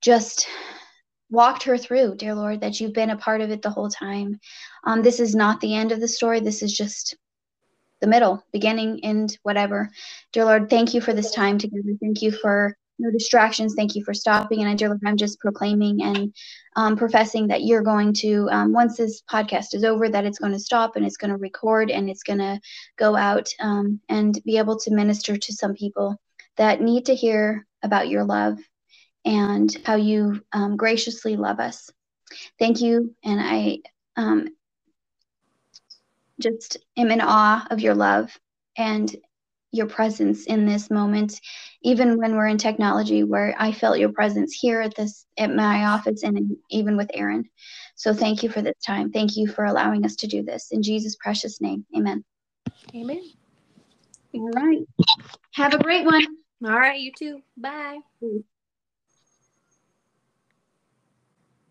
just 0.00 0.48
walked 1.30 1.62
her 1.64 1.76
through, 1.76 2.14
dear 2.16 2.34
Lord, 2.34 2.60
that 2.60 2.80
you've 2.80 2.94
been 2.94 3.10
a 3.10 3.16
part 3.16 3.40
of 3.40 3.50
it 3.50 3.62
the 3.62 3.70
whole 3.70 3.90
time. 3.90 4.38
Um, 4.84 5.02
this 5.02 5.20
is 5.20 5.34
not 5.34 5.60
the 5.60 5.74
end 5.74 5.92
of 5.92 6.00
the 6.00 6.08
story. 6.08 6.40
This 6.40 6.62
is 6.62 6.72
just 6.72 7.16
the 8.00 8.06
middle, 8.06 8.42
beginning, 8.52 9.04
end, 9.04 9.36
whatever. 9.42 9.90
Dear 10.32 10.44
Lord, 10.44 10.70
thank 10.70 10.94
you 10.94 11.00
for 11.00 11.12
this 11.12 11.32
time 11.32 11.58
together. 11.58 11.94
Thank 12.00 12.22
you 12.22 12.30
for 12.30 12.76
no 12.98 13.10
distractions. 13.10 13.74
Thank 13.74 13.94
you 13.94 14.04
for 14.04 14.14
stopping. 14.14 14.60
And 14.60 14.68
I 14.68 14.74
dear 14.74 14.88
Lord, 14.88 15.00
I'm 15.06 15.16
just 15.16 15.40
proclaiming 15.40 16.02
and 16.02 16.34
um, 16.76 16.96
professing 16.96 17.48
that 17.48 17.62
you're 17.62 17.82
going 17.82 18.12
to, 18.14 18.48
um, 18.50 18.72
once 18.72 18.96
this 18.96 19.22
podcast 19.22 19.74
is 19.74 19.84
over, 19.84 20.08
that 20.08 20.24
it's 20.24 20.38
going 20.38 20.52
to 20.52 20.58
stop 20.58 20.96
and 20.96 21.06
it's 21.06 21.16
going 21.16 21.30
to 21.30 21.36
record 21.36 21.90
and 21.90 22.10
it's 22.10 22.22
going 22.22 22.38
to 22.40 22.60
go 22.96 23.16
out 23.16 23.52
um, 23.60 24.00
and 24.08 24.38
be 24.44 24.58
able 24.58 24.78
to 24.80 24.94
minister 24.94 25.36
to 25.36 25.52
some 25.52 25.74
people 25.74 26.20
that 26.56 26.80
need 26.80 27.06
to 27.06 27.14
hear 27.14 27.66
about 27.82 28.08
your 28.08 28.24
love 28.24 28.58
and 29.24 29.76
how 29.84 29.94
you 29.94 30.42
um, 30.52 30.76
graciously 30.76 31.36
love 31.36 31.60
us. 31.60 31.90
Thank 32.58 32.80
you. 32.80 33.14
And 33.24 33.40
I 33.40 33.78
um, 34.16 34.48
just 36.40 36.78
am 36.96 37.10
in 37.10 37.20
awe 37.20 37.66
of 37.70 37.80
your 37.80 37.94
love 37.94 38.36
and 38.76 39.14
your 39.78 39.86
presence 39.86 40.44
in 40.44 40.66
this 40.66 40.90
moment 40.90 41.40
even 41.82 42.18
when 42.18 42.36
we're 42.36 42.48
in 42.48 42.58
technology 42.58 43.22
where 43.22 43.54
i 43.58 43.72
felt 43.72 43.98
your 43.98 44.12
presence 44.12 44.52
here 44.52 44.80
at 44.80 44.94
this 44.96 45.24
at 45.38 45.54
my 45.54 45.86
office 45.86 46.22
and 46.22 46.56
even 46.70 46.96
with 46.96 47.10
Erin. 47.14 47.48
So 47.94 48.12
thank 48.14 48.42
you 48.42 48.48
for 48.48 48.62
this 48.62 48.76
time. 48.86 49.10
Thank 49.10 49.36
you 49.36 49.48
for 49.48 49.64
allowing 49.64 50.04
us 50.04 50.16
to 50.16 50.26
do 50.26 50.42
this. 50.42 50.68
In 50.70 50.82
jesus 50.82 51.16
precious 51.16 51.60
name 51.60 51.86
amen. 51.96 52.24
Amen. 52.94 53.22
All 54.34 54.50
right. 54.50 54.80
Have 55.54 55.74
a 55.74 55.82
great 55.82 56.04
one. 56.04 56.24
All 56.64 56.78
right 56.78 57.00
you 57.00 57.12
too. 57.16 57.40
Bye 57.56 58.00